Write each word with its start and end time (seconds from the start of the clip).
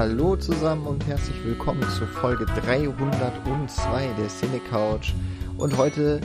Hallo 0.00 0.34
zusammen 0.34 0.86
und 0.86 1.06
herzlich 1.06 1.44
willkommen 1.44 1.82
zur 1.90 2.06
Folge 2.06 2.46
302 2.46 4.14
der 4.18 4.28
Cine 4.30 4.58
Couch. 4.70 5.12
Und 5.58 5.76
heute 5.76 6.22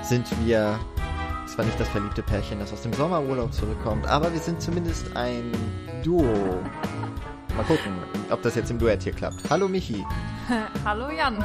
sind 0.00 0.24
wir 0.46 0.80
zwar 1.46 1.66
nicht 1.66 1.78
das 1.78 1.90
verliebte 1.90 2.22
Pärchen, 2.22 2.58
das 2.58 2.72
aus 2.72 2.80
dem 2.80 2.94
Sommerurlaub 2.94 3.52
zurückkommt, 3.52 4.06
aber 4.06 4.32
wir 4.32 4.40
sind 4.40 4.62
zumindest 4.62 5.14
ein 5.14 5.52
Duo. 6.02 6.24
Mal 7.54 7.64
gucken, 7.66 7.98
ob 8.30 8.40
das 8.40 8.54
jetzt 8.54 8.70
im 8.70 8.78
Duett 8.78 9.02
hier 9.02 9.12
klappt. 9.12 9.50
Hallo 9.50 9.68
Michi. 9.68 10.02
Hallo 10.86 11.10
Jan. 11.10 11.44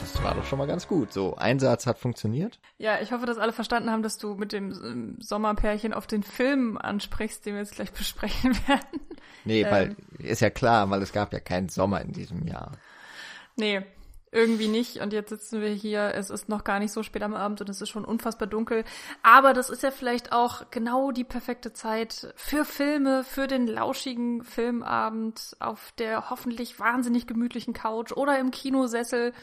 Das 0.00 0.24
war 0.24 0.34
doch 0.34 0.44
schon 0.46 0.58
mal 0.58 0.66
ganz 0.66 0.88
gut. 0.88 1.12
So, 1.12 1.36
Einsatz 1.36 1.86
hat 1.86 1.98
funktioniert. 1.98 2.58
Ja, 2.78 2.98
ich 3.02 3.12
hoffe, 3.12 3.26
dass 3.26 3.36
alle 3.36 3.52
verstanden 3.52 3.90
haben, 3.90 4.02
dass 4.02 4.16
du 4.16 4.36
mit 4.36 4.52
dem 4.52 4.72
ähm, 4.72 5.16
Sommerpärchen 5.20 5.92
auf 5.92 6.06
den 6.06 6.22
Film 6.22 6.78
ansprichst, 6.78 7.44
den 7.44 7.56
wir 7.56 7.60
jetzt 7.60 7.74
gleich 7.74 7.92
besprechen 7.92 8.56
werden. 8.66 9.00
Nee, 9.44 9.66
weil 9.68 9.96
ist 10.18 10.40
ja 10.40 10.50
klar, 10.50 10.88
weil 10.90 11.02
es 11.02 11.12
gab 11.12 11.32
ja 11.32 11.40
keinen 11.40 11.68
Sommer 11.68 12.00
in 12.00 12.12
diesem 12.12 12.46
Jahr. 12.46 12.72
Nee, 13.56 13.82
irgendwie 14.32 14.68
nicht. 14.68 14.96
Und 14.96 15.12
jetzt 15.12 15.28
sitzen 15.28 15.60
wir 15.60 15.68
hier. 15.68 16.14
Es 16.14 16.30
ist 16.30 16.48
noch 16.48 16.64
gar 16.64 16.78
nicht 16.78 16.92
so 16.92 17.02
spät 17.02 17.22
am 17.22 17.34
Abend 17.34 17.60
und 17.60 17.68
es 17.68 17.82
ist 17.82 17.90
schon 17.90 18.04
unfassbar 18.04 18.48
dunkel. 18.48 18.84
Aber 19.22 19.52
das 19.52 19.68
ist 19.68 19.82
ja 19.82 19.90
vielleicht 19.90 20.32
auch 20.32 20.70
genau 20.70 21.10
die 21.10 21.24
perfekte 21.24 21.74
Zeit 21.74 22.32
für 22.34 22.64
Filme, 22.64 23.24
für 23.24 23.46
den 23.46 23.66
lauschigen 23.66 24.42
Filmabend 24.42 25.54
auf 25.60 25.92
der 25.98 26.30
hoffentlich 26.30 26.80
wahnsinnig 26.80 27.26
gemütlichen 27.26 27.74
Couch 27.74 28.12
oder 28.12 28.38
im 28.38 28.50
Kinosessel 28.50 29.34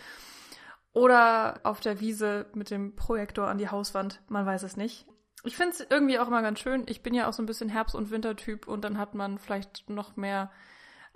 oder 0.92 1.60
auf 1.64 1.80
der 1.82 2.00
Wiese 2.00 2.48
mit 2.56 2.72
dem 2.72 2.96
Projektor 2.96 3.48
an 3.48 3.60
die 3.60 3.70
Hauswand. 3.70 4.22
Man 4.28 4.46
weiß 4.46 4.64
es 4.64 4.76
nicht. 4.76 5.06
Ich 5.50 5.58
finde 5.58 5.72
es 5.72 5.88
irgendwie 5.90 6.20
auch 6.20 6.28
immer 6.28 6.44
ganz 6.44 6.60
schön. 6.60 6.84
Ich 6.86 7.02
bin 7.02 7.16
ja 7.16 7.28
auch 7.28 7.34
so 7.34 7.42
ein 7.42 7.48
bisschen 7.48 7.70
Herbst- 7.70 7.96
und 7.96 8.12
Wintertyp 8.12 8.68
und 8.68 8.84
dann 8.84 9.00
hat 9.00 9.16
man 9.16 9.40
vielleicht 9.40 9.90
noch 9.90 10.16
mehr 10.16 10.52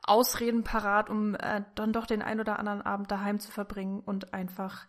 Ausreden 0.02 0.64
parat, 0.64 1.08
um 1.12 1.36
äh, 1.36 1.62
dann 1.76 1.94
doch 1.94 2.08
den 2.08 2.24
ein 2.24 2.40
oder 2.40 2.58
anderen 2.58 2.82
Abend 2.82 3.12
daheim 3.12 3.40
zu 3.40 3.52
verbringen 3.52 4.00
und 4.00 4.34
einfach 4.34 4.88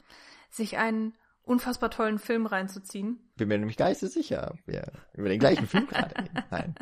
sich 0.49 0.79
einen 0.79 1.13
unfassbar 1.43 1.91
tollen 1.91 2.19
Film 2.19 2.47
reinzuziehen. 2.47 3.21
Bin 3.37 3.49
mir 3.49 3.59
nämlich 3.59 3.77
geistessicher, 3.77 4.53
ob 4.55 4.67
wir 4.67 4.91
über 5.13 5.29
den 5.29 5.41
gleichen 5.41 5.67
Film 5.67 5.89
gerade 5.89 6.17
reden. 6.17 6.43
Nein. 6.51 6.75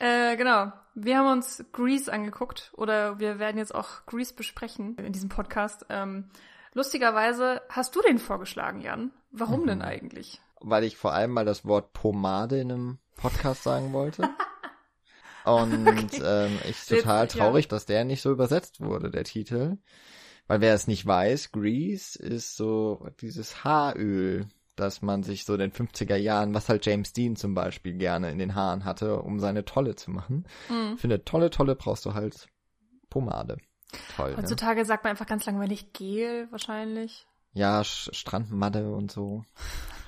Äh, 0.00 0.36
genau. 0.36 0.72
Wir 0.96 1.16
haben 1.16 1.30
uns 1.30 1.64
Grease 1.70 2.12
angeguckt 2.12 2.72
oder 2.76 3.20
wir 3.20 3.38
werden 3.38 3.58
jetzt 3.58 3.72
auch 3.72 4.04
Grease 4.06 4.34
besprechen 4.34 4.96
in 4.96 5.12
diesem 5.12 5.28
Podcast. 5.28 5.86
Ähm, 5.90 6.28
lustigerweise 6.74 7.62
hast 7.68 7.94
du 7.94 8.02
den 8.02 8.18
vorgeschlagen, 8.18 8.80
Jan. 8.80 9.12
Warum 9.30 9.60
mhm. 9.60 9.66
denn 9.68 9.82
eigentlich? 9.82 10.42
Weil 10.60 10.84
ich 10.84 10.96
vor 10.96 11.12
allem 11.12 11.32
mal 11.32 11.44
das 11.44 11.64
Wort 11.64 11.92
Pomade 11.92 12.60
in 12.60 12.70
einem 12.70 12.98
Podcast 13.16 13.62
sagen 13.62 13.92
wollte. 13.92 14.28
Und 15.44 15.88
okay. 15.88 16.22
ähm, 16.22 16.58
ich 16.68 16.84
total 16.84 17.24
Jetzt, 17.24 17.36
traurig, 17.36 17.64
ja. 17.64 17.68
dass 17.70 17.86
der 17.86 18.04
nicht 18.04 18.22
so 18.22 18.30
übersetzt 18.30 18.80
wurde, 18.80 19.10
der 19.10 19.24
Titel. 19.24 19.78
Weil 20.46 20.60
wer 20.60 20.74
es 20.74 20.86
nicht 20.86 21.06
weiß, 21.06 21.52
Grease 21.52 22.18
ist 22.18 22.56
so 22.56 23.06
dieses 23.20 23.64
Haaröl, 23.64 24.48
das 24.76 25.00
man 25.00 25.22
sich 25.22 25.44
so 25.44 25.54
in 25.54 25.60
den 25.60 25.72
50er 25.72 26.16
Jahren, 26.16 26.54
was 26.54 26.68
halt 26.68 26.84
James 26.84 27.12
Dean 27.12 27.36
zum 27.36 27.54
Beispiel 27.54 27.94
gerne 27.94 28.30
in 28.30 28.38
den 28.38 28.54
Haaren 28.54 28.84
hatte, 28.84 29.22
um 29.22 29.38
seine 29.38 29.64
Tolle 29.64 29.94
zu 29.94 30.10
machen. 30.10 30.46
Mhm. 30.68 30.98
Für 30.98 31.06
eine 31.06 31.24
tolle 31.24 31.50
Tolle 31.50 31.76
brauchst 31.76 32.04
du 32.04 32.14
halt 32.14 32.48
Pomade. 33.08 33.58
Toll. 34.16 34.32
Ne? 34.32 34.38
Heutzutage 34.38 34.80
ne? 34.80 34.86
sagt 34.86 35.04
man 35.04 35.12
einfach 35.12 35.26
ganz 35.26 35.46
langweilig 35.46 35.92
Gel 35.92 36.48
wahrscheinlich. 36.50 37.26
Ja, 37.52 37.82
Strandmatte 37.84 38.92
und 38.92 39.10
so. 39.10 39.44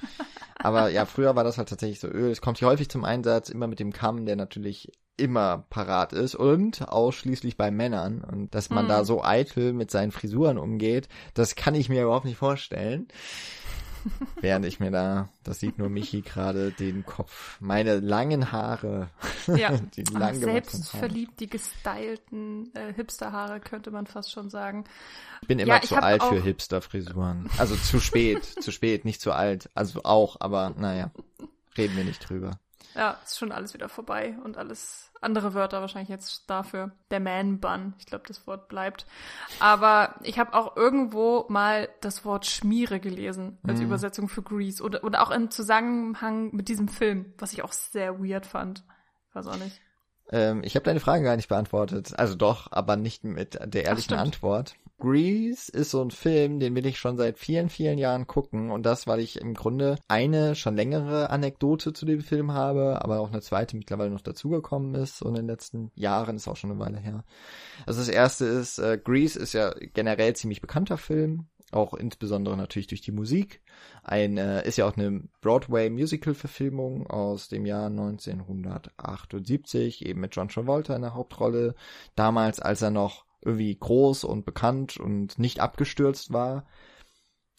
Aber 0.56 0.90
ja, 0.90 1.06
früher 1.06 1.34
war 1.34 1.44
das 1.44 1.58
halt 1.58 1.68
tatsächlich 1.68 2.00
so 2.00 2.08
Öl. 2.08 2.30
Es 2.30 2.40
kommt 2.40 2.58
hier 2.58 2.68
häufig 2.68 2.88
zum 2.88 3.04
Einsatz, 3.04 3.48
immer 3.48 3.66
mit 3.66 3.80
dem 3.80 3.92
Kamm, 3.92 4.26
der 4.26 4.36
natürlich 4.36 4.92
immer 5.16 5.66
parat 5.70 6.12
ist 6.12 6.34
und 6.34 6.88
ausschließlich 6.88 7.56
bei 7.56 7.70
Männern. 7.70 8.22
Und 8.22 8.54
dass 8.54 8.70
man 8.70 8.84
hm. 8.84 8.88
da 8.88 9.04
so 9.04 9.22
eitel 9.22 9.72
mit 9.72 9.90
seinen 9.90 10.12
Frisuren 10.12 10.58
umgeht, 10.58 11.08
das 11.34 11.54
kann 11.54 11.74
ich 11.74 11.88
mir 11.88 12.02
überhaupt 12.02 12.24
nicht 12.24 12.38
vorstellen. 12.38 13.08
Während 14.40 14.64
ich 14.66 14.80
mir 14.80 14.90
da, 14.90 15.28
das 15.44 15.60
sieht 15.60 15.78
nur 15.78 15.88
Michi 15.88 16.22
gerade, 16.22 16.70
den 16.72 17.04
Kopf, 17.04 17.58
meine 17.60 18.00
langen 18.00 18.52
Haare, 18.52 19.10
ja. 19.46 19.70
die 19.96 20.02
lang 20.04 20.36
Selbstverliebt, 20.36 21.40
die 21.40 21.48
gestylten 21.48 22.74
äh, 22.74 22.92
Hipsterhaare, 22.94 23.60
könnte 23.60 23.90
man 23.90 24.06
fast 24.06 24.32
schon 24.32 24.50
sagen. 24.50 24.84
Ich 25.42 25.48
bin 25.48 25.58
immer 25.58 25.76
ja, 25.76 25.82
zu 25.82 25.96
alt 25.96 26.22
für 26.22 26.40
Hipster-Frisuren. 26.40 27.50
Also 27.58 27.76
zu 27.76 28.00
spät, 28.00 28.44
zu 28.44 28.70
spät, 28.70 29.04
nicht 29.04 29.20
zu 29.20 29.32
alt. 29.32 29.70
Also 29.74 30.02
auch, 30.04 30.36
aber 30.40 30.70
naja, 30.76 31.10
reden 31.76 31.96
wir 31.96 32.04
nicht 32.04 32.28
drüber. 32.28 32.58
Ja, 32.94 33.18
ist 33.24 33.38
schon 33.38 33.52
alles 33.52 33.74
wieder 33.74 33.88
vorbei 33.88 34.36
und 34.44 34.56
alles 34.56 35.10
andere 35.20 35.54
Wörter 35.54 35.80
wahrscheinlich 35.80 36.08
jetzt 36.08 36.50
dafür. 36.50 36.90
Der 37.10 37.20
Man-Bun, 37.20 37.94
ich 37.98 38.06
glaube, 38.06 38.24
das 38.26 38.46
Wort 38.46 38.68
bleibt. 38.68 39.06
Aber 39.60 40.16
ich 40.22 40.38
habe 40.38 40.54
auch 40.54 40.76
irgendwo 40.76 41.46
mal 41.48 41.88
das 42.00 42.24
Wort 42.24 42.46
Schmiere 42.46 43.00
gelesen 43.00 43.58
als 43.66 43.78
mhm. 43.80 43.86
Übersetzung 43.86 44.28
für 44.28 44.42
Grease 44.42 44.82
oder, 44.82 45.04
oder 45.04 45.22
auch 45.22 45.30
im 45.30 45.50
Zusammenhang 45.50 46.54
mit 46.54 46.68
diesem 46.68 46.88
Film, 46.88 47.32
was 47.38 47.52
ich 47.52 47.62
auch 47.62 47.72
sehr 47.72 48.20
weird 48.22 48.46
fand. 48.46 48.84
Weiß 49.32 49.46
auch 49.46 49.56
nicht. 49.56 49.80
Ähm, 50.30 50.62
ich 50.64 50.74
habe 50.74 50.84
deine 50.84 51.00
Frage 51.00 51.24
gar 51.24 51.36
nicht 51.36 51.48
beantwortet. 51.48 52.18
Also 52.18 52.34
doch, 52.34 52.70
aber 52.72 52.96
nicht 52.96 53.24
mit 53.24 53.58
der 53.62 53.84
ehrlichen 53.84 54.14
Ach, 54.14 54.22
Antwort. 54.22 54.74
Grease 55.02 55.70
ist 55.72 55.90
so 55.90 56.00
ein 56.00 56.12
Film, 56.12 56.60
den 56.60 56.76
will 56.76 56.86
ich 56.86 56.96
schon 56.96 57.16
seit 57.16 57.36
vielen, 57.36 57.68
vielen 57.68 57.98
Jahren 57.98 58.28
gucken. 58.28 58.70
Und 58.70 58.86
das, 58.86 59.08
weil 59.08 59.18
ich 59.18 59.40
im 59.40 59.54
Grunde 59.54 59.96
eine 60.06 60.54
schon 60.54 60.76
längere 60.76 61.30
Anekdote 61.30 61.92
zu 61.92 62.06
dem 62.06 62.20
Film 62.20 62.52
habe, 62.52 63.02
aber 63.02 63.18
auch 63.18 63.32
eine 63.32 63.40
zweite 63.40 63.76
mittlerweile 63.76 64.10
noch 64.10 64.20
dazugekommen 64.20 64.94
ist. 64.94 65.18
So 65.18 65.26
in 65.26 65.34
den 65.34 65.48
letzten 65.48 65.90
Jahren, 65.96 66.36
ist 66.36 66.46
auch 66.46 66.54
schon 66.54 66.70
eine 66.70 66.78
Weile 66.78 66.98
her. 66.98 67.24
Also 67.84 67.98
das 67.98 68.08
erste 68.08 68.44
ist, 68.44 68.78
äh, 68.78 68.96
Grease 68.96 69.40
ist 69.40 69.54
ja 69.54 69.74
generell 69.92 70.36
ziemlich 70.36 70.60
bekannter 70.60 70.98
Film. 70.98 71.48
Auch 71.72 71.94
insbesondere 71.94 72.56
natürlich 72.56 72.86
durch 72.86 73.00
die 73.00 73.10
Musik. 73.10 73.60
Ein, 74.04 74.38
äh, 74.38 74.64
ist 74.68 74.78
ja 74.78 74.86
auch 74.86 74.96
eine 74.96 75.24
Broadway-Musical-Verfilmung 75.40 77.08
aus 77.08 77.48
dem 77.48 77.66
Jahr 77.66 77.86
1978, 77.86 80.06
eben 80.06 80.20
mit 80.20 80.36
John 80.36 80.48
Travolta 80.48 80.94
in 80.94 81.02
der 81.02 81.14
Hauptrolle. 81.14 81.74
Damals, 82.14 82.60
als 82.60 82.82
er 82.82 82.90
noch 82.90 83.24
irgendwie 83.42 83.76
groß 83.76 84.24
und 84.24 84.44
bekannt 84.44 84.98
und 84.98 85.38
nicht 85.38 85.60
abgestürzt 85.60 86.32
war. 86.32 86.66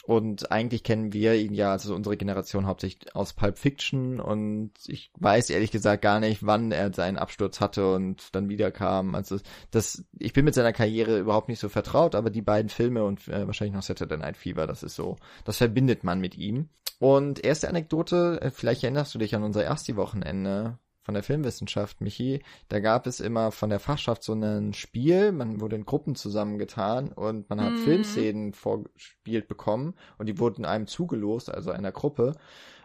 Und 0.06 0.52
eigentlich 0.52 0.84
kennen 0.84 1.14
wir 1.14 1.36
ihn 1.36 1.54
ja, 1.54 1.72
also 1.72 1.96
unsere 1.96 2.18
Generation 2.18 2.66
hauptsächlich 2.68 3.16
aus 3.16 3.32
Pulp 3.32 3.58
Fiction 3.58 4.20
und 4.20 4.72
ich 4.88 5.12
weiß 5.18 5.50
ehrlich 5.50 5.72
gesagt 5.72 6.02
gar 6.02 6.20
nicht, 6.20 6.46
wann 6.46 6.74
er 6.74 6.94
seinen 6.94 7.18
Absturz 7.18 7.62
hatte 7.62 7.94
und 7.94 8.36
dann 8.36 8.50
wiederkam. 8.50 9.16
Also 9.16 9.40
das, 9.72 10.04
ich 10.20 10.34
bin 10.34 10.44
mit 10.44 10.56
seiner 10.56 10.74
Karriere 10.74 11.20
überhaupt 11.20 11.48
nicht 11.48 11.60
so 11.60 11.70
vertraut, 11.70 12.16
aber 12.16 12.32
die 12.32 12.42
beiden 12.42 12.68
Filme 12.68 13.06
und 13.06 13.30
äh, 13.30 13.48
wahrscheinlich 13.48 13.76
noch 13.76 13.84
Saturday 13.84 14.18
Night 14.18 14.36
Fever, 14.36 14.68
das 14.68 14.84
ist 14.84 14.96
so, 14.96 15.16
das 15.46 15.58
verbindet 15.58 16.04
man 16.04 16.20
mit 16.20 16.38
ihm. 16.38 16.68
Und 17.00 17.44
erste 17.44 17.70
Anekdote, 17.70 18.40
äh, 18.42 18.52
vielleicht 18.52 18.84
erinnerst 18.84 19.16
du 19.16 19.20
dich 19.20 19.36
an 19.36 19.44
unser 19.44 19.64
Ersti-Wochenende, 19.64 20.80
von 21.04 21.14
der 21.14 21.24
Filmwissenschaft, 21.24 22.02
Michi, 22.02 22.42
da 22.70 22.80
gab 22.80 23.08
es 23.08 23.20
immer 23.20 23.52
von 23.52 23.70
der 23.70 23.80
Fachschaft 23.80 24.24
so 24.24 24.34
ein 24.34 24.74
Spiel, 24.74 25.32
man 25.32 25.60
wurde 25.60 25.76
in 25.76 25.86
Gruppen 25.86 26.16
zusammengetan 26.16 27.12
und 27.12 27.50
man 27.50 27.62
hat 27.62 27.74
mhm. 27.74 27.78
Filmszenen 27.78 28.54
vorgespielt 28.54 29.48
bekommen 29.48 29.96
und 30.18 30.28
die 30.28 30.40
wurden 30.40 30.66
einem 30.66 30.88
zugelost, 30.88 31.54
also 31.54 31.72
einer 31.72 31.92
Gruppe 31.92 32.36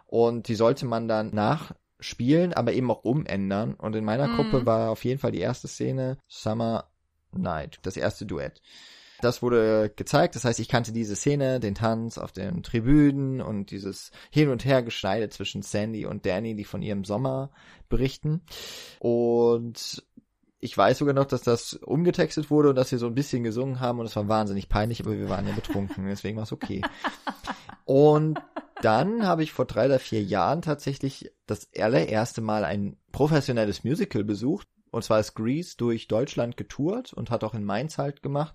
und 0.06 0.48
die 0.48 0.56
sollte 0.56 0.84
man 0.84 1.06
dann 1.06 1.32
nachspielen, 1.32 2.52
aber 2.52 2.72
eben 2.72 2.90
auch 2.90 3.04
umändern 3.04 3.74
und 3.74 3.94
in 3.94 4.04
meiner 4.04 4.26
mhm. 4.26 4.36
Gruppe 4.36 4.66
war 4.66 4.90
auf 4.90 5.04
jeden 5.04 5.20
Fall 5.20 5.32
die 5.32 5.40
erste 5.40 5.68
Szene 5.68 6.18
Summer 6.26 6.90
Night, 7.32 7.78
das 7.82 7.96
erste 7.96 8.26
Duett. 8.26 8.60
Das 9.20 9.42
wurde 9.42 9.92
gezeigt, 9.94 10.36
das 10.36 10.44
heißt, 10.44 10.60
ich 10.60 10.68
kannte 10.68 10.92
diese 10.92 11.16
Szene, 11.16 11.58
den 11.58 11.74
Tanz 11.74 12.18
auf 12.18 12.30
den 12.30 12.62
Tribünen 12.62 13.40
und 13.40 13.70
dieses 13.70 14.12
Hin- 14.30 14.48
und 14.48 14.64
Hergeschneide 14.64 15.28
zwischen 15.28 15.62
Sandy 15.62 16.06
und 16.06 16.24
Danny, 16.24 16.54
die 16.54 16.64
von 16.64 16.82
ihrem 16.82 17.04
Sommer 17.04 17.50
berichten. 17.88 18.42
Und 19.00 20.04
ich 20.60 20.76
weiß 20.76 20.98
sogar 20.98 21.14
noch, 21.14 21.26
dass 21.26 21.42
das 21.42 21.74
umgetextet 21.74 22.50
wurde 22.50 22.70
und 22.70 22.76
dass 22.76 22.90
wir 22.92 22.98
so 22.98 23.06
ein 23.06 23.14
bisschen 23.14 23.42
gesungen 23.42 23.80
haben 23.80 24.00
und 24.00 24.06
es 24.06 24.16
war 24.16 24.28
wahnsinnig 24.28 24.68
peinlich, 24.68 25.00
aber 25.00 25.16
wir 25.16 25.28
waren 25.28 25.46
ja 25.46 25.54
betrunken, 25.54 26.06
deswegen 26.08 26.36
war 26.36 26.44
es 26.44 26.52
okay. 26.52 26.82
Und 27.84 28.38
dann 28.82 29.26
habe 29.26 29.42
ich 29.42 29.52
vor 29.52 29.64
drei 29.64 29.86
oder 29.86 29.98
vier 29.98 30.22
Jahren 30.22 30.62
tatsächlich 30.62 31.32
das 31.46 31.68
allererste 31.76 32.40
Mal 32.40 32.64
ein 32.64 32.96
professionelles 33.12 33.82
Musical 33.82 34.24
besucht. 34.24 34.68
Und 34.90 35.02
zwar 35.02 35.20
ist 35.20 35.34
Grease 35.34 35.76
durch 35.76 36.08
Deutschland 36.08 36.56
getourt 36.56 37.12
und 37.12 37.30
hat 37.30 37.44
auch 37.44 37.54
in 37.54 37.64
Mainz 37.64 37.98
halt 37.98 38.22
gemacht. 38.22 38.54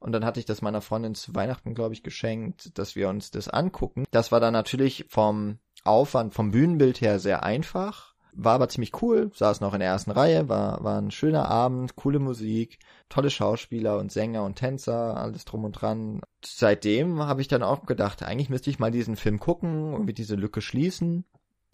Und 0.00 0.12
dann 0.12 0.24
hatte 0.24 0.40
ich 0.40 0.46
das 0.46 0.62
meiner 0.62 0.80
Freundin 0.80 1.14
zu 1.14 1.34
Weihnachten, 1.34 1.74
glaube 1.74 1.94
ich, 1.94 2.02
geschenkt, 2.02 2.78
dass 2.78 2.94
wir 2.94 3.08
uns 3.08 3.30
das 3.30 3.48
angucken. 3.48 4.04
Das 4.10 4.30
war 4.30 4.40
dann 4.40 4.52
natürlich 4.52 5.06
vom 5.08 5.58
Aufwand, 5.84 6.34
vom 6.34 6.50
Bühnenbild 6.50 7.00
her 7.00 7.18
sehr 7.18 7.42
einfach. 7.42 8.14
War 8.32 8.54
aber 8.54 8.68
ziemlich 8.68 9.02
cool, 9.02 9.32
saß 9.34 9.60
noch 9.60 9.74
in 9.74 9.80
der 9.80 9.88
ersten 9.88 10.12
Reihe, 10.12 10.48
war, 10.48 10.84
war 10.84 11.00
ein 11.00 11.10
schöner 11.10 11.48
Abend, 11.48 11.96
coole 11.96 12.20
Musik, 12.20 12.78
tolle 13.08 13.30
Schauspieler 13.30 13.98
und 13.98 14.12
Sänger 14.12 14.44
und 14.44 14.54
Tänzer, 14.54 15.16
alles 15.16 15.44
drum 15.44 15.64
und 15.64 15.72
dran. 15.72 16.20
Seitdem 16.44 17.20
habe 17.20 17.40
ich 17.40 17.48
dann 17.48 17.64
auch 17.64 17.84
gedacht, 17.84 18.22
eigentlich 18.22 18.48
müsste 18.50 18.70
ich 18.70 18.78
mal 18.78 18.92
diesen 18.92 19.16
Film 19.16 19.40
gucken 19.40 19.92
und 19.92 20.04
mit 20.04 20.18
diese 20.18 20.36
Lücke 20.36 20.60
schließen. 20.60 21.24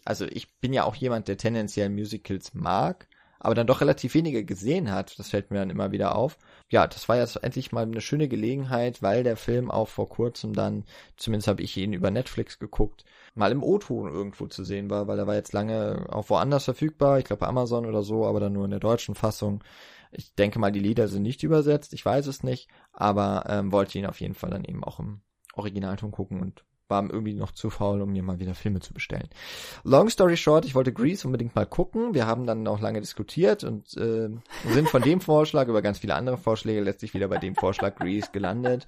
Also 0.05 0.25
ich 0.25 0.57
bin 0.59 0.73
ja 0.73 0.85
auch 0.85 0.95
jemand, 0.95 1.27
der 1.27 1.37
tendenziell 1.37 1.89
Musicals 1.89 2.55
mag, 2.55 3.07
aber 3.45 3.53
dann 3.53 3.67
doch 3.67 3.79
relativ 3.79 4.15
wenige 4.15 4.43
gesehen 4.43 4.91
hat. 4.91 5.19
Das 5.19 5.29
fällt 5.29 5.51
mir 5.51 5.59
dann 5.59 5.69
immer 5.69 5.91
wieder 5.91 6.15
auf. 6.15 6.39
Ja, 6.71 6.87
das 6.87 7.07
war 7.07 7.17
jetzt 7.17 7.35
endlich 7.43 7.71
mal 7.71 7.83
eine 7.83 8.01
schöne 8.01 8.27
Gelegenheit, 8.27 9.03
weil 9.03 9.23
der 9.23 9.37
Film 9.37 9.69
auch 9.69 9.87
vor 9.87 10.09
kurzem 10.09 10.53
dann, 10.53 10.83
zumindest 11.15 11.47
habe 11.47 11.61
ich 11.61 11.77
ihn 11.77 11.93
über 11.93 12.09
Netflix 12.09 12.57
geguckt, 12.57 13.05
mal 13.35 13.51
im 13.51 13.61
O-Ton 13.61 14.09
irgendwo 14.09 14.47
zu 14.47 14.63
sehen 14.63 14.89
war, 14.89 15.07
weil 15.07 15.19
er 15.19 15.27
war 15.27 15.35
jetzt 15.35 15.53
lange 15.53 16.07
auch 16.09 16.27
woanders 16.31 16.63
verfügbar, 16.63 17.19
ich 17.19 17.25
glaube 17.25 17.47
Amazon 17.47 17.85
oder 17.85 18.01
so, 18.01 18.25
aber 18.25 18.39
dann 18.39 18.53
nur 18.53 18.65
in 18.65 18.71
der 18.71 18.79
deutschen 18.79 19.13
Fassung. 19.13 19.63
Ich 20.11 20.33
denke 20.33 20.57
mal, 20.57 20.71
die 20.71 20.79
Lieder 20.79 21.07
sind 21.07 21.21
nicht 21.21 21.43
übersetzt, 21.43 21.93
ich 21.93 22.03
weiß 22.03 22.25
es 22.25 22.41
nicht, 22.41 22.67
aber 22.93 23.43
ähm, 23.47 23.71
wollte 23.71 23.99
ihn 23.99 24.07
auf 24.07 24.21
jeden 24.21 24.33
Fall 24.33 24.49
dann 24.49 24.63
eben 24.63 24.83
auch 24.83 24.99
im 24.99 25.21
Originalton 25.53 26.09
gucken 26.09 26.41
und 26.41 26.65
war 26.87 27.03
irgendwie 27.03 27.33
noch 27.33 27.51
zu 27.51 27.69
faul, 27.69 28.01
um 28.01 28.11
mir 28.11 28.23
mal 28.23 28.39
wieder 28.39 28.55
Filme 28.55 28.79
zu 28.79 28.93
bestellen. 28.93 29.29
Long 29.83 30.09
story 30.09 30.37
short, 30.37 30.65
ich 30.65 30.75
wollte 30.75 30.93
Grease 30.93 31.27
unbedingt 31.27 31.55
mal 31.55 31.65
gucken. 31.65 32.13
Wir 32.13 32.27
haben 32.27 32.45
dann 32.45 32.67
auch 32.67 32.79
lange 32.79 33.01
diskutiert 33.01 33.63
und 33.63 33.95
äh, 33.97 34.29
sind 34.71 34.89
von 34.89 35.01
dem 35.01 35.21
Vorschlag 35.21 35.67
über 35.67 35.81
ganz 35.81 35.99
viele 35.99 36.15
andere 36.15 36.37
Vorschläge 36.37 36.81
letztlich 36.81 37.13
wieder 37.13 37.27
bei 37.27 37.37
dem 37.37 37.55
Vorschlag 37.55 37.95
Grease 37.95 38.29
gelandet. 38.31 38.85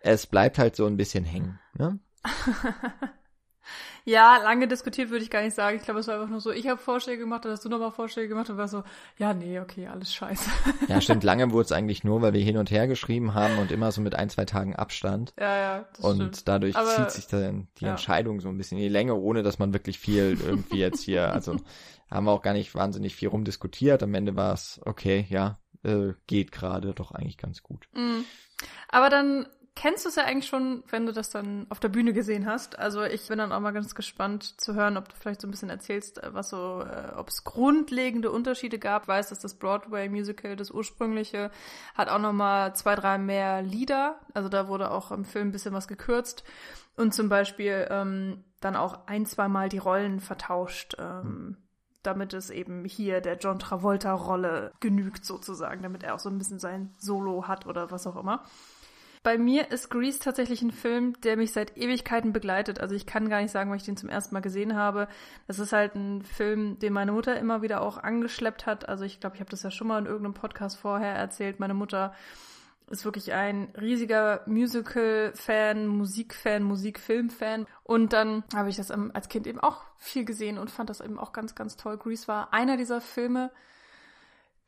Es 0.00 0.26
bleibt 0.26 0.58
halt 0.58 0.76
so 0.76 0.86
ein 0.86 0.96
bisschen 0.96 1.24
hängen. 1.24 1.58
Ne? 1.76 1.98
Ja, 4.04 4.38
lange 4.38 4.66
diskutiert 4.66 5.10
würde 5.10 5.22
ich 5.22 5.30
gar 5.30 5.42
nicht 5.42 5.54
sagen. 5.54 5.76
Ich 5.76 5.82
glaube, 5.84 6.00
es 6.00 6.06
war 6.08 6.14
einfach 6.14 6.28
nur 6.28 6.40
so, 6.40 6.50
ich 6.50 6.66
habe 6.68 6.80
Vorschläge 6.80 7.20
gemacht, 7.20 7.44
dann 7.44 7.52
hast 7.52 7.64
du 7.64 7.68
nochmal 7.68 7.92
Vorschläge 7.92 8.28
gemacht 8.28 8.48
und 8.50 8.56
war 8.56 8.66
so, 8.68 8.82
ja, 9.18 9.34
nee, 9.34 9.60
okay, 9.60 9.88
alles 9.88 10.14
scheiße. 10.14 10.48
Ja, 10.88 11.00
stimmt. 11.00 11.22
Lange 11.22 11.50
wurde 11.52 11.66
es 11.66 11.72
eigentlich 11.72 12.02
nur, 12.02 12.22
weil 12.22 12.32
wir 12.32 12.40
hin 12.42 12.56
und 12.56 12.70
her 12.70 12.88
geschrieben 12.88 13.34
haben 13.34 13.58
und 13.58 13.70
immer 13.70 13.92
so 13.92 14.00
mit 14.00 14.14
ein, 14.14 14.30
zwei 14.30 14.44
Tagen 14.46 14.74
Abstand. 14.74 15.34
Ja, 15.38 15.56
ja. 15.56 15.84
Das 15.96 16.04
und 16.04 16.16
stimmt. 16.16 16.48
dadurch 16.48 16.76
Aber- 16.76 16.88
zieht 16.96 17.10
sich 17.10 17.26
dann 17.26 17.68
die 17.78 17.84
ja. 17.84 17.90
Entscheidung 17.90 18.40
so 18.40 18.48
ein 18.48 18.56
bisschen 18.56 18.78
in 18.78 18.84
die 18.84 18.88
Länge, 18.90 19.14
ohne 19.14 19.42
dass 19.42 19.58
man 19.58 19.72
wirklich 19.72 19.98
viel 19.98 20.38
irgendwie 20.44 20.78
jetzt 20.78 21.02
hier, 21.02 21.32
also 21.32 21.56
haben 22.10 22.24
wir 22.26 22.32
auch 22.32 22.42
gar 22.42 22.54
nicht 22.54 22.74
wahnsinnig 22.74 23.14
viel 23.14 23.28
rumdiskutiert. 23.28 24.02
Am 24.02 24.14
Ende 24.14 24.34
war 24.34 24.54
es, 24.54 24.80
okay, 24.84 25.26
ja, 25.28 25.58
äh, 25.84 26.14
geht 26.26 26.52
gerade 26.52 26.92
doch 26.94 27.12
eigentlich 27.12 27.38
ganz 27.38 27.62
gut. 27.62 27.86
Mhm. 27.94 28.24
Aber 28.88 29.10
dann 29.10 29.46
kennst 29.80 30.04
du 30.04 30.10
es 30.10 30.16
ja 30.16 30.24
eigentlich 30.24 30.46
schon, 30.46 30.84
wenn 30.90 31.06
du 31.06 31.12
das 31.12 31.30
dann 31.30 31.66
auf 31.70 31.80
der 31.80 31.88
Bühne 31.88 32.12
gesehen 32.12 32.44
hast. 32.44 32.78
Also 32.78 33.02
ich 33.02 33.28
bin 33.28 33.38
dann 33.38 33.50
auch 33.50 33.60
mal 33.60 33.70
ganz 33.70 33.94
gespannt 33.94 34.60
zu 34.60 34.74
hören, 34.74 34.98
ob 34.98 35.08
du 35.08 35.16
vielleicht 35.16 35.40
so 35.40 35.48
ein 35.48 35.50
bisschen 35.50 35.70
erzählst, 35.70 36.22
äh, 36.22 36.34
was 36.34 36.50
so, 36.50 36.82
äh, 36.82 37.14
ob 37.16 37.28
es 37.28 37.44
grundlegende 37.44 38.30
Unterschiede 38.30 38.78
gab. 38.78 39.04
Ich 39.04 39.08
weiß, 39.08 39.30
dass 39.30 39.38
das 39.38 39.54
Broadway-Musical, 39.54 40.54
das 40.54 40.70
ursprüngliche, 40.70 41.50
hat 41.94 42.10
auch 42.10 42.18
noch 42.18 42.34
mal 42.34 42.74
zwei, 42.74 42.94
drei 42.94 43.16
mehr 43.16 43.62
Lieder. 43.62 44.20
Also 44.34 44.50
da 44.50 44.68
wurde 44.68 44.90
auch 44.90 45.12
im 45.12 45.24
Film 45.24 45.48
ein 45.48 45.52
bisschen 45.52 45.72
was 45.72 45.88
gekürzt. 45.88 46.44
Und 46.96 47.14
zum 47.14 47.30
Beispiel 47.30 47.88
ähm, 47.88 48.44
dann 48.60 48.76
auch 48.76 49.06
ein, 49.06 49.24
zwei 49.24 49.48
Mal 49.48 49.70
die 49.70 49.78
Rollen 49.78 50.20
vertauscht. 50.20 50.96
Ähm, 50.98 51.56
damit 52.02 52.32
es 52.32 52.50
eben 52.50 52.84
hier 52.84 53.20
der 53.20 53.36
John 53.36 53.58
Travolta-Rolle 53.58 54.72
genügt 54.80 55.24
sozusagen, 55.24 55.82
damit 55.82 56.02
er 56.02 56.14
auch 56.14 56.18
so 56.18 56.30
ein 56.30 56.38
bisschen 56.38 56.58
sein 56.58 56.94
Solo 56.96 57.46
hat 57.46 57.66
oder 57.66 57.90
was 57.90 58.06
auch 58.06 58.16
immer. 58.16 58.42
Bei 59.22 59.36
mir 59.36 59.70
ist 59.70 59.90
Grease 59.90 60.18
tatsächlich 60.18 60.62
ein 60.62 60.70
Film, 60.70 61.20
der 61.20 61.36
mich 61.36 61.52
seit 61.52 61.76
Ewigkeiten 61.76 62.32
begleitet. 62.32 62.80
Also 62.80 62.94
ich 62.94 63.04
kann 63.04 63.28
gar 63.28 63.42
nicht 63.42 63.50
sagen, 63.50 63.70
weil 63.70 63.76
ich 63.76 63.84
den 63.84 63.98
zum 63.98 64.08
ersten 64.08 64.34
Mal 64.34 64.40
gesehen 64.40 64.74
habe. 64.74 65.08
Das 65.46 65.58
ist 65.58 65.74
halt 65.74 65.94
ein 65.94 66.22
Film, 66.22 66.78
den 66.78 66.94
meine 66.94 67.12
Mutter 67.12 67.38
immer 67.38 67.60
wieder 67.60 67.82
auch 67.82 67.98
angeschleppt 67.98 68.64
hat. 68.64 68.88
Also 68.88 69.04
ich 69.04 69.20
glaube, 69.20 69.36
ich 69.36 69.40
habe 69.40 69.50
das 69.50 69.62
ja 69.62 69.70
schon 69.70 69.88
mal 69.88 69.98
in 69.98 70.06
irgendeinem 70.06 70.32
Podcast 70.32 70.78
vorher 70.78 71.14
erzählt. 71.14 71.60
Meine 71.60 71.74
Mutter 71.74 72.14
ist 72.88 73.04
wirklich 73.04 73.34
ein 73.34 73.68
riesiger 73.78 74.40
Musical-Fan, 74.46 75.86
Musikfan, 75.86 76.62
Musikfilm-Fan. 76.62 77.66
Und 77.82 78.14
dann 78.14 78.42
habe 78.54 78.70
ich 78.70 78.76
das 78.76 78.90
als 78.90 79.28
Kind 79.28 79.46
eben 79.46 79.60
auch 79.60 79.82
viel 79.98 80.24
gesehen 80.24 80.56
und 80.56 80.70
fand 80.70 80.88
das 80.88 81.02
eben 81.02 81.18
auch 81.18 81.32
ganz, 81.32 81.54
ganz 81.54 81.76
toll. 81.76 81.98
Grease 81.98 82.26
war 82.26 82.54
einer 82.54 82.78
dieser 82.78 83.02
Filme, 83.02 83.50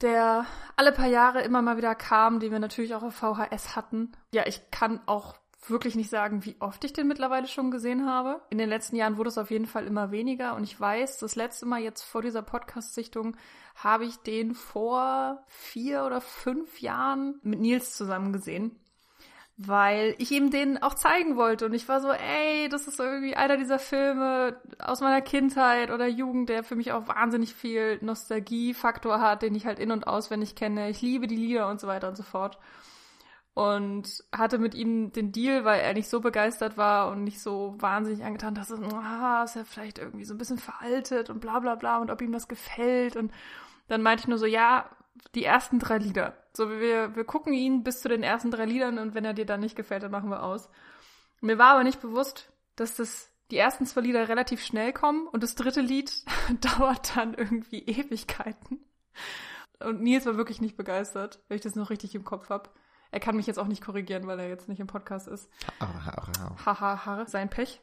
der 0.03 0.47
alle 0.77 0.93
paar 0.93 1.07
Jahre 1.07 1.43
immer 1.43 1.63
mal 1.63 1.77
wieder 1.77 1.95
kam, 1.95 2.41
den 2.41 2.53
wir 2.53 2.59
natürlich 2.59 2.95
auch 2.95 3.03
auf 3.03 3.15
VHS 3.15 3.77
hatten. 3.77 4.13
Ja, 4.33 4.47
ich 4.47 4.71
kann 4.71 5.01
auch 5.07 5.37
wirklich 5.69 5.95
nicht 5.95 6.11
sagen, 6.11 6.45
wie 6.45 6.57
oft 6.61 6.85
ich 6.85 6.93
den 6.93 7.07
mittlerweile 7.07 7.47
schon 7.47 7.71
gesehen 7.71 8.07
habe. 8.07 8.43
In 8.51 8.59
den 8.59 8.69
letzten 8.69 8.97
Jahren 8.97 9.17
wurde 9.17 9.29
es 9.29 9.39
auf 9.39 9.51
jeden 9.51 9.67
Fall 9.67 9.87
immer 9.87 10.11
weniger 10.11 10.57
und 10.57 10.65
ich 10.65 10.79
weiß, 10.79 11.19
das 11.19 11.37
letzte 11.37 11.67
Mal 11.67 11.81
jetzt 11.81 12.03
vor 12.03 12.23
dieser 12.23 12.43
Podcast-Sichtung 12.43 13.37
habe 13.77 14.05
ich 14.05 14.17
den 14.19 14.55
vor 14.55 15.45
vier 15.47 16.05
oder 16.05 16.21
fünf 16.21 16.81
Jahren 16.81 17.39
mit 17.43 17.61
Nils 17.61 17.97
zusammen 17.97 18.33
gesehen. 18.33 18.79
Weil 19.65 20.15
ich 20.19 20.31
ihm 20.33 20.51
den 20.51 20.83
auch 20.83 20.95
zeigen 20.95 21.37
wollte. 21.37 21.67
Und 21.67 21.75
ich 21.75 21.89
war 21.89 22.01
so, 22.01 22.11
ey, 22.11 22.69
das 22.69 22.89
ist 22.89 22.99
irgendwie 22.99 23.37
einer 23.37 23.57
dieser 23.57 23.79
Filme 23.79 24.61
aus 24.79 25.01
meiner 25.01 25.21
Kindheit 25.21 25.91
oder 25.91 26.07
Jugend, 26.07 26.49
der 26.49 26.65
für 26.65 26.75
mich 26.75 26.93
auch 26.93 27.07
wahnsinnig 27.07 27.55
viel 27.55 27.99
Nostalgiefaktor 28.01 29.21
hat, 29.21 29.43
den 29.43 29.55
ich 29.55 29.67
halt 29.67 29.79
in- 29.79 29.93
und 29.93 30.07
auswendig 30.07 30.57
kenne. 30.57 30.91
Ich 30.91 31.03
liebe 31.03 31.27
die 31.27 31.37
Lieder 31.37 31.69
und 31.69 31.81
so 31.81 31.87
weiter 31.87 32.09
und 32.09 32.17
so 32.17 32.23
fort. 32.23 32.59
Und 33.55 34.25
hatte 34.33 34.59
mit 34.59 34.75
ihm 34.75 35.13
den 35.13 35.31
Deal, 35.31 35.65
weil 35.65 35.81
er 35.81 35.93
nicht 35.93 36.09
so 36.09 36.21
begeistert 36.21 36.79
war 36.79 37.11
und 37.11 37.23
nicht 37.23 37.41
so 37.41 37.75
wahnsinnig 37.79 38.25
angetan, 38.25 38.55
dass 38.55 38.71
es, 38.71 38.81
ah, 38.95 39.43
ist 39.45 39.57
ja 39.57 39.65
vielleicht 39.65 39.99
irgendwie 39.99 40.25
so 40.25 40.35
ein 40.35 40.39
bisschen 40.39 40.59
veraltet 40.59 41.29
und 41.29 41.41
bla 41.41 41.61
bla 41.61 41.75
bla 41.75 41.99
und 41.99 42.11
ob 42.11 42.23
ihm 42.23 42.33
das 42.33 42.49
gefällt. 42.49 43.15
Und 43.15 43.31
dann 43.89 44.03
meinte 44.03 44.23
ich 44.23 44.29
nur 44.29 44.39
so, 44.39 44.47
ja, 44.47 44.89
die 45.35 45.45
ersten 45.45 45.79
drei 45.79 45.99
Lieder. 45.99 46.37
So, 46.55 46.71
wir, 46.71 47.17
wir 47.17 47.25
gucken 47.25 47.53
ihn 47.53 47.83
bis 47.83 48.01
zu 48.01 48.09
den 48.09 48.23
ersten 48.23 48.51
drei 48.51 48.65
Liedern 48.65 48.99
und 48.99 49.15
wenn 49.15 49.25
er 49.25 49.35
dir 49.35 49.47
dann 49.47 49.61
nicht 49.61 49.77
gefällt, 49.77 50.03
dann 50.03 50.11
machen 50.11 50.31
wir 50.31 50.43
aus. 50.43 50.69
Mir 51.41 51.59
war 51.59 51.73
aber 51.73 51.85
nicht 51.85 52.01
bewusst, 52.01 52.53
dass 52.77 52.97
das 52.97 53.31
die 53.51 53.59
ersten 53.59 53.85
zwei 53.87 54.01
Lieder 54.01 54.29
relativ 54.29 54.65
schnell 54.65 54.93
kommen 54.93 55.27
und 55.27 55.43
das 55.43 55.55
dritte 55.55 55.81
Lied 55.81 56.13
dauert 56.61 57.17
dann 57.17 57.35
irgendwie 57.35 57.81
Ewigkeiten. 57.81 58.85
Und 59.81 60.01
Nils 60.01 60.27
war 60.27 60.37
wirklich 60.37 60.61
nicht 60.61 60.77
begeistert, 60.77 61.41
wenn 61.49 61.57
ich 61.57 61.63
das 61.63 61.75
noch 61.75 61.91
richtig 61.91 62.15
im 62.15 62.25
Kopf 62.25 62.49
habe. 62.51 62.71
Er 63.11 63.21
kann 63.21 63.37
mich 63.37 63.47
jetzt 63.47 63.59
auch 63.59 63.67
nicht 63.67 63.85
korrigieren, 63.85 64.27
weil 64.27 64.41
er 64.41 64.49
jetzt 64.49 64.69
nicht 64.69 64.81
im 64.81 64.87
Podcast 64.87 65.29
ist. 65.29 65.51
Haha, 66.65 67.05
ha, 67.05 67.27
sein 67.27 67.51
Pech. 67.51 67.83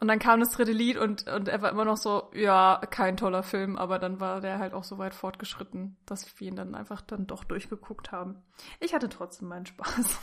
Und 0.00 0.08
dann 0.08 0.18
kam 0.18 0.40
das 0.40 0.50
dritte 0.50 0.72
Lied 0.72 0.96
und, 0.96 1.28
und 1.28 1.48
er 1.48 1.60
war 1.60 1.70
immer 1.70 1.84
noch 1.84 1.98
so, 1.98 2.30
ja, 2.34 2.80
kein 2.90 3.18
toller 3.18 3.42
Film, 3.42 3.76
aber 3.76 3.98
dann 3.98 4.18
war 4.18 4.40
der 4.40 4.58
halt 4.58 4.72
auch 4.72 4.84
so 4.84 4.96
weit 4.96 5.14
fortgeschritten, 5.14 5.98
dass 6.06 6.40
wir 6.40 6.48
ihn 6.48 6.56
dann 6.56 6.74
einfach 6.74 7.02
dann 7.02 7.26
doch 7.26 7.44
durchgeguckt 7.44 8.10
haben. 8.10 8.42
Ich 8.80 8.94
hatte 8.94 9.10
trotzdem 9.10 9.48
meinen 9.48 9.66
Spaß. 9.66 10.18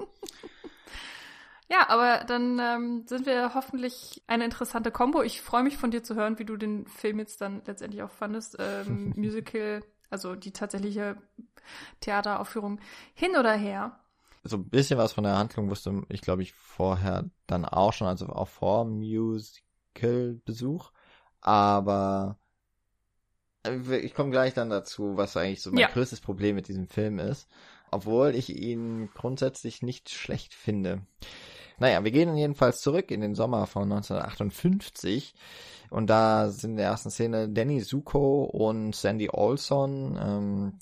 ja, 1.68 1.88
aber 1.88 2.24
dann 2.24 2.58
ähm, 2.58 3.06
sind 3.06 3.24
wir 3.24 3.54
hoffentlich 3.54 4.24
eine 4.26 4.44
interessante 4.44 4.90
Kombo. 4.90 5.22
Ich 5.22 5.42
freue 5.42 5.62
mich 5.62 5.76
von 5.76 5.92
dir 5.92 6.02
zu 6.02 6.16
hören, 6.16 6.40
wie 6.40 6.44
du 6.44 6.56
den 6.56 6.88
Film 6.88 7.20
jetzt 7.20 7.40
dann 7.40 7.62
letztendlich 7.66 8.02
auch 8.02 8.10
fandest. 8.10 8.56
Ähm, 8.58 9.12
Musical, 9.16 9.84
also 10.10 10.34
die 10.34 10.50
tatsächliche 10.50 11.16
Theateraufführung 12.00 12.80
hin 13.14 13.36
oder 13.36 13.52
her. 13.52 14.00
So 14.48 14.56
ein 14.56 14.68
bisschen 14.68 14.98
was 14.98 15.12
von 15.12 15.24
der 15.24 15.36
Handlung 15.36 15.70
wusste 15.70 16.02
ich, 16.08 16.20
glaube 16.20 16.42
ich, 16.42 16.52
vorher 16.52 17.24
dann 17.46 17.64
auch 17.64 17.92
schon, 17.92 18.08
also 18.08 18.26
auch 18.26 18.48
vor 18.48 18.84
Musical-Besuch. 18.84 20.90
Aber 21.40 22.38
äh, 23.64 23.96
ich 23.98 24.14
komme 24.14 24.30
gleich 24.30 24.54
dann 24.54 24.70
dazu, 24.70 25.16
was 25.16 25.36
eigentlich 25.36 25.62
so 25.62 25.70
mein 25.70 25.80
Ja. 25.80 25.88
größtes 25.88 26.20
Problem 26.20 26.56
mit 26.56 26.68
diesem 26.68 26.88
Film 26.88 27.18
ist. 27.18 27.48
Obwohl 27.90 28.34
ich 28.34 28.54
ihn 28.54 29.08
grundsätzlich 29.14 29.82
nicht 29.82 30.10
schlecht 30.10 30.52
finde. 30.54 31.02
Naja, 31.78 32.02
wir 32.04 32.10
gehen 32.10 32.36
jedenfalls 32.36 32.80
zurück 32.80 33.10
in 33.10 33.20
den 33.20 33.34
Sommer 33.34 33.66
von 33.66 33.84
1958. 33.84 35.34
Und 35.90 36.10
da 36.10 36.50
sind 36.50 36.72
in 36.72 36.76
der 36.76 36.86
ersten 36.86 37.10
Szene 37.10 37.48
Danny 37.48 37.82
Zuko 37.82 38.44
und 38.44 38.94
Sandy 38.94 39.30
Olson 39.30 40.18
ähm, 40.20 40.78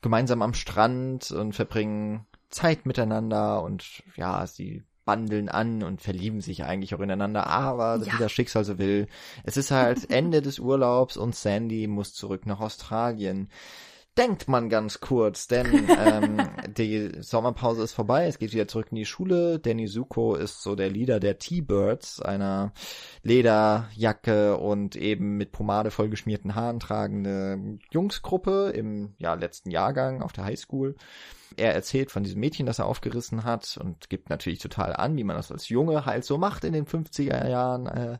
gemeinsam 0.00 0.40
am 0.40 0.54
Strand 0.54 1.30
und 1.30 1.52
verbringen 1.54 2.26
Zeit 2.54 2.86
miteinander 2.86 3.62
und 3.62 4.02
ja, 4.16 4.46
sie 4.46 4.84
bandeln 5.04 5.50
an 5.50 5.82
und 5.82 6.00
verlieben 6.00 6.40
sich 6.40 6.64
eigentlich 6.64 6.94
auch 6.94 7.00
ineinander, 7.00 7.46
aber 7.46 7.98
Ja. 8.02 8.12
wie 8.14 8.18
das 8.18 8.32
Schicksal 8.32 8.64
so 8.64 8.78
will. 8.78 9.06
Es 9.42 9.56
ist 9.58 9.70
halt 9.70 10.10
Ende 10.10 10.40
des 10.40 10.58
Urlaubs 10.58 11.16
und 11.18 11.34
Sandy 11.34 11.86
muss 11.86 12.14
zurück 12.14 12.46
nach 12.46 12.60
Australien. 12.60 13.50
Denkt 14.16 14.46
man 14.46 14.68
ganz 14.68 15.00
kurz, 15.00 15.48
denn 15.48 15.66
ähm, 15.88 16.48
die 16.68 17.10
Sommerpause 17.20 17.82
ist 17.82 17.94
vorbei, 17.94 18.26
es 18.26 18.38
geht 18.38 18.52
wieder 18.52 18.68
zurück 18.68 18.86
in 18.90 18.96
die 18.96 19.06
Schule. 19.06 19.58
Danny 19.58 19.86
Zuko 19.86 20.36
ist 20.36 20.62
so 20.62 20.76
der 20.76 20.88
Leader 20.88 21.18
der 21.18 21.38
T-Birds, 21.40 22.22
einer 22.22 22.72
Lederjacke 23.24 24.56
und 24.56 24.94
eben 24.94 25.36
mit 25.36 25.50
Pomade 25.50 25.90
vollgeschmierten 25.90 26.54
Haaren 26.54 26.78
tragende 26.78 27.78
Jungsgruppe 27.90 28.70
im 28.70 29.14
ja, 29.18 29.34
letzten 29.34 29.72
Jahrgang 29.72 30.22
auf 30.22 30.32
der 30.32 30.44
Highschool. 30.44 30.94
Er 31.56 31.74
erzählt 31.74 32.12
von 32.12 32.22
diesem 32.22 32.38
Mädchen, 32.38 32.66
das 32.66 32.78
er 32.78 32.86
aufgerissen 32.86 33.42
hat 33.42 33.78
und 33.82 34.10
gibt 34.10 34.30
natürlich 34.30 34.60
total 34.60 34.94
an, 34.94 35.16
wie 35.16 35.24
man 35.24 35.36
das 35.36 35.50
als 35.50 35.68
Junge 35.68 36.06
halt 36.06 36.24
so 36.24 36.38
macht 36.38 36.62
in 36.62 36.72
den 36.72 36.86
50er 36.86 37.48
Jahren. 37.48 37.86
Äh, 37.86 38.18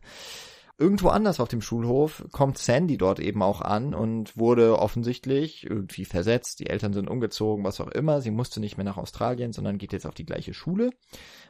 Irgendwo 0.77 1.09
anders 1.09 1.39
auf 1.39 1.49
dem 1.49 1.61
Schulhof 1.61 2.25
kommt 2.33 2.59
Sandy 2.59 2.99
dort 2.99 3.21
eben 3.21 3.43
auch 3.43 3.61
an 3.61 3.95
und 3.95 4.37
wurde 4.37 4.79
offensichtlich 4.79 5.65
irgendwie 5.65 6.05
versetzt. 6.05 6.59
Die 6.59 6.67
Eltern 6.67 6.93
sind 6.93 7.09
umgezogen, 7.09 7.65
was 7.65 7.81
auch 7.81 7.89
immer. 7.89 8.21
Sie 8.21 8.33
musste 8.33 8.59
nicht 8.59 8.77
mehr 8.77 8.85
nach 8.85 8.97
Australien, 8.97 9.53
sondern 9.53 9.79
geht 9.79 9.93
jetzt 9.93 10.07
auf 10.07 10.15
die 10.15 10.27
gleiche 10.27 10.53
Schule. 10.53 10.91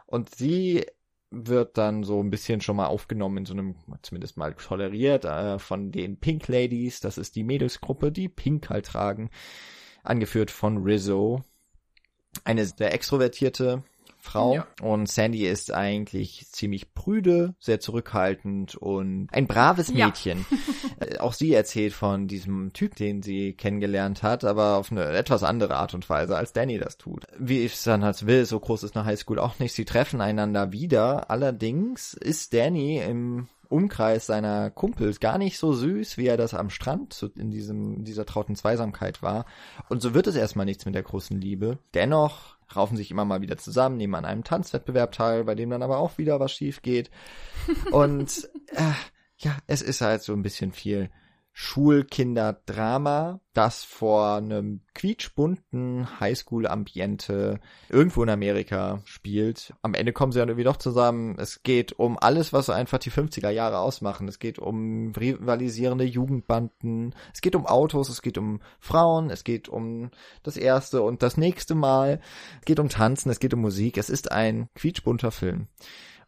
Und 0.05 0.35
sie 0.35 0.85
wird 1.31 1.79
dann 1.79 2.05
so 2.05 2.21
ein 2.21 2.31
bisschen 2.31 2.61
schon 2.61 2.77
mal 2.77 2.87
aufgenommen 2.87 3.39
in 3.39 3.47
so 3.47 3.55
einem, 3.55 3.77
zumindest 4.03 4.37
mal 4.37 4.55
toleriert, 4.55 5.25
äh, 5.25 5.59
von 5.59 5.91
den 5.91 6.19
Pink 6.19 6.47
Ladies. 6.49 7.01
Das 7.01 7.17
ist 7.17 7.35
die 7.35 7.45
Mädelsgruppe, 7.45 8.13
die 8.13 8.29
Pink 8.29 8.69
halt 8.69 8.87
tragen. 8.87 9.31
Angeführt 10.03 10.51
von 10.51 10.83
Rizzo. 10.83 11.43
Eine 12.45 12.67
sehr 12.67 12.93
extrovertierte 12.93 13.85
Frau. 14.25 14.55
Ja. 14.55 14.67
Und 14.83 15.09
Sandy 15.09 15.47
ist 15.47 15.73
eigentlich 15.73 16.47
ziemlich 16.51 16.95
prüde, 16.95 17.55
sehr 17.61 17.79
zurückhaltend 17.79 18.75
und 18.75 19.29
ein 19.31 19.47
braves 19.47 19.93
Mädchen. 19.93 20.47
Ja. 20.51 20.59
Äh, 21.01 21.19
auch 21.19 21.33
sie 21.33 21.53
erzählt 21.53 21.93
von 21.93 22.29
diesem 22.29 22.73
Typ, 22.73 22.95
den 22.95 23.21
sie 23.21 23.55
kennengelernt 23.55 24.23
hat, 24.23 24.45
aber 24.45 24.77
auf 24.77 24.93
eine 24.93 25.05
etwas 25.07 25.43
andere 25.43 25.75
Art 25.75 25.93
und 25.93 26.09
Weise, 26.09 26.37
als 26.37 26.53
Danny 26.53 26.79
das 26.79 26.99
tut. 26.99 27.27
Wie 27.37 27.63
ich 27.65 27.73
es 27.73 27.83
dann 27.83 28.05
halt 28.05 28.27
will, 28.27 28.45
so 28.45 28.61
groß 28.61 28.85
ist 28.85 28.97
eine 28.97 29.05
Highschool 29.05 29.41
auch 29.41 29.59
nicht. 29.59 29.73
Sie 29.73 29.85
treffen 29.85 30.21
einander 30.21 30.71
wieder. 30.71 31.31
Allerdings 31.31 32.15
ist 32.15 32.55
Danny 32.55 32.99
im 32.99 33.49
Umkreis 33.69 34.27
seiner 34.27 34.71
Kumpels 34.71 35.19
gar 35.19 35.37
nicht 35.37 35.59
so 35.59 35.73
süß, 35.73 36.17
wie 36.17 36.27
er 36.27 36.37
das 36.37 36.55
am 36.55 36.71
Strand 36.71 37.29
in 37.37 37.51
diesem, 37.51 38.05
dieser 38.05 38.25
trauten 38.25 38.55
Zweisamkeit 38.55 39.21
war. 39.21 39.47
Und 39.89 40.01
so 40.01 40.15
wird 40.15 40.29
es 40.29 40.37
erstmal 40.37 40.67
nichts 40.67 40.87
mit 40.87 40.95
der 40.95 41.03
großen 41.03 41.41
Liebe. 41.41 41.79
Dennoch 41.93 42.54
raufen 42.75 42.97
sich 42.97 43.11
immer 43.11 43.25
mal 43.25 43.41
wieder 43.41 43.57
zusammen, 43.57 43.97
nehmen 43.97 44.15
an 44.15 44.25
einem 44.25 44.45
Tanzwettbewerb 44.45 45.13
teil, 45.13 45.45
bei 45.45 45.55
dem 45.55 45.71
dann 45.71 45.83
aber 45.83 45.99
auch 45.99 46.19
wieder 46.19 46.41
was 46.41 46.53
schief 46.53 46.83
geht. 46.83 47.11
Und 47.91 48.49
äh, 48.69 48.93
ja, 49.39 49.57
es 49.67 49.83
ist 49.83 50.01
halt 50.01 50.23
so 50.23 50.33
ein 50.33 50.43
bisschen 50.43 50.73
viel 50.73 51.11
Schulkinderdrama, 51.57 53.39
das 53.53 53.85
vor 53.85 54.35
einem 54.35 54.81
quietschbunten 54.93 56.19
Highschool-Ambiente 56.19 57.61
irgendwo 57.89 58.25
in 58.25 58.29
Amerika 58.29 59.03
spielt. 59.05 59.73
Am 59.81 59.95
Ende 59.95 60.13
kommen 60.13 60.33
sie 60.33 60.41
dann 60.41 60.49
irgendwie 60.49 60.65
doch 60.65 60.79
zusammen. 60.79 61.37
Es 61.39 61.63
geht 61.63 61.93
um 61.93 62.19
alles, 62.19 62.53
was 62.53 62.71
einfach 62.71 62.99
die 62.99 63.13
50er 63.13 63.51
Jahre 63.51 63.79
ausmachen. 63.79 64.27
Es 64.27 64.41
geht 64.41 64.59
um 64.59 65.13
rivalisierende 65.13 66.05
Jugendbanden. 66.05 67.15
Es 67.33 67.41
geht 67.41 67.55
um 67.55 67.67
Autos. 67.67 68.09
Es 68.09 68.21
geht 68.21 68.37
um 68.37 68.61
Frauen. 68.81 69.31
Es 69.31 69.45
geht 69.45 69.69
um 69.69 70.11
das 70.43 70.57
erste 70.57 71.03
und 71.03 71.23
das 71.23 71.37
nächste 71.37 71.77
Mal. 71.77 72.21
Es 72.59 72.65
geht 72.65 72.81
um 72.81 72.89
Tanzen. 72.89 73.31
Es 73.31 73.39
geht 73.39 73.55
um 73.55 73.61
Musik. 73.61 73.97
Es 73.97 74.11
ist 74.11 74.33
ein 74.33 74.69
quietschbunter 74.75 75.31
Film 75.31 75.69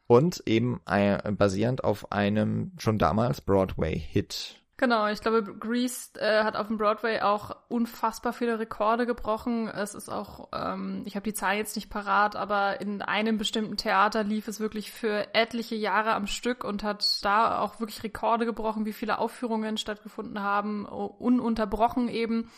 und 0.06 0.40
eben 0.46 0.80
ein, 0.84 1.36
basierend 1.36 1.82
auf 1.82 2.12
einem 2.12 2.70
schon 2.78 2.96
damals 2.96 3.40
Broadway-Hit. 3.40 4.62
Genau, 4.78 5.06
ich 5.06 5.22
glaube, 5.22 5.42
Grease 5.42 6.20
äh, 6.20 6.44
hat 6.44 6.54
auf 6.54 6.66
dem 6.66 6.76
Broadway 6.76 7.22
auch 7.22 7.56
unfassbar 7.68 8.34
viele 8.34 8.58
Rekorde 8.58 9.06
gebrochen. 9.06 9.68
Es 9.68 9.94
ist 9.94 10.10
auch, 10.10 10.48
ähm, 10.52 11.02
ich 11.06 11.16
habe 11.16 11.24
die 11.24 11.32
Zahl 11.32 11.56
jetzt 11.56 11.76
nicht 11.76 11.88
parat, 11.88 12.36
aber 12.36 12.78
in 12.82 13.00
einem 13.00 13.38
bestimmten 13.38 13.78
Theater 13.78 14.22
lief 14.22 14.48
es 14.48 14.60
wirklich 14.60 14.92
für 14.92 15.34
etliche 15.34 15.76
Jahre 15.76 16.12
am 16.12 16.26
Stück 16.26 16.62
und 16.62 16.82
hat 16.82 17.24
da 17.24 17.58
auch 17.60 17.80
wirklich 17.80 18.02
Rekorde 18.02 18.44
gebrochen, 18.44 18.84
wie 18.84 18.92
viele 18.92 19.18
Aufführungen 19.18 19.78
stattgefunden 19.78 20.42
haben, 20.42 20.84
ununterbrochen 20.84 22.10
eben. 22.10 22.50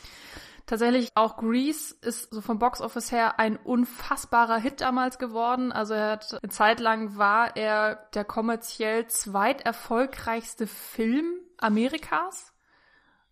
Tatsächlich 0.66 1.10
auch 1.14 1.36
Grease 1.36 1.94
ist 2.02 2.34
so 2.34 2.40
vom 2.40 2.58
Boxoffice 2.58 3.12
her 3.12 3.38
ein 3.38 3.56
unfassbarer 3.56 4.58
Hit 4.58 4.80
damals 4.80 5.18
geworden. 5.18 5.70
Also 5.70 5.94
er 5.94 6.10
hat 6.10 6.36
eine 6.42 6.50
Zeit 6.50 6.80
lang 6.80 7.16
war 7.16 7.56
er 7.56 8.08
der 8.12 8.24
kommerziell 8.24 9.06
zweiterfolgreichste 9.06 10.66
Film 10.66 11.40
Amerikas. 11.58 12.52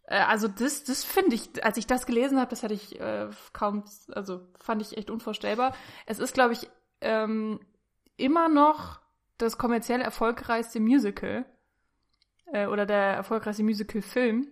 Äh, 0.04 0.18
also 0.20 0.48
das, 0.48 0.84
das 0.84 1.04
finde 1.04 1.34
ich, 1.34 1.64
als 1.64 1.76
ich 1.76 1.86
das 1.86 2.06
gelesen 2.06 2.38
habe, 2.38 2.50
das 2.50 2.62
hatte 2.62 2.74
ich 2.74 3.00
äh, 3.00 3.28
kaum, 3.52 3.84
also 4.12 4.46
fand 4.58 4.82
ich 4.82 4.96
echt 4.96 5.10
unvorstellbar. 5.10 5.74
Es 6.06 6.18
ist, 6.18 6.34
glaube 6.34 6.52
ich, 6.52 6.68
ähm, 7.00 7.60
immer 8.16 8.48
noch 8.48 9.00
das 9.38 9.58
kommerziell 9.58 10.00
erfolgreichste 10.00 10.80
Musical 10.80 11.44
äh, 12.52 12.66
oder 12.66 12.86
der 12.86 12.96
erfolgreichste 12.96 13.62
Musical-Film 13.62 14.48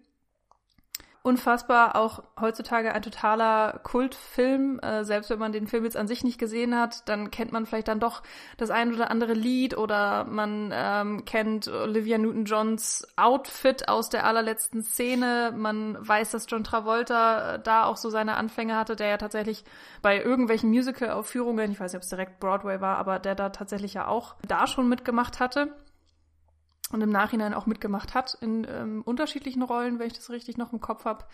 unfassbar 1.25 1.97
auch 1.97 2.23
heutzutage 2.39 2.93
ein 2.93 3.01
totaler 3.01 3.81
Kultfilm. 3.83 4.79
Äh, 4.81 5.05
selbst 5.05 5.31
wenn 5.31 5.39
man 5.39 5.53
den 5.53 5.67
Film 5.67 5.85
jetzt 5.85 5.97
an 5.97 6.07
sich 6.07 6.23
nicht 6.23 6.39
gesehen 6.39 6.79
hat, 6.79 7.09
dann 7.09 7.31
kennt 7.31 7.51
man 7.51 7.65
vielleicht 7.65 7.89
dann 7.89 7.99
doch 7.99 8.23
das 8.59 8.71
ein 8.71 8.93
oder 8.93 9.11
andere 9.11 9.33
Lied 9.33 9.75
oder 9.77 10.25
man 10.25 10.71
ähm, 10.75 11.25
kennt 11.25 11.67
Olivia 11.67 12.19
Newton-Johns 12.19 13.09
Outfit 13.17 13.89
aus 13.89 14.11
der 14.11 14.27
allerletzten 14.27 14.83
Szene. 14.83 15.55
Man 15.57 15.97
weiß, 15.99 16.31
dass 16.31 16.45
John 16.47 16.63
Travolta 16.63 17.55
äh, 17.55 17.59
da 17.59 17.85
auch 17.85 17.97
so 17.97 18.11
seine 18.11 18.37
Anfänge 18.37 18.77
hatte, 18.77 18.95
der 18.95 19.09
ja 19.09 19.17
tatsächlich 19.17 19.65
bei 20.03 20.23
irgendwelchen 20.23 20.69
Musical-Aufführungen, 20.69 21.73
ich 21.73 21.81
weiß 21.81 21.93
nicht, 21.93 21.99
ob 21.99 22.03
es 22.03 22.11
direkt 22.11 22.39
Broadway 22.39 22.83
war, 22.83 22.99
aber 22.99 23.19
der 23.19 23.35
da 23.35 23.49
tatsächlich 23.49 23.95
ja 23.95 24.09
auch 24.09 24.35
da 24.47 24.67
schon 24.67 24.91
mitgemacht 24.91 25.41
hatte 25.41 25.75
und 26.91 27.01
im 27.01 27.11
Nachhinein 27.11 27.55
auch 27.55 27.67
mitgemacht 27.67 28.15
hat 28.15 28.37
in 28.41 28.67
ähm, 28.69 29.03
unterschiedlichen 29.03 29.63
Rollen, 29.63 29.99
wenn 29.99 30.07
ich 30.07 30.13
das 30.15 30.31
richtig 30.31 30.57
noch 30.57 30.73
im 30.73 30.81
Kopf 30.81 31.05
habe. 31.05 31.25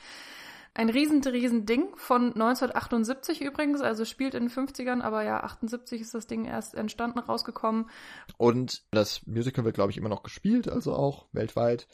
Ein 0.73 0.89
riesen, 0.89 1.21
riesen 1.25 1.67
Ding 1.67 1.89
von 1.97 2.27
1978 2.27 3.41
übrigens, 3.41 3.81
also 3.81 4.05
spielt 4.05 4.35
in 4.35 4.45
den 4.45 4.51
50ern, 4.51 5.01
aber 5.01 5.25
ja, 5.25 5.41
78 5.41 6.01
ist 6.01 6.15
das 6.15 6.29
Ding 6.29 6.45
erst 6.45 6.77
entstanden, 6.77 7.19
rausgekommen. 7.19 7.91
Und 8.37 8.85
das 8.93 9.27
Musical 9.27 9.65
wird, 9.65 9.75
glaube 9.75 9.91
ich, 9.91 9.99
immer 9.99 10.09
noch 10.09 10.23
gespielt, 10.23 10.69
also 10.69 10.95
auch 10.95 11.27
weltweit. 11.33 11.89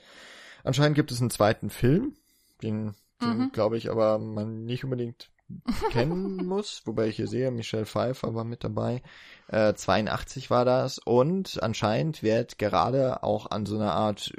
Anscheinend 0.62 0.94
gibt 0.94 1.10
es 1.10 1.20
einen 1.20 1.30
zweiten 1.30 1.70
Film, 1.70 2.16
den, 2.62 2.94
den 3.22 3.38
mhm. 3.38 3.52
glaube 3.52 3.78
ich, 3.78 3.90
aber 3.90 4.18
man 4.18 4.64
nicht 4.64 4.84
unbedingt 4.84 5.30
kennen 5.90 6.36
muss, 6.46 6.82
wobei 6.84 7.08
ich 7.08 7.16
hier 7.16 7.28
sehe, 7.28 7.50
Michelle 7.50 7.86
Pfeiffer 7.86 8.34
war 8.34 8.44
mit 8.44 8.64
dabei. 8.64 9.02
Äh, 9.48 9.74
82 9.74 10.50
war 10.50 10.64
das 10.64 10.98
und 10.98 11.62
anscheinend 11.62 12.22
wird 12.22 12.58
gerade 12.58 13.22
auch 13.22 13.50
an 13.50 13.66
so 13.66 13.76
einer 13.76 13.92
Art 13.92 14.32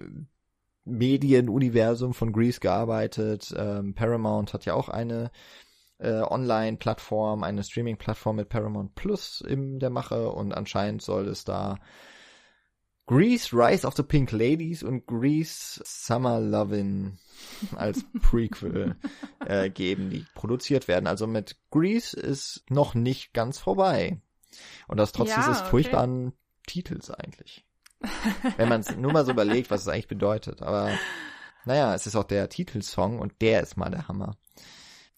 Medienuniversum 0.86 2.14
von 2.14 2.32
Greece 2.32 2.60
gearbeitet. 2.60 3.54
Ähm, 3.58 3.94
Paramount 3.94 4.54
hat 4.54 4.66
ja 4.66 4.74
auch 4.74 4.90
eine 4.90 5.32
äh, 6.00 6.22
Online-Plattform, 6.22 7.44
eine 7.44 7.64
Streaming-Plattform 7.64 8.38
mit 8.38 8.50
Paramount 8.50 8.96
Plus 8.96 9.42
in 9.42 9.80
der 9.80 9.90
Mache 9.90 10.30
und 10.30 10.54
anscheinend 10.54 11.02
soll 11.02 11.28
es 11.28 11.44
da 11.44 11.78
Grease 13.08 13.54
Rise 13.54 13.88
of 13.88 13.96
the 13.96 14.04
Pink 14.04 14.32
Ladies 14.34 14.84
und 14.84 15.08
Grease 15.08 15.82
Summer 15.86 16.40
Lovin' 16.42 17.18
als 17.76 18.04
Prequel 18.22 18.98
äh, 19.46 19.70
geben, 19.70 20.10
die 20.10 20.26
produziert 20.36 20.90
werden. 20.90 21.08
Also 21.08 21.26
mit 21.26 21.58
Grease 21.72 22.20
ist 22.20 22.66
noch 22.70 22.96
nicht 22.96 23.34
ganz 23.34 23.58
vorbei. 23.58 24.22
Und 24.88 24.98
das 24.98 25.14
trotz 25.14 25.30
ja, 25.30 25.38
dieses 25.38 25.62
okay. 25.62 25.70
furchtbaren 25.70 26.34
Titels 26.66 27.10
eigentlich. 27.10 27.66
Wenn 28.58 28.70
man 28.70 28.82
es 28.82 28.96
nur 28.96 29.14
mal 29.14 29.26
so 29.26 29.32
überlegt, 29.32 29.72
was 29.72 29.82
es 29.82 29.88
eigentlich 29.88 30.10
bedeutet. 30.10 30.62
Aber 30.62 30.92
naja, 31.66 31.96
es 31.96 32.08
ist 32.08 32.16
auch 32.16 32.26
der 32.26 32.50
Titelsong 32.50 33.20
und 33.20 33.42
der 33.42 33.62
ist 33.62 33.78
mal 33.78 33.90
der 33.90 34.08
Hammer. 34.08 34.36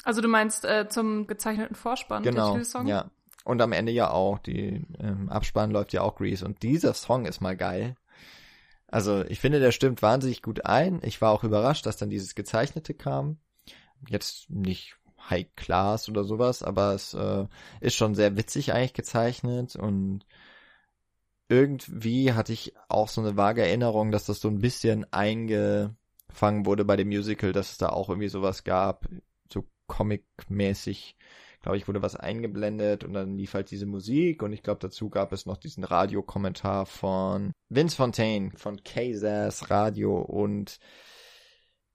Also 0.03 0.21
du 0.21 0.27
meinst 0.27 0.63
äh, 0.63 0.87
zum 0.89 1.27
gezeichneten 1.27 1.75
Vorspann, 1.75 2.23
genau, 2.23 2.51
Titelsong? 2.51 2.87
Ja. 2.87 3.09
Und 3.49 3.63
am 3.63 3.71
Ende 3.71 3.91
ja 3.91 4.11
auch. 4.11 4.37
Die 4.37 4.85
ähm, 4.99 5.27
Abspann 5.29 5.71
läuft 5.71 5.91
ja 5.91 6.03
auch 6.03 6.15
Grease. 6.15 6.45
Und 6.45 6.61
dieser 6.61 6.93
Song 6.93 7.25
ist 7.25 7.41
mal 7.41 7.57
geil. 7.57 7.95
Also 8.85 9.25
ich 9.25 9.39
finde, 9.39 9.59
der 9.59 9.71
stimmt 9.71 10.03
wahnsinnig 10.03 10.43
gut 10.43 10.67
ein. 10.67 10.99
Ich 11.01 11.19
war 11.19 11.31
auch 11.31 11.43
überrascht, 11.43 11.87
dass 11.87 11.97
dann 11.97 12.11
dieses 12.11 12.35
Gezeichnete 12.35 12.93
kam. 12.93 13.37
Jetzt 14.07 14.51
nicht 14.51 14.97
High 15.31 15.47
Class 15.55 16.07
oder 16.09 16.25
sowas, 16.25 16.61
aber 16.61 16.93
es 16.93 17.15
äh, 17.15 17.47
ist 17.81 17.95
schon 17.95 18.13
sehr 18.13 18.37
witzig 18.37 18.71
eigentlich 18.71 18.93
gezeichnet 18.93 19.75
und 19.75 20.25
irgendwie 21.47 22.33
hatte 22.33 22.53
ich 22.53 22.75
auch 22.87 23.09
so 23.09 23.21
eine 23.21 23.35
vage 23.35 23.63
Erinnerung, 23.63 24.11
dass 24.11 24.25
das 24.25 24.39
so 24.41 24.47
ein 24.47 24.59
bisschen 24.59 25.11
eingefangen 25.11 26.67
wurde 26.67 26.85
bei 26.85 26.97
dem 26.97 27.07
Musical, 27.07 27.51
dass 27.51 27.71
es 27.71 27.77
da 27.79 27.89
auch 27.89 28.09
irgendwie 28.09 28.29
sowas 28.29 28.63
gab, 28.63 29.07
so 29.51 29.65
Comic-mäßig 29.87 31.15
glaube 31.69 31.77
ich, 31.77 31.87
wurde 31.87 32.01
was 32.01 32.15
eingeblendet 32.15 33.03
und 33.03 33.13
dann 33.13 33.37
lief 33.37 33.53
halt 33.53 33.69
diese 33.69 33.85
Musik 33.85 34.41
und 34.41 34.53
ich 34.53 34.63
glaube, 34.63 34.79
dazu 34.79 35.07
gab 35.11 35.31
es 35.31 35.45
noch 35.45 35.57
diesen 35.57 35.83
Radiokommentar 35.83 36.87
von 36.87 37.51
Vince 37.69 37.95
Fontaine 37.95 38.49
von 38.55 38.83
Kazas 38.83 39.69
Radio 39.69 40.17
und 40.19 40.79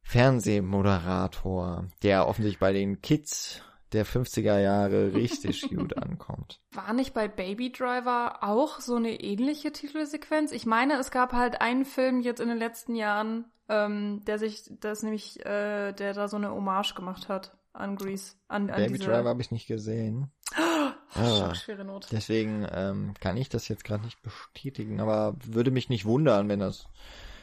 Fernsehmoderator, 0.02 1.88
der 2.04 2.28
offensichtlich 2.28 2.60
bei 2.60 2.72
den 2.72 3.02
Kids 3.02 3.62
der 3.92 4.06
50er 4.06 4.60
Jahre 4.60 5.12
richtig 5.12 5.62
gut 5.76 5.98
ankommt. 5.98 6.60
War 6.70 6.92
nicht 6.92 7.12
bei 7.12 7.26
Baby 7.26 7.72
Driver 7.72 8.44
auch 8.44 8.78
so 8.78 8.94
eine 8.94 9.20
ähnliche 9.20 9.72
Titelsequenz? 9.72 10.52
Ich 10.52 10.66
meine, 10.66 11.00
es 11.00 11.10
gab 11.10 11.32
halt 11.32 11.60
einen 11.60 11.84
Film 11.84 12.20
jetzt 12.20 12.40
in 12.40 12.46
den 12.46 12.58
letzten 12.58 12.94
Jahren, 12.94 13.46
ähm, 13.68 14.22
der 14.24 14.38
sich, 14.38 14.70
das 14.78 15.02
nämlich, 15.02 15.44
äh, 15.44 15.92
der 15.92 16.12
da 16.12 16.28
so 16.28 16.36
eine 16.36 16.52
Hommage 16.52 16.94
gemacht 16.94 17.28
hat 17.28 17.56
an 17.74 17.96
Grease. 17.96 18.34
An, 18.48 18.70
an 18.70 18.76
Baby 18.76 18.98
diese... 18.98 19.10
Driver 19.10 19.28
habe 19.28 19.42
ich 19.42 19.50
nicht 19.50 19.66
gesehen. 19.66 20.32
Oh, 20.56 20.90
ah, 21.14 21.54
schwere 21.54 21.84
Not. 21.84 22.08
Deswegen 22.10 22.66
ähm, 22.70 23.14
kann 23.20 23.36
ich 23.36 23.48
das 23.48 23.68
jetzt 23.68 23.84
gerade 23.84 24.04
nicht 24.04 24.22
bestätigen, 24.22 25.00
aber 25.00 25.36
würde 25.44 25.70
mich 25.70 25.88
nicht 25.88 26.06
wundern, 26.06 26.48
wenn 26.48 26.60
das. 26.60 26.88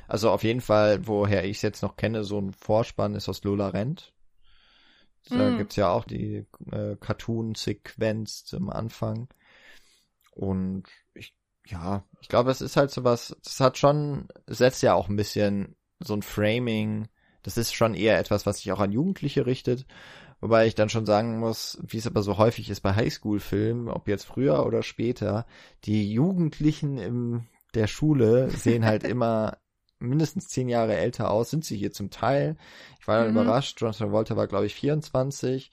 Also 0.08 0.30
auf 0.32 0.44
jeden 0.44 0.62
Fall, 0.62 1.08
woher 1.08 1.46
ich 1.46 1.58
es 1.58 1.62
jetzt 1.62 1.84
noch 1.84 1.96
kenne, 1.96 2.24
so 2.24 2.40
ein 2.40 2.52
Vorspann 2.54 3.16
ist 3.16 3.30
aus 3.30 3.44
Lola 3.44 3.70
Rent. 3.70 4.14
Da 5.30 5.52
mm. 5.52 5.58
gibt's 5.60 5.76
ja 5.76 5.90
auch 5.90 6.04
die 6.04 6.48
äh, 6.72 6.96
Cartoon-Sequenz 7.00 8.44
zum 8.44 8.70
Anfang. 8.70 9.30
Und 10.32 10.88
ich 11.14 11.36
ja, 11.68 12.04
ich 12.22 12.28
glaube, 12.28 12.52
es 12.52 12.62
ist 12.62 12.76
halt 12.76 12.92
sowas, 12.92 13.36
das 13.44 13.60
hat 13.60 13.78
schon, 13.78 14.28
setzt 14.48 14.82
ja 14.82 14.94
auch 14.94 15.10
ein 15.10 15.16
bisschen 15.16 15.76
so 16.00 16.14
ein 16.14 16.24
Framing, 16.24 17.08
das 17.44 17.58
ist 17.58 17.74
schon 17.74 17.94
eher 17.94 18.20
etwas, 18.20 18.46
was 18.46 18.58
sich 18.58 18.72
auch 18.72 18.80
an 18.80 18.92
Jugendliche 18.92 19.46
richtet. 19.46 19.86
Wobei 20.40 20.66
ich 20.66 20.74
dann 20.74 20.90
schon 20.90 21.06
sagen 21.06 21.40
muss, 21.40 21.78
wie 21.84 21.98
es 21.98 22.08
aber 22.08 22.24
so 22.24 22.38
häufig 22.38 22.70
ist 22.70 22.82
bei 22.82 22.96
Highschool-Filmen, 22.96 23.90
ob 23.90 24.08
jetzt 24.08 24.26
früher 24.26 24.66
oder 24.66 24.82
später, 24.82 25.46
die 25.86 26.12
Jugendlichen 26.12 26.98
in 26.98 27.48
der 27.76 27.88
Schule 27.88 28.50
sehen 28.50 28.86
halt 28.86 29.04
immer 29.08 29.58
mindestens 30.00 30.48
zehn 30.48 30.68
Jahre 30.68 30.96
älter 30.96 31.30
aus, 31.30 31.52
sind 31.52 31.64
sie 31.64 31.78
hier 31.78 31.92
zum 31.92 32.10
Teil. 32.10 32.58
Ich 33.00 33.08
war 33.08 33.20
dann 33.20 33.32
mhm. 33.32 33.40
überrascht, 33.40 33.80
John 33.80 33.92
Travolta 33.92 34.36
war 34.36 34.48
glaube 34.48 34.66
ich 34.66 34.74
24, 34.74 35.72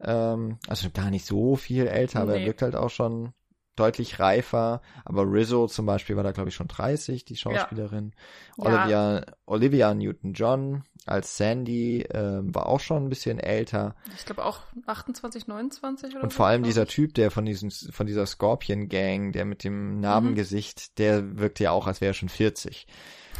ähm, 0.00 0.58
also 0.66 0.90
gar 0.90 1.10
nicht 1.10 1.24
so 1.24 1.54
viel 1.54 1.86
älter, 1.86 2.18
nee. 2.18 2.22
aber 2.24 2.40
er 2.40 2.46
wirkt 2.46 2.62
halt 2.62 2.74
auch 2.74 2.90
schon 2.90 3.32
deutlich 3.76 4.18
reifer. 4.18 4.82
Aber 5.04 5.22
Rizzo 5.22 5.66
zum 5.66 5.86
Beispiel 5.86 6.16
war 6.16 6.24
da, 6.24 6.32
glaube 6.32 6.50
ich, 6.50 6.54
schon 6.54 6.68
30, 6.68 7.24
die 7.24 7.36
Schauspielerin. 7.36 8.12
Ja. 8.58 8.64
Olivia, 8.64 9.14
ja. 9.18 9.26
Olivia 9.46 9.94
Newton-John 9.94 10.84
als 11.06 11.36
Sandy 11.36 12.02
ähm, 12.12 12.54
war 12.54 12.66
auch 12.66 12.80
schon 12.80 13.04
ein 13.04 13.08
bisschen 13.08 13.38
älter. 13.38 13.94
Ich 14.16 14.24
glaube 14.24 14.44
auch 14.44 14.60
28, 14.86 15.46
29 15.46 16.14
oder 16.14 16.24
Und 16.24 16.32
vor 16.32 16.46
allem 16.46 16.62
dieser 16.62 16.86
Typ, 16.86 17.14
der 17.14 17.30
von 17.30 17.44
diesem, 17.44 17.70
von 17.70 18.06
dieser 18.06 18.26
Scorpion 18.26 18.88
Gang, 18.88 19.32
der 19.32 19.44
mit 19.44 19.64
dem 19.64 20.00
Narbengesicht, 20.00 20.78
mhm. 20.78 20.94
der 20.98 21.38
wirkte 21.38 21.64
ja 21.64 21.70
auch, 21.72 21.86
als 21.86 22.00
wäre 22.00 22.10
er 22.10 22.14
schon 22.14 22.28
40. 22.28 22.86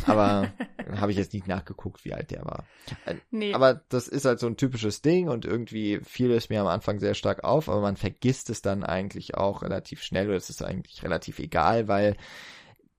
Aber 0.07 0.52
habe 0.97 1.12
ich 1.12 1.19
jetzt 1.19 1.33
nicht 1.33 1.47
nachgeguckt, 1.47 2.04
wie 2.04 2.14
alt 2.14 2.31
der 2.31 2.45
war. 2.45 2.64
Äh, 3.04 3.16
nee. 3.31 3.54
Aber 3.54 3.75
das 3.88 4.09
ist 4.09 4.25
halt 4.25 4.40
so 4.40 4.47
ein 4.47 4.57
typisches 4.57 5.02
Ding 5.02 5.28
und 5.28 5.45
irgendwie 5.45 6.00
fiel 6.02 6.31
es 6.33 6.49
mir 6.49 6.61
am 6.61 6.66
Anfang 6.66 6.99
sehr 6.99 7.14
stark 7.14 7.45
auf, 7.45 7.69
aber 7.69 7.81
man 7.81 7.97
vergisst 7.97 8.50
es 8.50 8.62
dann 8.62 8.83
eigentlich 8.83 9.37
auch 9.37 9.62
relativ 9.62 10.02
schnell 10.02 10.28
oder 10.28 10.37
es 10.37 10.50
ist 10.50 10.62
eigentlich 10.62 11.02
relativ 11.02 11.38
egal, 11.38 11.88
weil 11.88 12.16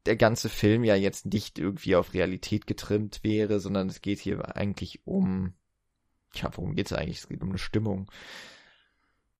der 0.05 0.15
ganze 0.15 0.49
Film 0.49 0.83
ja 0.83 0.95
jetzt 0.95 1.25
nicht 1.25 1.59
irgendwie 1.59 1.95
auf 1.95 2.13
Realität 2.13 2.67
getrimmt 2.67 3.23
wäre, 3.23 3.59
sondern 3.59 3.87
es 3.87 4.01
geht 4.01 4.19
hier 4.19 4.55
eigentlich 4.55 5.05
um, 5.05 5.53
tja, 6.33 6.49
worum 6.55 6.75
geht 6.75 6.87
es 6.87 6.93
eigentlich? 6.93 7.19
Es 7.19 7.29
geht 7.29 7.41
um 7.41 7.49
eine 7.49 7.57
Stimmung. 7.57 8.11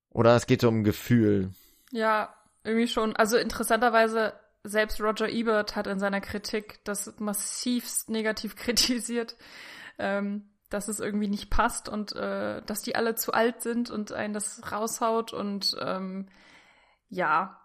Oder 0.09 0.35
es 0.35 0.45
geht 0.45 0.63
um 0.63 0.79
ein 0.79 0.83
Gefühl. 0.83 1.51
Ja, 1.91 2.33
irgendwie 2.63 2.87
schon. 2.87 3.15
Also 3.15 3.37
interessanterweise 3.37 4.33
selbst 4.63 5.01
Roger 5.01 5.27
Ebert 5.27 5.75
hat 5.75 5.87
in 5.87 5.99
seiner 5.99 6.21
Kritik 6.21 6.79
das 6.85 7.13
massivst 7.19 8.09
negativ 8.09 8.55
kritisiert, 8.57 9.35
ähm, 9.97 10.49
dass 10.69 10.87
es 10.87 10.99
irgendwie 10.99 11.27
nicht 11.27 11.49
passt 11.49 11.89
und 11.89 12.15
äh, 12.15 12.61
dass 12.63 12.81
die 12.81 12.95
alle 12.95 13.15
zu 13.15 13.33
alt 13.33 13.61
sind 13.61 13.89
und 13.89 14.11
einen 14.13 14.33
das 14.33 14.71
raushaut 14.71 15.33
und 15.33 15.75
ähm, 15.81 16.27
ja. 17.09 17.59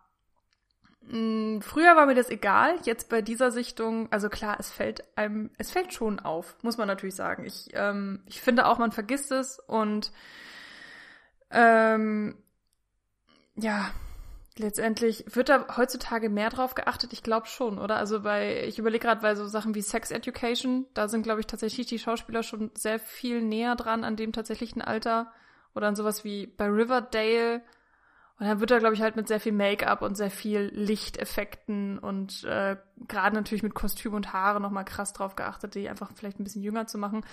Mh, 1.11 1.61
früher 1.62 1.97
war 1.97 2.07
mir 2.07 2.15
das 2.15 2.31
egal, 2.31 2.77
jetzt 2.85 3.09
bei 3.09 3.23
dieser 3.23 3.50
Sichtung, 3.50 4.11
also 4.12 4.29
klar, 4.29 4.57
es 4.59 4.71
fällt 4.71 5.05
einem, 5.17 5.50
es 5.59 5.71
fällt 5.71 5.93
schon 5.93 6.21
auf, 6.21 6.57
muss 6.62 6.77
man 6.77 6.88
natürlich 6.88 7.15
sagen. 7.15 7.45
Ich, 7.45 7.71
ähm, 7.73 8.23
ich 8.27 8.41
finde 8.41 8.67
auch, 8.67 8.79
man 8.79 8.93
vergisst 8.93 9.33
es 9.33 9.59
und 9.59 10.12
ähm, 11.50 12.37
ja, 13.57 13.91
Letztendlich 14.59 15.25
wird 15.29 15.49
da 15.49 15.77
heutzutage 15.77 16.29
mehr 16.29 16.50
drauf 16.50 16.75
geachtet, 16.75 17.12
ich 17.12 17.23
glaube 17.23 17.47
schon, 17.47 17.79
oder? 17.79 17.97
Also 17.97 18.23
bei, 18.23 18.65
ich 18.65 18.79
überlege 18.79 19.07
gerade, 19.07 19.21
bei 19.21 19.37
so 19.37 19.47
Sachen 19.47 19.75
wie 19.77 19.83
Sex 19.83 20.11
Education, 20.11 20.87
da 20.95 21.07
sind, 21.07 21.23
glaube 21.23 21.41
ich, 21.41 21.47
tatsächlich 21.47 21.87
die 21.87 22.00
Schauspieler 22.00 22.43
schon 22.43 22.73
sehr 22.75 22.99
viel 22.99 23.41
näher 23.41 23.77
dran 23.77 24.03
an 24.03 24.16
dem 24.16 24.33
tatsächlichen 24.33 24.83
Alter. 24.83 25.33
Oder 25.75 25.87
an 25.87 25.94
sowas 25.94 26.25
wie 26.25 26.49
bei 26.49 26.66
Riverdale. 26.66 27.62
Und 28.38 28.46
dann 28.46 28.61
wird 28.61 28.70
da, 28.70 28.79
glaube 28.79 28.94
ich, 28.94 29.03
halt 29.03 29.16
mit 29.16 29.27
sehr 29.27 29.40
viel 29.40 29.53
Make-up 29.53 30.01
und 30.03 30.16
sehr 30.16 30.31
viel 30.31 30.70
Lichteffekten 30.72 31.98
und 31.98 32.44
äh, 32.44 32.77
gerade 33.09 33.35
natürlich 33.35 33.64
mit 33.64 33.74
Kostüm 33.74 34.14
und 34.14 34.33
Haare 34.33 34.61
nochmal 34.61 34.85
krass 34.85 35.12
drauf 35.12 35.35
geachtet, 35.35 35.74
die 35.74 35.88
einfach 35.88 36.12
vielleicht 36.14 36.38
ein 36.38 36.44
bisschen 36.44 36.62
jünger 36.62 36.87
zu 36.87 36.98
machen 36.98 37.24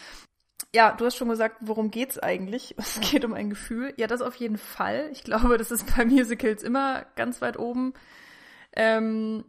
ja, 0.73 0.91
du 0.91 1.05
hast 1.05 1.15
schon 1.15 1.29
gesagt, 1.29 1.57
worum 1.61 1.89
geht's 1.89 2.19
eigentlich? 2.19 2.75
Es 2.77 2.99
geht 2.99 3.25
um 3.25 3.33
ein 3.33 3.49
Gefühl. 3.49 3.93
Ja, 3.97 4.07
das 4.07 4.21
auf 4.21 4.35
jeden 4.35 4.57
Fall. 4.57 5.09
Ich 5.11 5.23
glaube, 5.23 5.57
das 5.57 5.71
ist 5.71 5.95
bei 5.95 6.05
Musicals 6.05 6.63
immer 6.63 7.05
ganz 7.15 7.41
weit 7.41 7.57
oben. 7.57 7.93
Ähm, 8.73 9.45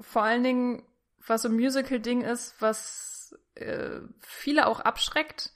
vor 0.00 0.22
allen 0.22 0.42
Dingen, 0.42 0.82
was 1.26 1.42
so 1.42 1.48
ein 1.48 1.54
Musical-Ding 1.54 2.22
ist, 2.22 2.54
was 2.60 3.38
äh, 3.54 4.00
viele 4.20 4.66
auch 4.66 4.80
abschreckt, 4.80 5.52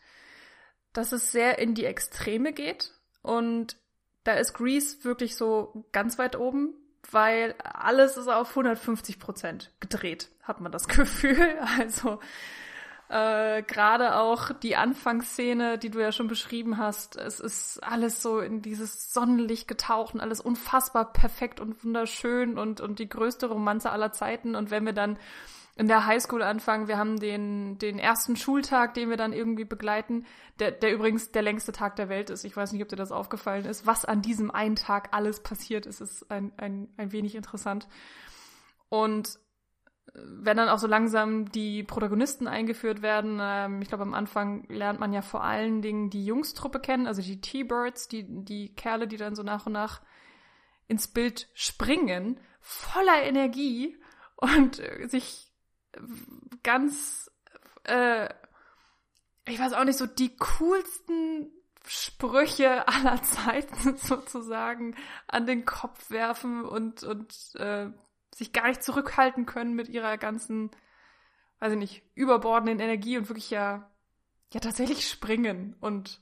dass 0.92 1.12
es 1.12 1.32
sehr 1.32 1.58
in 1.58 1.74
die 1.74 1.84
Extreme 1.84 2.52
geht. 2.52 2.92
Und 3.22 3.76
da 4.24 4.34
ist 4.34 4.54
Grease 4.54 5.04
wirklich 5.04 5.36
so 5.36 5.86
ganz 5.92 6.18
weit 6.18 6.36
oben, 6.36 6.74
weil 7.10 7.54
alles 7.62 8.16
ist 8.16 8.28
auf 8.28 8.50
150 8.50 9.18
Prozent 9.18 9.72
gedreht, 9.80 10.30
hat 10.42 10.60
man 10.60 10.72
das 10.72 10.88
Gefühl. 10.88 11.58
Also 11.78 12.18
äh, 13.08 13.62
Gerade 13.62 14.16
auch 14.16 14.52
die 14.52 14.76
Anfangsszene, 14.76 15.78
die 15.78 15.90
du 15.90 15.98
ja 16.00 16.12
schon 16.12 16.28
beschrieben 16.28 16.76
hast, 16.76 17.16
es 17.16 17.40
ist 17.40 17.82
alles 17.82 18.20
so 18.20 18.40
in 18.40 18.60
dieses 18.60 19.12
Sonnenlicht 19.14 19.66
getaucht 19.66 20.14
und 20.14 20.20
alles 20.20 20.42
unfassbar 20.42 21.12
perfekt 21.12 21.58
und 21.58 21.82
wunderschön 21.84 22.58
und, 22.58 22.82
und 22.82 22.98
die 22.98 23.08
größte 23.08 23.46
Romanze 23.46 23.90
aller 23.90 24.12
Zeiten. 24.12 24.54
Und 24.54 24.70
wenn 24.70 24.84
wir 24.84 24.92
dann 24.92 25.18
in 25.78 25.86
der 25.86 26.06
Highschool 26.06 26.42
anfangen, 26.42 26.88
wir 26.88 26.98
haben 26.98 27.20
den, 27.20 27.78
den 27.78 28.00
ersten 28.00 28.34
Schultag, 28.34 28.94
den 28.94 29.10
wir 29.10 29.16
dann 29.16 29.32
irgendwie 29.32 29.64
begleiten, 29.64 30.26
der, 30.58 30.72
der 30.72 30.92
übrigens 30.92 31.30
der 31.30 31.42
längste 31.42 31.70
Tag 31.70 31.94
der 31.94 32.08
Welt 32.08 32.30
ist. 32.30 32.44
Ich 32.44 32.56
weiß 32.56 32.72
nicht, 32.72 32.82
ob 32.82 32.88
dir 32.88 32.96
das 32.96 33.12
aufgefallen 33.12 33.64
ist. 33.64 33.86
Was 33.86 34.04
an 34.04 34.20
diesem 34.20 34.50
einen 34.50 34.74
Tag 34.74 35.10
alles 35.12 35.40
passiert 35.40 35.86
ist, 35.86 36.00
ist 36.00 36.28
ein, 36.32 36.52
ein, 36.56 36.88
ein 36.96 37.12
wenig 37.12 37.36
interessant. 37.36 37.86
Und 38.88 39.38
wenn 40.14 40.56
dann 40.56 40.68
auch 40.68 40.80
so 40.80 40.88
langsam 40.88 41.52
die 41.52 41.84
Protagonisten 41.84 42.48
eingeführt 42.48 43.00
werden, 43.00 43.38
ähm, 43.40 43.80
ich 43.80 43.86
glaube 43.86 44.02
am 44.02 44.14
Anfang 44.14 44.64
lernt 44.68 44.98
man 44.98 45.12
ja 45.12 45.22
vor 45.22 45.44
allen 45.44 45.80
Dingen 45.80 46.10
die 46.10 46.24
Jungstruppe 46.24 46.80
kennen, 46.80 47.06
also 47.06 47.22
die 47.22 47.40
T-Birds, 47.40 48.08
die, 48.08 48.24
die 48.26 48.74
Kerle, 48.74 49.06
die 49.06 49.16
dann 49.16 49.36
so 49.36 49.44
nach 49.44 49.66
und 49.66 49.74
nach 49.74 50.02
ins 50.88 51.06
Bild 51.06 51.48
springen, 51.54 52.40
voller 52.60 53.22
Energie 53.22 53.96
und 54.34 54.80
äh, 54.80 55.06
sich 55.06 55.47
ganz, 56.62 57.30
äh, 57.84 58.28
ich 59.46 59.58
weiß 59.58 59.72
auch 59.72 59.84
nicht, 59.84 59.98
so 59.98 60.06
die 60.06 60.36
coolsten 60.36 61.50
Sprüche 61.86 62.86
aller 62.86 63.22
Zeiten 63.22 63.96
sozusagen 63.96 64.94
an 65.26 65.46
den 65.46 65.64
Kopf 65.64 66.10
werfen 66.10 66.64
und, 66.64 67.02
und 67.02 67.54
äh, 67.56 67.90
sich 68.34 68.52
gar 68.52 68.68
nicht 68.68 68.82
zurückhalten 68.82 69.46
können 69.46 69.74
mit 69.74 69.88
ihrer 69.88 70.18
ganzen, 70.18 70.70
weiß 71.60 71.72
ich 71.72 71.78
nicht, 71.78 72.02
überbordenden 72.14 72.80
Energie 72.80 73.18
und 73.18 73.28
wirklich 73.28 73.50
ja, 73.50 73.90
ja 74.52 74.60
tatsächlich 74.60 75.08
springen 75.08 75.76
und 75.80 76.20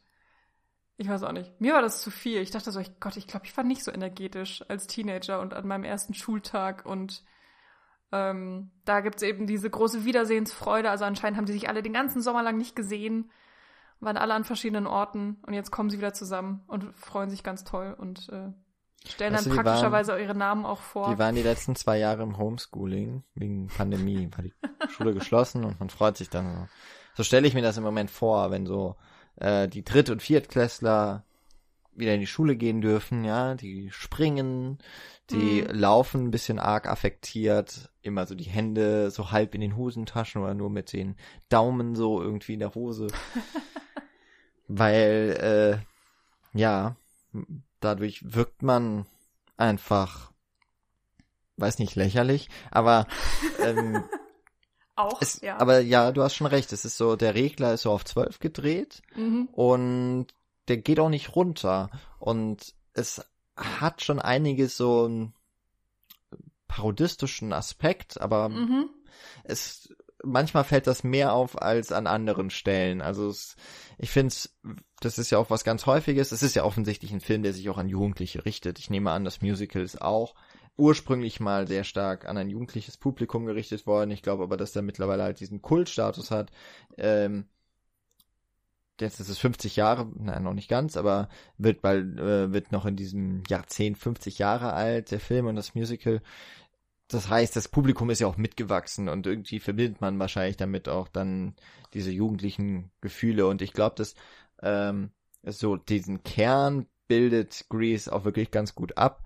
ich 0.99 1.09
weiß 1.09 1.25
auch 1.25 1.33
nicht. 1.33 1.61
Mir 1.61 1.75
war 1.75 1.83
das 1.83 2.01
zu 2.01 2.11
viel. 2.11 2.41
Ich 2.41 2.51
dachte 2.51 2.73
so, 2.73 2.81
ich, 2.81 2.99
Gott, 3.01 3.19
ich 3.19 3.27
glaube, 3.27 3.45
ich 3.45 3.55
war 3.57 3.65
nicht 3.65 3.85
so 3.85 3.91
energetisch 3.91 4.65
als 4.69 4.87
Teenager 4.87 5.41
und 5.41 5.53
an 5.53 5.67
meinem 5.67 5.85
ersten 5.85 6.15
Schultag 6.15 6.87
und 6.87 7.23
ähm, 8.13 8.71
da 8.85 9.01
gibt's 9.01 9.23
eben 9.23 9.47
diese 9.47 9.69
große 9.69 10.05
Wiedersehensfreude. 10.05 10.91
Also 10.91 11.05
anscheinend 11.05 11.37
haben 11.37 11.47
die 11.47 11.53
sich 11.53 11.69
alle 11.69 11.83
den 11.83 11.93
ganzen 11.93 12.23
Sommer 12.23 12.43
lang 12.43 12.57
nicht 12.57 12.77
gesehen, 12.77 13.31
waren 14.01 14.17
alle 14.17 14.35
an 14.35 14.45
verschiedenen 14.45 14.87
Orten 14.87 15.39
und 15.47 15.55
jetzt 15.55 15.71
kommen 15.71 15.91
sie 15.91 15.99
wieder 15.99 16.13
zusammen 16.13 16.63
und 16.67 16.95
freuen 16.95 17.31
sich 17.31 17.43
ganz 17.43 17.65
toll 17.65 17.97
und 17.99 18.29
äh, 18.29 18.53
Stellen 19.09 19.35
weißt 19.35 19.47
dann 19.47 19.57
du, 19.57 19.63
praktischerweise 19.63 20.13
waren, 20.13 20.21
ihre 20.21 20.35
Namen 20.35 20.67
auch 20.67 20.81
vor. 20.81 21.11
Die 21.11 21.19
waren 21.19 21.35
die 21.35 21.43
letzten 21.43 21.77
zwei 21.77 21.99
Jahre 21.99 22.23
im 22.23 22.39
Homeschooling 22.39 23.23
wegen 23.35 23.69
Pandemie, 23.69 24.29
war 24.35 24.43
die 24.43 24.55
Schule 24.93 25.15
geschlossen 25.15 25.65
und 25.65 25.79
man 25.79 25.91
freut 25.91 26.17
sich 26.17 26.29
dann 26.29 26.53
so. 26.53 26.69
So 27.15 27.23
stelle 27.23 27.47
ich 27.47 27.55
mir 27.55 27.63
das 27.63 27.79
im 27.79 27.85
Moment 27.85 28.11
vor, 28.11 28.51
wenn 28.51 28.67
so 28.67 28.97
äh, 29.37 29.69
die 29.69 29.85
Dritt- 29.85 30.11
und 30.11 30.23
Viertklässler 30.23 31.25
wieder 31.99 32.15
in 32.15 32.21
die 32.21 32.27
Schule 32.27 32.57
gehen 32.57 32.81
dürfen, 32.81 33.25
ja, 33.25 33.55
die 33.55 33.91
springen, 33.91 34.79
die 35.31 35.63
mhm. 35.63 35.71
laufen 35.71 36.25
ein 36.25 36.31
bisschen 36.31 36.59
arg 36.59 36.89
affektiert, 36.89 37.91
immer 38.03 38.27
so 38.27 38.35
die 38.35 38.45
Hände 38.45 39.11
so 39.11 39.31
halb 39.31 39.55
in 39.55 39.61
den 39.61 39.77
Hosentaschen 39.77 40.43
oder 40.43 40.55
nur 40.55 40.71
mit 40.71 40.93
den 40.93 41.17
Daumen 41.49 41.97
so 41.97 42.23
irgendwie 42.23 42.55
in 42.55 42.61
der 42.61 42.75
Hose. 42.75 43.09
Weil, 44.69 45.83
äh, 46.55 46.59
ja, 46.59 46.97
dadurch 47.81 48.35
wirkt 48.35 48.63
man 48.63 49.07
einfach, 49.57 50.33
weiß 51.57 51.79
nicht, 51.79 51.95
lächerlich, 51.95 52.49
aber 52.71 53.07
ähm, 53.61 54.05
auch, 54.97 55.21
es, 55.23 55.41
ja. 55.41 55.59
Aber 55.59 55.81
ja, 55.81 56.13
du 56.13 56.23
hast 56.23 56.35
schon 56.35 56.47
recht. 56.47 56.73
Es 56.73 56.85
ist 56.85 56.97
so, 56.97 57.17
der 57.17 57.35
Regler 57.35 57.75
ist 57.75 57.83
so 57.83 57.93
auf 57.93 58.05
12 58.05 58.39
gedreht 58.39 59.03
mhm. 59.15 59.49
und 59.53 60.27
der 60.69 60.79
geht 60.79 61.01
auch 61.01 61.09
nicht 61.09 61.37
runter. 61.37 61.91
Und 62.19 62.75
es 62.93 63.25
hat 63.57 64.03
schon 64.03 64.19
einiges 64.19 64.77
so 64.77 65.05
einen 65.05 65.35
parodistischen 66.69 67.53
Aspekt, 67.53 68.21
aber 68.21 68.49
mhm. 68.49 68.91
es 69.45 69.95
manchmal 70.23 70.65
fällt 70.65 70.87
das 70.87 71.05
mehr 71.05 71.33
auf 71.33 71.61
als 71.63 71.93
an 71.93 72.07
anderen 72.07 72.51
Stellen. 72.51 73.01
Also 73.01 73.29
es, 73.29 73.57
ich 73.99 74.11
finde, 74.11 74.35
das 75.01 75.19
ist 75.19 75.31
ja 75.31 75.39
auch 75.39 75.51
was 75.51 75.65
ganz 75.65 75.87
Häufiges. 75.87 76.33
Es 76.33 76.43
ist 76.43 76.57
ja 76.57 76.65
offensichtlich 76.65 77.13
ein 77.13 77.21
Film, 77.21 77.43
der 77.43 77.53
sich 77.53 77.69
auch 77.69 77.79
an 77.79 77.89
Jugendliche 77.89 78.45
richtet. 78.45 78.79
Ich 78.79 78.91
nehme 78.91 79.13
an, 79.13 79.25
das 79.25 79.41
Musical 79.43 79.83
ist 79.83 80.03
auch. 80.03 80.35
ursprünglich 80.77 81.41
mal 81.41 81.67
sehr 81.67 81.85
stark 81.85 82.27
an 82.27 82.37
ein 82.37 82.51
jugendliches 82.51 82.97
Publikum 82.99 83.47
gerichtet 83.47 83.87
worden. 83.87 84.11
Ich 84.11 84.23
glaube 84.23 84.43
aber, 84.43 84.57
dass 84.57 84.73
der 84.73 84.83
mittlerweile 84.83 85.23
halt 85.23 85.41
diesen 85.41 85.63
Kultstatus 85.63 86.31
hat. 86.31 86.51
Ähm, 86.99 87.47
jetzt 89.01 89.21
ist 89.21 89.29
es 89.29 89.39
50 89.39 89.77
Jahre, 89.77 90.11
nein, 90.15 90.43
noch 90.43 90.55
nicht 90.55 90.69
ganz, 90.69 90.97
aber 90.97 91.29
wird 91.59 91.83
bald, 91.83 92.19
äh, 92.19 92.53
wird 92.53 92.73
noch 92.73 92.87
in 92.87 92.97
diesem 92.97 93.43
Jahrzehnt 93.49 93.99
50 93.99 94.39
Jahre 94.39 94.73
alt, 94.73 95.11
der 95.11 95.21
Film 95.21 95.47
und 95.47 95.57
das 95.57 95.75
Musical. 95.75 96.23
Das 97.09 97.29
heißt, 97.29 97.55
das 97.55 97.69
Publikum 97.69 98.11
ist 98.11 98.21
ja 98.21 98.27
auch 98.27 98.37
mitgewachsen 98.37 99.09
und 99.09 99.27
irgendwie 99.27 99.61
verbindet 99.61 100.01
man 100.01 100.19
wahrscheinlich 100.19 100.57
damit 100.57 100.89
auch 100.89 101.09
dann 101.09 101.55
diese 101.95 102.11
jugendlichen 102.11 102.91
Gefühle 103.01 103.47
und 103.47 103.63
ich 103.63 103.73
glaube, 103.73 103.95
dass 103.97 104.15
ähm, 104.63 105.11
so 105.45 105.77
diesen 105.77 106.25
Kern 106.25 106.87
bildet 107.07 107.67
Grease 107.69 108.13
auch 108.13 108.25
wirklich 108.25 108.51
ganz 108.51 108.75
gut 108.75 108.99
ab. 108.99 109.23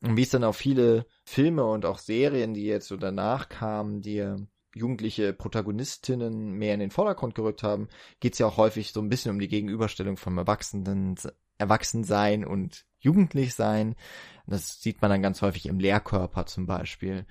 Und 0.00 0.16
wie 0.16 0.22
es 0.22 0.30
dann 0.30 0.44
auch 0.44 0.54
viele 0.54 1.06
Filme 1.24 1.64
und 1.64 1.84
auch 1.84 1.98
Serien, 1.98 2.54
die 2.54 2.64
jetzt 2.64 2.86
so 2.86 2.96
danach 2.96 3.48
kamen, 3.48 4.00
die 4.00 4.36
jugendliche 4.74 5.32
Protagonistinnen 5.32 6.52
mehr 6.52 6.74
in 6.74 6.80
den 6.80 6.90
Vordergrund 6.90 7.34
gerückt 7.34 7.62
haben, 7.62 7.88
geht 8.20 8.34
es 8.34 8.38
ja 8.38 8.46
auch 8.46 8.56
häufig 8.56 8.92
so 8.92 9.00
ein 9.00 9.08
bisschen 9.08 9.32
um 9.32 9.38
die 9.38 9.48
Gegenüberstellung 9.48 10.16
vom 10.16 10.38
Erwachsenen, 10.38 11.16
Erwachsensein 11.58 12.44
und 12.44 12.84
Jugendlichsein. 12.98 13.96
Das 14.46 14.80
sieht 14.80 15.02
man 15.02 15.10
dann 15.10 15.22
ganz 15.22 15.42
häufig 15.42 15.66
im 15.66 15.78
Lehrkörper 15.78 16.46
zum 16.46 16.66
Beispiel, 16.66 17.26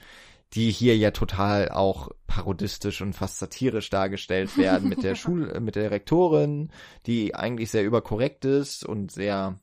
die 0.54 0.72
hier 0.72 0.96
ja 0.98 1.12
total 1.12 1.70
auch 1.70 2.10
parodistisch 2.26 3.02
und 3.02 3.14
fast 3.14 3.40
satirisch 3.40 3.90
dargestellt 3.90 4.58
werden 4.58 4.90
mit 4.90 5.04
der 5.04 5.16
Schul 5.16 5.60
mit 5.60 5.76
der 5.76 5.92
Rektorin, 5.92 6.72
die 7.06 7.36
eigentlich 7.36 7.72
sehr 7.72 7.84
überkorrekt 7.84 8.46
ist 8.46 8.86
und 8.86 9.12
sehr 9.12 9.60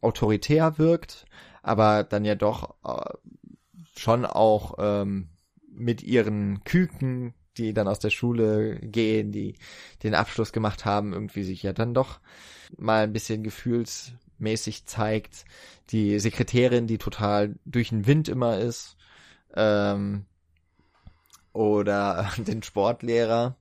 autoritär 0.00 0.78
wirkt, 0.78 1.26
aber 1.62 2.02
dann 2.02 2.24
ja 2.24 2.34
doch 2.34 2.74
äh, 2.84 3.14
schon 3.96 4.26
auch 4.26 4.74
ähm, 4.78 5.31
mit 5.74 6.02
ihren 6.02 6.62
Küken, 6.64 7.34
die 7.56 7.74
dann 7.74 7.88
aus 7.88 7.98
der 7.98 8.10
Schule 8.10 8.78
gehen, 8.80 9.32
die 9.32 9.54
den 10.02 10.14
Abschluss 10.14 10.52
gemacht 10.52 10.84
haben, 10.84 11.12
irgendwie 11.12 11.42
sich 11.42 11.62
ja 11.62 11.72
dann 11.72 11.94
doch 11.94 12.20
mal 12.78 13.04
ein 13.04 13.12
bisschen 13.12 13.42
gefühlsmäßig 13.42 14.86
zeigt. 14.86 15.44
Die 15.90 16.18
Sekretärin, 16.18 16.86
die 16.86 16.98
total 16.98 17.54
durch 17.64 17.90
den 17.90 18.06
Wind 18.06 18.28
immer 18.28 18.58
ist. 18.58 18.96
Ähm, 19.54 20.24
oder 21.52 22.30
den 22.38 22.62
Sportlehrer, 22.62 23.56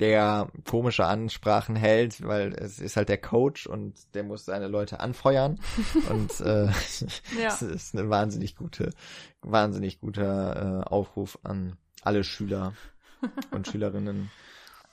der 0.00 0.48
komische 0.68 1.06
Ansprachen 1.06 1.76
hält, 1.76 2.24
weil 2.26 2.52
es 2.54 2.78
ist 2.78 2.96
halt 2.96 3.08
der 3.08 3.18
Coach 3.18 3.66
und 3.66 4.14
der 4.14 4.22
muss 4.22 4.44
seine 4.44 4.68
Leute 4.68 5.00
anfeuern 5.00 5.58
und 6.10 6.40
äh, 6.40 6.66
ja. 6.66 7.48
es 7.48 7.62
ist 7.62 7.96
eine 7.96 8.08
wahnsinnig 8.08 8.56
gute, 8.56 8.90
wahnsinnig 9.42 10.00
guter 10.00 10.82
äh, 10.84 10.88
Aufruf 10.88 11.38
an 11.42 11.76
alle 12.02 12.24
Schüler 12.24 12.74
und 13.50 13.66
Schülerinnen. 13.70 14.30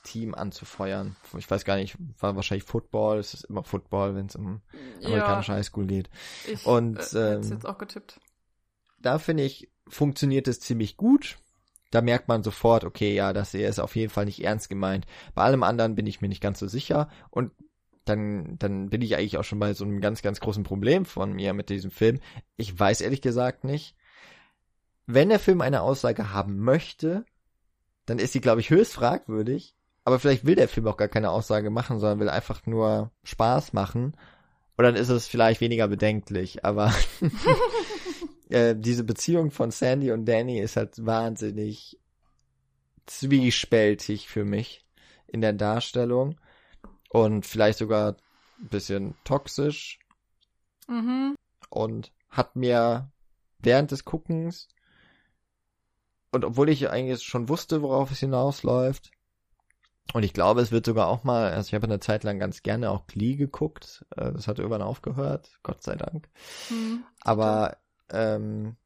Team 0.02 0.36
anzufeuern. 0.36 1.16
Ich 1.36 1.50
weiß 1.50 1.64
gar 1.64 1.74
nicht, 1.74 1.96
war 2.20 2.36
wahrscheinlich 2.36 2.62
Football. 2.62 3.18
Es 3.18 3.34
ist 3.34 3.46
immer 3.46 3.64
Football, 3.64 4.14
wenn 4.14 4.26
es 4.26 4.36
um 4.36 4.60
amerikanische 5.04 5.50
ja, 5.50 5.58
Highschool 5.58 5.86
geht. 5.86 6.08
Ich, 6.46 6.64
und 6.64 7.12
äh, 7.12 7.34
ähm, 7.34 7.42
jetzt 7.42 7.66
auch 7.66 7.76
getippt. 7.76 8.20
Da 9.00 9.18
finde 9.18 9.42
ich, 9.42 9.68
funktioniert 9.88 10.46
es 10.46 10.60
ziemlich 10.60 10.96
gut 10.96 11.38
da 11.90 12.02
merkt 12.02 12.28
man 12.28 12.42
sofort, 12.42 12.84
okay, 12.84 13.14
ja, 13.14 13.32
das 13.32 13.52
hier 13.52 13.68
ist 13.68 13.78
auf 13.78 13.96
jeden 13.96 14.10
Fall 14.10 14.24
nicht 14.24 14.42
ernst 14.42 14.68
gemeint. 14.68 15.06
Bei 15.34 15.42
allem 15.42 15.62
anderen 15.62 15.94
bin 15.94 16.06
ich 16.06 16.20
mir 16.20 16.28
nicht 16.28 16.42
ganz 16.42 16.58
so 16.58 16.66
sicher 16.66 17.08
und 17.30 17.52
dann, 18.04 18.58
dann 18.58 18.88
bin 18.90 19.02
ich 19.02 19.16
eigentlich 19.16 19.38
auch 19.38 19.44
schon 19.44 19.58
bei 19.58 19.74
so 19.74 19.84
einem 19.84 20.00
ganz, 20.00 20.22
ganz 20.22 20.40
großen 20.40 20.62
Problem 20.62 21.04
von 21.04 21.32
mir 21.32 21.52
mit 21.54 21.70
diesem 21.70 21.90
Film. 21.90 22.20
Ich 22.56 22.78
weiß 22.78 23.00
ehrlich 23.00 23.20
gesagt 23.20 23.64
nicht. 23.64 23.96
Wenn 25.06 25.28
der 25.28 25.40
Film 25.40 25.60
eine 25.60 25.82
Aussage 25.82 26.32
haben 26.32 26.58
möchte, 26.58 27.24
dann 28.06 28.18
ist 28.18 28.32
sie, 28.32 28.40
glaube 28.40 28.60
ich, 28.60 28.70
höchst 28.70 28.94
fragwürdig. 28.94 29.74
Aber 30.04 30.20
vielleicht 30.20 30.46
will 30.46 30.54
der 30.54 30.68
Film 30.68 30.86
auch 30.86 30.96
gar 30.96 31.08
keine 31.08 31.30
Aussage 31.30 31.70
machen, 31.70 31.98
sondern 31.98 32.20
will 32.20 32.28
einfach 32.28 32.64
nur 32.66 33.10
Spaß 33.24 33.72
machen. 33.72 34.16
Und 34.76 34.84
dann 34.84 34.94
ist 34.94 35.08
es 35.08 35.26
vielleicht 35.26 35.60
weniger 35.60 35.88
bedenklich. 35.88 36.64
Aber 36.64 36.94
Äh, 38.48 38.76
diese 38.76 39.04
Beziehung 39.04 39.50
von 39.50 39.70
Sandy 39.70 40.12
und 40.12 40.24
Danny 40.26 40.60
ist 40.60 40.76
halt 40.76 41.04
wahnsinnig 41.04 41.98
zwiespältig 43.06 44.28
für 44.28 44.44
mich 44.44 44.84
in 45.26 45.40
der 45.40 45.52
Darstellung 45.52 46.40
und 47.10 47.46
vielleicht 47.46 47.78
sogar 47.78 48.16
ein 48.60 48.68
bisschen 48.68 49.14
toxisch 49.24 49.98
mhm. 50.88 51.34
und 51.70 52.12
hat 52.28 52.56
mir 52.56 53.10
während 53.58 53.90
des 53.90 54.04
Guckens 54.04 54.68
und 56.32 56.44
obwohl 56.44 56.68
ich 56.68 56.90
eigentlich 56.90 57.22
schon 57.22 57.48
wusste, 57.48 57.82
worauf 57.82 58.10
es 58.10 58.20
hinausläuft, 58.20 59.12
und 60.12 60.22
ich 60.22 60.32
glaube, 60.32 60.60
es 60.60 60.70
wird 60.70 60.86
sogar 60.86 61.08
auch 61.08 61.24
mal, 61.24 61.52
also 61.52 61.68
ich 61.68 61.74
habe 61.74 61.86
eine 61.86 62.00
Zeit 62.00 62.24
lang 62.24 62.38
ganz 62.38 62.62
gerne 62.62 62.90
auch 62.90 63.06
Glee 63.06 63.36
geguckt. 63.36 64.04
Äh, 64.16 64.32
das 64.32 64.46
hat 64.46 64.58
irgendwann 64.58 64.82
aufgehört, 64.82 65.58
Gott 65.62 65.82
sei 65.82 65.96
Dank. 65.96 66.28
Mhm, 66.70 67.04
Aber 67.22 67.76
ähm, 68.10 68.76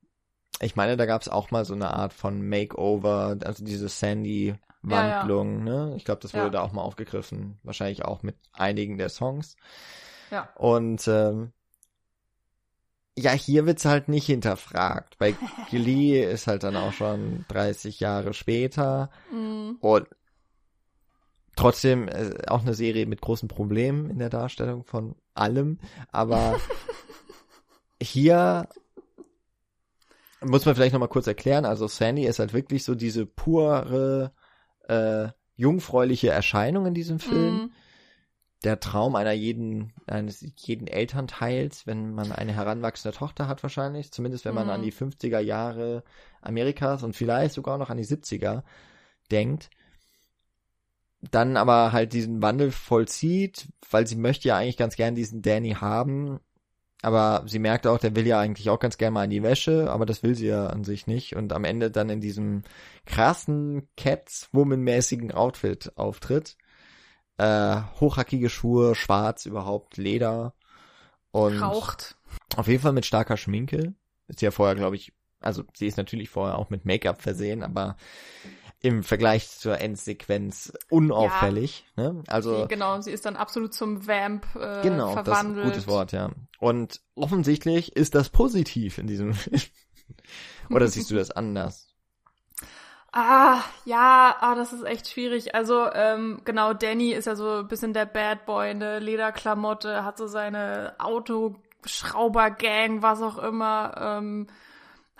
ich 0.61 0.77
meine, 0.77 0.97
da 0.97 1.07
gab 1.07 1.23
es 1.23 1.29
auch 1.29 1.51
mal 1.51 1.65
so 1.65 1.75
eine 1.75 1.93
Art 1.95 2.13
von 2.13 2.47
Makeover, 2.47 3.37
also 3.45 3.65
diese 3.65 3.89
Sandy-Wandlung, 3.89 5.67
ja, 5.67 5.73
ja. 5.73 5.87
ne? 5.87 5.95
Ich 5.97 6.05
glaube, 6.05 6.21
das 6.21 6.35
wurde 6.35 6.45
ja. 6.45 6.51
da 6.51 6.61
auch 6.61 6.73
mal 6.73 6.83
aufgegriffen. 6.83 7.59
Wahrscheinlich 7.63 8.05
auch 8.05 8.23
mit 8.23 8.37
einigen 8.53 8.99
der 8.99 9.09
Songs. 9.09 9.57
Ja. 10.31 10.51
Und 10.57 11.09
ähm, 11.09 11.53
ja, 13.17 13.33
hier 13.33 13.67
wird's 13.67 13.85
halt 13.85 14.09
nicht 14.09 14.27
hinterfragt. 14.27 15.19
Bei 15.19 15.35
Glee 15.71 16.23
ist 16.23 16.47
halt 16.47 16.63
dann 16.63 16.77
auch 16.77 16.93
schon 16.93 17.45
30 17.49 18.01
Jahre 18.01 18.35
später. 18.35 19.11
Mhm. 19.33 19.79
Und 19.81 20.09
trotzdem 21.57 22.09
äh, 22.09 22.33
auch 22.49 22.63
eine 22.63 22.75
Serie 22.75 23.07
mit 23.07 23.21
großen 23.21 23.49
Problemen 23.49 24.11
in 24.11 24.19
der 24.19 24.31
Darstellung 24.31 24.85
von 24.85 25.15
allem. 25.35 25.79
Aber 26.13 26.59
hier 28.03 28.69
muss 30.43 30.65
man 30.65 30.75
vielleicht 30.75 30.93
nochmal 30.93 31.09
kurz 31.09 31.27
erklären. 31.27 31.65
Also 31.65 31.87
Sandy 31.87 32.25
ist 32.25 32.39
halt 32.39 32.53
wirklich 32.53 32.85
so 32.85 32.95
diese 32.95 33.27
pure, 33.27 34.33
äh, 34.89 35.29
jungfräuliche 35.57 36.31
Erscheinung 36.31 36.87
in 36.87 36.95
diesem 36.95 37.19
Film. 37.19 37.55
Mhm. 37.55 37.71
Der 38.65 38.81
Traum 38.81 39.17
einer 39.17 39.33
jeden, 39.33 39.95
eines 40.07 40.45
jeden 40.57 40.87
Elternteils, 40.87 41.87
wenn 41.87 42.13
man 42.13 42.33
eine 42.33 42.53
heranwachsende 42.53 43.17
Tochter 43.17 43.49
hat 43.49 43.63
wahrscheinlich. 43.63 44.13
Zumindest 44.13 44.45
wenn 44.45 44.55
man 44.55 44.67
mhm. 44.67 44.73
an 44.73 44.83
die 44.83 44.93
50er 44.93 45.41
Jahre 45.41 46.03
Amerikas 46.43 47.03
und 47.03 47.17
vielleicht 47.17 47.55
sogar 47.55 47.79
noch 47.79 47.91
an 47.91 47.97
die 47.97 48.07
70er 48.07 48.63
denkt. 49.31 49.71
Dann 51.31 51.59
aber 51.59 51.93
halt 51.93 52.15
diesen 52.15 52.41
Wandel 52.41 52.71
vollzieht, 52.71 53.69
weil 53.91 54.07
sie 54.07 54.17
möchte 54.17 54.49
ja 54.49 54.57
eigentlich 54.57 54.79
ganz 54.79 54.97
gern 54.97 55.15
diesen 55.15 55.43
Danny 55.43 55.73
haben 55.73 56.41
aber 57.03 57.45
sie 57.47 57.59
merkt 57.59 57.87
auch, 57.87 57.99
der 57.99 58.15
will 58.15 58.27
ja 58.27 58.39
eigentlich 58.39 58.69
auch 58.69 58.79
ganz 58.79 58.99
gerne 58.99 59.13
mal 59.13 59.25
in 59.25 59.31
die 59.31 59.43
Wäsche, 59.43 59.91
aber 59.91 60.05
das 60.05 60.23
will 60.23 60.35
sie 60.35 60.49
ja 60.49 60.67
an 60.67 60.85
sich 60.85 61.07
nicht. 61.07 61.35
Und 61.35 61.53
am 61.53 61.65
Ende 61.65 61.91
dann 61.91 62.11
in 62.11 62.21
diesem 62.21 62.63
krassen 63.07 63.89
Catwoman-mäßigen 63.97 65.33
Outfit 65.33 65.93
auftritt. 65.97 66.57
Äh, 67.39 67.81
hochhackige 68.01 68.51
Schuhe, 68.51 68.95
schwarz 68.95 69.47
überhaupt, 69.47 69.97
Leder. 69.97 70.55
Und 71.31 71.61
Raucht. 71.61 72.17
Auf 72.57 72.69
jeden 72.69 72.83
Fall 72.83 72.93
mit 72.93 73.07
starker 73.07 73.39
Schminke. 73.39 73.95
Ist 74.29 74.43
ja 74.43 74.51
vorher, 74.51 74.75
glaube 74.75 74.97
ich, 74.97 75.13
also 75.41 75.65
sie 75.75 75.87
ist 75.87 75.97
natürlich 75.97 76.29
vorher 76.29 76.59
auch 76.59 76.69
mit 76.69 76.85
Make-up 76.85 77.23
versehen, 77.23 77.63
aber 77.63 77.97
im 78.83 79.03
Vergleich 79.03 79.51
zur 79.51 79.79
Endsequenz 79.79 80.73
unauffällig. 80.89 81.85
Ja, 81.97 82.13
ne? 82.13 82.23
Also 82.29 82.63
sie, 82.63 82.69
genau, 82.69 83.01
sie 83.01 83.11
ist 83.11 83.27
dann 83.27 83.37
absolut 83.37 83.75
zum 83.75 84.07
Vamp 84.07 84.47
äh, 84.55 84.83
genau, 84.83 85.13
verwandelt. 85.13 85.25
Genau, 85.25 85.27
das 85.27 85.45
ist 85.45 85.63
gutes 85.63 85.87
Wort, 85.87 86.13
ja. 86.13 86.31
Und 86.59 87.01
offensichtlich 87.15 87.97
ist 87.97 88.15
das 88.15 88.31
positiv 88.31 88.99
in 88.99 89.07
diesem 89.07 89.35
Film. 89.35 89.61
Oder 90.71 90.89
siehst 90.89 91.11
du 91.11 91.15
das 91.15 91.31
anders? 91.37 91.89
Ah, 93.13 93.63
ja, 93.85 94.37
ah, 94.41 94.55
das 94.55 94.73
ist 94.73 94.85
echt 94.85 95.09
schwierig. 95.09 95.55
Also, 95.55 95.91
ähm, 95.93 96.41
genau, 96.45 96.73
Danny 96.75 97.11
ist 97.11 97.27
ja 97.27 97.35
so 97.35 97.59
ein 97.59 97.69
bisschen 97.69 97.93
der 97.93 98.07
Bad 98.07 98.47
Boy, 98.47 98.71
eine 98.71 99.01
Lederklamotte, 99.01 100.05
hat 100.05 100.17
so 100.17 100.29
seine 100.29 100.95
Autoschrauber-Gang, 100.99 103.03
was 103.03 103.21
auch 103.21 103.39
immer. 103.39 103.95
Ähm, 103.99 104.47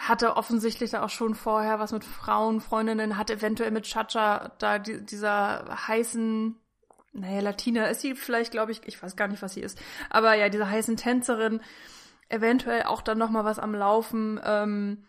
hatte 0.01 0.37
offensichtlich 0.37 0.91
da 0.91 1.03
auch 1.03 1.11
schon 1.11 1.35
vorher 1.35 1.79
was 1.79 1.93
mit 1.93 2.05
Frauen, 2.05 2.63
Freundinnen, 2.63 3.19
hat 3.19 3.31
eventuell 3.31 3.71
mit 3.71 3.85
Chacha 3.85 4.51
da 4.59 4.79
die, 4.79 5.05
dieser 5.05 5.87
heißen, 5.87 6.57
naja, 7.13 7.41
Latina 7.41 7.87
ist 7.87 8.01
sie 8.01 8.15
vielleicht, 8.15 8.51
glaube 8.51 8.73
ich, 8.73 8.81
ich 8.87 9.03
weiß 9.03 9.15
gar 9.15 9.29
nicht, 9.29 9.43
was 9.43 9.53
sie 9.53 9.61
ist, 9.61 9.79
aber 10.09 10.35
ja, 10.35 10.49
dieser 10.49 10.71
heißen 10.71 10.97
Tänzerin, 10.97 11.61
eventuell 12.31 12.85
auch 12.85 13.03
dann 13.03 13.19
nochmal 13.19 13.45
was 13.45 13.59
am 13.59 13.75
Laufen. 13.75 14.41
Ähm, 14.43 15.05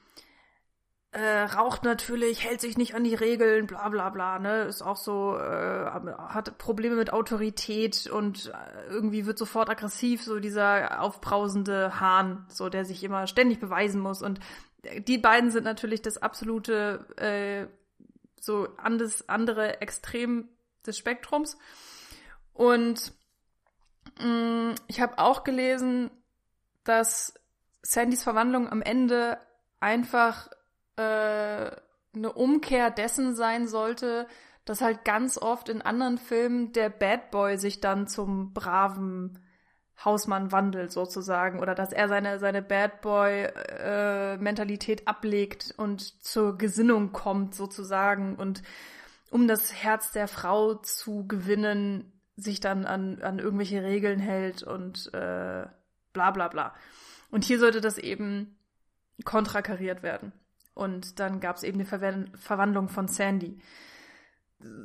äh, 1.13 1.41
raucht 1.41 1.83
natürlich, 1.83 2.45
hält 2.45 2.61
sich 2.61 2.77
nicht 2.77 2.95
an 2.95 3.03
die 3.03 3.15
Regeln, 3.15 3.67
bla 3.67 3.89
bla 3.89 4.09
bla, 4.09 4.39
ne? 4.39 4.63
Ist 4.63 4.81
auch 4.81 4.95
so, 4.95 5.37
äh, 5.37 5.85
hat 6.17 6.57
Probleme 6.57 6.95
mit 6.95 7.11
Autorität 7.11 8.07
und 8.07 8.47
äh, 8.47 8.89
irgendwie 8.89 9.25
wird 9.25 9.37
sofort 9.37 9.69
aggressiv, 9.69 10.23
so 10.23 10.39
dieser 10.39 11.01
aufbrausende 11.01 11.99
Hahn, 11.99 12.45
so 12.47 12.69
der 12.69 12.85
sich 12.85 13.03
immer 13.03 13.27
ständig 13.27 13.59
beweisen 13.59 13.99
muss. 13.99 14.21
Und 14.21 14.39
die 14.83 15.17
beiden 15.17 15.51
sind 15.51 15.63
natürlich 15.63 16.01
das 16.01 16.17
absolute, 16.17 17.05
äh, 17.17 17.67
so 18.39 18.67
andes, 18.77 19.29
andere 19.29 19.81
Extrem 19.81 20.49
des 20.85 20.97
Spektrums. 20.97 21.57
Und 22.53 23.13
mh, 24.19 24.25
mm, 24.25 24.75
ich 24.87 25.01
habe 25.01 25.19
auch 25.19 25.43
gelesen, 25.43 26.09
dass 26.83 27.33
Sandys 27.83 28.23
Verwandlung 28.23 28.69
am 28.69 28.81
Ende 28.81 29.39
einfach 29.79 30.49
äh, 30.95 31.71
eine 32.13 32.33
Umkehr 32.33 32.91
dessen 32.91 33.35
sein 33.35 33.67
sollte, 33.67 34.27
dass 34.65 34.81
halt 34.81 35.05
ganz 35.05 35.37
oft 35.37 35.69
in 35.69 35.81
anderen 35.81 36.17
Filmen 36.17 36.73
der 36.73 36.89
Bad 36.89 37.31
Boy 37.31 37.57
sich 37.57 37.79
dann 37.79 38.07
zum 38.07 38.53
braven 38.53 39.39
Hausmann 40.03 40.51
wandelt 40.51 40.91
sozusagen 40.91 41.59
oder 41.59 41.75
dass 41.75 41.91
er 41.91 42.07
seine 42.07 42.39
seine 42.39 42.61
Bad 42.61 43.01
Boy 43.01 43.43
äh, 43.43 44.37
Mentalität 44.37 45.07
ablegt 45.07 45.73
und 45.77 46.23
zur 46.23 46.57
Gesinnung 46.57 47.11
kommt 47.11 47.55
sozusagen 47.55 48.35
und 48.35 48.63
um 49.29 49.47
das 49.47 49.73
Herz 49.73 50.11
der 50.11 50.27
Frau 50.27 50.75
zu 50.75 51.27
gewinnen 51.27 52.11
sich 52.35 52.59
dann 52.59 52.85
an 52.85 53.21
an 53.21 53.39
irgendwelche 53.39 53.83
Regeln 53.83 54.19
hält 54.19 54.63
und 54.63 55.13
äh, 55.13 55.65
bla 56.13 56.31
bla 56.31 56.47
bla 56.47 56.73
und 57.29 57.43
hier 57.43 57.59
sollte 57.59 57.81
das 57.81 57.97
eben 57.97 58.57
kontrakariert 59.23 60.03
werden 60.03 60.31
und 60.73 61.19
dann 61.19 61.39
gab 61.39 61.57
es 61.57 61.63
eben 61.63 61.77
die 61.79 61.85
Ver 61.85 62.25
Verwandlung 62.35 62.89
von 62.89 63.07
Sandy. 63.07 63.59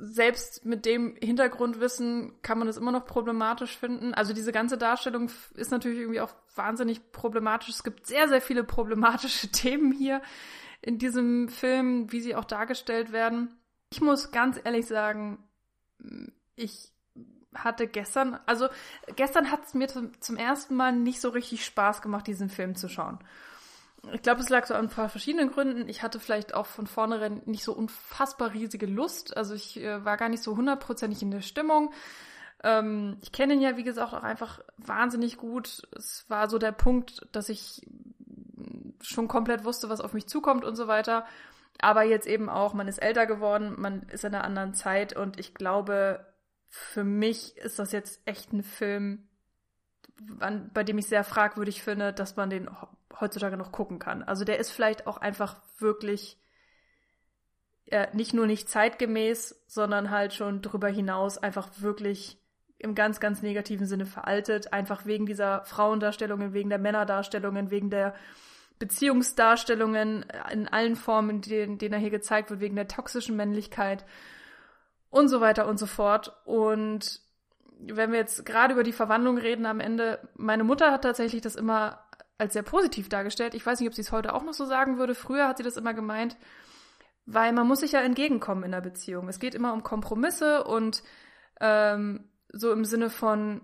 Selbst 0.02 0.64
mit 0.64 0.86
dem 0.86 1.16
Hintergrundwissen 1.20 2.40
kann 2.42 2.58
man 2.58 2.66
das 2.66 2.76
immer 2.76 2.92
noch 2.92 3.04
problematisch 3.04 3.76
finden. 3.76 4.14
Also 4.14 4.32
diese 4.32 4.52
ganze 4.52 4.78
Darstellung 4.78 5.30
ist 5.54 5.70
natürlich 5.70 5.98
irgendwie 5.98 6.20
auch 6.20 6.34
wahnsinnig 6.54 7.12
problematisch. 7.12 7.68
Es 7.68 7.84
gibt 7.84 8.06
sehr, 8.06 8.28
sehr 8.28 8.40
viele 8.40 8.64
problematische 8.64 9.48
Themen 9.52 9.92
hier 9.92 10.22
in 10.80 10.98
diesem 10.98 11.48
Film, 11.48 12.10
wie 12.12 12.20
sie 12.20 12.34
auch 12.34 12.44
dargestellt 12.44 13.12
werden. 13.12 13.56
Ich 13.90 14.00
muss 14.00 14.30
ganz 14.30 14.60
ehrlich 14.62 14.86
sagen, 14.86 15.44
ich 16.54 16.92
hatte 17.54 17.86
gestern, 17.86 18.38
also 18.46 18.68
gestern 19.16 19.50
hat 19.50 19.64
es 19.64 19.74
mir 19.74 19.88
zum 19.88 20.36
ersten 20.36 20.74
Mal 20.74 20.92
nicht 20.92 21.20
so 21.20 21.30
richtig 21.30 21.64
Spaß 21.64 22.02
gemacht, 22.02 22.26
diesen 22.26 22.50
Film 22.50 22.74
zu 22.74 22.88
schauen 22.88 23.18
ich 24.12 24.22
glaube, 24.22 24.40
es 24.40 24.48
lag 24.48 24.66
so 24.66 24.74
an 24.74 24.86
ein 24.86 24.90
paar 24.90 25.08
verschiedenen 25.08 25.50
Gründen. 25.50 25.88
Ich 25.88 26.02
hatte 26.02 26.20
vielleicht 26.20 26.54
auch 26.54 26.66
von 26.66 26.86
vornherein 26.86 27.42
nicht 27.46 27.64
so 27.64 27.72
unfassbar 27.72 28.52
riesige 28.52 28.86
Lust. 28.86 29.36
Also 29.36 29.54
ich 29.54 29.80
äh, 29.80 30.04
war 30.04 30.16
gar 30.16 30.28
nicht 30.28 30.42
so 30.42 30.56
hundertprozentig 30.56 31.22
in 31.22 31.30
der 31.30 31.40
Stimmung. 31.40 31.92
Ähm, 32.62 33.18
ich 33.22 33.32
kenne 33.32 33.54
ihn 33.54 33.60
ja, 33.60 33.76
wie 33.76 33.84
gesagt, 33.84 34.12
auch 34.12 34.22
einfach 34.22 34.60
wahnsinnig 34.76 35.36
gut. 35.36 35.82
Es 35.96 36.24
war 36.28 36.48
so 36.48 36.58
der 36.58 36.72
Punkt, 36.72 37.26
dass 37.32 37.48
ich 37.48 37.86
schon 39.00 39.28
komplett 39.28 39.64
wusste, 39.64 39.88
was 39.88 40.00
auf 40.00 40.12
mich 40.12 40.26
zukommt 40.26 40.64
und 40.64 40.76
so 40.76 40.88
weiter. 40.88 41.26
Aber 41.80 42.02
jetzt 42.02 42.26
eben 42.26 42.48
auch, 42.48 42.74
man 42.74 42.88
ist 42.88 42.98
älter 42.98 43.26
geworden, 43.26 43.74
man 43.76 44.02
ist 44.04 44.24
in 44.24 44.34
einer 44.34 44.44
anderen 44.44 44.74
Zeit 44.74 45.14
und 45.14 45.38
ich 45.38 45.54
glaube, 45.54 46.24
für 46.68 47.04
mich 47.04 47.56
ist 47.58 47.78
das 47.78 47.92
jetzt 47.92 48.20
echt 48.24 48.52
ein 48.52 48.62
Film, 48.62 49.28
bei 50.72 50.84
dem 50.84 50.98
ich 50.98 51.06
sehr 51.06 51.24
fragwürdig 51.24 51.82
finde, 51.82 52.12
dass 52.12 52.36
man 52.36 52.48
den 52.48 52.68
heutzutage 53.20 53.56
noch 53.56 53.72
gucken 53.72 53.98
kann. 53.98 54.22
Also 54.22 54.44
der 54.44 54.58
ist 54.58 54.70
vielleicht 54.70 55.06
auch 55.06 55.16
einfach 55.16 55.56
wirklich 55.78 56.38
äh, 57.86 58.08
nicht 58.12 58.34
nur 58.34 58.46
nicht 58.46 58.68
zeitgemäß, 58.68 59.64
sondern 59.66 60.10
halt 60.10 60.34
schon 60.34 60.62
darüber 60.62 60.88
hinaus 60.88 61.38
einfach 61.38 61.68
wirklich 61.78 62.38
im 62.78 62.94
ganz, 62.94 63.20
ganz 63.20 63.42
negativen 63.42 63.86
Sinne 63.86 64.06
veraltet. 64.06 64.72
Einfach 64.72 65.06
wegen 65.06 65.26
dieser 65.26 65.64
Frauendarstellungen, 65.64 66.52
wegen 66.52 66.68
der 66.68 66.78
Männerdarstellungen, 66.78 67.70
wegen 67.70 67.90
der 67.90 68.14
Beziehungsdarstellungen 68.78 70.26
in 70.52 70.68
allen 70.68 70.96
Formen, 70.96 71.36
in 71.36 71.40
denen, 71.40 71.78
denen 71.78 71.94
er 71.94 72.00
hier 72.00 72.10
gezeigt 72.10 72.50
wird, 72.50 72.60
wegen 72.60 72.76
der 72.76 72.88
toxischen 72.88 73.36
Männlichkeit 73.36 74.04
und 75.08 75.28
so 75.28 75.40
weiter 75.40 75.66
und 75.66 75.78
so 75.78 75.86
fort. 75.86 76.36
Und 76.44 77.20
wenn 77.78 78.12
wir 78.12 78.18
jetzt 78.18 78.44
gerade 78.44 78.74
über 78.74 78.82
die 78.82 78.92
Verwandlung 78.92 79.38
reden 79.38 79.64
am 79.64 79.80
Ende, 79.80 80.28
meine 80.34 80.64
Mutter 80.64 80.92
hat 80.92 81.02
tatsächlich 81.02 81.40
das 81.40 81.56
immer 81.56 82.05
als 82.38 82.52
sehr 82.52 82.62
positiv 82.62 83.08
dargestellt. 83.08 83.54
Ich 83.54 83.64
weiß 83.64 83.80
nicht, 83.80 83.88
ob 83.88 83.94
sie 83.94 84.02
es 84.02 84.12
heute 84.12 84.34
auch 84.34 84.42
noch 84.42 84.54
so 84.54 84.64
sagen 84.64 84.98
würde. 84.98 85.14
Früher 85.14 85.48
hat 85.48 85.56
sie 85.56 85.62
das 85.62 85.76
immer 85.76 85.94
gemeint, 85.94 86.36
weil 87.24 87.52
man 87.52 87.66
muss 87.66 87.80
sich 87.80 87.92
ja 87.92 88.00
entgegenkommen 88.00 88.64
in 88.64 88.72
der 88.72 88.80
Beziehung. 88.80 89.28
Es 89.28 89.38
geht 89.38 89.54
immer 89.54 89.72
um 89.72 89.82
Kompromisse 89.82 90.64
und 90.64 91.02
ähm, 91.60 92.28
so 92.52 92.72
im 92.72 92.84
Sinne 92.84 93.10
von, 93.10 93.62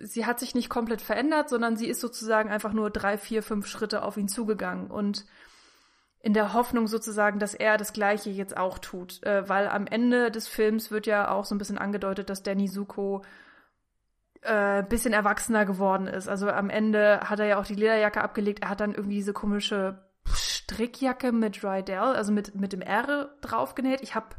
sie 0.00 0.26
hat 0.26 0.40
sich 0.40 0.54
nicht 0.54 0.68
komplett 0.68 1.00
verändert, 1.00 1.48
sondern 1.48 1.76
sie 1.76 1.86
ist 1.86 2.00
sozusagen 2.00 2.50
einfach 2.50 2.72
nur 2.72 2.90
drei, 2.90 3.16
vier, 3.16 3.42
fünf 3.42 3.66
Schritte 3.66 4.02
auf 4.02 4.16
ihn 4.16 4.28
zugegangen 4.28 4.90
und 4.90 5.24
in 6.22 6.34
der 6.34 6.52
Hoffnung 6.52 6.86
sozusagen, 6.86 7.38
dass 7.38 7.54
er 7.54 7.78
das 7.78 7.94
Gleiche 7.94 8.28
jetzt 8.28 8.56
auch 8.56 8.78
tut. 8.78 9.22
Äh, 9.22 9.48
weil 9.48 9.68
am 9.68 9.86
Ende 9.86 10.30
des 10.30 10.48
Films 10.48 10.90
wird 10.90 11.06
ja 11.06 11.30
auch 11.30 11.44
so 11.44 11.54
ein 11.54 11.58
bisschen 11.58 11.78
angedeutet, 11.78 12.28
dass 12.28 12.42
Danny 12.42 12.68
Zuko 12.68 13.22
äh, 14.42 14.82
bisschen 14.82 15.12
erwachsener 15.12 15.64
geworden 15.64 16.06
ist. 16.06 16.28
Also 16.28 16.48
am 16.48 16.70
Ende 16.70 17.20
hat 17.20 17.40
er 17.40 17.46
ja 17.46 17.58
auch 17.58 17.66
die 17.66 17.74
Lederjacke 17.74 18.22
abgelegt. 18.22 18.62
Er 18.62 18.70
hat 18.70 18.80
dann 18.80 18.94
irgendwie 18.94 19.16
diese 19.16 19.32
komische 19.32 20.02
Strickjacke 20.26 21.32
mit 21.32 21.62
Rydell, 21.64 21.98
also 21.98 22.32
mit, 22.32 22.54
mit 22.54 22.72
dem 22.72 22.80
R 22.80 23.34
draufgenäht. 23.40 24.00
Ich 24.02 24.14
habe 24.14 24.36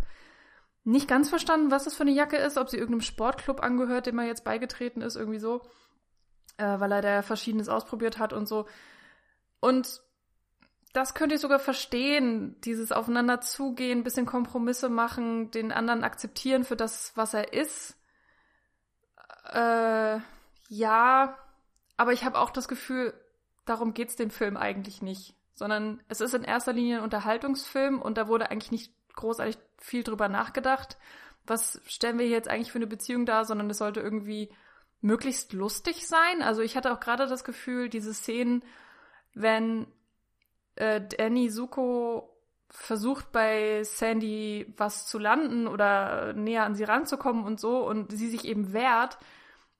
nicht 0.83 1.07
ganz 1.07 1.29
verstanden, 1.29 1.69
was 1.71 1.83
das 1.83 1.95
für 1.95 2.01
eine 2.01 2.11
Jacke 2.11 2.37
ist, 2.37 2.57
ob 2.57 2.69
sie 2.69 2.77
irgendeinem 2.77 3.01
Sportclub 3.01 3.61
angehört, 3.61 4.07
dem 4.07 4.17
er 4.17 4.25
jetzt 4.25 4.43
beigetreten 4.43 5.01
ist, 5.01 5.15
irgendwie 5.15 5.39
so. 5.39 5.61
Äh, 6.57 6.79
weil 6.79 6.91
er 6.91 7.01
da 7.01 7.21
Verschiedenes 7.21 7.69
ausprobiert 7.69 8.17
hat 8.17 8.33
und 8.33 8.47
so. 8.47 8.65
Und 9.59 10.01
das 10.93 11.13
könnte 11.13 11.35
ich 11.35 11.41
sogar 11.41 11.59
verstehen, 11.59 12.59
dieses 12.61 12.91
Aufeinander 12.91 13.41
zugehen, 13.41 14.03
bisschen 14.03 14.25
Kompromisse 14.25 14.89
machen, 14.89 15.51
den 15.51 15.71
anderen 15.71 16.03
akzeptieren 16.03 16.63
für 16.63 16.75
das, 16.75 17.13
was 17.15 17.33
er 17.33 17.53
ist. 17.53 17.95
Äh, 19.51 20.19
ja, 20.69 21.37
aber 21.97 22.13
ich 22.13 22.23
habe 22.23 22.39
auch 22.39 22.49
das 22.49 22.67
Gefühl, 22.67 23.13
darum 23.65 23.93
geht's 23.93 24.15
dem 24.15 24.31
Film 24.31 24.57
eigentlich 24.57 25.01
nicht, 25.01 25.35
sondern 25.53 26.01
es 26.07 26.21
ist 26.21 26.33
in 26.33 26.43
erster 26.43 26.73
Linie 26.73 26.97
ein 26.97 27.03
Unterhaltungsfilm 27.03 28.01
und 28.01 28.17
da 28.17 28.27
wurde 28.27 28.49
eigentlich 28.49 28.71
nicht 28.71 28.93
großartig 29.13 29.57
viel 29.77 30.03
drüber 30.03 30.29
nachgedacht. 30.29 30.97
Was 31.45 31.81
stellen 31.85 32.19
wir 32.19 32.27
jetzt 32.27 32.47
eigentlich 32.47 32.71
für 32.71 32.77
eine 32.79 32.87
Beziehung 32.87 33.25
dar, 33.25 33.45
sondern 33.45 33.69
es 33.69 33.79
sollte 33.79 33.99
irgendwie 33.99 34.53
möglichst 35.01 35.53
lustig 35.53 36.07
sein. 36.07 36.41
Also 36.41 36.61
ich 36.61 36.77
hatte 36.77 36.93
auch 36.93 36.99
gerade 36.99 37.27
das 37.27 37.43
Gefühl, 37.43 37.89
diese 37.89 38.13
Szenen, 38.13 38.63
wenn 39.33 39.87
äh, 40.75 41.01
Danny 41.01 41.49
Suko 41.49 42.29
versucht 42.69 43.31
bei 43.31 43.83
Sandy 43.83 44.73
was 44.77 45.07
zu 45.07 45.19
landen 45.19 45.67
oder 45.67 46.33
näher 46.33 46.63
an 46.63 46.75
sie 46.75 46.85
ranzukommen 46.85 47.43
und 47.43 47.59
so 47.59 47.85
und 47.85 48.11
sie 48.11 48.29
sich 48.29 48.45
eben 48.45 48.71
wehrt, 48.71 49.17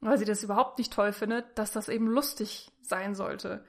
weil 0.02 0.18
sie 0.18 0.26
das 0.26 0.44
überhaupt 0.44 0.78
nicht 0.78 0.92
toll 0.92 1.14
findet, 1.14 1.58
dass 1.58 1.72
das 1.72 1.88
eben 1.88 2.08
lustig 2.08 2.72
sein 2.82 3.16
sollte. 3.16 3.64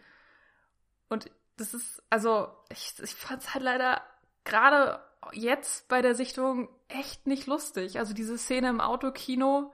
Und 1.09 1.31
das 1.59 1.75
ist, 1.75 2.03
also, 2.11 2.49
ich, 2.71 2.95
ich 3.03 3.15
fand 3.15 3.43
es 3.43 3.55
halt 3.55 3.63
leider 3.63 4.03
gerade 4.45 5.01
jetzt 5.33 5.89
bei 5.89 6.03
der 6.03 6.15
Sichtung 6.15 6.69
echt 6.89 7.27
nicht 7.27 7.47
lustig. 7.47 7.99
Also 7.99 8.15
diese 8.15 8.39
Szene 8.39 8.69
im 8.69 8.81
Autokino, 8.81 9.73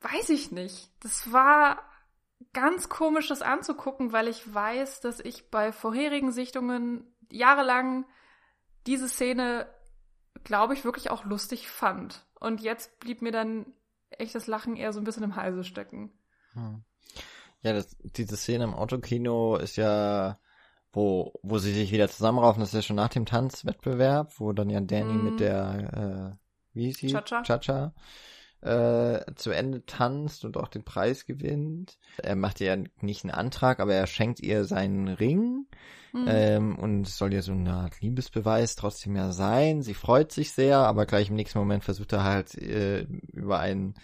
weiß 0.00 0.30
ich 0.30 0.50
nicht. 0.50 0.90
Das 1.00 1.32
war 1.32 1.82
ganz 2.52 2.88
komisch, 2.88 3.28
das 3.28 3.42
anzugucken, 3.42 4.12
weil 4.12 4.28
ich 4.28 4.52
weiß, 4.52 5.00
dass 5.00 5.20
ich 5.20 5.50
bei 5.50 5.72
vorherigen 5.72 6.32
Sichtungen 6.32 7.14
jahrelang 7.30 8.06
diese 8.86 9.08
Szene, 9.08 9.72
glaube 10.44 10.74
ich, 10.74 10.84
wirklich 10.84 11.10
auch 11.10 11.24
lustig 11.24 11.68
fand. 11.68 12.26
Und 12.40 12.60
jetzt 12.60 12.98
blieb 13.00 13.22
mir 13.22 13.32
dann 13.32 13.72
echtes 14.10 14.46
Lachen 14.46 14.76
eher 14.76 14.92
so 14.92 15.00
ein 15.00 15.04
bisschen 15.04 15.24
im 15.24 15.36
Halse 15.36 15.64
stecken. 15.64 16.12
Hm. 16.54 16.82
Ja, 17.62 17.72
das, 17.72 17.96
diese 18.00 18.36
Szene 18.36 18.64
im 18.64 18.74
Autokino 18.74 19.56
ist 19.56 19.76
ja, 19.76 20.38
wo, 20.92 21.32
wo 21.42 21.58
sie 21.58 21.72
sich 21.72 21.92
wieder 21.92 22.08
zusammenraufen, 22.08 22.60
das 22.60 22.70
ist 22.70 22.74
ja 22.74 22.82
schon 22.82 22.96
nach 22.96 23.08
dem 23.08 23.26
Tanzwettbewerb, 23.26 24.38
wo 24.38 24.52
dann 24.52 24.70
ja 24.70 24.80
Danny 24.80 25.12
mm. 25.12 25.24
mit 25.24 25.32
hm. 25.32 25.38
der, 25.38 26.36
äh, 26.36 26.76
wie 26.76 26.86
hieß 26.86 26.98
sie? 26.98 27.08
Cha-Cha. 27.08 27.92
Äh, 28.60 29.20
zu 29.36 29.52
Ende 29.52 29.86
tanzt 29.86 30.44
und 30.44 30.56
auch 30.56 30.66
den 30.66 30.82
Preis 30.82 31.26
gewinnt. 31.26 31.96
Er 32.16 32.34
macht 32.34 32.60
ihr 32.60 32.84
nicht 33.00 33.22
einen 33.22 33.30
Antrag, 33.30 33.78
aber 33.78 33.94
er 33.94 34.08
schenkt 34.08 34.40
ihr 34.40 34.64
seinen 34.64 35.06
Ring. 35.06 35.66
Mhm. 36.12 36.26
Ähm, 36.26 36.78
und 36.78 37.06
es 37.06 37.16
soll 37.16 37.32
ja 37.32 37.40
so 37.40 37.52
eine 37.52 37.72
Art 37.72 38.00
Liebesbeweis 38.00 38.74
trotzdem 38.74 39.14
ja 39.14 39.30
sein. 39.30 39.82
Sie 39.82 39.94
freut 39.94 40.32
sich 40.32 40.50
sehr, 40.50 40.78
aber 40.78 41.06
gleich 41.06 41.28
im 41.28 41.36
nächsten 41.36 41.60
Moment 41.60 41.84
versucht 41.84 42.12
er 42.12 42.24
halt 42.24 42.56
äh, 42.56 43.02
über 43.32 43.60
einen 43.60 43.94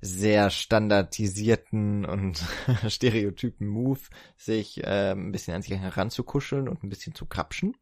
sehr 0.00 0.48
standardisierten 0.48 2.06
und 2.06 2.42
stereotypen 2.88 3.66
Move 3.66 4.00
sich 4.38 4.82
äh, 4.82 5.12
ein 5.12 5.32
bisschen 5.32 5.54
an 5.54 5.62
sich 5.62 5.76
heranzukuscheln 5.76 6.68
und 6.68 6.84
ein 6.84 6.88
bisschen 6.88 7.14
zu 7.14 7.26
kapschen. 7.26 7.76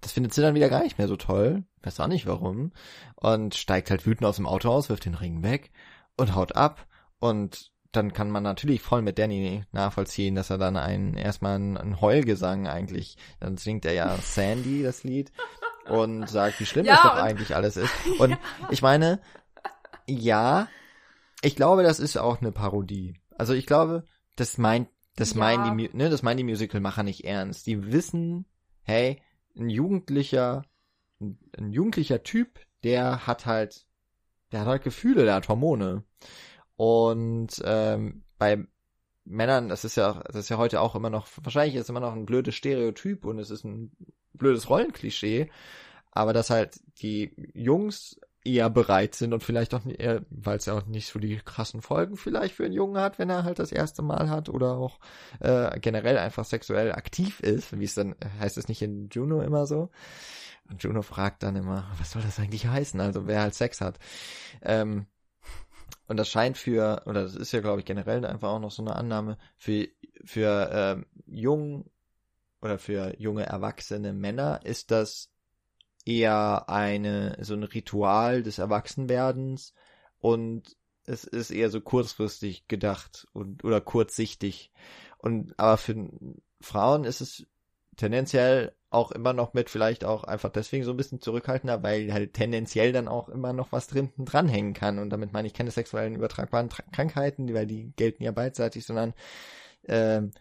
Das 0.00 0.12
findet 0.12 0.34
sie 0.34 0.42
dann 0.42 0.54
wieder 0.54 0.68
gar 0.68 0.82
nicht 0.82 0.98
mehr 0.98 1.08
so 1.08 1.16
toll. 1.16 1.64
Weiß 1.82 2.00
auch 2.00 2.06
nicht 2.06 2.26
warum. 2.26 2.72
Und 3.16 3.54
steigt 3.54 3.90
halt 3.90 4.06
wütend 4.06 4.26
aus 4.26 4.36
dem 4.36 4.46
Auto 4.46 4.70
aus, 4.70 4.88
wirft 4.88 5.04
den 5.04 5.14
Ring 5.14 5.42
weg 5.42 5.70
und 6.16 6.34
haut 6.34 6.56
ab. 6.56 6.86
Und 7.18 7.72
dann 7.92 8.12
kann 8.12 8.30
man 8.30 8.42
natürlich 8.42 8.80
voll 8.80 9.02
mit 9.02 9.18
Danny 9.18 9.64
nachvollziehen, 9.70 10.34
dass 10.34 10.50
er 10.50 10.58
dann 10.58 10.76
einen, 10.76 11.14
erstmal 11.14 11.56
einen, 11.56 12.00
Heulgesang 12.00 12.66
eigentlich, 12.66 13.16
dann 13.38 13.58
singt 13.58 13.84
er 13.84 13.92
ja 13.92 14.16
Sandy, 14.16 14.82
das 14.82 15.04
Lied, 15.04 15.30
und 15.88 16.28
sagt, 16.28 16.58
wie 16.58 16.66
schlimm 16.66 16.86
Ja, 16.86 16.94
das 16.94 17.02
doch 17.02 17.16
eigentlich 17.16 17.54
alles 17.54 17.76
ist. 17.76 17.92
Und 18.18 18.38
ich 18.70 18.82
meine, 18.82 19.20
ja, 20.06 20.68
ich 21.42 21.54
glaube, 21.54 21.82
das 21.82 22.00
ist 22.00 22.16
auch 22.16 22.40
eine 22.40 22.52
Parodie. 22.52 23.14
Also 23.36 23.52
ich 23.52 23.66
glaube, 23.66 24.04
das 24.36 24.56
meint, 24.58 24.88
das 25.16 25.34
Ja. 25.34 25.40
meinen 25.40 25.76
die, 25.76 25.90
ne, 25.92 26.08
das 26.08 26.22
meinen 26.22 26.38
die 26.38 26.44
Musicalmacher 26.44 27.02
nicht 27.02 27.24
ernst. 27.24 27.66
Die 27.66 27.92
wissen, 27.92 28.46
hey, 28.82 29.20
ein 29.56 29.70
Jugendlicher, 29.70 30.64
ein, 31.20 31.72
jugendlicher 31.72 32.22
Typ, 32.22 32.60
der 32.84 33.26
hat 33.26 33.46
halt, 33.46 33.86
der 34.50 34.60
hat 34.60 34.66
halt 34.66 34.84
Gefühle, 34.84 35.24
der 35.24 35.34
hat 35.34 35.48
Hormone. 35.48 36.04
Und 36.76 37.62
ähm, 37.64 38.24
bei 38.38 38.66
Männern, 39.24 39.68
das 39.68 39.84
ist 39.84 39.96
ja, 39.96 40.22
das 40.26 40.36
ist 40.36 40.48
ja 40.48 40.58
heute 40.58 40.80
auch 40.80 40.96
immer 40.96 41.10
noch, 41.10 41.28
wahrscheinlich 41.42 41.76
ist 41.76 41.82
es 41.82 41.88
immer 41.88 42.00
noch 42.00 42.12
ein 42.12 42.26
blödes 42.26 42.54
Stereotyp 42.54 43.24
und 43.24 43.38
es 43.38 43.50
ist 43.50 43.64
ein 43.64 43.92
blödes 44.32 44.68
Rollenklischee, 44.68 45.50
aber 46.10 46.32
dass 46.32 46.50
halt 46.50 46.80
die 47.00 47.32
Jungs 47.54 48.18
eher 48.44 48.70
bereit 48.70 49.14
sind 49.14 49.32
und 49.32 49.42
vielleicht 49.42 49.74
auch 49.74 49.84
eher, 49.86 50.22
weil 50.30 50.58
es 50.58 50.66
ja 50.66 50.74
auch 50.74 50.86
nicht 50.86 51.08
so 51.08 51.18
die 51.18 51.36
krassen 51.36 51.82
Folgen 51.82 52.16
vielleicht 52.16 52.54
für 52.54 52.64
einen 52.64 52.74
Jungen 52.74 53.00
hat, 53.00 53.18
wenn 53.18 53.30
er 53.30 53.44
halt 53.44 53.58
das 53.58 53.72
erste 53.72 54.02
Mal 54.02 54.30
hat 54.30 54.48
oder 54.48 54.72
auch 54.76 54.98
äh, 55.40 55.78
generell 55.80 56.18
einfach 56.18 56.44
sexuell 56.44 56.92
aktiv 56.92 57.40
ist, 57.40 57.78
wie 57.78 57.84
es 57.84 57.94
dann 57.94 58.16
heißt 58.40 58.58
es 58.58 58.68
nicht 58.68 58.82
in 58.82 59.08
Juno 59.10 59.42
immer 59.42 59.66
so. 59.66 59.90
Und 60.68 60.82
Juno 60.82 61.02
fragt 61.02 61.42
dann 61.42 61.56
immer, 61.56 61.90
was 61.98 62.12
soll 62.12 62.22
das 62.22 62.38
eigentlich 62.38 62.66
heißen? 62.66 63.00
Also 63.00 63.26
wer 63.26 63.42
halt 63.42 63.54
Sex 63.54 63.80
hat. 63.80 63.98
Ähm, 64.62 65.06
und 66.08 66.16
das 66.16 66.28
scheint 66.28 66.58
für, 66.58 67.02
oder 67.06 67.22
das 67.22 67.34
ist 67.34 67.52
ja, 67.52 67.60
glaube 67.60 67.80
ich, 67.80 67.86
generell 67.86 68.24
einfach 68.24 68.50
auch 68.50 68.60
noch 68.60 68.70
so 68.70 68.82
eine 68.82 68.96
Annahme, 68.96 69.38
für, 69.56 69.88
für 70.24 70.70
ähm, 70.72 71.06
jung 71.26 71.90
oder 72.60 72.78
für 72.78 73.18
junge 73.20 73.44
erwachsene 73.44 74.12
Männer 74.12 74.60
ist 74.64 74.90
das 74.90 75.31
eher 76.04 76.68
eine, 76.68 77.36
so 77.40 77.54
ein 77.54 77.62
Ritual 77.62 78.42
des 78.42 78.58
Erwachsenwerdens 78.58 79.74
und 80.18 80.76
es 81.04 81.24
ist 81.24 81.50
eher 81.50 81.70
so 81.70 81.80
kurzfristig 81.80 82.68
gedacht 82.68 83.26
und, 83.32 83.64
oder 83.64 83.80
kurzsichtig. 83.80 84.72
Und, 85.18 85.58
aber 85.58 85.76
für 85.76 86.10
Frauen 86.60 87.04
ist 87.04 87.20
es 87.20 87.46
tendenziell 87.96 88.74
auch 88.90 89.10
immer 89.10 89.32
noch 89.32 89.54
mit 89.54 89.70
vielleicht 89.70 90.04
auch 90.04 90.24
einfach 90.24 90.50
deswegen 90.50 90.84
so 90.84 90.90
ein 90.90 90.96
bisschen 90.96 91.20
zurückhaltender, 91.20 91.82
weil 91.82 92.12
halt 92.12 92.34
tendenziell 92.34 92.92
dann 92.92 93.08
auch 93.08 93.28
immer 93.28 93.52
noch 93.52 93.72
was 93.72 93.86
drin 93.86 94.10
dranhängen 94.18 94.74
kann. 94.74 94.98
Und 94.98 95.10
damit 95.10 95.32
meine 95.32 95.48
ich 95.48 95.54
keine 95.54 95.70
sexuellen 95.70 96.14
übertragbaren 96.14 96.68
Tra 96.68 96.82
Krankheiten, 96.92 97.52
weil 97.54 97.66
die 97.66 97.92
gelten 97.96 98.22
ja 98.22 98.32
beidseitig, 98.32 98.84
sondern 98.84 99.14
ähm, 99.88 100.32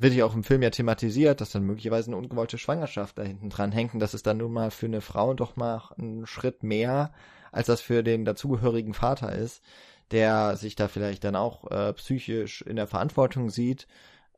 wird 0.00 0.14
ja 0.14 0.24
auch 0.24 0.34
im 0.34 0.44
Film 0.44 0.62
ja 0.62 0.70
thematisiert, 0.70 1.40
dass 1.40 1.50
dann 1.50 1.64
möglicherweise 1.64 2.08
eine 2.08 2.16
ungewollte 2.16 2.58
Schwangerschaft 2.58 3.18
da 3.18 3.22
hinten 3.22 3.50
dran 3.50 3.72
hängt 3.72 3.94
und 3.94 4.00
das 4.00 4.14
ist 4.14 4.26
dann 4.26 4.38
nun 4.38 4.52
mal 4.52 4.70
für 4.70 4.86
eine 4.86 5.00
Frau 5.00 5.34
doch 5.34 5.56
mal 5.56 5.82
ein 5.98 6.26
Schritt 6.26 6.62
mehr, 6.62 7.12
als 7.50 7.66
das 7.66 7.80
für 7.80 8.02
den 8.02 8.24
dazugehörigen 8.24 8.94
Vater 8.94 9.32
ist, 9.32 9.62
der 10.10 10.56
sich 10.56 10.76
da 10.76 10.88
vielleicht 10.88 11.24
dann 11.24 11.36
auch 11.36 11.70
äh, 11.70 11.92
psychisch 11.94 12.62
in 12.62 12.76
der 12.76 12.86
Verantwortung 12.86 13.50
sieht, 13.50 13.86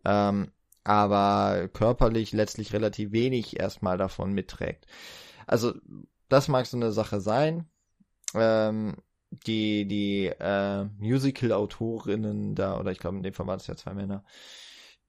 ähm, 0.05 0.51
aber 0.83 1.69
körperlich 1.73 2.33
letztlich 2.33 2.73
relativ 2.73 3.13
wenig 3.13 3.59
erstmal 3.59 3.97
davon 3.97 4.33
mitträgt. 4.33 4.87
Also 5.47 5.75
das 6.29 6.49
mag 6.49 6.67
so 6.67 6.77
eine 6.77 6.93
Sache 6.93 7.21
sein. 7.21 7.67
Ähm, 8.35 8.97
die 9.47 9.87
die 9.87 10.27
äh, 10.27 10.85
Musical-Autorinnen 10.99 12.55
da, 12.55 12.79
oder 12.79 12.93
ich 12.93 12.99
glaube 12.99 13.17
in 13.17 13.23
dem 13.23 13.35
Fall 13.35 13.47
waren 13.47 13.59
es 13.59 13.67
ja 13.67 13.77
zwei 13.77 13.95
Männer, 13.95 14.25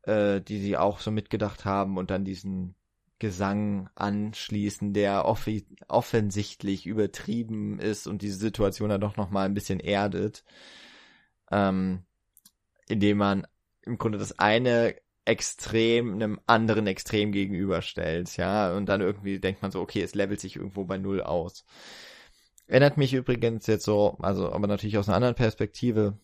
äh, 0.05 0.41
die 0.41 0.59
sie 0.59 0.77
auch 0.77 0.99
so 0.99 1.11
mitgedacht 1.11 1.65
haben 1.65 1.97
und 1.97 2.11
dann 2.11 2.25
diesen 2.25 2.75
Gesang 3.19 3.89
anschließen, 3.95 4.93
der 4.93 5.25
offi 5.25 5.65
offensichtlich 5.87 6.85
übertrieben 6.85 7.79
ist 7.79 8.07
und 8.07 8.21
diese 8.21 8.37
Situation 8.37 8.89
dann 8.89 9.01
doch 9.01 9.15
nochmal 9.15 9.45
ein 9.45 9.53
bisschen 9.53 9.79
erdet, 9.79 10.43
ähm, 11.49 12.03
indem 12.87 13.17
man 13.17 13.47
im 13.83 13.97
Grunde 13.97 14.17
das 14.17 14.37
eine 14.39 14.95
Extrem 15.27 16.13
einem 16.13 16.39
anderen 16.45 16.85
Extrem 16.85 17.31
gegenüberstellt, 17.31 18.37
ja, 18.37 18.75
und 18.75 18.85
dann 18.85 19.01
irgendwie 19.01 19.39
denkt 19.39 19.63
man 19.63 19.71
so, 19.71 19.81
okay, 19.81 20.03
es 20.03 20.13
levelt 20.13 20.39
sich 20.39 20.55
irgendwo 20.55 20.83
bei 20.83 20.99
Null 20.99 21.23
aus. 21.23 21.65
Erinnert 22.67 22.97
mich 22.97 23.11
übrigens 23.11 23.65
jetzt 23.65 23.85
so, 23.85 24.17
also 24.21 24.51
aber 24.51 24.67
natürlich 24.67 24.99
aus 24.99 25.07
einer 25.07 25.15
anderen 25.15 25.33
Perspektive, 25.33 26.19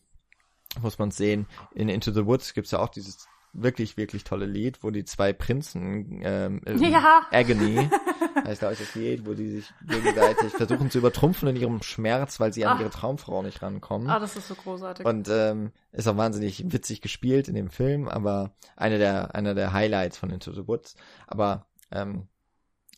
muss 0.82 1.00
man 1.00 1.10
sehen, 1.10 1.48
in 1.74 1.90
Into 1.90 2.12
the 2.12 2.28
Woods 2.28 2.54
gibt's 2.54 2.72
ja 2.72 2.80
auch 2.80 2.90
dieses 2.90 3.28
wirklich, 3.54 3.98
wirklich 3.98 4.24
tolle 4.24 4.46
Lied, 4.46 4.82
wo 4.84 4.92
die 4.92 5.04
zwei 5.04 5.34
Prinzen 5.34 6.22
ähm, 6.24 6.62
Ja. 6.80 7.22
Agony 7.32 7.90
heißt 8.46 8.60
glaube 8.60 8.74
ich 8.74 8.80
das 8.80 8.96
Lied, 8.96 9.26
wo 9.26 9.34
die 9.34 9.50
sich 9.50 9.74
gegenseitig 9.86 10.52
versuchen 10.54 10.90
zu 10.90 11.00
übertrumpfen 11.00 11.50
in 11.50 11.56
ihrem 11.58 11.82
Schmerz, 11.84 12.40
weil 12.40 12.54
sie 12.54 12.66
an 12.66 12.78
Ah. 12.78 12.82
ihre 12.82 12.90
Traumfrau 12.90 13.44
nicht 13.44 13.62
rankommen. 13.62 14.10
Ah, 14.10 14.20
das 14.20 14.36
ist 14.38 14.48
so 14.48 14.56
großartig. 14.56 15.06
Und 15.06 15.28
ähm, 15.30 15.72
ist 15.92 16.08
auch 16.08 16.16
wahnsinnig 16.18 16.72
witzig 16.72 17.02
gespielt 17.02 17.48
in 17.50 17.56
dem 17.56 17.70
Film, 17.70 18.08
aber 18.08 18.52
einer 18.78 18.98
der, 18.98 19.36
einer 19.36 19.54
der 19.54 19.74
Highlights 19.74 20.18
von 20.18 20.30
Into 20.30 20.54
the 20.54 20.68
Woods. 20.68 20.96
Aber 21.28 21.66
ähm, 21.92 22.28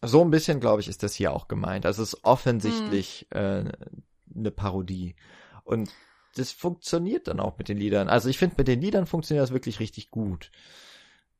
so 0.04 0.22
ein 0.22 0.30
bisschen, 0.32 0.60
glaube 0.60 0.82
ich, 0.82 0.88
ist 0.88 1.02
das 1.02 1.13
hier 1.16 1.32
auch 1.34 1.48
gemeint. 1.48 1.86
Also 1.86 2.04
es 2.04 2.13
ist 2.13 2.24
offensichtlich 2.26 3.26
äh, 3.32 3.63
eine 4.36 4.52
Parodie. 4.52 5.16
Und 5.63 5.89
das 6.36 6.52
funktioniert 6.52 7.28
dann 7.28 7.39
auch 7.39 7.58
mit 7.58 7.69
den 7.69 7.78
Liedern. 7.78 8.10
Also 8.10 8.30
ich 8.30 8.38
finde, 8.38 8.56
mit 8.58 8.67
den 8.67 8.82
Liedern 8.82 9.06
funktioniert 9.06 9.43
das 9.43 9.54
wirklich 9.54 9.80
richtig 9.80 10.10
gut. 10.12 10.52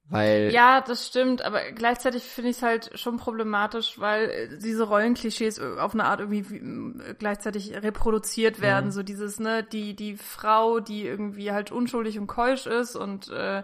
Weil 0.10 0.52
Ja, 0.52 0.82
das 0.82 1.08
stimmt, 1.08 1.42
aber 1.44 1.72
gleichzeitig 1.72 2.24
finde 2.24 2.50
ich 2.52 2.58
es 2.58 2.62
halt 2.62 3.00
schon 3.00 3.18
problematisch, 3.18 4.00
weil 4.00 4.30
äh, 4.30 4.58
diese 4.60 4.84
Rollenklischees 4.84 5.60
auf 5.60 5.94
eine 5.94 6.04
Art 6.06 6.20
irgendwie 6.20 6.50
wie- 6.50 7.02
äh, 7.02 7.16
gleichzeitig 7.18 7.74
reproduziert 7.74 8.60
werden. 8.60 8.88
Mhm. 8.88 8.92
So 8.92 9.02
dieses, 9.02 9.40
ne, 9.40 9.64
die, 9.64 9.96
die 9.96 10.18
Frau, 10.18 10.82
die 10.82 11.04
irgendwie 11.06 11.52
halt 11.52 11.72
unschuldig 11.72 12.20
und 12.20 12.28
keusch 12.28 12.66
ist 12.68 12.96
und 12.98 13.30
äh, 13.30 13.64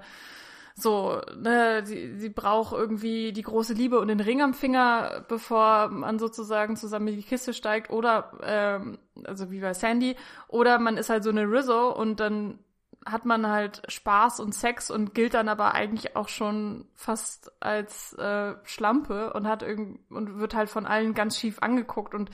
so, 0.81 1.21
ne, 1.35 1.85
sie, 1.85 2.17
sie 2.17 2.29
braucht 2.29 2.73
irgendwie 2.73 3.33
die 3.33 3.41
große 3.41 3.73
Liebe 3.73 3.99
und 3.99 4.07
den 4.07 4.19
Ring 4.19 4.41
am 4.41 4.53
Finger, 4.53 5.25
bevor 5.27 5.89
man 5.89 6.19
sozusagen 6.19 6.75
zusammen 6.75 7.09
in 7.09 7.15
die 7.17 7.23
Kiste 7.23 7.53
steigt, 7.53 7.89
oder 7.91 8.31
ähm, 8.43 8.99
also 9.25 9.51
wie 9.51 9.59
bei 9.59 9.73
Sandy, 9.73 10.15
oder 10.47 10.79
man 10.79 10.97
ist 10.97 11.09
halt 11.09 11.23
so 11.23 11.29
eine 11.29 11.43
Rizzo 11.43 11.91
und 11.91 12.19
dann 12.19 12.59
hat 13.05 13.25
man 13.25 13.47
halt 13.47 13.81
Spaß 13.87 14.39
und 14.39 14.53
Sex 14.53 14.91
und 14.91 15.13
gilt 15.13 15.33
dann 15.33 15.49
aber 15.49 15.73
eigentlich 15.73 16.15
auch 16.15 16.27
schon 16.27 16.85
fast 16.95 17.51
als 17.61 18.13
äh, 18.13 18.55
Schlampe 18.63 19.33
und 19.33 19.47
hat 19.47 19.63
irgend 19.63 19.99
und 20.11 20.39
wird 20.39 20.53
halt 20.53 20.69
von 20.69 20.85
allen 20.85 21.13
ganz 21.13 21.37
schief 21.37 21.59
angeguckt 21.61 22.13
und 22.13 22.29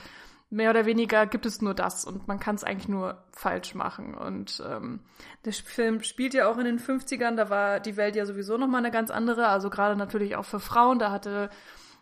mehr 0.48 0.70
oder 0.70 0.86
weniger 0.86 1.26
gibt 1.26 1.44
es 1.46 1.60
nur 1.60 1.74
das 1.74 2.04
und 2.04 2.28
man 2.28 2.38
kann 2.38 2.54
es 2.54 2.64
eigentlich 2.64 2.88
nur 2.88 3.24
falsch 3.32 3.74
machen. 3.74 4.14
Und 4.14 4.62
ähm, 4.66 5.00
der 5.44 5.52
Film 5.52 6.02
spielt 6.02 6.34
ja 6.34 6.48
auch 6.48 6.58
in 6.58 6.64
den 6.64 6.78
50ern, 6.78 7.36
da 7.36 7.50
war 7.50 7.80
die 7.80 7.96
Welt 7.96 8.16
ja 8.16 8.26
sowieso 8.26 8.56
nochmal 8.56 8.80
eine 8.80 8.92
ganz 8.92 9.10
andere, 9.10 9.48
also 9.48 9.70
gerade 9.70 9.96
natürlich 9.96 10.36
auch 10.36 10.44
für 10.44 10.60
Frauen, 10.60 10.98
da 10.98 11.10
hatte 11.10 11.50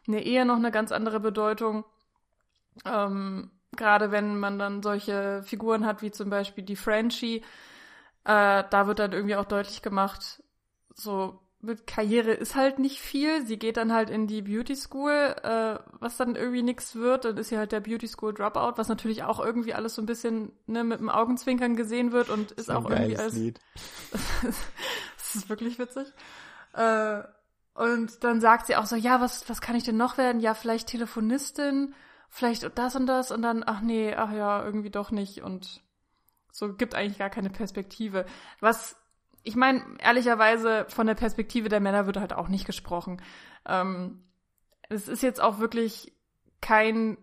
eine 0.07 0.23
Ehe 0.23 0.45
noch 0.45 0.57
eine 0.57 0.71
ganz 0.71 0.93
andere 0.93 1.21
Bedeutung. 1.21 1.85
Ähm, 2.85 3.51
gerade 3.77 4.11
wenn 4.11 4.39
man 4.39 4.59
dann 4.59 4.83
solche 4.83 5.43
Figuren 5.45 5.87
hat, 5.87 6.03
wie 6.03 6.11
zum 6.11 6.29
Beispiel 6.29 6.65
die 6.65 6.77
Frenchie, 6.77 7.39
äh, 8.25 8.65
da 8.69 8.87
wird 8.87 8.99
dann 8.99 9.13
irgendwie 9.13 9.37
auch 9.37 9.47
deutlich 9.47 9.81
gemacht, 9.81 10.43
so 10.95 11.41
mit 11.65 11.87
Karriere 11.87 12.33
ist 12.33 12.55
halt 12.55 12.79
nicht 12.79 13.01
viel. 13.01 13.45
Sie 13.47 13.59
geht 13.59 13.77
dann 13.77 13.93
halt 13.93 14.11
in 14.11 14.27
die 14.27 14.43
Beauty 14.43 14.77
School, 14.77 15.35
äh, 15.43 15.79
was 15.99 16.17
dann 16.17 16.37
irgendwie 16.37 16.63
nix 16.63 16.95
wird. 16.95 17.25
Dann 17.25 17.37
ist 17.37 17.49
sie 17.49 17.59
halt 17.59 17.73
der 17.73 17.81
Beauty 17.81 18.07
School 18.07 18.33
Dropout, 18.33 18.75
was 18.77 18.89
natürlich 18.89 19.23
auch 19.23 19.41
irgendwie 19.41 19.75
alles 19.75 19.95
so 19.95 20.03
ein 20.03 20.07
bisschen 20.07 20.53
ne, 20.67 20.85
mit 20.85 21.01
dem 21.01 21.09
Augenzwinkern 21.09 21.77
gesehen 21.77 22.13
wird 22.13 22.29
und 22.31 22.53
ist 22.53 22.71
ein 22.71 22.77
auch 22.77 22.89
irgendwie 22.91 23.17
als 23.17 23.35
Lied. 23.35 23.61
das 24.43 25.35
ist 25.35 25.49
wirklich 25.49 25.79
witzig. 25.79 26.13
Äh, 26.75 27.23
und 27.75 28.23
dann 28.23 28.41
sagt 28.41 28.67
sie 28.67 28.77
auch 28.77 28.87
so, 28.87 28.97
ja, 28.97 29.21
was, 29.21 29.49
was 29.49 29.61
kann 29.61 29.77
ich 29.77 29.83
denn 29.83 29.97
noch 29.97 30.17
werden? 30.17 30.41
Ja, 30.41 30.55
vielleicht 30.55 30.89
Telefonistin, 30.89 31.95
vielleicht 32.29 32.79
das 32.79 32.95
und 32.95 33.07
das 33.07 33.31
und 33.33 33.43
dann, 33.43 33.65
ach 33.67 33.81
nee, 33.81 34.15
ach 34.15 34.33
ja, 34.33 34.65
irgendwie 34.65 34.91
doch 34.91 35.11
nicht 35.11 35.43
und 35.43 35.83
so 36.53 36.73
gibt 36.73 36.95
eigentlich 36.95 37.19
gar 37.19 37.31
keine 37.31 37.51
Perspektive. 37.51 38.27
Was, 38.61 38.97
ich 39.45 39.57
meine, 39.57 39.85
ehrlicherweise 39.99 40.87
von 40.89 41.07
der 41.07 41.15
Perspektive 41.15 41.69
der 41.69 41.81
Männer 41.81 42.07
wird 42.07 42.17
halt 42.17 42.33
auch 42.33 42.49
nicht 42.49 42.67
gesprochen. 42.67 43.21
Ähm, 43.67 44.25
es 44.89 45.07
ist 45.09 45.23
jetzt 45.23 45.41
auch 45.41 45.59
wirklich 45.59 46.13
kein 46.61 47.19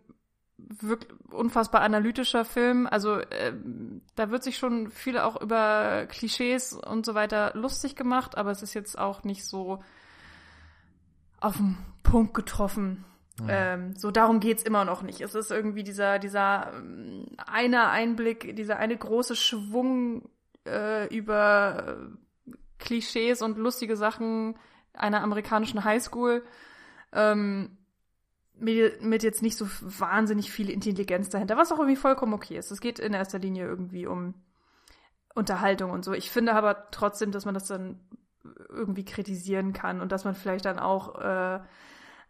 wirklich 0.58 1.12
unfassbar 1.32 1.82
analytischer 1.82 2.46
Film. 2.46 2.88
Also 2.88 3.20
ähm, 3.32 4.02
da 4.16 4.30
wird 4.30 4.44
sich 4.44 4.58
schon 4.58 4.92
viel 4.92 5.18
auch 5.18 5.42
über 5.42 6.06
Klischees 6.08 6.74
und 6.74 7.06
so 7.06 7.16
weiter 7.16 7.52
lustig 7.56 7.96
gemacht, 7.96 8.38
aber 8.38 8.52
es 8.52 8.62
ist 8.62 8.76
jetzt 8.76 8.98
auch 8.98 9.24
nicht 9.24 9.46
so 9.46 9.84
auf 11.40 11.58
den 11.58 11.78
Punkt 12.04 12.36
getroffen. 12.36 13.04
Ja. 13.40 13.74
Ähm, 13.74 13.96
so 13.96 14.12
darum 14.12 14.40
geht's 14.40 14.62
immer 14.62 14.86
noch 14.86 15.02
nicht. 15.02 15.22
Es 15.22 15.34
ist 15.34 15.50
irgendwie 15.50 15.84
dieser, 15.84 16.20
dieser 16.20 16.72
ähm, 16.76 17.26
eine 17.38 17.90
Einblick, 17.90 18.56
dieser 18.56 18.78
eine 18.78 18.96
große 18.96 19.36
Schwung 19.36 20.30
äh, 20.66 21.14
über 21.16 21.98
äh, 22.48 22.52
Klischees 22.80 23.42
und 23.42 23.58
lustige 23.58 23.96
Sachen 23.96 24.58
einer 24.94 25.22
amerikanischen 25.22 25.84
Highschool. 25.84 26.44
Ähm, 27.14 27.78
mit, 28.54 29.02
mit 29.02 29.24
jetzt 29.24 29.42
nicht 29.42 29.58
so 29.58 29.68
wahnsinnig 29.82 30.52
viel 30.52 30.70
Intelligenz 30.70 31.30
dahinter, 31.30 31.58
was 31.58 31.72
auch 31.72 31.80
irgendwie 31.80 31.96
vollkommen 31.96 32.34
okay 32.34 32.58
ist. 32.58 32.72
Es 32.72 32.80
geht 32.80 33.00
in 33.00 33.14
erster 33.14 33.40
Linie 33.40 33.66
irgendwie 33.66 34.06
um 34.06 34.36
Unterhaltung 35.34 35.92
und 35.92 36.06
so. 36.06 36.14
Ich 36.14 36.30
finde 36.30 36.54
aber 36.54 36.92
trotzdem, 36.92 37.32
dass 37.32 37.46
man 37.46 37.54
das 37.54 37.68
dann 37.68 38.00
irgendwie 38.70 39.06
kritisieren 39.06 39.74
kann 39.74 40.02
und 40.02 40.12
dass 40.12 40.26
man 40.26 40.36
vielleicht 40.36 40.66
dann 40.66 40.80
auch 40.80 41.20
äh, 41.20 41.60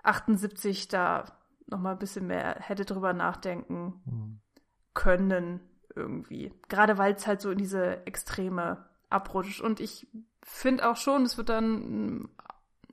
78 0.04 0.88
da 0.88 1.26
noch 1.68 1.80
mal 1.80 1.92
ein 1.92 2.00
bisschen 2.00 2.28
mehr 2.28 2.58
hätte 2.60 2.86
drüber 2.86 3.14
nachdenken 3.14 4.02
mhm. 4.06 4.40
können 4.94 5.62
irgendwie. 5.96 6.54
Gerade 6.70 6.98
weil 6.98 7.14
es 7.14 7.28
halt 7.28 7.42
so 7.42 7.52
in 7.52 7.58
diese 7.58 8.06
Extreme 8.06 8.86
abrutscht. 9.10 9.62
Und 9.62 9.80
ich 9.80 10.08
finde 10.44 10.90
auch 10.90 10.98
schon, 10.98 11.24
es 11.24 11.38
wird 11.38 11.50
dann 11.50 12.30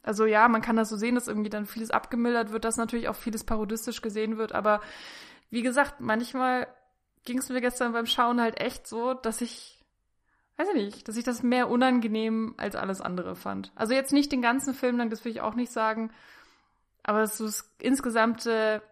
also 0.09 0.25
ja, 0.25 0.49
man 0.49 0.63
kann 0.63 0.77
das 0.77 0.89
so 0.89 0.97
sehen, 0.97 1.17
dass 1.17 1.29
irgendwie 1.29 1.51
dann 1.51 1.67
vieles 1.67 1.91
abgemildert 1.91 2.51
wird, 2.51 2.65
dass 2.65 2.79
natürlich 2.79 3.09
auch 3.09 3.15
vieles 3.15 3.45
parodistisch 3.45 4.01
gesehen 4.01 4.39
wird, 4.39 4.53
aber 4.53 4.81
wie 5.51 5.61
gesagt, 5.61 6.01
manchmal 6.01 6.67
ging 7.25 7.39
es 7.39 7.51
mir 7.51 7.61
gestern 7.61 7.93
beim 7.93 8.07
Schauen 8.07 8.41
halt 8.41 8.59
echt 8.59 8.87
so, 8.87 9.13
dass 9.13 9.43
ich, 9.43 9.85
weiß 10.57 10.69
ich 10.71 10.75
nicht, 10.75 11.09
dass 11.09 11.17
ich 11.17 11.25
das 11.25 11.43
mehr 11.43 11.69
unangenehm 11.69 12.55
als 12.57 12.75
alles 12.75 13.03
andere 13.03 13.37
fand. 13.37 13.71
Also 13.75 13.93
jetzt 13.93 14.13
nicht 14.13 14.33
den 14.33 14.41
ganzen 14.41 14.73
Film 14.73 14.97
lang, 14.97 15.11
das 15.11 15.25
will 15.27 15.33
ich 15.33 15.43
auch 15.43 15.55
nicht 15.55 15.73
sagen, 15.73 16.11
aber 17.03 17.27
so 17.27 17.45
das 17.45 17.71
insgesamte 17.79 18.83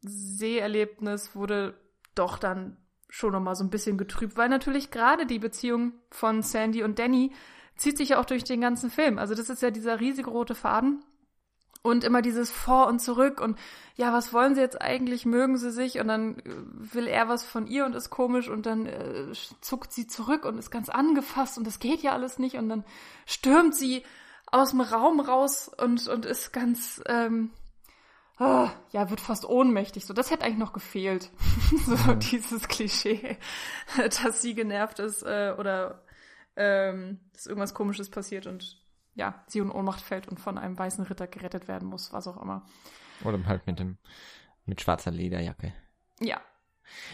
Seherlebnis 0.00 1.36
wurde 1.36 1.74
doch 2.16 2.36
dann 2.38 2.76
schon 3.08 3.32
nochmal 3.32 3.54
so 3.54 3.64
ein 3.64 3.70
bisschen 3.70 3.98
getrübt, 3.98 4.36
weil 4.36 4.48
natürlich 4.48 4.90
gerade 4.90 5.26
die 5.26 5.38
Beziehung 5.38 5.92
von 6.10 6.42
Sandy 6.42 6.82
und 6.82 6.98
Danny 6.98 7.32
zieht 7.76 7.96
sich 7.96 8.10
ja 8.10 8.20
auch 8.20 8.24
durch 8.24 8.44
den 8.44 8.60
ganzen 8.60 8.90
Film. 8.90 9.18
Also 9.18 9.34
das 9.34 9.48
ist 9.48 9.62
ja 9.62 9.70
dieser 9.70 10.00
riesige 10.00 10.30
rote 10.30 10.54
Faden. 10.54 11.04
Und 11.80 12.02
immer 12.02 12.22
dieses 12.22 12.50
Vor 12.50 12.88
und 12.88 12.98
Zurück 12.98 13.40
und 13.40 13.56
ja, 13.94 14.12
was 14.12 14.32
wollen 14.32 14.56
sie 14.56 14.60
jetzt 14.60 14.82
eigentlich? 14.82 15.24
Mögen 15.24 15.56
sie 15.56 15.70
sich? 15.70 16.00
Und 16.00 16.08
dann 16.08 16.38
äh, 16.40 16.42
will 16.94 17.06
er 17.06 17.28
was 17.28 17.44
von 17.44 17.68
ihr 17.68 17.86
und 17.86 17.94
ist 17.94 18.10
komisch 18.10 18.48
und 18.48 18.66
dann 18.66 18.86
äh, 18.86 19.32
zuckt 19.60 19.92
sie 19.92 20.08
zurück 20.08 20.44
und 20.44 20.58
ist 20.58 20.70
ganz 20.70 20.88
angefasst 20.88 21.56
und 21.56 21.66
das 21.66 21.78
geht 21.78 22.02
ja 22.02 22.12
alles 22.12 22.40
nicht 22.40 22.56
und 22.56 22.68
dann 22.68 22.84
stürmt 23.26 23.76
sie 23.76 24.02
aus 24.50 24.70
dem 24.70 24.80
Raum 24.80 25.20
raus 25.20 25.70
und, 25.78 26.08
und 26.08 26.26
ist 26.26 26.52
ganz, 26.52 27.00
ähm, 27.06 27.50
oh, 28.38 28.68
ja, 28.92 29.10
wird 29.10 29.20
fast 29.20 29.44
ohnmächtig. 29.44 30.06
So, 30.06 30.14
das 30.14 30.30
hätte 30.30 30.44
eigentlich 30.44 30.58
noch 30.58 30.72
gefehlt. 30.72 31.30
so 31.86 31.94
ja. 31.94 32.14
dieses 32.14 32.68
Klischee, 32.68 33.38
dass 33.96 34.42
sie 34.42 34.54
genervt 34.54 34.98
ist 34.98 35.22
äh, 35.22 35.54
oder 35.58 36.02
ähm, 36.56 37.20
dass 37.32 37.46
irgendwas 37.46 37.74
Komisches 37.74 38.10
passiert 38.10 38.46
und 38.46 38.82
ja, 39.14 39.42
sie 39.46 39.58
in 39.58 39.70
Ohnmacht 39.70 40.00
fällt 40.00 40.28
und 40.28 40.38
von 40.38 40.58
einem 40.58 40.78
weißen 40.78 41.04
Ritter 41.04 41.26
gerettet 41.26 41.68
werden 41.68 41.88
muss, 41.88 42.12
was 42.12 42.28
auch 42.28 42.40
immer. 42.40 42.64
Oder 43.24 43.44
halt 43.46 43.66
mit 43.66 43.78
dem, 43.78 43.98
mit 44.64 44.80
schwarzer 44.80 45.10
Lederjacke. 45.10 45.72
Ja. 46.20 46.40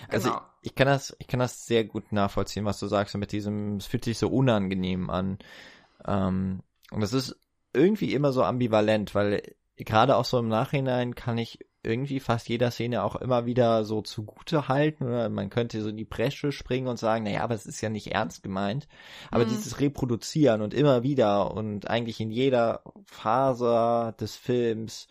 Also 0.08 0.30
genau. 0.30 0.42
ich, 0.60 0.70
ich 0.70 0.74
kann 0.74 0.86
das, 0.86 1.16
ich 1.18 1.26
kann 1.26 1.40
das 1.40 1.66
sehr 1.66 1.84
gut 1.84 2.12
nachvollziehen, 2.12 2.64
was 2.64 2.78
du 2.78 2.86
sagst, 2.86 3.16
mit 3.16 3.32
diesem, 3.32 3.76
es 3.76 3.86
fühlt 3.86 4.04
sich 4.04 4.18
so 4.18 4.28
unangenehm 4.28 5.10
an. 5.10 5.38
Ähm, 6.06 6.62
und 6.90 7.00
das 7.00 7.12
ist 7.12 7.36
irgendwie 7.72 8.14
immer 8.14 8.32
so 8.32 8.44
ambivalent, 8.44 9.14
weil 9.14 9.54
gerade 9.76 10.16
auch 10.16 10.24
so 10.24 10.38
im 10.38 10.48
Nachhinein 10.48 11.14
kann 11.14 11.38
ich 11.38 11.58
irgendwie 11.82 12.20
fast 12.20 12.48
jeder 12.48 12.70
Szene 12.70 13.02
auch 13.02 13.16
immer 13.16 13.44
wieder 13.46 13.84
so 13.84 14.00
zugute 14.00 14.68
halten 14.68 15.04
oder 15.04 15.28
man 15.28 15.50
könnte 15.50 15.82
so 15.82 15.90
in 15.90 15.96
die 15.96 16.06
Bresche 16.06 16.50
springen 16.50 16.88
und 16.88 16.98
sagen, 16.98 17.24
naja, 17.24 17.42
aber 17.42 17.54
es 17.54 17.66
ist 17.66 17.80
ja 17.82 17.90
nicht 17.90 18.12
ernst 18.12 18.42
gemeint. 18.42 18.88
Aber 19.30 19.44
mhm. 19.44 19.50
dieses 19.50 19.80
Reproduzieren 19.80 20.62
und 20.62 20.72
immer 20.72 21.02
wieder 21.02 21.54
und 21.54 21.88
eigentlich 21.90 22.20
in 22.20 22.30
jeder 22.30 22.82
Phase 23.04 24.14
des 24.18 24.34
Films 24.34 25.08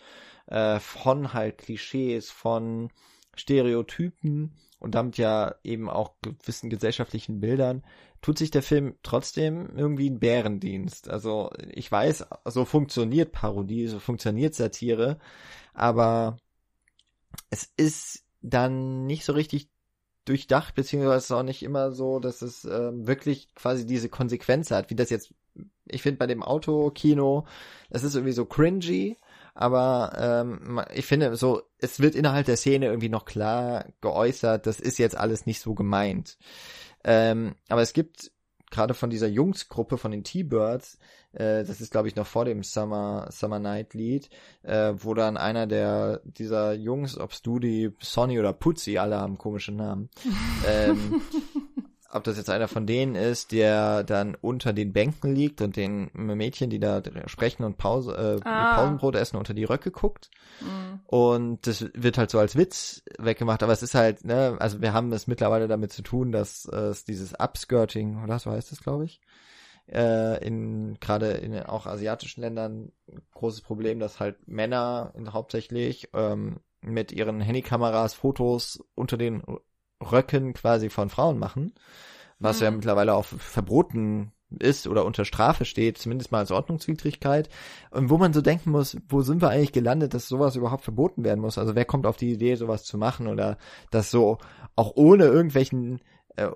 äh, 0.48 0.80
von 0.80 1.34
halt 1.34 1.60
Klischees, 1.60 2.32
von 2.32 2.90
Stereotypen 3.36 4.54
und 4.80 4.96
damit 4.96 5.18
ja 5.18 5.56
eben 5.64 5.90
auch 5.90 6.14
gewissen 6.22 6.70
gesellschaftlichen 6.70 7.40
Bildern, 7.40 7.84
tut 8.24 8.38
sich 8.40 8.50
der 8.50 8.64
Film 8.64 8.96
trotzdem 9.04 9.70
irgendwie 9.76 10.10
ein 10.10 10.20
Bärendienst. 10.20 11.10
Also 11.10 11.52
ich 11.70 11.92
weiß, 11.92 12.26
so 12.46 12.66
funktioniert 12.66 13.34
Parodie, 13.34 13.88
so 13.88 14.00
funktioniert 14.00 14.56
Satire, 14.56 15.20
aber 15.74 16.38
es 17.50 17.70
ist 17.78 18.24
dann 18.42 19.06
nicht 19.06 19.26
so 19.26 19.34
richtig 19.34 19.70
durchdacht, 20.26 20.74
beziehungsweise 20.74 21.36
auch 21.36 21.44
nicht 21.44 21.64
immer 21.64 21.92
so, 21.92 22.20
dass 22.20 22.42
es 22.42 22.64
ähm, 22.64 23.06
wirklich 23.06 23.54
quasi 23.56 23.86
diese 23.86 24.08
Konsequenz 24.08 24.72
hat, 24.72 24.90
wie 24.90 24.96
das 24.96 25.10
jetzt, 25.10 25.34
ich 25.86 26.02
finde 26.02 26.18
bei 26.18 26.28
dem 26.28 26.44
Autokino, 26.44 27.46
es 27.90 28.04
ist 28.04 28.16
irgendwie 28.16 28.32
so 28.32 28.46
cringy, 28.46 29.18
aber 29.54 30.14
ähm, 30.18 30.82
ich 30.94 31.06
finde 31.06 31.36
so, 31.36 31.62
es 31.78 32.00
wird 32.00 32.16
innerhalb 32.16 32.46
der 32.46 32.56
Szene 32.56 32.86
irgendwie 32.86 33.10
noch 33.10 33.26
klar 33.26 33.88
geäußert, 34.00 34.66
das 34.66 34.80
ist 34.80 34.98
jetzt 34.98 35.18
alles 35.18 35.46
nicht 35.46 35.60
so 35.60 35.74
gemeint. 35.74 36.38
Ähm, 37.04 37.56
aber 37.70 37.82
es 37.82 37.94
gibt 37.94 38.32
gerade 38.72 38.94
von 38.94 39.10
dieser 39.10 39.28
Jungsgruppe 39.28 39.98
von 39.98 40.12
den 40.12 40.24
T-Birds, 40.24 40.98
äh, 41.34 41.64
das 41.64 41.80
ist 41.80 41.92
glaube 41.92 42.08
ich 42.08 42.16
noch 42.16 42.26
vor 42.26 42.46
dem 42.46 42.64
Summer 42.64 43.28
Summer 43.32 43.60
Night 43.60 43.94
Lied, 43.94 44.30
äh, 44.64 44.94
wo 44.98 45.14
dann 45.14 45.38
einer 45.38 45.68
der 45.68 46.22
dieser 46.24 46.74
Jungs, 46.74 47.18
ob 47.18 47.34
Studi, 47.34 47.92
Sonny 48.02 48.40
oder 48.40 48.52
Putzi, 48.52 48.98
alle 48.98 49.20
haben 49.20 49.38
komische 49.38 49.72
Namen, 49.72 50.10
ähm, 50.68 51.22
ob 52.14 52.24
das 52.24 52.38
jetzt 52.38 52.50
einer 52.50 52.68
von 52.68 52.86
denen 52.86 53.16
ist, 53.16 53.52
der 53.52 54.04
dann 54.04 54.36
unter 54.36 54.72
den 54.72 54.94
Bänken 54.94 55.36
liegt 55.36 55.62
und 55.62 55.76
den 55.76 56.12
Mädchen, 56.14 56.70
die 56.70 56.80
da 56.80 57.02
sprechen 57.26 57.64
und 57.64 57.78
Pause, 57.78 58.40
äh, 58.44 58.48
ah. 58.48 58.76
Pausenbrot 58.76 59.16
essen, 59.16 59.38
unter 59.38 59.54
die 59.54 59.64
Röcke 59.64 59.90
guckt. 59.92 60.30
Mhm. 60.62 61.00
Und 61.08 61.68
das 61.68 61.86
wird 61.94 62.18
halt 62.18 62.30
so 62.30 62.38
als 62.38 62.56
Witz 62.56 63.04
weggemacht, 63.18 63.64
aber 63.64 63.74
es 63.74 63.82
ist 63.82 63.96
halt, 63.96 64.26
ne, 64.26 64.56
also 64.60 64.82
wir 64.82 64.94
haben 64.94 65.12
es 65.12 65.28
mittlerweile 65.28 65.68
damit 65.68 65.92
zu 65.92 66.04
tun, 66.04 66.32
dass 66.32 66.66
äh, 66.66 66.76
es 66.76 67.04
dieses 67.04 67.34
Upskirting, 67.34 68.24
oder 68.24 68.38
so 68.38 68.52
heißt 68.52 68.72
es, 68.72 68.84
glaube 68.84 69.06
ich, 69.06 69.20
äh, 69.92 70.46
in 70.46 71.00
gerade 71.00 71.32
in 71.32 71.58
auch 71.64 71.88
asiatischen 71.88 72.42
Ländern 72.42 72.92
ein 73.08 73.22
großes 73.34 73.62
Problem, 73.62 74.00
dass 74.00 74.20
halt 74.20 74.48
Männer 74.48 75.14
hauptsächlich 75.32 76.10
ähm, 76.14 76.60
mit 76.82 77.12
ihren 77.12 77.42
Handykameras 77.42 78.14
Fotos 78.14 78.84
unter 78.96 79.18
den 79.18 79.44
Röcken 80.12 80.54
quasi 80.54 80.90
von 80.90 81.10
Frauen 81.10 81.40
machen, 81.40 81.74
was 82.40 82.60
mhm. 82.60 82.64
ja 82.64 82.72
mittlerweile 82.72 83.14
auch 83.16 83.26
verboten 83.26 84.32
ist 84.60 84.88
oder 84.88 85.06
unter 85.06 85.26
Strafe 85.26 85.66
steht, 85.66 85.98
zumindest 85.98 86.32
mal 86.32 86.40
als 86.40 86.52
Ordnungswidrigkeit. 86.52 87.50
Und 87.92 88.10
wo 88.10 88.18
man 88.18 88.34
so 88.34 88.42
denken 88.42 88.72
muss, 88.72 88.98
wo 89.10 89.22
sind 89.22 89.42
wir 89.42 89.50
eigentlich 89.50 89.72
gelandet, 89.72 90.14
dass 90.14 90.28
sowas 90.28 90.56
überhaupt 90.56 90.84
verboten 90.84 91.24
werden 91.24 91.40
muss? 91.40 91.58
Also 91.58 91.76
wer 91.76 91.86
kommt 91.86 92.06
auf 92.06 92.18
die 92.18 92.32
Idee, 92.32 92.56
sowas 92.56 92.84
zu 92.84 92.98
machen 92.98 93.28
oder 93.28 93.58
das 93.92 94.12
so 94.12 94.38
auch 94.76 94.92
ohne 94.96 95.26
irgendwelchen 95.26 96.02
äh, 96.36 96.50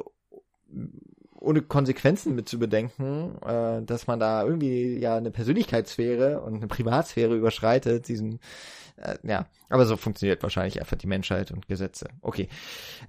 ohne 1.40 1.62
Konsequenzen 1.62 2.36
mit 2.36 2.50
zu 2.50 2.60
bedenken, 2.60 3.38
äh, 3.46 3.82
dass 3.84 4.08
man 4.08 4.20
da 4.20 4.44
irgendwie 4.44 4.98
ja 4.98 5.16
eine 5.16 5.32
Persönlichkeitssphäre 5.32 6.42
und 6.42 6.56
eine 6.56 6.68
Privatsphäre 6.68 7.36
überschreitet, 7.36 8.08
diesen 8.08 8.40
äh, 8.98 9.18
ja, 9.24 9.48
aber 9.70 9.86
so 9.86 9.98
funktioniert 9.98 10.44
wahrscheinlich 10.44 10.80
einfach 10.80 10.98
die 10.98 11.08
Menschheit 11.08 11.52
und 11.52 11.68
Gesetze. 11.68 12.10
Okay. 12.22 12.50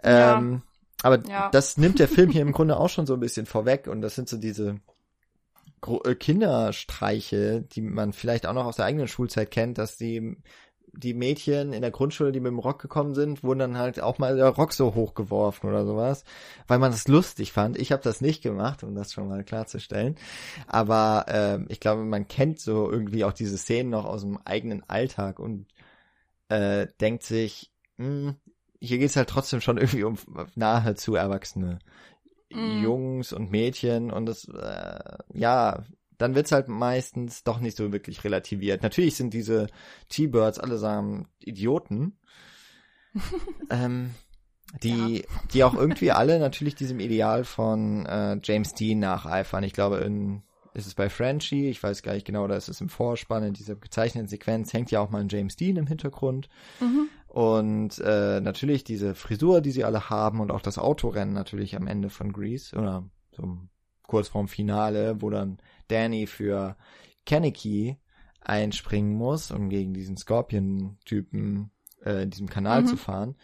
Ähm, 0.03 0.53
ja. 0.53 0.63
Aber 1.03 1.29
ja. 1.29 1.51
das 1.51 1.77
nimmt 1.77 1.99
der 1.99 2.09
Film 2.09 2.31
hier 2.31 2.43
im 2.43 2.53
Grunde 2.53 2.79
auch 2.79 2.89
schon 2.89 3.07
so 3.07 3.15
ein 3.15 3.21
bisschen 3.21 3.47
vorweg 3.47 3.87
und 3.87 4.01
das 4.01 4.15
sind 4.15 4.29
so 4.29 4.37
diese 4.37 4.81
äh, 6.05 6.15
Kinderstreiche, 6.15 7.63
die 7.63 7.81
man 7.81 8.13
vielleicht 8.13 8.47
auch 8.47 8.55
noch 8.55 8.67
aus 8.67 8.77
der 8.77 8.87
eigenen 8.87 9.09
Schulzeit 9.09 9.51
kennt, 9.51 9.79
dass 9.79 9.97
die 9.97 10.37
die 10.93 11.15
Mädchen 11.15 11.73
in 11.73 11.83
der 11.83 11.91
Grundschule, 11.91 12.33
die 12.33 12.41
mit 12.41 12.51
dem 12.51 12.59
Rock 12.59 12.81
gekommen 12.81 13.15
sind, 13.15 13.45
wurden 13.45 13.61
dann 13.61 13.79
halt 13.79 14.01
auch 14.01 14.19
mal 14.19 14.37
der 14.37 14.49
Rock 14.49 14.73
so 14.73 14.95
hochgeworfen 14.95 15.69
oder 15.69 15.85
sowas, 15.87 16.25
weil 16.67 16.79
man 16.79 16.91
das 16.91 17.09
lustig 17.09 17.53
fand. 17.53 17.79
Ich 17.79 17.93
habe 17.93 18.03
das 18.03 18.21
nicht 18.21 18.43
gemacht, 18.43 18.83
um 18.83 18.95
das 18.95 19.13
schon 19.13 19.29
mal 19.29 19.45
klarzustellen. 19.45 20.17
Aber 20.67 21.27
äh, 21.29 21.61
ich 21.69 21.81
glaube, 21.81 22.05
man 22.05 22.27
kennt 22.27 22.61
so 22.61 22.91
irgendwie 22.91 23.25
auch 23.25 23.33
diese 23.33 23.59
Szenen 23.59 23.91
noch 23.91 24.07
aus 24.07 24.23
dem 24.23 24.39
eigenen 24.45 24.83
Alltag 24.89 25.39
und 25.39 25.67
äh, 26.49 26.87
denkt 27.01 27.23
sich, 27.23 27.73
mh, 27.97 28.07
hm, 28.07 28.37
hier 28.81 28.99
geht's 28.99 29.17
halt 29.17 29.29
trotzdem 29.29 29.61
schon 29.61 29.79
irgendwie 29.79 30.05
um 30.05 30.19
nahezu 30.55 31.15
Erwachsene. 31.15 31.79
Mm. 32.51 32.83
Jungs 32.83 33.33
und 33.33 33.51
Mädchen 33.51 34.11
und 34.11 34.27
das, 34.27 34.49
äh, 34.49 35.19
ja, 35.35 35.85
dann 36.17 36.35
wird's 36.35 36.53
halt 36.53 36.69
meistens 36.69 37.45
doch 37.45 37.61
nicht 37.61 37.77
so 37.77 37.93
wirklich 37.93 38.25
relativiert. 38.25 38.83
Natürlich 38.83 39.17
sind 39.17 39.35
diese 39.35 39.69
T-Birds 40.09 40.59
allesamt 40.59 41.29
Idioten, 41.41 42.19
ähm, 43.71 44.15
die, 44.83 45.19
ja. 45.19 45.25
die 45.53 45.65
auch 45.65 45.75
irgendwie 45.75 46.11
alle 46.11 46.39
natürlich 46.39 46.75
diesem 46.75 47.01
Ideal 47.01 47.45
von 47.45 48.07
äh, 48.07 48.39
James 48.43 48.75
Dean 48.75 48.99
nacheifern. 48.99 49.65
Ich 49.65 49.73
glaube, 49.73 49.99
in 49.99 50.43
ist 50.79 50.87
es 50.87 50.95
bei 50.95 51.11
Frenchie, 51.11 51.69
ich 51.69 51.83
weiß 51.83 52.03
gar 52.03 52.15
nicht 52.15 52.27
genau, 52.27 52.47
da 52.47 52.57
ist 52.57 52.69
es 52.69 52.81
im 52.81 52.89
Vorspann, 52.89 53.43
in 53.43 53.53
dieser 53.53 53.75
gezeichneten 53.75 54.29
Sequenz 54.29 54.73
hängt 54.73 54.91
ja 54.91 55.01
auch 55.01 55.11
mal 55.11 55.21
ein 55.21 55.29
James 55.29 55.57
Dean 55.57 55.77
im 55.77 55.89
Hintergrund. 55.89 56.49
Mhm. 56.81 57.09
Und 57.27 57.99
äh, 57.99 58.41
natürlich 58.41 58.85
diese 58.85 59.15
Frisur, 59.15 59.61
die 59.61 59.73
sie 59.73 59.85
alle 59.85 60.09
haben 60.09 60.41
und 60.41 60.51
auch 60.51 60.63
das 60.63 60.79
Autorennen 60.79 61.35
natürlich 61.35 61.77
am 61.77 61.87
Ende 61.87 62.11
von 62.11 62.33
Grease 62.33 62.77
oder 62.77 63.09
so 63.33 63.59
kurz 64.05 64.29
vorm 64.29 64.49
Finale, 64.49 65.21
wo 65.21 65.31
dann 65.31 65.59
Danny 65.89 66.27
für 66.27 66.77
Kaneki 67.27 67.99
einspringen 68.41 69.15
muss, 69.15 69.51
um 69.51 69.69
gegen 69.69 69.93
diesen 69.93 70.17
Scorpion-Typen 70.17 71.71
äh, 72.05 72.23
in 72.23 72.31
diesem 72.31 72.49
Kanal 72.49 72.83
mhm. 72.83 72.87
zu 72.87 72.97
fahren. 72.97 73.37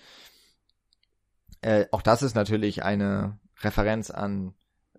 Äh, 1.60 1.86
auch 1.90 2.02
das 2.02 2.22
ist 2.22 2.34
natürlich 2.34 2.82
eine 2.84 3.38
Referenz 3.60 4.10
an, 4.10 4.54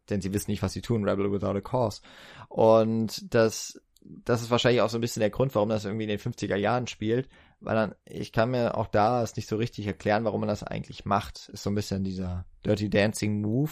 denn 0.09 0.21
sie 0.21 0.33
wissen 0.33 0.51
nicht, 0.51 0.63
was 0.63 0.73
sie 0.73 0.81
tun, 0.81 1.07
Rebel 1.07 1.31
Without 1.31 1.57
a 1.57 1.61
Cause. 1.61 2.01
Und 2.49 3.33
das, 3.33 3.81
das 4.01 4.41
ist 4.41 4.51
wahrscheinlich 4.51 4.81
auch 4.81 4.89
so 4.89 4.97
ein 4.97 5.01
bisschen 5.01 5.21
der 5.21 5.29
Grund, 5.29 5.55
warum 5.55 5.69
das 5.69 5.85
irgendwie 5.85 6.03
in 6.03 6.09
den 6.09 6.19
50er 6.19 6.55
Jahren 6.55 6.87
spielt, 6.87 7.27
weil 7.59 7.75
dann, 7.75 7.95
ich 8.05 8.31
kann 8.31 8.51
mir 8.51 8.77
auch 8.77 8.87
da 8.87 9.23
es 9.23 9.35
nicht 9.35 9.47
so 9.47 9.55
richtig 9.55 9.87
erklären, 9.87 10.25
warum 10.25 10.41
man 10.41 10.49
das 10.49 10.63
eigentlich 10.63 11.05
macht. 11.05 11.49
Ist 11.49 11.63
so 11.63 11.69
ein 11.69 11.75
bisschen 11.75 12.03
dieser 12.03 12.45
Dirty 12.65 12.89
Dancing 12.89 13.41
Move. 13.41 13.71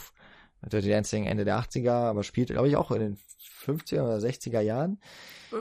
Dirty 0.65 0.89
Dancing 0.89 1.25
Ende 1.25 1.45
der 1.45 1.59
80er, 1.59 1.91
aber 1.91 2.23
spielt, 2.23 2.49
glaube 2.49 2.69
ich, 2.69 2.77
auch 2.77 2.91
in 2.91 3.01
den 3.01 3.17
50er 3.64 4.03
oder 4.03 4.18
60er 4.18 4.61
Jahren. 4.61 4.99
Äh. 5.51 5.55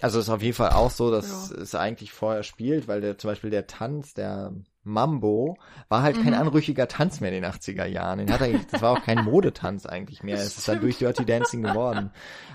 Also 0.00 0.18
ist 0.18 0.28
auf 0.28 0.42
jeden 0.42 0.54
Fall 0.54 0.70
auch 0.70 0.90
so, 0.90 1.10
dass 1.10 1.50
ja. 1.50 1.56
es 1.62 1.74
eigentlich 1.74 2.12
vorher 2.12 2.42
spielt, 2.42 2.88
weil 2.88 3.00
der, 3.00 3.18
zum 3.18 3.30
Beispiel 3.30 3.50
der 3.50 3.66
Tanz, 3.66 4.14
der 4.14 4.52
Mambo, 4.82 5.56
war 5.88 6.02
halt 6.02 6.16
mhm. 6.16 6.22
kein 6.22 6.34
anrüchiger 6.34 6.86
Tanz 6.88 7.20
mehr 7.20 7.32
in 7.32 7.42
den 7.42 7.50
80er 7.50 7.86
Jahren. 7.86 8.18
Den 8.18 8.32
hat 8.32 8.40
er, 8.40 8.58
das 8.70 8.82
war 8.82 8.92
auch 8.92 9.02
kein 9.02 9.24
Modetanz 9.24 9.86
eigentlich 9.86 10.22
mehr. 10.22 10.36
Es 10.36 10.58
ist 10.58 10.68
dann 10.68 10.80
durch 10.80 10.98
Dirty 10.98 11.24
Dancing 11.24 11.62
geworden. 11.62 12.10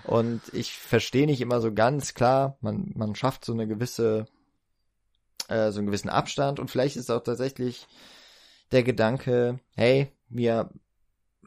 Und 0.06 0.42
ich 0.54 0.74
verstehe 0.74 1.26
nicht 1.26 1.42
immer 1.42 1.62
so 1.62 1.74
ganz 1.74 2.14
klar, 2.14 2.58
man, 2.62 2.92
man 2.96 3.16
schafft 3.16 3.44
so 3.44 3.54
eine 3.54 3.68
gewisse, 3.68 4.26
äh, 5.48 5.72
so 5.72 5.80
einen 5.80 5.88
gewissen 5.88 6.10
Abstand 6.10 6.60
und 6.60 6.70
vielleicht 6.70 6.96
ist 6.96 7.12
auch 7.12 7.24
tatsächlich 7.24 7.88
der 8.72 8.84
Gedanke, 8.84 9.60
hey, 9.76 10.12
wir 10.30 10.70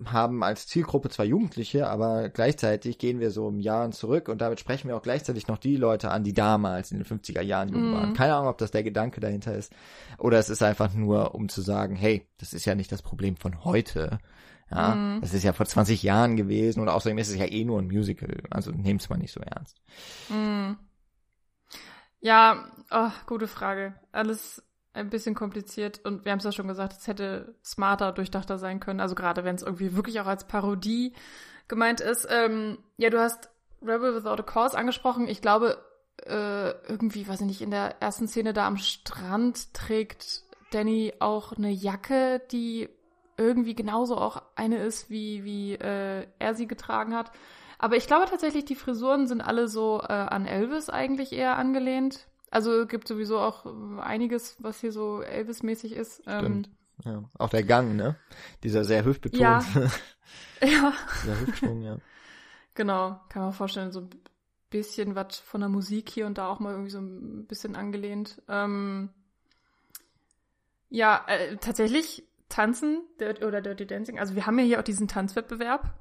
haben 0.06 0.42
als 0.42 0.66
Zielgruppe 0.66 1.08
zwar 1.08 1.24
Jugendliche, 1.24 1.88
aber 1.88 2.28
gleichzeitig 2.28 2.98
gehen 2.98 3.20
wir 3.20 3.30
so 3.30 3.48
im 3.48 3.60
Jahren 3.60 3.92
zurück 3.92 4.28
und 4.28 4.40
damit 4.40 4.58
sprechen 4.58 4.88
wir 4.88 4.96
auch 4.96 5.02
gleichzeitig 5.02 5.46
noch 5.46 5.58
die 5.58 5.76
Leute 5.76 6.10
an, 6.10 6.24
die 6.24 6.32
damals 6.32 6.90
in 6.90 6.98
den 6.98 7.06
50er 7.06 7.42
Jahren 7.42 7.68
jung 7.68 7.90
mm. 7.90 7.94
waren. 7.94 8.14
Keine 8.14 8.34
Ahnung, 8.34 8.48
ob 8.48 8.58
das 8.58 8.72
der 8.72 8.82
Gedanke 8.82 9.20
dahinter 9.20 9.54
ist 9.54 9.72
oder 10.18 10.38
es 10.38 10.48
ist 10.48 10.62
einfach 10.62 10.92
nur, 10.94 11.34
um 11.34 11.48
zu 11.48 11.62
sagen, 11.62 11.94
hey, 11.94 12.26
das 12.38 12.52
ist 12.52 12.64
ja 12.64 12.74
nicht 12.74 12.90
das 12.90 13.02
Problem 13.02 13.36
von 13.36 13.64
heute. 13.64 14.18
Ja, 14.68 14.96
mm. 14.96 15.20
das 15.20 15.32
ist 15.32 15.44
ja 15.44 15.52
vor 15.52 15.66
20 15.66 16.02
Jahren 16.02 16.36
gewesen 16.36 16.80
und 16.80 16.88
außerdem 16.88 17.18
ist 17.18 17.28
es 17.28 17.36
ja 17.36 17.46
eh 17.46 17.64
nur 17.64 17.78
ein 17.80 17.86
Musical, 17.86 18.42
also 18.50 18.72
nehm's 18.72 19.08
mal 19.08 19.18
nicht 19.18 19.32
so 19.32 19.40
ernst. 19.40 19.80
Mm. 20.28 20.72
Ja, 22.20 22.64
oh, 22.90 23.10
gute 23.26 23.46
Frage. 23.46 23.94
Alles 24.10 24.62
ein 24.94 25.10
bisschen 25.10 25.34
kompliziert 25.34 26.00
und 26.04 26.24
wir 26.24 26.32
haben 26.32 26.38
es 26.38 26.44
ja 26.44 26.52
schon 26.52 26.68
gesagt, 26.68 26.92
es 26.92 27.06
hätte 27.06 27.54
smarter, 27.64 28.12
durchdachter 28.12 28.58
sein 28.58 28.80
können. 28.80 29.00
Also 29.00 29.14
gerade 29.14 29.44
wenn 29.44 29.56
es 29.56 29.62
irgendwie 29.62 29.96
wirklich 29.96 30.20
auch 30.20 30.26
als 30.26 30.44
Parodie 30.44 31.12
gemeint 31.68 32.00
ist. 32.00 32.26
Ähm, 32.30 32.78
ja, 32.96 33.10
du 33.10 33.20
hast 33.20 33.50
Rebel 33.82 34.14
Without 34.14 34.40
a 34.40 34.42
Cause 34.42 34.78
angesprochen. 34.78 35.28
Ich 35.28 35.42
glaube, 35.42 35.78
äh, 36.24 36.70
irgendwie, 36.88 37.26
weiß 37.26 37.40
ich 37.40 37.46
nicht, 37.46 37.60
in 37.60 37.70
der 37.70 38.00
ersten 38.00 38.28
Szene 38.28 38.52
da 38.52 38.66
am 38.66 38.76
Strand 38.76 39.74
trägt 39.74 40.44
Danny 40.70 41.12
auch 41.18 41.52
eine 41.52 41.70
Jacke, 41.70 42.40
die 42.52 42.88
irgendwie 43.36 43.74
genauso 43.74 44.16
auch 44.16 44.42
eine 44.54 44.78
ist, 44.78 45.10
wie, 45.10 45.44
wie 45.44 45.74
äh, 45.74 46.26
er 46.38 46.54
sie 46.54 46.68
getragen 46.68 47.14
hat. 47.14 47.32
Aber 47.78 47.96
ich 47.96 48.06
glaube 48.06 48.26
tatsächlich, 48.30 48.64
die 48.64 48.76
Frisuren 48.76 49.26
sind 49.26 49.40
alle 49.40 49.66
so 49.66 50.00
äh, 50.00 50.12
an 50.12 50.46
Elvis 50.46 50.88
eigentlich 50.88 51.32
eher 51.32 51.58
angelehnt. 51.58 52.28
Also 52.54 52.86
gibt 52.86 53.08
sowieso 53.08 53.40
auch 53.40 53.66
einiges, 53.98 54.56
was 54.60 54.80
hier 54.80 54.92
so 54.92 55.22
Elvis-mäßig 55.22 55.92
ist. 55.92 56.22
Ähm, 56.28 56.38
Stimmt. 56.38 56.70
Ähm, 57.04 57.12
ja. 57.12 57.30
Auch 57.36 57.48
der 57.48 57.64
Gang, 57.64 57.96
ne? 57.96 58.14
Dieser 58.62 58.84
sehr 58.84 59.04
hüftbetont. 59.04 59.42
Ja. 59.42 59.58
ja. 60.62 60.92
Dieser 61.24 61.40
Hüftschwung, 61.40 61.82
ja. 61.82 61.98
Genau, 62.74 63.20
kann 63.28 63.42
man 63.42 63.52
vorstellen, 63.52 63.90
so 63.90 64.02
ein 64.02 64.10
bisschen 64.70 65.16
was 65.16 65.36
von 65.38 65.62
der 65.62 65.68
Musik 65.68 66.08
hier 66.08 66.26
und 66.26 66.38
da 66.38 66.46
auch 66.46 66.60
mal 66.60 66.70
irgendwie 66.70 66.92
so 66.92 67.00
ein 67.00 67.44
bisschen 67.46 67.74
angelehnt. 67.74 68.40
Ähm, 68.48 69.10
ja, 70.90 71.24
äh, 71.26 71.56
tatsächlich 71.56 72.22
Tanzen 72.48 73.02
oder 73.44 73.62
Dirty 73.62 73.84
Dancing. 73.84 74.20
Also 74.20 74.36
wir 74.36 74.46
haben 74.46 74.60
ja 74.60 74.64
hier 74.64 74.78
auch 74.78 74.84
diesen 74.84 75.08
Tanzwettbewerb 75.08 75.92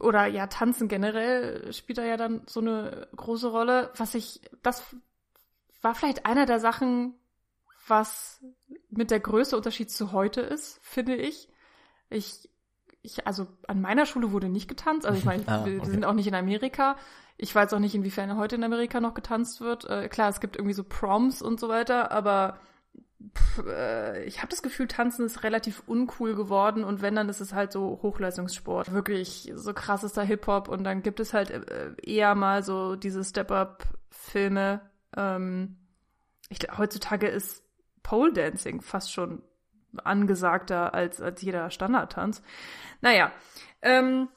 oder 0.00 0.26
ja, 0.26 0.46
Tanzen 0.46 0.88
generell 0.88 1.72
spielt 1.72 1.98
da 1.98 2.04
ja 2.04 2.16
dann 2.16 2.42
so 2.46 2.60
eine 2.60 3.08
große 3.16 3.48
Rolle. 3.48 3.90
Was 3.96 4.14
ich, 4.14 4.40
das 4.62 4.84
war 5.82 5.94
vielleicht 5.94 6.26
einer 6.26 6.46
der 6.46 6.60
Sachen, 6.60 7.14
was 7.88 8.42
mit 8.90 9.10
der 9.10 9.20
größte 9.20 9.56
Unterschied 9.56 9.90
zu 9.90 10.12
heute 10.12 10.40
ist, 10.40 10.78
finde 10.82 11.16
ich. 11.16 11.48
Ich, 12.08 12.48
ich, 13.02 13.26
also 13.26 13.46
an 13.66 13.80
meiner 13.80 14.06
Schule 14.06 14.32
wurde 14.32 14.48
nicht 14.48 14.68
getanzt. 14.68 15.06
Also 15.06 15.18
ich 15.18 15.24
meine, 15.24 15.42
ah, 15.46 15.62
okay. 15.62 15.78
wir 15.78 15.86
sind 15.86 16.04
auch 16.04 16.14
nicht 16.14 16.26
in 16.26 16.34
Amerika. 16.34 16.96
Ich 17.36 17.54
weiß 17.54 17.72
auch 17.74 17.78
nicht, 17.78 17.94
inwiefern 17.94 18.36
heute 18.36 18.56
in 18.56 18.64
Amerika 18.64 19.00
noch 19.00 19.14
getanzt 19.14 19.60
wird. 19.60 19.84
Äh, 19.84 20.08
klar, 20.08 20.28
es 20.28 20.40
gibt 20.40 20.56
irgendwie 20.56 20.74
so 20.74 20.84
Proms 20.84 21.42
und 21.42 21.60
so 21.60 21.68
weiter, 21.68 22.10
aber 22.12 22.58
äh, 23.66 24.24
ich 24.24 24.38
habe 24.38 24.48
das 24.48 24.62
Gefühl, 24.62 24.88
Tanzen 24.88 25.26
ist 25.26 25.42
relativ 25.42 25.82
uncool 25.86 26.34
geworden 26.34 26.84
und 26.84 27.02
wenn, 27.02 27.14
dann 27.16 27.28
ist 27.28 27.40
es 27.40 27.52
halt 27.52 27.72
so 27.72 28.00
Hochleistungssport. 28.02 28.92
Wirklich 28.92 29.52
so 29.54 29.72
krass 29.72 30.04
ist 30.04 30.16
da 30.16 30.22
Hip-Hop 30.22 30.68
und 30.68 30.84
dann 30.84 31.02
gibt 31.02 31.20
es 31.20 31.32
halt 31.34 31.50
äh, 31.50 31.92
eher 32.02 32.34
mal 32.34 32.62
so 32.62 32.96
diese 32.96 33.24
Step-Up-Filme. 33.24 34.80
Ähm, 35.16 35.76
ich, 36.48 36.58
heutzutage 36.76 37.28
ist 37.28 37.64
Pole 38.02 38.32
Dancing 38.32 38.80
fast 38.82 39.12
schon 39.12 39.42
angesagter 40.04 40.94
als, 40.94 41.20
als 41.20 41.40
jeder 41.42 41.70
Standardtanz. 41.70 42.42
Naja, 43.00 43.32
ähm, 43.82 44.28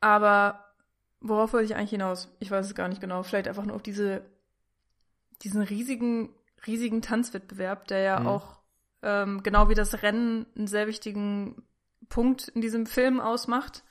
aber 0.00 0.64
worauf 1.20 1.52
wollte 1.52 1.66
ich 1.66 1.76
eigentlich 1.76 1.90
hinaus? 1.90 2.34
Ich 2.40 2.50
weiß 2.50 2.66
es 2.66 2.74
gar 2.74 2.88
nicht 2.88 3.00
genau. 3.00 3.22
Vielleicht 3.22 3.48
einfach 3.48 3.64
nur 3.64 3.76
auf 3.76 3.82
diese, 3.82 4.24
diesen 5.42 5.62
riesigen 5.62 6.30
riesigen 6.66 7.02
Tanzwettbewerb, 7.02 7.88
der 7.88 8.00
ja 8.00 8.20
mhm. 8.20 8.26
auch 8.26 8.58
ähm, 9.02 9.42
genau 9.42 9.68
wie 9.68 9.74
das 9.74 10.02
Rennen 10.02 10.46
einen 10.56 10.66
sehr 10.66 10.86
wichtigen 10.86 11.62
Punkt 12.08 12.48
in 12.48 12.60
diesem 12.60 12.86
Film 12.86 13.20
ausmacht. 13.20 13.84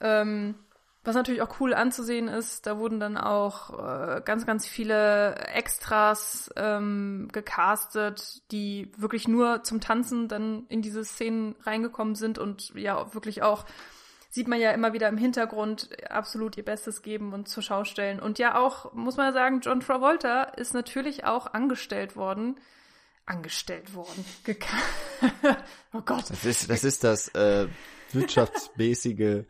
Ähm, 0.00 0.54
was 1.02 1.14
natürlich 1.14 1.40
auch 1.40 1.60
cool 1.60 1.72
anzusehen 1.72 2.28
ist, 2.28 2.66
da 2.66 2.76
wurden 2.76 3.00
dann 3.00 3.16
auch 3.16 3.70
äh, 3.78 4.20
ganz, 4.22 4.44
ganz 4.44 4.66
viele 4.66 5.34
Extras 5.36 6.50
ähm, 6.56 7.28
gecastet, 7.32 8.42
die 8.52 8.92
wirklich 8.98 9.26
nur 9.26 9.62
zum 9.62 9.80
Tanzen 9.80 10.28
dann 10.28 10.66
in 10.68 10.82
diese 10.82 11.02
Szenen 11.04 11.56
reingekommen 11.62 12.16
sind 12.16 12.38
und 12.38 12.74
ja 12.74 13.14
wirklich 13.14 13.42
auch 13.42 13.64
sieht 14.30 14.46
man 14.46 14.60
ja 14.60 14.70
immer 14.70 14.92
wieder 14.92 15.08
im 15.08 15.18
Hintergrund 15.18 15.90
absolut 16.08 16.56
ihr 16.56 16.64
Bestes 16.64 17.02
geben 17.02 17.32
und 17.34 17.48
zur 17.48 17.64
Schau 17.64 17.84
stellen. 17.84 18.20
Und 18.20 18.38
ja 18.38 18.56
auch, 18.56 18.92
muss 18.92 19.16
man 19.16 19.34
sagen, 19.34 19.60
John 19.60 19.80
Travolta 19.80 20.44
ist 20.44 20.72
natürlich 20.72 21.24
auch 21.24 21.52
angestellt 21.52 22.14
worden. 22.14 22.58
Angestellt 23.26 23.92
worden. 23.94 24.24
oh 25.92 26.00
Gott. 26.02 26.30
Das 26.30 26.44
ist 26.44 26.70
das, 26.70 26.84
ist 26.84 27.02
das 27.02 27.28
äh, 27.34 27.66
wirtschaftsmäßige, 28.12 29.44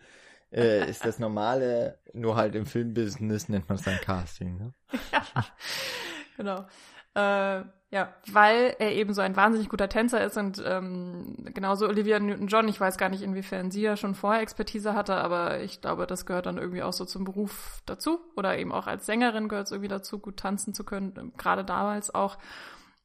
äh, 0.51 0.91
ist 0.91 1.05
das 1.05 1.19
normale, 1.19 1.99
nur 2.15 2.37
halt 2.37 2.55
im 2.55 2.65
Filmbusiness 2.65 3.51
nennt 3.51 3.69
man 3.69 3.77
es 3.77 3.85
dann 3.85 4.01
Casting. 4.01 4.57
Ne? 4.57 4.75
ja, 5.13 5.45
genau. 6.39 6.67
Äh, 7.15 7.65
ja, 7.93 8.15
weil 8.31 8.77
er 8.79 8.93
eben 8.93 9.13
so 9.15 9.21
ein 9.21 9.35
wahnsinnig 9.35 9.69
guter 9.69 9.89
Tänzer 9.89 10.25
ist 10.25 10.37
und 10.37 10.63
ähm, 10.65 11.35
genauso 11.53 11.89
Olivia 11.89 12.21
Newton-John, 12.21 12.69
ich 12.69 12.81
weiß 12.81 12.99
gar 12.99 13.09
nicht, 13.09 13.23
inwiefern 13.23 13.73
sie 13.73 13.83
ja 13.83 13.97
schon 13.97 14.15
vorher 14.15 14.43
Expertise 14.43 14.95
hatte, 14.95 15.17
aber 15.17 15.61
ich 15.61 15.81
glaube, 15.81 16.07
das 16.07 16.25
gehört 16.25 16.47
dann 16.47 16.57
irgendwie 16.57 16.85
auch 16.85 16.93
so 16.93 17.05
zum 17.05 17.25
Beruf 17.25 17.83
dazu 17.87 18.21
oder 18.37 18.57
eben 18.59 18.71
auch 18.71 18.87
als 18.87 19.07
Sängerin 19.07 19.49
gehört 19.49 19.67
es 19.67 19.73
irgendwie 19.73 19.89
dazu, 19.89 20.21
gut 20.21 20.37
tanzen 20.37 20.73
zu 20.73 20.85
können, 20.85 21.15
ähm, 21.19 21.33
gerade 21.37 21.65
damals 21.65 22.15
auch. 22.15 22.39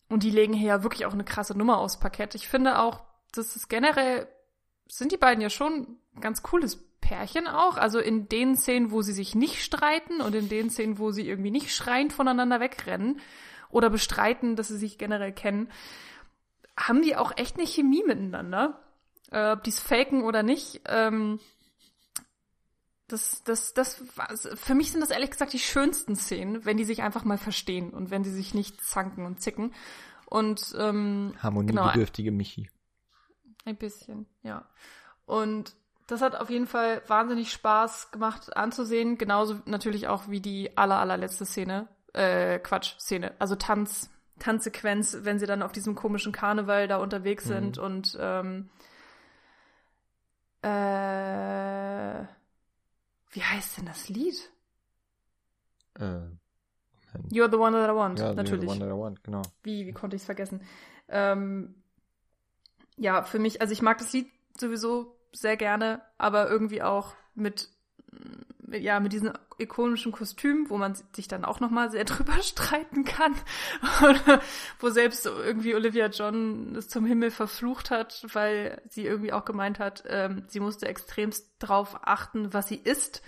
Und 0.07 0.21
die 0.21 0.29
legen 0.29 0.53
hier 0.53 0.67
ja 0.67 0.83
wirklich 0.83 1.07
auch 1.07 1.13
eine 1.13 1.23
krasse 1.23 1.57
Nummer 1.57 1.79
aufs 1.79 1.99
Parkett. 1.99 2.35
Ich 2.35 2.47
finde 2.47 2.77
auch, 2.77 3.01
das 3.33 3.55
ist 3.55 3.69
generell, 3.69 4.27
sind 4.87 5.11
die 5.11 5.17
beiden 5.17 5.41
ja 5.41 5.49
schon 5.49 5.97
ein 6.15 6.21
ganz 6.21 6.43
cooles 6.43 6.77
Pärchen 7.01 7.47
auch. 7.47 7.77
Also 7.77 7.97
in 7.99 8.29
den 8.29 8.55
Szenen, 8.55 8.91
wo 8.91 9.01
sie 9.01 9.13
sich 9.13 9.33
nicht 9.33 9.63
streiten 9.63 10.21
und 10.21 10.35
in 10.35 10.47
den 10.47 10.69
Szenen, 10.69 10.99
wo 10.99 11.09
sie 11.09 11.27
irgendwie 11.27 11.49
nicht 11.49 11.73
schreiend 11.73 12.13
voneinander 12.13 12.59
wegrennen, 12.59 13.19
oder 13.69 13.89
bestreiten, 13.89 14.55
dass 14.55 14.67
sie 14.69 14.77
sich 14.77 14.97
generell 14.97 15.31
kennen, 15.31 15.69
haben 16.77 17.01
die 17.01 17.15
auch 17.15 17.31
echt 17.37 17.57
eine 17.57 17.67
Chemie 17.67 18.03
miteinander. 18.05 18.81
Äh, 19.31 19.51
ob 19.51 19.63
die 19.63 19.71
es 19.71 19.79
faken 19.79 20.23
oder 20.23 20.43
nicht. 20.43 20.81
Ähm, 20.85 21.39
das, 23.07 23.43
das, 23.43 23.73
das, 23.73 24.01
für 24.55 24.73
mich 24.73 24.91
sind 24.91 25.01
das 25.01 25.11
ehrlich 25.11 25.29
gesagt 25.29 25.53
die 25.53 25.59
schönsten 25.59 26.15
Szenen, 26.15 26.65
wenn 26.65 26.77
die 26.77 26.85
sich 26.85 27.03
einfach 27.03 27.23
mal 27.23 27.37
verstehen 27.37 27.91
und 27.91 28.09
wenn 28.09 28.23
sie 28.23 28.31
sich 28.31 28.53
nicht 28.53 28.83
zanken 28.83 29.25
und 29.25 29.41
zicken. 29.41 29.73
Und 30.25 30.73
ähm, 30.77 31.35
harmoniebedürftige 31.39 32.29
genau, 32.29 32.37
Michi. 32.37 32.69
Ein 33.63 33.77
bisschen, 33.77 34.25
ja. 34.41 34.67
Und 35.25 35.75
das 36.07 36.21
hat 36.21 36.35
auf 36.35 36.49
jeden 36.49 36.67
Fall 36.67 37.01
wahnsinnig 37.07 37.51
Spaß 37.51 38.11
gemacht 38.11 38.55
anzusehen. 38.55 39.17
Genauso 39.17 39.59
natürlich 39.65 40.07
auch 40.07 40.27
wie 40.29 40.41
die 40.41 40.75
aller, 40.77 40.97
allerletzte 40.97 41.45
Szene. 41.45 41.87
Äh, 42.15 42.59
Quatsch, 42.59 42.97
Szene. 42.99 43.33
Also 43.39 43.55
Tanz, 43.55 44.09
Tanzsequenz, 44.39 45.17
wenn 45.21 45.37
sie 45.37 45.45
dann 45.45 45.61
auf 45.61 45.71
diesem 45.71 45.95
komischen 45.95 46.31
Karneval 46.31 46.87
da 46.87 46.97
unterwegs 46.97 47.45
mhm. 47.45 47.49
sind 47.49 47.77
und 47.77 48.17
ähm, 48.19 48.69
äh, 50.61 52.25
wie 53.31 53.43
heißt 53.43 53.77
denn 53.77 53.85
das 53.85 54.07
Lied? 54.09 54.49
Äh, 55.99 56.21
You're 57.31 57.49
the 57.49 57.57
one 57.57 57.71
that 57.73 57.89
I 57.89 57.95
want, 57.95 58.19
ja, 58.19 58.33
natürlich. 58.33 58.69
You're 58.69 58.75
the 58.75 58.81
one 58.81 58.89
that 58.89 58.89
I 58.89 58.99
want, 58.99 59.23
genau. 59.23 59.41
Wie, 59.63 59.85
wie 59.85 59.93
konnte 59.93 60.15
ich 60.15 60.21
es 60.21 60.25
vergessen? 60.25 60.61
Ähm, 61.07 61.75
ja, 62.97 63.23
für 63.23 63.39
mich, 63.39 63.61
also 63.61 63.73
ich 63.73 63.81
mag 63.81 63.97
das 63.97 64.11
Lied 64.13 64.29
sowieso 64.57 65.15
sehr 65.31 65.57
gerne, 65.57 66.01
aber 66.17 66.49
irgendwie 66.49 66.81
auch 66.81 67.13
mit, 67.33 67.69
mit 68.11 68.54
ja, 68.71 68.99
mit 68.99 69.13
diesem 69.13 69.33
ikonischen 69.57 70.11
Kostüm, 70.11 70.69
wo 70.69 70.77
man 70.77 70.95
sich 71.13 71.27
dann 71.27 71.45
auch 71.45 71.59
nochmal 71.59 71.91
sehr 71.91 72.03
drüber 72.05 72.41
streiten 72.41 73.03
kann. 73.03 73.35
Oder 74.01 74.41
wo 74.79 74.89
selbst 74.89 75.25
irgendwie 75.25 75.75
Olivia 75.75 76.07
John 76.07 76.75
es 76.75 76.87
zum 76.87 77.05
Himmel 77.05 77.31
verflucht 77.31 77.91
hat, 77.91 78.25
weil 78.33 78.81
sie 78.89 79.05
irgendwie 79.05 79.33
auch 79.33 79.45
gemeint 79.45 79.79
hat, 79.79 80.03
ähm, 80.07 80.43
sie 80.47 80.59
musste 80.59 80.87
extremst 80.87 81.55
drauf 81.59 81.99
achten, 82.03 82.53
was 82.53 82.67
sie 82.67 82.77
isst 82.77 83.21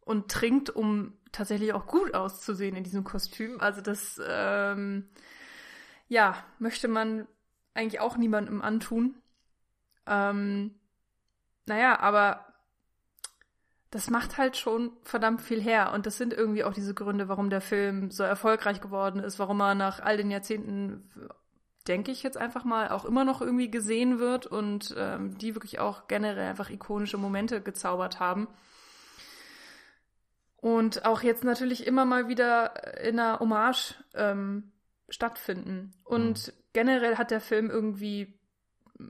und 0.00 0.30
trinkt, 0.30 0.70
um 0.70 1.14
tatsächlich 1.32 1.72
auch 1.72 1.86
gut 1.86 2.14
auszusehen 2.14 2.76
in 2.76 2.84
diesem 2.84 3.04
Kostüm. 3.04 3.60
Also 3.60 3.80
das, 3.80 4.20
ähm, 4.26 5.08
ja, 6.08 6.42
möchte 6.58 6.88
man 6.88 7.26
eigentlich 7.74 8.00
auch 8.00 8.16
niemandem 8.16 8.62
antun. 8.62 9.14
Ähm, 10.06 10.74
naja, 11.66 12.00
aber 12.00 12.49
das 13.90 14.08
macht 14.08 14.38
halt 14.38 14.56
schon 14.56 14.92
verdammt 15.02 15.42
viel 15.42 15.60
her. 15.60 15.92
Und 15.92 16.06
das 16.06 16.16
sind 16.16 16.32
irgendwie 16.32 16.64
auch 16.64 16.72
diese 16.72 16.94
Gründe, 16.94 17.28
warum 17.28 17.50
der 17.50 17.60
Film 17.60 18.10
so 18.10 18.22
erfolgreich 18.22 18.80
geworden 18.80 19.20
ist, 19.20 19.38
warum 19.38 19.60
er 19.60 19.74
nach 19.74 20.00
all 20.00 20.16
den 20.16 20.30
Jahrzehnten, 20.30 21.10
denke 21.88 22.12
ich 22.12 22.22
jetzt 22.22 22.36
einfach 22.36 22.64
mal, 22.64 22.90
auch 22.90 23.04
immer 23.04 23.24
noch 23.24 23.40
irgendwie 23.40 23.70
gesehen 23.70 24.20
wird 24.20 24.46
und 24.46 24.94
ähm, 24.96 25.36
die 25.38 25.56
wirklich 25.56 25.80
auch 25.80 26.06
generell 26.06 26.48
einfach 26.48 26.70
ikonische 26.70 27.18
Momente 27.18 27.60
gezaubert 27.60 28.20
haben. 28.20 28.46
Und 30.56 31.04
auch 31.04 31.22
jetzt 31.22 31.42
natürlich 31.42 31.86
immer 31.86 32.04
mal 32.04 32.28
wieder 32.28 33.02
in 33.02 33.18
einer 33.18 33.40
Hommage 33.40 33.96
ähm, 34.14 34.70
stattfinden. 35.08 35.94
Und 36.04 36.46
mhm. 36.46 36.52
generell 36.74 37.16
hat 37.16 37.32
der 37.32 37.40
Film 37.40 37.70
irgendwie 37.70 38.39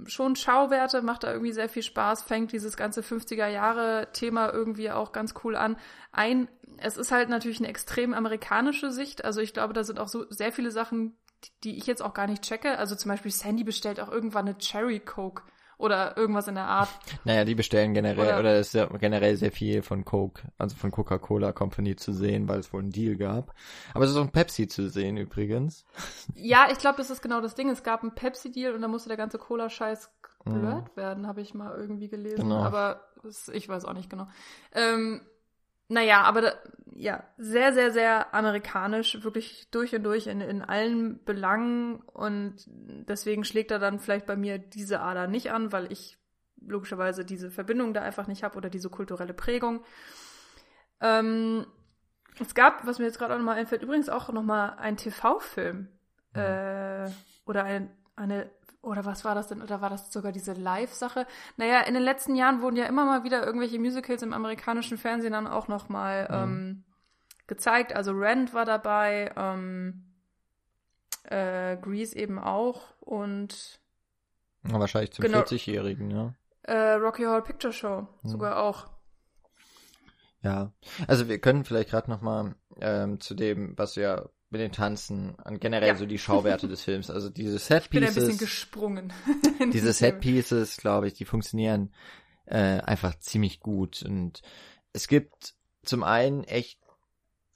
schon 0.07 0.37
Schauwerte, 0.37 1.03
macht 1.03 1.25
da 1.25 1.33
irgendwie 1.33 1.53
sehr 1.53 1.69
viel 1.69 1.83
Spaß, 1.83 2.23
fängt 2.23 2.53
dieses 2.53 2.77
ganze 2.77 3.03
50er 3.03 3.47
Jahre 3.49 4.09
Thema 4.13 4.53
irgendwie 4.53 4.91
auch 4.91 5.13
ganz 5.13 5.35
cool 5.45 5.57
an. 5.57 5.77
Ein, 6.13 6.49
es 6.79 6.97
ist 6.97 7.13
halt 7.13 7.29
natürlich 7.29 7.59
eine 7.59 7.69
extrem 7.69 8.15
amerikanische 8.15 8.91
Sicht. 8.91 9.25
Also 9.25 9.41
ich 9.41 9.53
glaube, 9.53 9.73
da 9.73 9.85
sind 9.85 9.99
auch 9.99 10.09
so 10.09 10.27
sehr 10.31 10.53
viele 10.53 10.71
Sachen, 10.71 11.17
die 11.65 11.77
ich 11.77 11.87
jetzt 11.87 12.03
auch 12.03 12.15
gar 12.15 12.27
nicht 12.27 12.43
checke. 12.43 12.79
Also 12.79 12.95
zum 12.95 13.11
Beispiel 13.11 13.31
Sandy 13.31 13.65
bestellt 13.65 14.01
auch 14.01 14.11
irgendwann 14.11 14.47
eine 14.47 14.59
Cherry 14.59 15.01
Coke 15.01 15.43
oder 15.81 16.17
irgendwas 16.17 16.47
in 16.49 16.55
der 16.55 16.67
Art. 16.67 16.89
Naja, 17.25 17.45
die 17.45 17.55
bestellen 17.55 17.95
generell, 17.95 18.19
oder, 18.19 18.39
oder 18.39 18.59
ist 18.59 18.75
ja 18.75 18.87
generell 18.87 19.37
sehr 19.37 19.53
viel 19.53 19.83
von 19.83 20.05
Coke, 20.05 20.43
also 20.59 20.77
von 20.77 20.91
Coca-Cola 20.91 21.53
Company 21.53 21.97
zu 21.97 22.13
sehen, 22.13 22.49
weil 22.49 22.61
es 22.61 22.73
wohl 22.73 22.83
einen 22.83 22.91
Deal 22.91 23.17
gab. 23.17 23.55
Aber 23.95 24.05
es 24.05 24.11
ist 24.11 24.17
auch 24.17 24.23
ein 24.23 24.33
Pepsi 24.33 24.69
zu 24.69 24.89
sehen 24.89 25.17
übrigens. 25.17 25.85
Ja, 26.35 26.69
ich 26.71 26.79
glaube, 26.79 26.99
das 26.99 27.11
ist 27.11 27.23
genau 27.23 27.41
das 27.41 27.55
Ding. 27.55 27.71
Es 27.71 27.83
gab 27.83 28.03
einen 28.03 28.15
Pepsi-Deal 28.15 28.75
und 28.75 28.83
da 28.83 28.89
musste 28.89 29.09
der 29.09 29.17
ganze 29.17 29.39
Cola-Scheiß 29.39 30.11
blurred 30.45 30.85
mhm. 30.85 30.97
werden, 30.97 31.27
habe 31.27 31.41
ich 31.41 31.55
mal 31.55 31.77
irgendwie 31.77 32.09
gelesen. 32.09 32.43
Genau. 32.43 32.63
Aber 32.63 33.01
das, 33.23 33.49
ich 33.49 33.69
weiß 33.69 33.85
auch 33.85 33.93
nicht 33.95 34.11
genau. 34.11 34.27
Ähm, 34.73 35.21
naja, 35.91 36.23
aber 36.23 36.41
da, 36.41 36.53
ja, 36.95 37.25
sehr, 37.37 37.73
sehr, 37.73 37.91
sehr 37.91 38.33
amerikanisch, 38.33 39.23
wirklich 39.25 39.69
durch 39.71 39.95
und 39.95 40.05
durch 40.05 40.29
in, 40.29 40.41
in 40.41 40.63
allen 40.63 41.23
Belangen 41.25 41.97
und 41.97 42.57
deswegen 42.69 43.45
schlägt 43.45 43.71
er 43.71 43.79
dann 43.79 43.99
vielleicht 43.99 44.27
bei 44.27 44.37
mir 44.37 44.59
diese 44.59 45.01
Ader 45.01 45.27
nicht 45.27 45.51
an, 45.51 45.73
weil 45.73 45.91
ich 45.91 46.17
logischerweise 46.61 47.25
diese 47.25 47.51
Verbindung 47.51 47.93
da 47.93 48.03
einfach 48.03 48.29
nicht 48.29 48.45
habe 48.45 48.57
oder 48.57 48.71
diese 48.71 48.89
kulturelle 48.89 49.35
Prägung. 49.35 49.83
Ähm, 51.01 51.67
es 52.39 52.55
gab, 52.55 52.87
was 52.87 52.99
mir 52.99 53.07
jetzt 53.07 53.19
gerade 53.19 53.35
auch 53.35 53.39
nochmal 53.39 53.59
einfällt, 53.59 53.83
übrigens 53.83 54.09
auch 54.09 54.29
nochmal 54.31 54.77
ein 54.79 54.97
TV-Film 54.97 55.89
mhm. 56.35 56.41
äh, 56.41 57.11
oder 57.47 57.65
ein, 57.65 57.91
eine 58.15 58.49
oder 58.83 59.05
was 59.05 59.25
war 59.25 59.35
das 59.35 59.49
denn? 59.49 59.63
Oder 59.63 59.81
war 59.81 59.91
das 59.91 60.13
sogar 60.13 60.33
diese 60.33 60.53
Live-Sache? 60.53 61.27
Naja, 61.57 61.81
in 61.81 61.95
den 61.95 62.03
letzten 62.03 62.35
Jahren 62.35 62.63
wurden 62.63 62.77
ja 62.77 62.87
immer 62.87 63.05
mal 63.05 63.25
wieder 63.25 63.45
irgendwelche 63.45 63.79
Musicals 63.79 64.23
im 64.23 64.33
amerikanischen 64.33 64.97
Fernsehen 64.97 65.33
dann 65.33 65.47
auch 65.47 65.69
nochmal 65.69 66.25
mhm. 66.25 66.35
ähm, 66.35 66.85
gezeigt. 67.47 67.95
Also 67.95 68.13
Rent 68.13 68.55
war 68.55 68.65
dabei, 68.65 69.33
ähm, 69.37 70.07
äh, 71.25 71.77
Grease 71.77 72.17
eben 72.17 72.39
auch 72.39 72.95
und 73.01 73.81
ja, 74.67 74.79
wahrscheinlich 74.79 75.13
zum 75.13 75.25
genau, 75.25 75.41
40-Jährigen, 75.41 76.11
ja. 76.11 76.35
Äh, 76.63 76.93
Rocky 76.95 77.25
Horror 77.25 77.43
Picture 77.43 77.73
Show 77.73 78.07
mhm. 78.23 78.29
sogar 78.29 78.63
auch. 78.63 78.87
Ja, 80.43 80.73
also 81.07 81.29
wir 81.29 81.39
können 81.39 81.65
vielleicht 81.65 81.91
gerade 81.91 82.11
nochmal 82.11 82.55
ähm, 82.81 83.21
zu 83.21 83.35
dem, 83.35 83.77
was 83.77 83.95
du 83.95 84.03
ja 84.03 84.29
mit 84.51 84.61
den 84.61 84.73
Tanzen 84.73 85.37
und 85.45 85.61
generell 85.61 85.89
ja. 85.89 85.95
so 85.95 86.07
die 86.07 86.19
Schauwerte 86.19 86.67
des 86.67 86.83
Films. 86.83 87.09
Also 87.09 87.31
diese 87.31 87.59
Set 87.59 87.89
Pieces. 87.89 87.89
Ich 87.89 87.91
bin 87.91 88.05
ein 88.05 88.15
bisschen 88.15 88.39
gesprungen. 88.39 89.13
diese 89.73 89.93
Set 89.93 90.21
Pieces, 90.21 90.77
glaube 90.77 91.07
ich, 91.07 91.15
die 91.15 91.25
funktionieren 91.25 91.93
äh, 92.47 92.81
einfach 92.81 93.17
ziemlich 93.21 93.61
gut. 93.61 94.03
Und 94.03 94.43
es 94.93 95.07
gibt 95.07 95.55
zum 95.85 96.03
einen 96.03 96.43
echt 96.45 96.81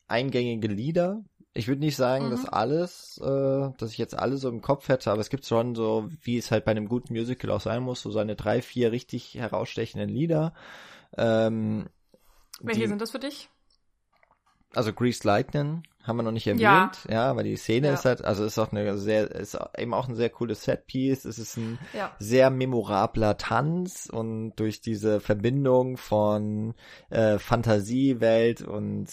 eingängige 0.07 0.69
Lieder. 0.69 1.25
Ich 1.53 1.67
würde 1.69 1.81
nicht 1.81 1.97
sagen, 1.97 2.27
mhm. 2.27 2.31
dass 2.31 2.47
alles, 2.47 3.21
äh, 3.23 3.71
dass 3.77 3.91
ich 3.91 3.99
jetzt 3.99 4.17
alle 4.17 4.37
so 4.37 4.49
im 4.49 4.63
Kopf 4.63 4.89
hätte, 4.89 5.11
aber 5.11 5.21
es 5.21 5.31
gibt 5.31 5.47
schon 5.47 5.75
so, 5.75 6.09
wie 6.23 6.39
es 6.39 6.51
halt 6.51 6.65
bei 6.65 6.71
einem 6.71 6.89
guten 6.89 7.13
Musical 7.13 7.51
auch 7.51 7.61
sein 7.61 7.83
muss, 7.83 8.03
so 8.03 8.11
seine 8.11 8.37
drei, 8.37 8.63
vier 8.63 8.93
richtig 8.93 9.35
herausstechenden 9.35 10.09
Lieder. 10.09 10.55
Ähm, 11.17 11.89
Welche 12.61 12.83
die, 12.83 12.87
sind 12.89 13.01
das 13.01 13.11
für 13.11 13.19
dich? 13.19 13.51
Also 14.75 14.93
Greased 14.93 15.25
Lightning 15.25 15.83
haben 16.03 16.19
wir 16.19 16.23
noch 16.23 16.33
nicht 16.33 16.47
erwähnt, 16.47 16.61
ja, 16.61 16.91
ja 17.09 17.31
aber 17.31 17.43
die 17.43 17.57
Szene 17.57 17.89
ja. 17.89 17.95
ist 17.95 18.05
halt, 18.05 18.23
also 18.23 18.45
ist 18.45 18.59
auch 18.59 18.73
eine 18.73 18.99
sehr, 18.99 19.31
ist 19.31 19.59
eben 19.79 19.95
auch 19.95 20.07
ein 20.07 20.15
sehr 20.15 20.29
cooles 20.29 20.63
Setpiece. 20.65 21.25
Es 21.25 21.39
ist 21.39 21.57
ein 21.57 21.79
ja. 21.95 22.15
sehr 22.19 22.51
memorabler 22.51 23.39
Tanz 23.39 24.09
und 24.13 24.55
durch 24.57 24.83
diese 24.83 25.21
Verbindung 25.21 25.97
von 25.97 26.75
äh, 27.09 27.39
Fantasiewelt 27.39 28.61
und 28.61 29.09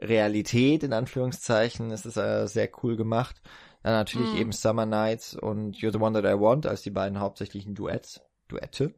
Realität 0.00 0.82
in 0.82 0.92
Anführungszeichen 0.92 1.90
ist 1.90 2.04
es 2.04 2.16
äh, 2.16 2.46
sehr 2.46 2.68
cool 2.82 2.96
gemacht. 2.96 3.40
Dann 3.84 3.92
natürlich 3.92 4.32
mhm. 4.32 4.38
eben 4.38 4.52
Summer 4.52 4.86
Nights 4.86 5.36
und 5.36 5.76
You're 5.76 5.92
the 5.92 5.98
One 5.98 6.20
That 6.20 6.30
I 6.30 6.40
Want 6.40 6.66
als 6.66 6.82
die 6.82 6.90
beiden 6.90 7.20
hauptsächlichen 7.20 7.74
Duets, 7.74 8.22
Duette. 8.48 8.94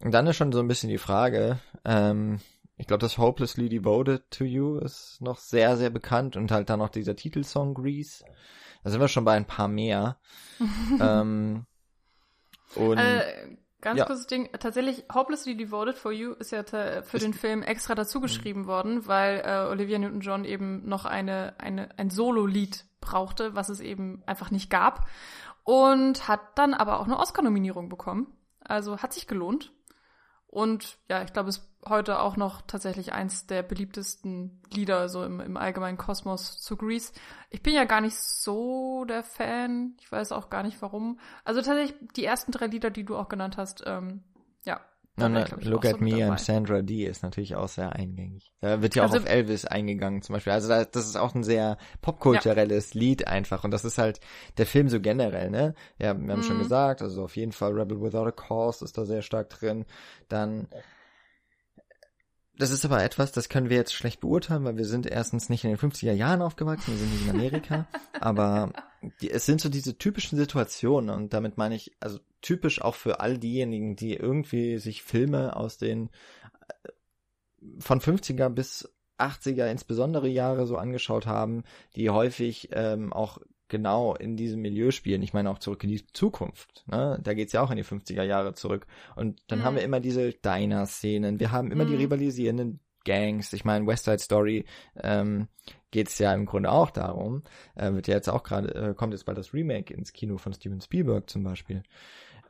Und 0.00 0.12
dann 0.12 0.26
ist 0.26 0.36
schon 0.36 0.52
so 0.52 0.58
ein 0.60 0.68
bisschen 0.68 0.90
die 0.90 0.98
Frage, 0.98 1.60
ähm, 1.84 2.40
ich 2.76 2.86
glaube, 2.86 3.00
das 3.00 3.18
Hopelessly 3.18 3.68
Devoted 3.68 4.30
to 4.30 4.44
You 4.44 4.78
ist 4.78 5.20
noch 5.20 5.38
sehr, 5.38 5.76
sehr 5.76 5.90
bekannt 5.90 6.36
und 6.36 6.50
halt 6.50 6.68
dann 6.68 6.78
noch 6.78 6.90
dieser 6.90 7.16
Titelsong 7.16 7.74
Grease. 7.74 8.24
Da 8.84 8.90
sind 8.90 9.00
wir 9.00 9.08
schon 9.08 9.24
bei 9.24 9.36
ein 9.36 9.46
paar 9.46 9.68
mehr. 9.68 10.18
ähm, 11.00 11.66
und 12.74 12.98
äh, 12.98 13.56
ganz 13.80 13.98
ja. 13.98 14.04
kurzes 14.04 14.26
Ding, 14.26 14.50
tatsächlich 14.58 15.06
Hopelessly 15.12 15.56
Devoted 15.56 15.96
for 15.96 16.12
You 16.12 16.32
ist 16.34 16.52
ja 16.52 16.64
für 16.64 17.18
den 17.18 17.32
Film 17.32 17.62
extra 17.62 17.94
dazu 17.94 18.20
geschrieben 18.20 18.62
mhm. 18.62 18.66
worden, 18.66 19.06
weil 19.06 19.42
äh, 19.44 19.70
Olivia 19.70 19.98
Newton-John 19.98 20.44
eben 20.44 20.86
noch 20.86 21.06
eine, 21.06 21.54
eine, 21.58 21.98
ein 21.98 22.10
Solo-Lied 22.10 22.84
brauchte, 23.00 23.54
was 23.54 23.70
es 23.70 23.80
eben 23.80 24.22
einfach 24.26 24.50
nicht 24.50 24.68
gab. 24.68 25.06
Und 25.64 26.28
hat 26.28 26.40
dann 26.56 26.74
aber 26.74 27.00
auch 27.00 27.06
eine 27.06 27.18
Oscar-Nominierung 27.18 27.88
bekommen. 27.88 28.36
Also 28.60 28.98
hat 28.98 29.12
sich 29.12 29.26
gelohnt. 29.26 29.72
Und 30.46 30.98
ja, 31.08 31.22
ich 31.22 31.32
glaube, 31.32 31.48
es 31.48 31.68
heute 31.88 32.20
auch 32.20 32.36
noch 32.36 32.62
tatsächlich 32.62 33.12
eins 33.12 33.46
der 33.46 33.62
beliebtesten 33.62 34.60
Lieder 34.72 35.08
so 35.08 35.24
im, 35.24 35.40
im 35.40 35.56
allgemeinen 35.56 35.98
Kosmos 35.98 36.60
zu 36.60 36.76
Grease. 36.76 37.12
Ich 37.50 37.62
bin 37.62 37.74
ja 37.74 37.84
gar 37.84 38.00
nicht 38.00 38.16
so 38.16 39.04
der 39.04 39.22
Fan. 39.22 39.94
Ich 40.00 40.10
weiß 40.10 40.32
auch 40.32 40.50
gar 40.50 40.62
nicht 40.62 40.80
warum. 40.82 41.18
Also 41.44 41.60
tatsächlich 41.62 41.96
die 42.16 42.24
ersten 42.24 42.52
drei 42.52 42.66
Lieder, 42.66 42.90
die 42.90 43.04
du 43.04 43.16
auch 43.16 43.28
genannt 43.28 43.56
hast, 43.56 43.82
ähm, 43.86 44.22
ja, 44.64 44.80
No, 45.18 45.30
no, 45.30 45.44
Look 45.62 45.86
at 45.86 46.02
Me 46.02 46.22
and 46.26 46.38
Sandra 46.38 46.82
D 46.82 47.06
ist 47.06 47.22
natürlich 47.22 47.56
auch 47.56 47.68
sehr 47.68 47.94
eingängig. 47.94 48.52
Da 48.60 48.82
wird 48.82 48.94
ja 48.94 49.02
auch 49.02 49.12
also, 49.12 49.24
auf 49.24 49.28
Elvis 49.28 49.64
eingegangen 49.64 50.20
zum 50.20 50.34
Beispiel. 50.34 50.52
Also 50.52 50.68
das 50.68 51.06
ist 51.06 51.16
auch 51.16 51.34
ein 51.34 51.42
sehr 51.42 51.78
popkulturelles 52.02 52.92
ja. 52.92 53.00
Lied 53.00 53.26
einfach. 53.26 53.64
Und 53.64 53.70
das 53.70 53.86
ist 53.86 53.96
halt 53.96 54.20
der 54.58 54.66
Film 54.66 54.90
so 54.90 55.00
generell, 55.00 55.50
ne? 55.50 55.74
Ja, 55.98 56.14
wir 56.14 56.32
haben 56.32 56.40
mhm. 56.40 56.42
schon 56.42 56.58
gesagt, 56.58 57.00
also 57.00 57.24
auf 57.24 57.36
jeden 57.36 57.52
Fall 57.52 57.72
Rebel 57.72 58.02
Without 58.02 58.26
a 58.26 58.30
Cause 58.30 58.84
ist 58.84 58.98
da 58.98 59.06
sehr 59.06 59.22
stark 59.22 59.48
drin. 59.48 59.86
Dann 60.28 60.68
das 62.58 62.70
ist 62.70 62.84
aber 62.84 63.02
etwas, 63.02 63.32
das 63.32 63.48
können 63.48 63.68
wir 63.68 63.76
jetzt 63.76 63.92
schlecht 63.92 64.20
beurteilen, 64.20 64.64
weil 64.64 64.76
wir 64.76 64.84
sind 64.84 65.06
erstens 65.06 65.48
nicht 65.48 65.64
in 65.64 65.70
den 65.70 65.78
50er 65.78 66.12
Jahren 66.12 66.42
aufgewachsen, 66.42 66.92
wir 66.92 66.98
sind 66.98 67.12
nicht 67.12 67.24
in 67.24 67.30
Amerika, 67.30 67.86
aber 68.20 68.72
die, 69.20 69.30
es 69.30 69.46
sind 69.46 69.60
so 69.60 69.68
diese 69.68 69.98
typischen 69.98 70.38
Situationen 70.38 71.10
und 71.10 71.32
damit 71.32 71.58
meine 71.58 71.74
ich, 71.74 71.92
also 72.00 72.18
typisch 72.40 72.80
auch 72.80 72.94
für 72.94 73.20
all 73.20 73.38
diejenigen, 73.38 73.96
die 73.96 74.14
irgendwie 74.14 74.78
sich 74.78 75.02
Filme 75.02 75.56
aus 75.56 75.78
den 75.78 76.10
äh, 76.84 76.88
von 77.78 78.00
50er 78.00 78.48
bis 78.48 78.88
80er 79.18 79.70
insbesondere 79.70 80.28
Jahre 80.28 80.66
so 80.66 80.76
angeschaut 80.76 81.26
haben, 81.26 81.64
die 81.94 82.10
häufig 82.10 82.70
ähm, 82.72 83.12
auch 83.12 83.38
genau 83.68 84.14
in 84.14 84.36
diesem 84.36 84.60
Milieu 84.60 84.90
spielen. 84.90 85.22
Ich 85.22 85.32
meine 85.32 85.50
auch 85.50 85.58
zurück 85.58 85.82
in 85.84 85.90
die 85.90 86.06
Zukunft. 86.12 86.84
Ne? 86.86 87.18
Da 87.22 87.34
geht's 87.34 87.52
ja 87.52 87.62
auch 87.62 87.70
in 87.70 87.76
die 87.76 87.84
50er 87.84 88.22
Jahre 88.22 88.54
zurück. 88.54 88.86
Und 89.16 89.42
dann 89.48 89.60
mhm. 89.60 89.64
haben 89.64 89.76
wir 89.76 89.82
immer 89.82 90.00
diese 90.00 90.32
Diner-Szenen. 90.32 91.40
Wir 91.40 91.52
haben 91.52 91.70
immer 91.70 91.84
mhm. 91.84 91.90
die 91.90 91.96
rivalisierenden 91.96 92.80
Gangs. 93.04 93.52
Ich 93.52 93.64
meine, 93.64 93.86
West 93.86 94.04
Side 94.04 94.18
Story 94.18 94.66
ähm, 95.00 95.48
geht 95.90 96.08
es 96.08 96.18
ja 96.18 96.34
im 96.34 96.44
Grunde 96.44 96.70
auch 96.70 96.90
darum. 96.90 97.42
Äh, 97.74 97.92
wird 97.92 98.08
ja 98.08 98.14
jetzt 98.14 98.28
auch 98.28 98.42
gerade, 98.42 98.74
äh, 98.74 98.94
kommt 98.94 99.12
jetzt 99.12 99.24
bald 99.24 99.38
das 99.38 99.54
Remake 99.54 99.94
ins 99.94 100.12
Kino 100.12 100.38
von 100.38 100.52
Steven 100.52 100.80
Spielberg 100.80 101.30
zum 101.30 101.42
Beispiel. 101.42 101.82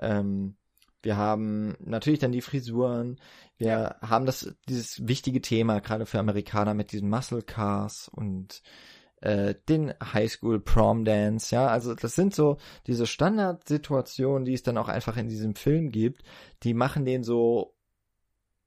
Ähm, 0.01 0.57
wir 1.03 1.17
haben 1.17 1.77
natürlich 1.79 2.19
dann 2.19 2.33
die 2.33 2.41
Frisuren. 2.41 3.21
Wir 3.59 3.69
ja. 3.69 3.97
haben 4.01 4.27
das, 4.27 4.57
dieses 4.69 5.07
wichtige 5.07 5.41
Thema, 5.41 5.81
gerade 5.81 6.07
für 6.07 6.19
Amerikaner 6.19 6.75
mit 6.75 6.91
diesen 6.91 7.09
Muscle 7.09 7.43
Cars 7.43 8.09
und 8.09 8.62
äh, 9.27 9.57
den 9.68 9.93
Highschool 10.01 10.61
Prom 10.61 11.05
Dance, 11.05 11.53
ja, 11.53 11.66
also 11.66 11.97
das 11.97 12.14
sind 12.14 12.33
so 12.33 12.59
diese 12.87 13.09
Standardsituationen, 13.09 14.45
die 14.45 14.55
es 14.55 14.62
dann 14.62 14.79
auch 14.79 14.87
einfach 14.87 15.16
in 15.16 15.29
diesem 15.29 15.57
Film 15.57 15.91
gibt, 15.91 16.22
die 16.62 16.74
machen 16.74 17.05
den 17.05 17.24
so 17.24 17.74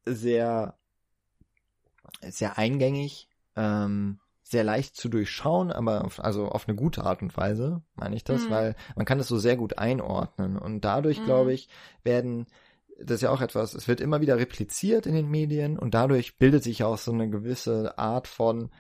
sehr, 0.05 0.78
sehr 2.28 2.57
eingängig, 2.57 3.30
ähm, 3.55 4.20
sehr 4.43 4.66
leicht 4.66 4.97
zu 4.97 5.07
durchschauen, 5.07 5.72
aber 5.72 6.03
auf, 6.03 6.22
also 6.22 6.49
auf 6.49 6.68
eine 6.68 6.76
gute 6.76 7.05
Art 7.05 7.22
und 7.22 7.38
Weise, 7.38 7.82
meine 7.95 8.18
ich 8.18 8.26
das, 8.26 8.43
mhm. 8.43 8.49
weil 8.49 8.76
man 8.97 9.05
kann 9.05 9.22
es 9.22 9.30
so 9.30 9.38
sehr 9.38 9.55
gut 9.55 9.78
einordnen 9.78 10.57
und 10.57 10.82
dadurch, 10.82 11.22
mhm. 11.22 11.26
glaube 11.26 11.53
ich, 11.53 11.70
werden 12.03 12.47
das 13.01 13.16
ist 13.16 13.22
ja 13.22 13.30
auch 13.30 13.39
etwas, 13.39 13.76
es 13.76 13.88
wird 13.88 14.01
immer 14.01 14.20
wieder 14.20 14.38
repliziert 14.38 15.05
in 15.05 15.14
den 15.16 15.30
Medien 15.30 15.80
und 15.80 15.93
dadurch 15.93 16.38
bildet 16.38 16.66
sich 16.66 16.84
auch 16.84 16.97
so 16.97 17.14
eine 17.14 17.30
gewisse 17.30 17.97
Art 17.97 18.28
von 18.28 18.72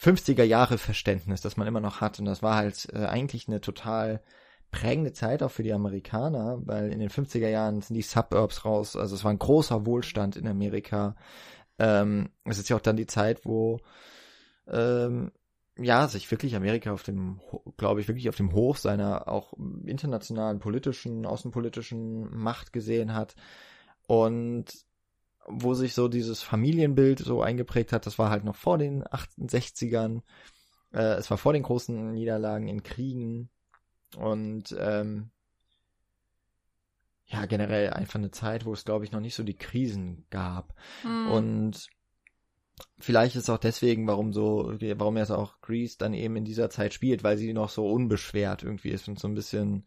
50er 0.00 0.44
Jahre 0.44 0.78
Verständnis, 0.78 1.40
das 1.40 1.56
man 1.56 1.66
immer 1.66 1.80
noch 1.80 2.00
hat. 2.00 2.18
Und 2.18 2.26
das 2.26 2.42
war 2.42 2.56
halt 2.56 2.88
äh, 2.92 3.06
eigentlich 3.06 3.48
eine 3.48 3.60
total 3.60 4.22
prägende 4.70 5.12
Zeit 5.12 5.42
auch 5.42 5.50
für 5.50 5.62
die 5.62 5.72
Amerikaner, 5.72 6.60
weil 6.64 6.92
in 6.92 6.98
den 6.98 7.08
50er 7.08 7.48
Jahren 7.48 7.80
sind 7.80 7.94
die 7.94 8.02
Suburbs 8.02 8.64
raus. 8.64 8.96
Also 8.96 9.14
es 9.14 9.24
war 9.24 9.30
ein 9.30 9.38
großer 9.38 9.86
Wohlstand 9.86 10.36
in 10.36 10.46
Amerika. 10.46 11.16
Ähm, 11.78 12.30
es 12.44 12.58
ist 12.58 12.68
ja 12.68 12.76
auch 12.76 12.80
dann 12.80 12.96
die 12.96 13.06
Zeit, 13.06 13.44
wo 13.44 13.80
ähm, 14.68 15.32
ja, 15.78 16.08
sich 16.08 16.30
wirklich 16.30 16.56
Amerika 16.56 16.92
auf 16.92 17.02
dem, 17.02 17.40
glaube 17.76 18.00
ich, 18.00 18.08
wirklich 18.08 18.28
auf 18.28 18.36
dem 18.36 18.52
Hoch 18.52 18.76
seiner 18.76 19.28
auch 19.28 19.52
internationalen 19.84 20.58
politischen, 20.58 21.26
außenpolitischen 21.26 22.34
Macht 22.34 22.72
gesehen 22.72 23.14
hat. 23.14 23.34
Und 24.06 24.85
wo 25.48 25.74
sich 25.74 25.94
so 25.94 26.08
dieses 26.08 26.42
Familienbild 26.42 27.18
so 27.18 27.42
eingeprägt 27.42 27.92
hat, 27.92 28.06
das 28.06 28.18
war 28.18 28.30
halt 28.30 28.44
noch 28.44 28.56
vor 28.56 28.78
den 28.78 29.04
68ern. 29.04 30.22
Äh, 30.92 31.14
es 31.14 31.30
war 31.30 31.38
vor 31.38 31.52
den 31.52 31.62
großen 31.62 32.12
Niederlagen 32.12 32.68
in 32.68 32.82
Kriegen. 32.82 33.50
Und 34.16 34.74
ähm, 34.78 35.30
ja, 37.26 37.46
generell 37.46 37.90
einfach 37.90 38.16
eine 38.16 38.30
Zeit, 38.30 38.64
wo 38.64 38.72
es, 38.72 38.84
glaube 38.84 39.04
ich, 39.04 39.12
noch 39.12 39.20
nicht 39.20 39.34
so 39.34 39.42
die 39.42 39.56
Krisen 39.56 40.26
gab. 40.30 40.74
Mhm. 41.04 41.30
Und 41.30 41.88
vielleicht 42.98 43.36
ist 43.36 43.50
auch 43.50 43.58
deswegen, 43.58 44.06
warum 44.06 44.32
so, 44.32 44.72
warum 44.96 45.16
jetzt 45.16 45.32
auch 45.32 45.60
Grease 45.60 45.96
dann 45.98 46.14
eben 46.14 46.36
in 46.36 46.44
dieser 46.44 46.70
Zeit 46.70 46.94
spielt, 46.94 47.24
weil 47.24 47.36
sie 47.36 47.52
noch 47.52 47.70
so 47.70 47.88
unbeschwert 47.88 48.62
irgendwie 48.62 48.90
ist 48.90 49.08
und 49.08 49.18
so 49.18 49.28
ein 49.28 49.34
bisschen 49.34 49.86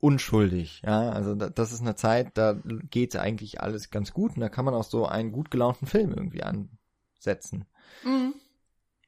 unschuldig. 0.00 0.82
Ja, 0.84 1.10
also 1.10 1.34
da, 1.34 1.50
das 1.50 1.72
ist 1.72 1.80
eine 1.80 1.94
Zeit, 1.94 2.36
da 2.36 2.56
geht 2.90 3.16
eigentlich 3.16 3.60
alles 3.60 3.90
ganz 3.90 4.12
gut 4.12 4.34
und 4.34 4.40
da 4.40 4.48
kann 4.48 4.64
man 4.64 4.74
auch 4.74 4.84
so 4.84 5.06
einen 5.06 5.32
gut 5.32 5.50
gelaunten 5.50 5.86
Film 5.86 6.12
irgendwie 6.12 6.42
ansetzen. 6.42 7.66
Mhm. 8.04 8.34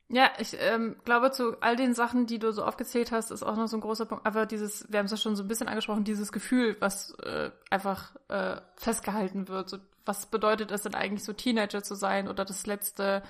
Ja, 0.09 0.31
ich 0.39 0.55
ähm, 0.61 0.97
glaube, 1.07 1.31
zu 1.31 1.59
all 1.63 1.75
den 1.75 1.95
Sachen, 1.95 2.27
die 2.27 2.39
du 2.39 2.53
so 2.53 2.65
aufgezählt 2.65 3.13
hast, 3.13 3.31
ist 3.31 3.43
auch 3.43 3.57
noch 3.57 3.67
so 3.67 3.79
ein 3.79 3.81
großer 3.81 4.05
Punkt. 4.05 4.27
Aber 4.27 4.45
dieses, 4.45 4.87
wir 4.93 4.99
haben 4.99 5.07
es 5.07 5.13
ja 5.13 5.17
schon 5.17 5.37
so 5.37 5.43
ein 5.43 5.49
bisschen 5.49 5.69
angesprochen, 5.69 6.05
dieses 6.05 6.33
Gefühl, 6.33 6.77
was 6.81 7.15
äh, 7.21 7.51
einfach 7.71 8.15
äh, 8.29 8.61
festgehalten 8.77 9.49
wird. 9.49 9.71
So, 9.71 9.79
was 10.05 10.27
bedeutet 10.27 10.71
es 10.71 10.83
denn 10.83 10.95
eigentlich, 10.95 11.25
so 11.25 11.33
Teenager 11.33 11.83
zu 11.83 11.95
sein 11.95 12.29
oder 12.29 12.45
das 12.45 12.67
letzte 12.67 13.23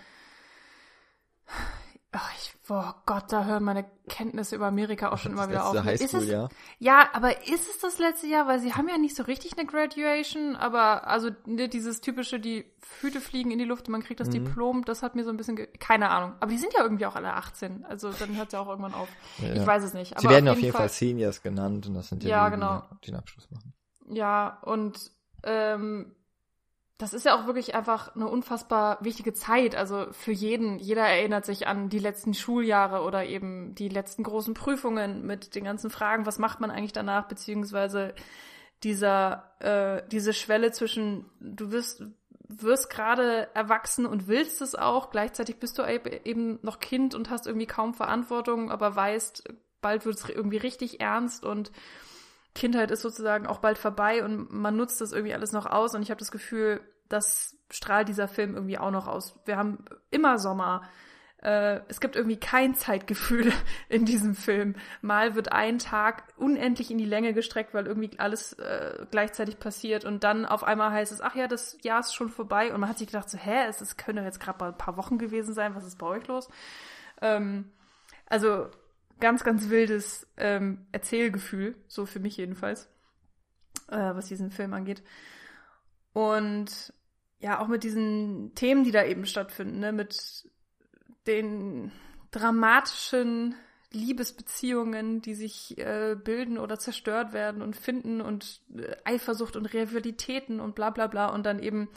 Ach, 2.15 2.31
ich, 2.37 2.55
oh 2.69 2.93
Gott, 3.07 3.33
da 3.33 3.47
hören 3.47 3.65
meine 3.65 3.87
Kenntnisse 4.07 4.57
über 4.57 4.67
Amerika 4.67 5.13
auch 5.13 5.19
schon 5.19 5.33
immer 5.33 5.49
wieder 5.49 5.65
auf. 5.65 5.83
Highschool, 5.83 6.23
es, 6.23 6.29
ja? 6.29 6.51
ja, 6.79 7.09
aber 7.15 7.47
ist 7.49 7.71
es 7.71 7.79
das 7.81 7.99
letzte 7.99 8.27
Jahr? 8.27 8.47
Weil 8.47 8.61
sie 8.61 8.75
haben 8.75 8.87
ja 8.87 8.99
nicht 8.99 9.17
so 9.17 9.23
richtig 9.23 9.57
eine 9.57 9.67
Graduation, 9.67 10.55
aber 10.55 11.07
also 11.07 11.31
ne, 11.47 11.71
dieses 11.71 12.03
typische, 12.03 12.39
die 12.39 12.67
Hüte 13.01 13.23
fliegen 13.23 13.51
in 13.51 13.59
die 13.59 13.65
Luft 13.65 13.89
und 13.89 13.93
man 13.93 14.03
kriegt 14.03 14.21
das 14.21 14.29
mhm. 14.29 14.45
Diplom, 14.45 14.85
das 14.85 15.03
hat 15.03 15.15
mir 15.15 15.25
so 15.25 15.31
ein 15.31 15.39
bisschen, 15.39 15.59
keine 15.79 16.11
Ahnung. 16.11 16.35
Aber 16.41 16.51
die 16.51 16.59
sind 16.59 16.75
ja 16.75 16.83
irgendwie 16.83 17.07
auch 17.07 17.17
alle 17.17 17.33
18, 17.33 17.87
also 17.87 18.13
dann 18.13 18.37
hört 18.37 18.49
es 18.49 18.53
ja 18.53 18.61
auch 18.61 18.69
irgendwann 18.69 18.93
auf. 18.93 19.09
Ja, 19.39 19.55
ich 19.55 19.67
weiß 19.67 19.83
es 19.83 19.95
nicht. 19.95 20.21
sie 20.21 20.29
werden 20.29 20.51
auf 20.51 20.59
jeden, 20.59 20.73
Fall, 20.73 20.89
Fall, 20.89 20.89
Seniors 20.91 21.41
genannt 21.41 21.87
und 21.87 21.95
das 21.95 22.09
sind 22.09 22.25
ja, 22.25 22.29
ja 22.29 22.45
die, 22.51 22.57
genau. 22.57 22.83
die 23.03 23.11
den 23.11 23.17
Abschluss 23.17 23.51
machen. 23.51 23.73
Ja, 24.11 24.59
und 24.63 25.11
ähm, 25.45 26.15
das 27.03 27.15
ist 27.15 27.27
ja 27.27 27.35
auch 27.35 27.47
wirklich 27.47 27.75
einfach 27.75 28.15
eine 28.15 28.29
unfassbar 28.29 28.99
wichtige 29.01 29.35
Zeit. 29.35 29.75
Also 29.75 30.07
für 30.13 30.31
jeden, 30.31 30.79
jeder 30.79 31.03
erinnert 31.03 31.45
sich 31.45 31.67
an 31.67 31.89
die 31.89 31.99
letzten 31.99 32.33
Schuljahre 32.33 33.03
oder 33.03 33.25
eben 33.27 33.75
die 33.75 33.89
letzten 33.89 34.23
großen 34.23 34.55
Prüfungen 34.55 35.27
mit 35.27 35.57
den 35.57 35.65
ganzen 35.65 35.91
Fragen, 35.91 36.27
was 36.27 36.39
macht 36.39 36.61
man 36.61 36.71
eigentlich 36.71 36.93
danach, 36.93 37.27
beziehungsweise 37.27 38.15
dieser, 38.85 39.51
äh, 39.59 40.07
diese 40.13 40.33
Schwelle 40.33 40.71
zwischen, 40.71 41.29
du 41.41 41.73
wirst, 41.73 42.05
wirst 42.47 42.89
gerade 42.89 43.49
erwachsen 43.53 44.07
und 44.07 44.29
willst 44.29 44.63
es 44.63 44.77
auch, 44.77 45.11
gleichzeitig 45.11 45.57
bist 45.57 45.79
du 45.79 45.83
eben 45.83 46.61
noch 46.63 46.79
Kind 46.79 47.17
und 47.17 47.31
hast 47.31 47.49
irgendwie 47.49 47.67
kaum 47.67 47.95
Verantwortung, 47.95 48.71
aber 48.71 48.95
weißt, 48.95 49.43
bald 49.81 50.07
wird 50.07 50.19
es 50.19 50.29
irgendwie 50.29 50.59
richtig 50.59 51.01
ernst 51.01 51.45
und 51.45 51.73
Kindheit 52.55 52.91
ist 52.91 53.01
sozusagen 53.01 53.47
auch 53.47 53.59
bald 53.59 53.79
vorbei 53.79 54.25
und 54.25 54.53
man 54.53 54.77
nutzt 54.77 55.01
das 55.01 55.13
irgendwie 55.13 55.35
alles 55.35 55.53
noch 55.53 55.67
aus. 55.67 55.95
Und 55.95 56.03
ich 56.03 56.11
habe 56.11 56.19
das 56.19 56.31
Gefühl, 56.31 56.81
das 57.13 57.57
strahlt 57.71 58.09
dieser 58.09 58.29
Film 58.29 58.55
irgendwie 58.55 58.79
auch 58.79 58.91
noch 58.91 59.07
aus. 59.07 59.39
Wir 59.45 59.57
haben 59.57 59.85
immer 60.11 60.39
Sommer. 60.39 60.83
Äh, 61.43 61.81
es 61.89 62.01
gibt 62.01 62.15
irgendwie 62.15 62.39
kein 62.39 62.75
Zeitgefühl 62.75 63.53
in 63.89 64.05
diesem 64.05 64.35
Film. 64.35 64.77
Mal 65.01 65.35
wird 65.35 65.53
ein 65.53 65.79
Tag 65.79 66.25
unendlich 66.37 66.91
in 66.91 66.99
die 66.99 67.05
Länge 67.05 67.35
gestreckt, 67.35 67.75
weil 67.75 67.87
irgendwie 67.87 68.19
alles 68.19 68.53
äh, 68.55 69.07
gleichzeitig 69.11 69.59
passiert 69.59 70.05
und 70.05 70.23
dann 70.25 70.47
auf 70.47 70.63
einmal 70.63 70.93
heißt 70.93 71.13
es, 71.13 71.21
ach 71.21 71.35
ja, 71.35 71.49
das 71.49 71.77
Jahr 71.83 72.01
ist 72.01 72.15
schon 72.15 72.29
vorbei 72.29 72.73
und 72.73 72.81
man 72.81 72.89
hat 72.89 72.99
sich 72.99 73.09
gedacht 73.09 73.29
so, 73.29 73.39
hä, 73.39 73.67
es, 73.69 73.97
könnte 73.97 74.23
jetzt 74.23 74.41
gerade 74.41 74.59
mal 74.61 74.71
ein 74.71 74.79
paar 74.79 74.97
Wochen 74.97 75.19
gewesen 75.19 75.53
sein, 75.53 75.75
was 75.75 75.85
ist 75.85 75.99
bei 75.99 76.07
euch 76.07 76.27
los? 76.29 76.49
Ähm, 77.21 77.73
also 78.27 78.69
ganz, 79.19 79.43
ganz 79.43 79.69
wildes 79.69 80.29
ähm, 80.37 80.87
Erzählgefühl, 80.93 81.77
so 81.89 82.07
für 82.07 82.21
mich 82.21 82.37
jedenfalls, 82.37 82.89
äh, 83.89 83.97
was 84.15 84.27
diesen 84.27 84.51
Film 84.51 84.75
angeht. 84.75 85.03
Und 86.13 86.93
ja, 87.43 87.59
auch 87.59 87.67
mit 87.67 87.83
diesen 87.83 88.55
Themen, 88.55 88.85
die 88.85 88.93
da 88.93 89.05
eben 89.05 89.27
stattfinden, 89.27 89.81
ne, 89.81 89.93
mit 89.93 90.49
den 91.27 91.91
dramatischen 92.31 93.57
Liebesbeziehungen, 93.91 95.21
die 95.23 95.35
sich 95.35 95.77
äh, 95.77 96.17
bilden 96.17 96.57
oder 96.57 96.79
zerstört 96.79 97.33
werden 97.33 97.61
und 97.61 97.77
finden 97.77 98.21
und 98.21 98.63
äh, 98.77 98.97
Eifersucht 99.05 99.57
und 99.57 99.67
Rivalitäten 99.67 100.61
und 100.61 100.77
bla 100.77 100.91
bla 100.91 101.09
bla. 101.09 101.27
Und 101.27 101.45
dann 101.45 101.59
eben 101.59 101.89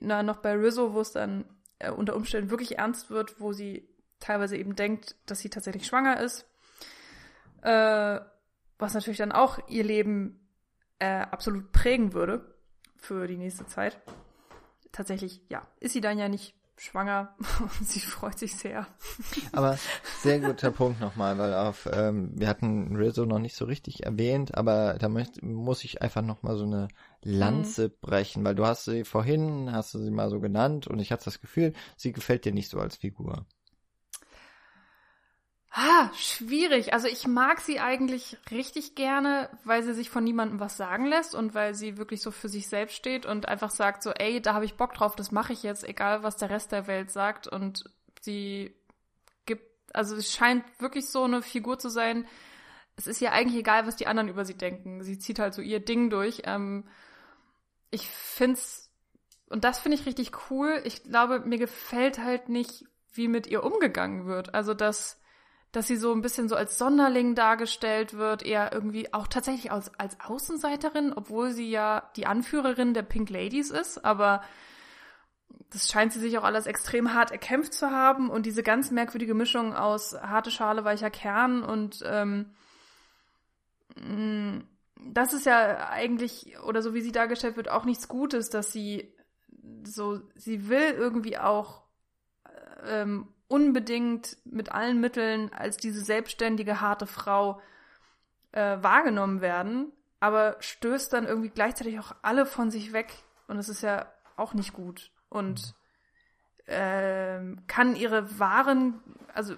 na, 0.00 0.22
noch 0.22 0.38
bei 0.38 0.54
Rizzo, 0.54 0.94
wo 0.94 1.00
es 1.00 1.12
dann 1.12 1.44
äh, 1.78 1.90
unter 1.90 2.16
Umständen 2.16 2.50
wirklich 2.50 2.78
ernst 2.78 3.10
wird, 3.10 3.40
wo 3.40 3.52
sie 3.52 3.86
teilweise 4.20 4.56
eben 4.56 4.74
denkt, 4.74 5.16
dass 5.26 5.40
sie 5.40 5.50
tatsächlich 5.50 5.86
schwanger 5.86 6.18
ist, 6.18 6.46
äh, 7.60 8.20
was 8.78 8.94
natürlich 8.94 9.18
dann 9.18 9.32
auch 9.32 9.58
ihr 9.68 9.84
Leben 9.84 10.48
äh, 10.98 11.20
absolut 11.20 11.72
prägen 11.72 12.14
würde 12.14 12.56
für 12.96 13.26
die 13.26 13.36
nächste 13.36 13.66
Zeit 13.66 14.00
tatsächlich, 14.92 15.42
ja, 15.48 15.66
ist 15.80 15.92
sie 15.92 16.00
dann 16.00 16.18
ja 16.18 16.28
nicht 16.28 16.54
schwanger. 16.76 17.34
sie 17.82 18.00
freut 18.00 18.38
sich 18.38 18.56
sehr. 18.56 18.86
Aber 19.52 19.78
sehr 20.20 20.40
guter 20.40 20.70
Punkt 20.70 21.00
nochmal, 21.00 21.38
weil 21.38 21.54
auf, 21.54 21.88
ähm, 21.92 22.32
wir 22.34 22.48
hatten 22.48 22.96
Rizzo 22.96 23.24
noch 23.24 23.38
nicht 23.38 23.54
so 23.54 23.64
richtig 23.64 24.04
erwähnt, 24.04 24.56
aber 24.56 24.96
da 24.98 25.08
möcht, 25.08 25.42
muss 25.42 25.84
ich 25.84 26.02
einfach 26.02 26.22
nochmal 26.22 26.56
so 26.56 26.64
eine 26.64 26.88
Lanze 27.22 27.88
mhm. 27.88 27.92
brechen, 28.00 28.44
weil 28.44 28.54
du 28.54 28.66
hast 28.66 28.84
sie 28.84 29.04
vorhin, 29.04 29.72
hast 29.72 29.94
du 29.94 29.98
sie 29.98 30.10
mal 30.10 30.30
so 30.30 30.40
genannt 30.40 30.86
und 30.86 30.98
ich 30.98 31.12
hatte 31.12 31.24
das 31.26 31.40
Gefühl, 31.40 31.72
sie 31.96 32.12
gefällt 32.12 32.44
dir 32.44 32.52
nicht 32.52 32.70
so 32.70 32.78
als 32.78 32.96
Figur. 32.96 33.46
Ah, 35.74 36.10
schwierig. 36.14 36.92
Also 36.92 37.08
ich 37.08 37.26
mag 37.26 37.60
sie 37.60 37.80
eigentlich 37.80 38.36
richtig 38.50 38.94
gerne, 38.94 39.48
weil 39.64 39.82
sie 39.82 39.94
sich 39.94 40.10
von 40.10 40.22
niemandem 40.22 40.60
was 40.60 40.76
sagen 40.76 41.06
lässt 41.06 41.34
und 41.34 41.54
weil 41.54 41.74
sie 41.74 41.96
wirklich 41.96 42.20
so 42.20 42.30
für 42.30 42.50
sich 42.50 42.68
selbst 42.68 42.94
steht 42.94 43.24
und 43.24 43.48
einfach 43.48 43.70
sagt 43.70 44.02
so, 44.02 44.10
ey, 44.10 44.42
da 44.42 44.52
habe 44.52 44.66
ich 44.66 44.74
Bock 44.74 44.92
drauf, 44.92 45.16
das 45.16 45.32
mache 45.32 45.54
ich 45.54 45.62
jetzt, 45.62 45.84
egal 45.84 46.22
was 46.22 46.36
der 46.36 46.50
Rest 46.50 46.72
der 46.72 46.86
Welt 46.86 47.10
sagt. 47.10 47.48
Und 47.48 47.84
sie 48.20 48.74
gibt, 49.46 49.64
also 49.94 50.14
es 50.14 50.30
scheint 50.30 50.64
wirklich 50.78 51.08
so 51.08 51.24
eine 51.24 51.40
Figur 51.40 51.78
zu 51.78 51.88
sein, 51.88 52.26
es 52.96 53.06
ist 53.06 53.22
ihr 53.22 53.32
eigentlich 53.32 53.60
egal, 53.60 53.86
was 53.86 53.96
die 53.96 54.06
anderen 54.06 54.28
über 54.28 54.44
sie 54.44 54.56
denken. 54.56 55.02
Sie 55.02 55.18
zieht 55.18 55.38
halt 55.38 55.54
so 55.54 55.62
ihr 55.62 55.80
Ding 55.80 56.10
durch. 56.10 56.42
Ähm, 56.44 56.84
ich 57.90 58.08
find's, 58.08 58.90
und 59.48 59.64
das 59.64 59.78
finde 59.78 59.96
ich 59.96 60.06
richtig 60.06 60.32
cool. 60.50 60.82
Ich 60.84 61.02
glaube, 61.04 61.40
mir 61.40 61.58
gefällt 61.58 62.18
halt 62.18 62.48
nicht, 62.48 62.84
wie 63.14 63.28
mit 63.28 63.46
ihr 63.46 63.64
umgegangen 63.64 64.26
wird. 64.26 64.54
Also, 64.54 64.74
dass, 64.74 65.21
dass 65.72 65.86
sie 65.86 65.96
so 65.96 66.12
ein 66.12 66.20
bisschen 66.20 66.48
so 66.48 66.54
als 66.54 66.76
Sonderling 66.76 67.34
dargestellt 67.34 68.14
wird, 68.14 68.42
eher 68.42 68.72
irgendwie 68.72 69.12
auch 69.14 69.26
tatsächlich 69.26 69.72
als, 69.72 69.90
als 69.98 70.20
Außenseiterin, 70.20 71.14
obwohl 71.14 71.50
sie 71.50 71.70
ja 71.70 72.10
die 72.16 72.26
Anführerin 72.26 72.92
der 72.92 73.02
Pink 73.02 73.30
Ladies 73.30 73.70
ist, 73.70 74.04
aber 74.04 74.42
das 75.70 75.90
scheint 75.90 76.12
sie 76.12 76.20
sich 76.20 76.36
auch 76.36 76.44
alles 76.44 76.66
extrem 76.66 77.14
hart 77.14 77.30
erkämpft 77.30 77.72
zu 77.72 77.90
haben 77.90 78.28
und 78.28 78.44
diese 78.44 78.62
ganz 78.62 78.90
merkwürdige 78.90 79.32
Mischung 79.32 79.74
aus 79.74 80.14
harte 80.14 80.50
Schale, 80.50 80.84
weicher 80.84 81.10
Kern 81.10 81.62
und 81.62 82.04
ähm, 82.06 82.50
mm, 83.96 84.60
das 85.04 85.32
ist 85.32 85.46
ja 85.46 85.88
eigentlich, 85.88 86.58
oder 86.66 86.82
so 86.82 86.92
wie 86.92 87.00
sie 87.00 87.12
dargestellt 87.12 87.56
wird, 87.56 87.70
auch 87.70 87.86
nichts 87.86 88.08
Gutes, 88.08 88.50
dass 88.50 88.72
sie 88.72 89.14
so, 89.84 90.20
sie 90.34 90.68
will 90.68 90.92
irgendwie 90.92 91.38
auch 91.38 91.82
ähm, 92.86 93.31
unbedingt 93.52 94.38
mit 94.46 94.72
allen 94.72 94.98
Mitteln 94.98 95.52
als 95.52 95.76
diese 95.76 96.00
selbstständige, 96.00 96.80
harte 96.80 97.06
Frau 97.06 97.60
äh, 98.52 98.78
wahrgenommen 98.80 99.42
werden, 99.42 99.92
aber 100.20 100.56
stößt 100.60 101.12
dann 101.12 101.26
irgendwie 101.26 101.50
gleichzeitig 101.50 101.98
auch 102.00 102.14
alle 102.22 102.46
von 102.46 102.70
sich 102.70 102.94
weg. 102.94 103.12
Und 103.48 103.58
das 103.58 103.68
ist 103.68 103.82
ja 103.82 104.10
auch 104.36 104.54
nicht 104.54 104.72
gut. 104.72 105.10
Und 105.28 105.74
äh, 106.64 107.40
kann 107.66 107.94
ihre 107.94 108.38
wahren, 108.38 109.00
also 109.34 109.54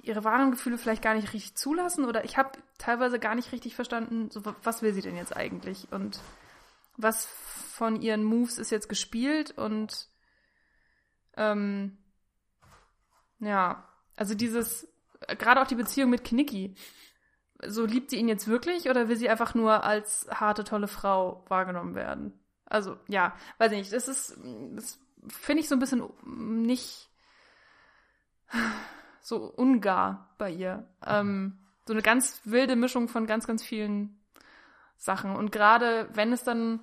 ihre 0.00 0.24
wahren 0.24 0.50
Gefühle 0.50 0.78
vielleicht 0.78 1.02
gar 1.02 1.14
nicht 1.14 1.34
richtig 1.34 1.54
zulassen 1.54 2.06
oder 2.06 2.24
ich 2.24 2.38
habe 2.38 2.52
teilweise 2.78 3.18
gar 3.18 3.34
nicht 3.34 3.52
richtig 3.52 3.74
verstanden, 3.74 4.30
so 4.30 4.42
was 4.62 4.80
will 4.80 4.94
sie 4.94 5.02
denn 5.02 5.16
jetzt 5.16 5.36
eigentlich 5.36 5.86
und 5.92 6.18
was 6.96 7.26
von 7.26 8.00
ihren 8.00 8.24
Moves 8.24 8.58
ist 8.58 8.70
jetzt 8.70 8.88
gespielt 8.88 9.52
und 9.52 10.08
ähm, 11.36 11.98
ja, 13.42 13.84
also 14.16 14.34
dieses, 14.34 14.88
gerade 15.38 15.60
auch 15.60 15.66
die 15.66 15.74
Beziehung 15.74 16.10
mit 16.10 16.24
Knicki. 16.24 16.74
So 17.64 17.84
liebt 17.84 18.10
sie 18.10 18.16
ihn 18.16 18.28
jetzt 18.28 18.48
wirklich 18.48 18.88
oder 18.88 19.08
will 19.08 19.16
sie 19.16 19.28
einfach 19.28 19.54
nur 19.54 19.84
als 19.84 20.26
harte, 20.30 20.64
tolle 20.64 20.88
Frau 20.88 21.44
wahrgenommen 21.48 21.94
werden? 21.94 22.38
Also, 22.64 22.96
ja, 23.08 23.34
weiß 23.58 23.72
ich 23.72 23.78
nicht. 23.78 23.92
Das 23.92 24.08
ist, 24.08 24.36
das 24.74 24.98
finde 25.28 25.62
ich 25.62 25.68
so 25.68 25.76
ein 25.76 25.78
bisschen 25.78 26.08
nicht 26.24 27.10
so 29.20 29.44
ungar 29.44 30.34
bei 30.38 30.50
ihr. 30.50 30.88
Ähm, 31.04 31.58
so 31.86 31.92
eine 31.92 32.02
ganz 32.02 32.40
wilde 32.44 32.76
Mischung 32.76 33.08
von 33.08 33.26
ganz, 33.26 33.46
ganz 33.46 33.62
vielen 33.64 34.20
Sachen. 34.96 35.34
Und 35.34 35.50
gerade 35.50 36.08
wenn 36.14 36.32
es 36.32 36.44
dann, 36.44 36.80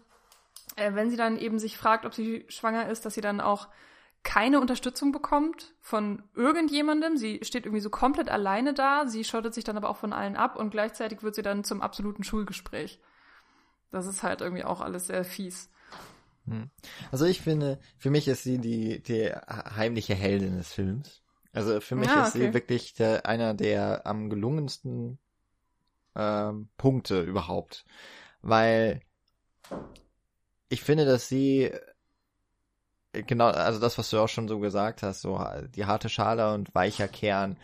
äh, 0.75 0.93
wenn 0.93 1.09
sie 1.09 1.17
dann 1.17 1.37
eben 1.37 1.57
sich 1.57 1.77
fragt, 1.77 2.05
ob 2.05 2.13
sie 2.13 2.45
schwanger 2.49 2.89
ist, 2.89 3.05
dass 3.05 3.13
sie 3.13 3.21
dann 3.21 3.39
auch 3.39 3.69
keine 4.23 4.59
Unterstützung 4.59 5.11
bekommt 5.11 5.73
von 5.79 6.23
irgendjemandem. 6.35 7.17
Sie 7.17 7.39
steht 7.43 7.65
irgendwie 7.65 7.81
so 7.81 7.89
komplett 7.89 8.29
alleine 8.29 8.73
da. 8.73 9.07
Sie 9.07 9.23
schottet 9.23 9.53
sich 9.53 9.63
dann 9.63 9.77
aber 9.77 9.89
auch 9.89 9.97
von 9.97 10.13
allen 10.13 10.35
ab 10.35 10.55
und 10.57 10.71
gleichzeitig 10.71 11.23
wird 11.23 11.35
sie 11.35 11.41
dann 11.41 11.63
zum 11.63 11.81
absoluten 11.81 12.23
Schulgespräch. 12.23 12.99
Das 13.91 14.05
ist 14.05 14.23
halt 14.23 14.41
irgendwie 14.41 14.63
auch 14.63 14.81
alles 14.81 15.07
sehr 15.07 15.23
fies. 15.23 15.69
Hm. 16.45 16.69
Also 17.11 17.25
ich 17.25 17.41
finde, 17.41 17.79
für 17.97 18.09
mich 18.09 18.27
ist 18.27 18.43
sie 18.43 18.59
die, 18.59 19.01
die 19.01 19.31
heimliche 19.31 20.15
Heldin 20.15 20.57
des 20.57 20.73
Films. 20.73 21.21
Also 21.53 21.79
für 21.79 21.95
mich 21.95 22.09
ja, 22.09 22.23
ist 22.23 22.35
okay. 22.35 22.47
sie 22.47 22.53
wirklich 22.53 22.93
der, 22.93 23.25
einer 23.25 23.53
der 23.53 24.05
am 24.05 24.29
gelungensten 24.29 25.17
ähm, 26.15 26.69
Punkte 26.77 27.21
überhaupt. 27.21 27.85
Weil 28.41 29.01
ich 30.69 30.83
finde, 30.83 31.05
dass 31.05 31.27
sie 31.27 31.71
genau, 33.13 33.47
also 33.47 33.79
das, 33.79 33.97
was 33.97 34.09
du 34.09 34.19
auch 34.19 34.29
schon 34.29 34.47
so 34.47 34.59
gesagt 34.59 35.03
hast, 35.03 35.21
so 35.21 35.43
die 35.75 35.85
harte 35.85 36.09
Schale 36.09 36.53
und 36.53 36.73
weicher 36.75 37.07
Kern. 37.07 37.57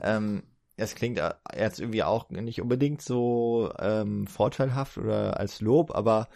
Ähm, 0.00 0.42
es 0.76 0.94
klingt 0.94 1.20
jetzt 1.56 1.80
irgendwie 1.80 2.04
auch 2.04 2.30
nicht 2.30 2.62
unbedingt 2.62 3.02
so 3.02 3.72
ähm, 3.78 4.26
vorteilhaft 4.26 4.96
oder 4.96 5.38
als 5.38 5.60
Lob, 5.60 5.94
aber 5.94 6.28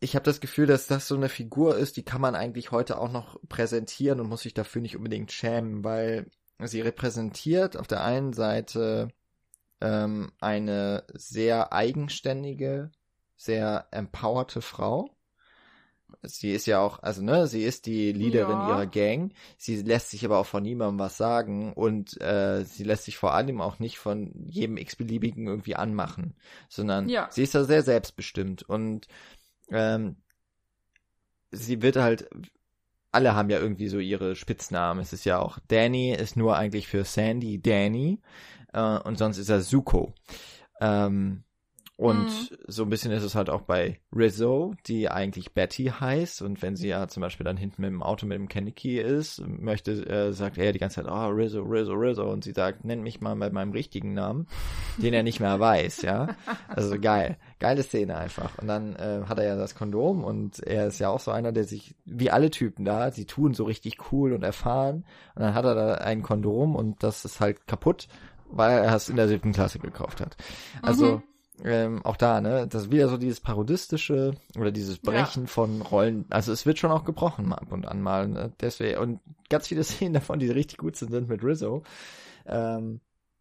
ich 0.00 0.14
habe 0.14 0.24
das 0.24 0.40
Gefühl, 0.40 0.66
dass 0.66 0.86
das 0.86 1.08
so 1.08 1.16
eine 1.16 1.28
Figur 1.28 1.76
ist, 1.76 1.96
die 1.96 2.04
kann 2.04 2.20
man 2.20 2.34
eigentlich 2.34 2.70
heute 2.70 2.98
auch 2.98 3.10
noch 3.10 3.38
präsentieren 3.48 4.20
und 4.20 4.28
muss 4.28 4.42
sich 4.42 4.54
dafür 4.54 4.82
nicht 4.82 4.96
unbedingt 4.96 5.32
schämen, 5.32 5.84
weil 5.84 6.30
sie 6.64 6.80
repräsentiert 6.80 7.76
auf 7.76 7.86
der 7.86 8.04
einen 8.04 8.32
Seite 8.32 9.08
ähm, 9.80 10.32
eine 10.40 11.04
sehr 11.14 11.72
eigenständige, 11.72 12.90
sehr 13.36 13.86
empowerte 13.90 14.60
Frau 14.60 15.17
Sie 16.22 16.52
ist 16.52 16.66
ja 16.66 16.80
auch, 16.80 17.02
also 17.02 17.22
ne, 17.22 17.46
sie 17.46 17.62
ist 17.62 17.86
die 17.86 18.12
Leaderin 18.12 18.58
ja. 18.58 18.68
ihrer 18.68 18.86
Gang. 18.86 19.32
Sie 19.56 19.82
lässt 19.82 20.10
sich 20.10 20.24
aber 20.24 20.38
auch 20.38 20.46
von 20.46 20.62
niemandem 20.62 20.98
was 20.98 21.16
sagen 21.16 21.72
und 21.72 22.20
äh, 22.20 22.64
sie 22.64 22.84
lässt 22.84 23.04
sich 23.04 23.16
vor 23.16 23.34
allem 23.34 23.60
auch 23.60 23.78
nicht 23.78 23.98
von 23.98 24.32
jedem 24.46 24.76
x-beliebigen 24.76 25.46
irgendwie 25.46 25.76
anmachen, 25.76 26.34
sondern 26.68 27.08
ja. 27.08 27.28
sie 27.30 27.42
ist 27.42 27.54
da 27.54 27.64
sehr 27.64 27.82
selbstbestimmt 27.82 28.62
und 28.62 29.06
ähm, 29.70 30.16
sie 31.50 31.82
wird 31.82 31.96
halt, 31.96 32.28
alle 33.12 33.34
haben 33.34 33.50
ja 33.50 33.58
irgendwie 33.58 33.88
so 33.88 33.98
ihre 33.98 34.36
Spitznamen. 34.36 35.02
Es 35.02 35.12
ist 35.12 35.24
ja 35.24 35.38
auch 35.38 35.58
Danny 35.68 36.12
ist 36.12 36.36
nur 36.36 36.56
eigentlich 36.56 36.88
für 36.88 37.04
Sandy 37.04 37.60
Danny 37.60 38.20
äh, 38.72 38.98
und 38.98 39.18
sonst 39.18 39.38
ist 39.38 39.48
er 39.48 39.62
Zuko. 39.62 40.14
Ähm, 40.80 41.44
und 41.98 42.26
mhm. 42.26 42.56
so 42.68 42.84
ein 42.84 42.90
bisschen 42.90 43.10
ist 43.10 43.24
es 43.24 43.34
halt 43.34 43.50
auch 43.50 43.62
bei 43.62 43.98
Rizzo, 44.14 44.76
die 44.86 45.10
eigentlich 45.10 45.52
Betty 45.52 45.86
heißt. 45.86 46.42
Und 46.42 46.62
wenn 46.62 46.76
sie 46.76 46.86
ja 46.86 47.08
zum 47.08 47.22
Beispiel 47.22 47.42
dann 47.42 47.56
hinten 47.56 47.82
mit 47.82 47.90
dem 47.90 48.04
Auto 48.04 48.24
mit 48.24 48.38
dem 48.38 48.46
Kennedy 48.46 49.00
ist, 49.00 49.42
möchte, 49.44 50.06
äh, 50.06 50.32
sagt 50.32 50.58
er 50.58 50.72
die 50.72 50.78
ganze 50.78 51.02
Zeit, 51.02 51.10
oh, 51.10 51.26
Rizzo, 51.26 51.60
Rizzo, 51.60 51.94
Rizzo. 51.94 52.30
Und 52.30 52.44
sie 52.44 52.52
sagt, 52.52 52.84
nenn 52.84 53.02
mich 53.02 53.20
mal 53.20 53.34
mit 53.34 53.52
meinem 53.52 53.72
richtigen 53.72 54.14
Namen, 54.14 54.46
den 54.98 55.12
er 55.12 55.24
nicht 55.24 55.40
mehr 55.40 55.58
weiß, 55.60 56.02
ja. 56.02 56.28
Also 56.68 57.00
geil. 57.00 57.36
Geile 57.58 57.82
Szene 57.82 58.16
einfach. 58.16 58.56
Und 58.58 58.68
dann 58.68 58.94
äh, 58.94 59.22
hat 59.28 59.38
er 59.38 59.46
ja 59.46 59.56
das 59.56 59.74
Kondom 59.74 60.22
und 60.22 60.60
er 60.60 60.86
ist 60.86 61.00
ja 61.00 61.08
auch 61.08 61.18
so 61.18 61.32
einer, 61.32 61.50
der 61.50 61.64
sich, 61.64 61.96
wie 62.04 62.30
alle 62.30 62.50
Typen 62.50 62.84
da, 62.84 63.10
sie 63.10 63.24
tun 63.24 63.54
so 63.54 63.64
richtig 63.64 64.12
cool 64.12 64.34
und 64.34 64.44
erfahren. 64.44 65.04
Und 65.34 65.42
dann 65.42 65.54
hat 65.54 65.64
er 65.64 65.74
da 65.74 65.94
ein 65.94 66.22
Kondom 66.22 66.76
und 66.76 67.02
das 67.02 67.24
ist 67.24 67.40
halt 67.40 67.66
kaputt, 67.66 68.06
weil 68.48 68.84
er 68.84 68.94
es 68.94 69.08
in 69.08 69.16
der 69.16 69.26
siebten 69.26 69.50
Klasse 69.50 69.80
gekauft 69.80 70.20
hat. 70.20 70.36
Also, 70.80 71.16
mhm 71.16 71.22
ähm, 71.64 72.04
auch 72.04 72.16
da, 72.16 72.40
ne, 72.40 72.66
das 72.68 72.84
ist 72.84 72.92
wieder 72.92 73.08
so 73.08 73.16
dieses 73.16 73.40
parodistische 73.40 74.34
oder 74.56 74.70
dieses 74.70 74.98
Brechen 74.98 75.44
ja. 75.44 75.48
von 75.48 75.82
Rollen. 75.82 76.24
Also 76.30 76.52
es 76.52 76.66
wird 76.66 76.78
schon 76.78 76.90
auch 76.90 77.04
gebrochen 77.04 77.52
ab 77.52 77.72
und 77.72 77.86
an 77.86 78.00
mal. 78.00 78.28
Ne? 78.28 78.52
Deswegen 78.60 78.98
und 78.98 79.20
ganz 79.48 79.68
viele 79.68 79.84
Szenen 79.84 80.14
davon, 80.14 80.38
die 80.38 80.50
richtig 80.50 80.78
gut 80.78 80.96
sind, 80.96 81.10
sind 81.10 81.28
mit 81.28 81.42
Rizzo. 81.42 81.82
Ähm, 82.46 83.00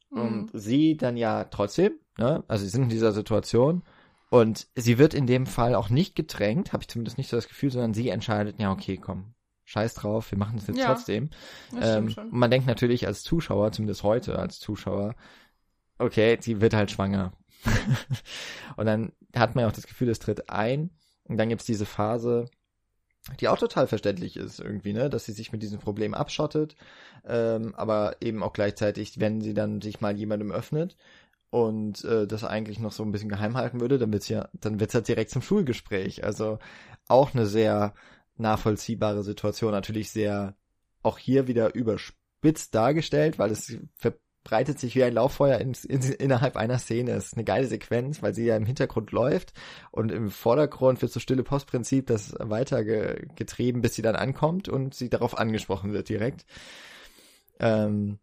mhm. 0.10 0.22
Und 0.22 0.50
sie 0.54 0.98
dann 0.98 1.18
ja 1.18 1.44
trotzdem, 1.46 1.94
ne, 2.18 2.44
also 2.48 2.64
sie 2.64 2.70
sind 2.70 2.84
in 2.84 2.90
dieser 2.90 3.12
Situation 3.12 3.84
und 4.30 4.68
sie 4.76 4.98
wird 4.98 5.14
in 5.14 5.28
dem 5.28 5.46
Fall 5.46 5.76
auch 5.76 5.90
nicht 5.90 6.16
gedrängt, 6.16 6.74
habe 6.74 6.84
ich 6.84 6.90
zumindest 6.90 7.18
nicht 7.18 7.30
so 7.30 7.38
das 7.38 7.48
Gefühl, 7.48 7.72
sondern 7.72 7.94
sie 7.94 8.10
entscheidet, 8.10 8.60
ja 8.60 8.72
okay, 8.72 8.98
komm, 8.98 9.36
scheiß 9.66 9.94
drauf, 9.94 10.32
wir 10.32 10.38
machen 10.38 10.58
es 10.58 10.68
jetzt 10.68 10.80
ja, 10.80 10.88
trotzdem. 10.88 11.30
Ähm, 11.80 12.16
man 12.32 12.50
denkt 12.50 12.68
natürlich 12.68 13.06
als 13.06 13.22
Zuschauer, 13.22 13.72
zumindest 13.72 14.04
heute 14.04 14.40
als 14.40 14.60
Zuschauer, 14.60 15.16
okay, 16.00 16.38
sie 16.42 16.62
wird 16.62 16.74
halt 16.74 16.92
schwanger 16.92 17.34
und 18.78 18.86
dann 18.86 19.12
hat 19.36 19.56
man 19.56 19.64
ja 19.64 19.68
auch 19.68 19.76
das 19.76 19.88
Gefühl, 19.88 20.10
es 20.10 20.20
tritt 20.20 20.50
ein. 20.50 20.92
Und 21.26 21.38
dann 21.38 21.50
gibt's 21.50 21.66
diese 21.66 21.86
Phase, 21.86 22.50
die 23.40 23.48
auch 23.48 23.58
total 23.58 23.88
verständlich 23.88 24.38
ist 24.38 24.60
irgendwie, 24.60 24.94
ne, 24.94 25.10
dass 25.10 25.26
sie 25.26 25.34
sich 25.34 25.52
mit 25.52 25.62
diesem 25.62 25.80
Problem 25.80 26.14
abschottet, 26.14 26.76
ähm, 27.26 27.76
aber 27.76 28.16
eben 28.22 28.44
auch 28.44 28.54
gleichzeitig, 28.54 29.20
wenn 29.20 29.42
sie 29.42 29.54
dann 29.54 29.82
sich 29.82 30.00
mal 30.00 30.18
jemandem 30.18 30.52
öffnet 30.52 30.96
und 31.50 32.04
äh, 32.06 32.28
das 32.28 32.44
eigentlich 32.44 32.80
noch 32.80 32.92
so 32.92 33.04
ein 33.04 33.12
bisschen 33.12 33.30
geheim 33.30 33.58
halten 33.58 33.82
würde, 33.82 33.98
dann 33.98 34.14
wird's 34.14 34.30
ja, 34.30 34.50
dann 34.54 34.80
wird's 34.80 34.94
halt 34.94 35.08
direkt 35.08 35.32
zum 35.32 35.42
Schulgespräch. 35.42 36.24
Also 36.24 36.60
auch 37.08 37.34
eine 37.34 37.46
sehr 37.46 37.94
nachvollziehbare 38.38 39.24
Situation, 39.24 39.72
natürlich 39.72 40.12
sehr 40.12 40.56
auch 41.04 41.18
hier 41.18 41.48
wieder 41.48 41.74
überspitzt 41.74 42.76
dargestellt, 42.76 43.40
weil 43.40 43.52
es 43.52 43.78
breitet 44.48 44.80
sich 44.80 44.96
wie 44.96 45.04
ein 45.04 45.14
Lauffeuer 45.14 45.58
in, 45.58 45.74
in, 45.90 46.02
innerhalb 46.02 46.56
einer 46.56 46.80
Szene. 46.80 47.12
Das 47.14 47.26
ist 47.26 47.34
eine 47.34 47.44
geile 47.44 47.68
Sequenz, 47.68 48.24
weil 48.24 48.34
sie 48.34 48.46
ja 48.46 48.56
im 48.56 48.66
Hintergrund 48.66 49.12
läuft 49.12 49.52
und 49.92 50.10
im 50.10 50.32
Vordergrund 50.32 51.02
wird 51.02 51.12
so 51.12 51.20
stille 51.20 51.44
Postprinzip 51.44 52.08
das 52.08 52.34
weitergetrieben, 52.40 53.82
bis 53.82 53.96
sie 53.96 54.02
dann 54.02 54.16
ankommt 54.16 54.70
und 54.70 54.94
sie 54.94 55.10
darauf 55.10 55.38
angesprochen 55.38 55.92
wird 55.92 56.08
direkt. 56.08 56.46
Ähm, 57.60 58.20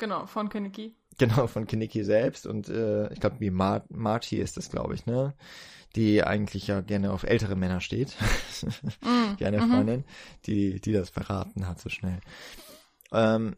genau, 0.00 0.26
von 0.26 0.48
Kinnicky. 0.48 0.96
Genau, 1.18 1.46
von 1.46 1.68
Kinnicky 1.68 2.02
selbst 2.02 2.48
und 2.48 2.68
äh, 2.68 3.12
ich 3.12 3.20
glaube, 3.20 3.36
wie 3.38 3.50
Mar 3.50 3.84
Marty 3.90 4.38
ist 4.38 4.56
das, 4.56 4.70
glaube 4.70 4.96
ich, 4.96 5.06
ne? 5.06 5.34
Die 5.94 6.24
eigentlich 6.24 6.66
ja 6.66 6.80
gerne 6.80 7.12
auf 7.12 7.22
ältere 7.22 7.54
Männer 7.54 7.80
steht. 7.80 8.16
mm, 9.02 9.36
die 9.38 9.44
eine 9.44 9.60
-hmm. 9.60 9.70
Freundin, 9.70 10.04
die, 10.46 10.80
die 10.80 10.92
das 10.92 11.10
verraten 11.10 11.68
hat 11.68 11.78
so 11.78 11.90
schnell. 11.90 12.18
Ähm, 13.12 13.54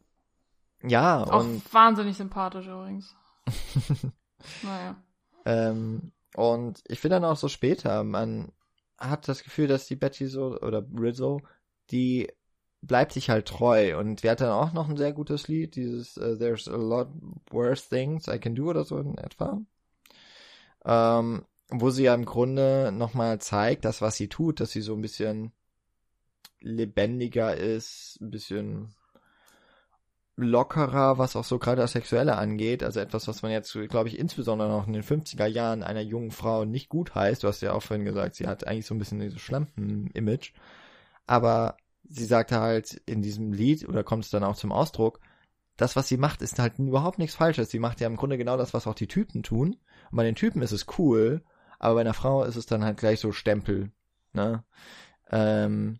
ja, 0.84 1.24
Auch 1.24 1.44
und. 1.44 1.72
wahnsinnig 1.72 2.16
sympathisch 2.16 2.66
übrigens. 2.66 3.14
naja. 4.62 4.96
Ähm, 5.44 6.12
und 6.34 6.82
ich 6.88 7.00
finde 7.00 7.16
dann 7.16 7.24
auch 7.24 7.36
so 7.36 7.48
später, 7.48 8.04
man 8.04 8.52
hat 8.98 9.28
das 9.28 9.42
Gefühl, 9.42 9.66
dass 9.66 9.86
die 9.86 9.96
Betty 9.96 10.26
so, 10.26 10.58
oder 10.60 10.84
Rizzo, 10.96 11.42
die 11.90 12.28
bleibt 12.80 13.12
sich 13.12 13.30
halt 13.30 13.46
treu 13.46 13.98
und 13.98 14.22
wir 14.22 14.30
hatten 14.30 14.44
dann 14.44 14.52
auch 14.52 14.72
noch 14.72 14.88
ein 14.88 14.96
sehr 14.96 15.12
gutes 15.12 15.46
Lied, 15.46 15.76
dieses 15.76 16.16
uh, 16.18 16.36
There's 16.36 16.68
a 16.68 16.76
lot 16.76 17.08
worse 17.50 17.88
things 17.88 18.26
I 18.26 18.38
can 18.38 18.54
do 18.54 18.68
oder 18.68 18.84
so 18.84 18.98
in 18.98 19.16
etwa. 19.18 19.60
Ähm, 20.84 21.44
wo 21.70 21.90
sie 21.90 22.04
ja 22.04 22.14
im 22.14 22.24
Grunde 22.24 22.90
nochmal 22.92 23.40
zeigt, 23.40 23.84
dass 23.84 24.02
was 24.02 24.16
sie 24.16 24.28
tut, 24.28 24.60
dass 24.60 24.72
sie 24.72 24.82
so 24.82 24.94
ein 24.94 25.00
bisschen 25.00 25.52
lebendiger 26.60 27.56
ist, 27.56 28.18
ein 28.20 28.30
bisschen 28.30 28.94
lockerer, 30.36 31.18
was 31.18 31.36
auch 31.36 31.44
so 31.44 31.58
gerade 31.58 31.82
das 31.82 31.92
Sexuelle 31.92 32.36
angeht. 32.36 32.82
Also 32.82 33.00
etwas, 33.00 33.28
was 33.28 33.42
man 33.42 33.52
jetzt, 33.52 33.72
glaube 33.88 34.08
ich, 34.08 34.18
insbesondere 34.18 34.68
noch 34.68 34.86
in 34.86 34.92
den 34.92 35.02
50er 35.02 35.46
Jahren 35.46 35.82
einer 35.82 36.00
jungen 36.00 36.30
Frau 36.30 36.64
nicht 36.64 36.88
gut 36.88 37.14
heißt. 37.14 37.42
Du 37.42 37.48
hast 37.48 37.60
ja 37.62 37.72
auch 37.72 37.82
vorhin 37.82 38.06
gesagt, 38.06 38.36
sie 38.36 38.46
hat 38.46 38.66
eigentlich 38.66 38.86
so 38.86 38.94
ein 38.94 38.98
bisschen 38.98 39.20
dieses 39.20 39.40
Schlampen-Image. 39.40 40.52
Aber 41.26 41.76
sie 42.08 42.24
sagte 42.24 42.60
halt 42.60 43.00
in 43.06 43.22
diesem 43.22 43.52
Lied, 43.52 43.88
oder 43.88 44.04
kommt 44.04 44.24
es 44.24 44.30
dann 44.30 44.44
auch 44.44 44.56
zum 44.56 44.72
Ausdruck, 44.72 45.20
das, 45.76 45.96
was 45.96 46.08
sie 46.08 46.16
macht, 46.16 46.42
ist 46.42 46.58
halt 46.58 46.78
überhaupt 46.78 47.18
nichts 47.18 47.36
Falsches. 47.36 47.70
Sie 47.70 47.78
macht 47.78 48.00
ja 48.00 48.06
im 48.06 48.16
Grunde 48.16 48.38
genau 48.38 48.56
das, 48.56 48.74
was 48.74 48.86
auch 48.86 48.94
die 48.94 49.08
Typen 49.08 49.42
tun. 49.42 49.76
Und 50.10 50.16
bei 50.16 50.24
den 50.24 50.34
Typen 50.34 50.62
ist 50.62 50.72
es 50.72 50.86
cool, 50.98 51.42
aber 51.78 51.94
bei 51.96 52.00
einer 52.02 52.14
Frau 52.14 52.44
ist 52.44 52.56
es 52.56 52.66
dann 52.66 52.84
halt 52.84 52.98
gleich 52.98 53.20
so 53.20 53.32
Stempel. 53.32 53.90
Ne? 54.32 54.64
Ähm, 55.30 55.98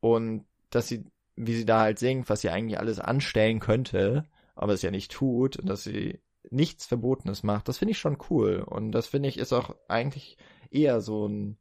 und 0.00 0.44
dass 0.70 0.88
sie 0.88 1.04
wie 1.36 1.54
sie 1.54 1.66
da 1.66 1.80
halt 1.80 1.98
singt, 1.98 2.28
was 2.28 2.40
sie 2.40 2.50
eigentlich 2.50 2.78
alles 2.78 2.98
anstellen 2.98 3.60
könnte, 3.60 4.24
aber 4.54 4.72
es 4.72 4.82
ja 4.82 4.90
nicht 4.90 5.12
tut 5.12 5.56
und 5.56 5.68
dass 5.68 5.84
sie 5.84 6.20
nichts 6.50 6.86
Verbotenes 6.86 7.42
macht, 7.42 7.68
das 7.68 7.78
finde 7.78 7.92
ich 7.92 7.98
schon 7.98 8.18
cool. 8.30 8.60
Und 8.60 8.92
das 8.92 9.06
finde 9.06 9.28
ich 9.28 9.38
ist 9.38 9.52
auch 9.52 9.74
eigentlich 9.88 10.38
eher 10.70 11.00
so 11.00 11.26
ein 11.28 11.58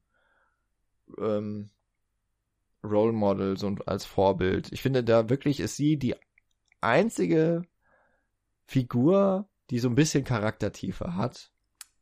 ähm, 1.20 1.70
Role 2.84 3.14
Model, 3.14 3.58
so 3.58 3.76
als 3.86 4.06
Vorbild. 4.06 4.72
Ich 4.72 4.82
finde, 4.82 5.04
da 5.04 5.30
wirklich 5.30 5.60
ist 5.60 5.76
sie 5.76 5.98
die 5.98 6.16
einzige 6.82 7.64
Figur, 8.66 9.50
die 9.72 9.80
so 9.80 9.90
ein 9.90 9.96
bisschen 9.96 10.24
Charaktertiefe 10.24 11.16
hat 11.16 11.52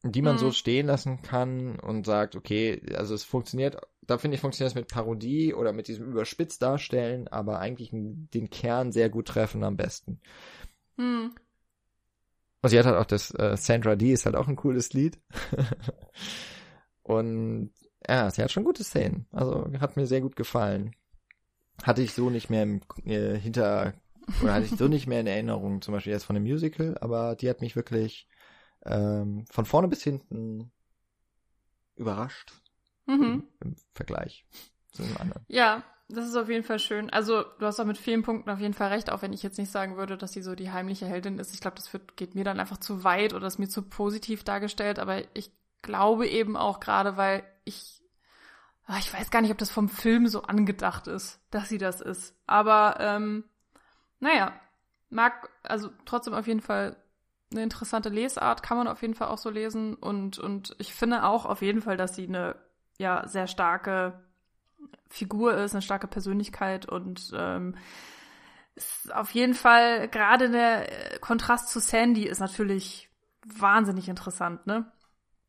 die 0.03 0.21
man 0.21 0.35
mhm. 0.35 0.39
so 0.39 0.51
stehen 0.51 0.87
lassen 0.87 1.21
kann 1.21 1.79
und 1.79 2.05
sagt, 2.05 2.35
okay, 2.35 2.81
also 2.95 3.15
es 3.15 3.23
funktioniert, 3.23 3.77
da 4.07 4.17
finde 4.17 4.35
ich, 4.35 4.41
funktioniert 4.41 4.71
es 4.71 4.75
mit 4.75 4.87
Parodie 4.87 5.53
oder 5.53 5.73
mit 5.73 5.87
diesem 5.87 6.09
überspitzt 6.11 6.61
darstellen, 6.61 7.27
aber 7.27 7.59
eigentlich 7.59 7.89
den 7.91 8.49
Kern 8.49 8.91
sehr 8.91 9.09
gut 9.09 9.27
treffen 9.27 9.63
am 9.63 9.77
besten. 9.77 10.19
Mhm. 10.97 11.33
Und 12.61 12.69
sie 12.69 12.79
hat 12.79 12.85
halt 12.85 12.97
auch 12.97 13.05
das 13.05 13.31
äh, 13.31 13.57
Sandra 13.57 13.95
D 13.95 14.13
ist 14.13 14.25
halt 14.25 14.35
auch 14.35 14.47
ein 14.47 14.55
cooles 14.55 14.93
Lied. 14.93 15.19
und 17.03 17.71
ja, 18.07 18.29
sie 18.29 18.41
hat 18.41 18.51
schon 18.51 18.63
gute 18.63 18.83
Szenen. 18.83 19.27
Also 19.31 19.69
hat 19.79 19.97
mir 19.97 20.07
sehr 20.07 20.21
gut 20.21 20.35
gefallen. 20.35 20.95
Hatte 21.81 22.01
ich 22.01 22.13
so 22.13 22.29
nicht 22.29 22.49
mehr 22.49 22.63
im 22.63 22.81
äh, 23.05 23.37
hinter 23.37 23.93
oder 24.41 24.53
hatte 24.53 24.65
ich 24.65 24.71
so 24.71 24.87
nicht 24.87 25.07
mehr 25.07 25.19
in 25.19 25.27
Erinnerung, 25.27 25.81
zum 25.81 25.93
Beispiel 25.93 26.13
jetzt 26.13 26.23
von 26.23 26.35
dem 26.35 26.43
Musical, 26.43 26.97
aber 27.01 27.35
die 27.35 27.49
hat 27.49 27.59
mich 27.59 27.75
wirklich 27.75 28.27
ähm, 28.85 29.45
von 29.49 29.65
vorne 29.65 29.89
bis 29.89 30.03
hinten 30.03 30.71
überrascht 31.95 32.62
mhm. 33.05 33.43
im, 33.61 33.75
Vergleich 33.93 34.45
zu 34.91 35.03
einem 35.03 35.17
anderen. 35.17 35.43
Ja, 35.47 35.83
das 36.09 36.27
ist 36.27 36.35
auf 36.35 36.49
jeden 36.49 36.63
Fall 36.63 36.79
schön. 36.79 37.09
Also 37.09 37.43
du 37.59 37.65
hast 37.65 37.79
auch 37.79 37.85
mit 37.85 37.97
vielen 37.97 38.23
Punkten 38.23 38.49
auf 38.49 38.59
jeden 38.59 38.73
Fall 38.73 38.89
recht, 38.89 39.11
auch 39.11 39.21
wenn 39.21 39.33
ich 39.33 39.43
jetzt 39.43 39.57
nicht 39.57 39.71
sagen 39.71 39.97
würde, 39.97 40.17
dass 40.17 40.33
sie 40.33 40.41
so 40.41 40.55
die 40.55 40.71
heimliche 40.71 41.05
Heldin 41.05 41.39
ist. 41.39 41.53
Ich 41.53 41.61
glaube, 41.61 41.75
das 41.77 41.91
wird, 41.93 42.17
geht 42.17 42.35
mir 42.35 42.43
dann 42.43 42.59
einfach 42.59 42.77
zu 42.77 43.03
weit 43.03 43.33
oder 43.33 43.47
ist 43.47 43.59
mir 43.59 43.69
zu 43.69 43.81
positiv 43.83 44.43
dargestellt. 44.43 44.99
Aber 44.99 45.21
ich 45.35 45.51
glaube 45.81 46.27
eben 46.27 46.55
auch 46.55 46.79
gerade, 46.79 47.17
weil 47.17 47.43
ich 47.63 48.03
ah, 48.85 48.97
ich 48.99 49.13
weiß 49.13 49.31
gar 49.31 49.41
nicht, 49.41 49.51
ob 49.51 49.57
das 49.57 49.71
vom 49.71 49.89
Film 49.89 50.27
so 50.27 50.43
angedacht 50.43 51.07
ist, 51.07 51.39
dass 51.51 51.69
sie 51.69 51.77
das 51.77 52.01
ist. 52.01 52.35
Aber 52.47 52.97
ähm, 52.99 53.45
naja, 54.19 54.53
mag 55.09 55.49
also 55.63 55.89
trotzdem 56.05 56.33
auf 56.33 56.47
jeden 56.47 56.61
Fall 56.61 56.97
eine 57.51 57.63
interessante 57.63 58.09
Lesart, 58.09 58.63
kann 58.63 58.77
man 58.77 58.87
auf 58.87 59.01
jeden 59.01 59.13
Fall 59.13 59.27
auch 59.27 59.37
so 59.37 59.49
lesen. 59.49 59.95
Und, 59.95 60.39
und 60.39 60.75
ich 60.79 60.93
finde 60.93 61.23
auch 61.23 61.45
auf 61.45 61.61
jeden 61.61 61.81
Fall, 61.81 61.97
dass 61.97 62.15
sie 62.15 62.27
eine 62.27 62.55
ja 63.03 63.27
sehr 63.27 63.47
starke 63.47 64.19
Figur 65.09 65.55
ist, 65.55 65.73
eine 65.73 65.81
starke 65.81 66.07
Persönlichkeit 66.07 66.87
und 66.87 67.31
ähm, 67.35 67.75
ist 68.75 69.13
auf 69.13 69.31
jeden 69.31 69.53
Fall 69.53 70.07
gerade 70.07 70.49
der 70.49 71.19
Kontrast 71.19 71.69
zu 71.69 71.79
Sandy 71.79 72.23
ist 72.23 72.39
natürlich 72.39 73.09
wahnsinnig 73.45 74.09
interessant, 74.09 74.65
ne? 74.65 74.91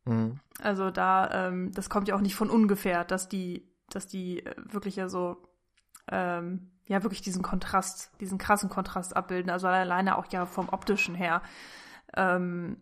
Mhm. 0.04 0.40
Also 0.60 0.90
da, 0.90 1.48
ähm, 1.48 1.72
das 1.72 1.88
kommt 1.88 2.08
ja 2.08 2.14
auch 2.14 2.20
nicht 2.20 2.34
von 2.34 2.50
ungefähr, 2.50 3.04
dass 3.04 3.28
die, 3.28 3.66
dass 3.88 4.06
die 4.06 4.44
äh, 4.44 4.54
wirklich 4.70 4.96
ja 4.96 5.08
so 5.08 5.48
ähm, 6.08 6.70
ja 6.86 7.02
wirklich 7.02 7.22
diesen 7.22 7.42
Kontrast, 7.42 8.12
diesen 8.20 8.38
krassen 8.38 8.68
Kontrast 8.68 9.16
abbilden. 9.16 9.50
Also 9.50 9.66
alleine 9.66 10.18
auch 10.18 10.26
ja 10.30 10.46
vom 10.46 10.68
optischen 10.68 11.14
her. 11.14 11.42
Ähm, 12.14 12.76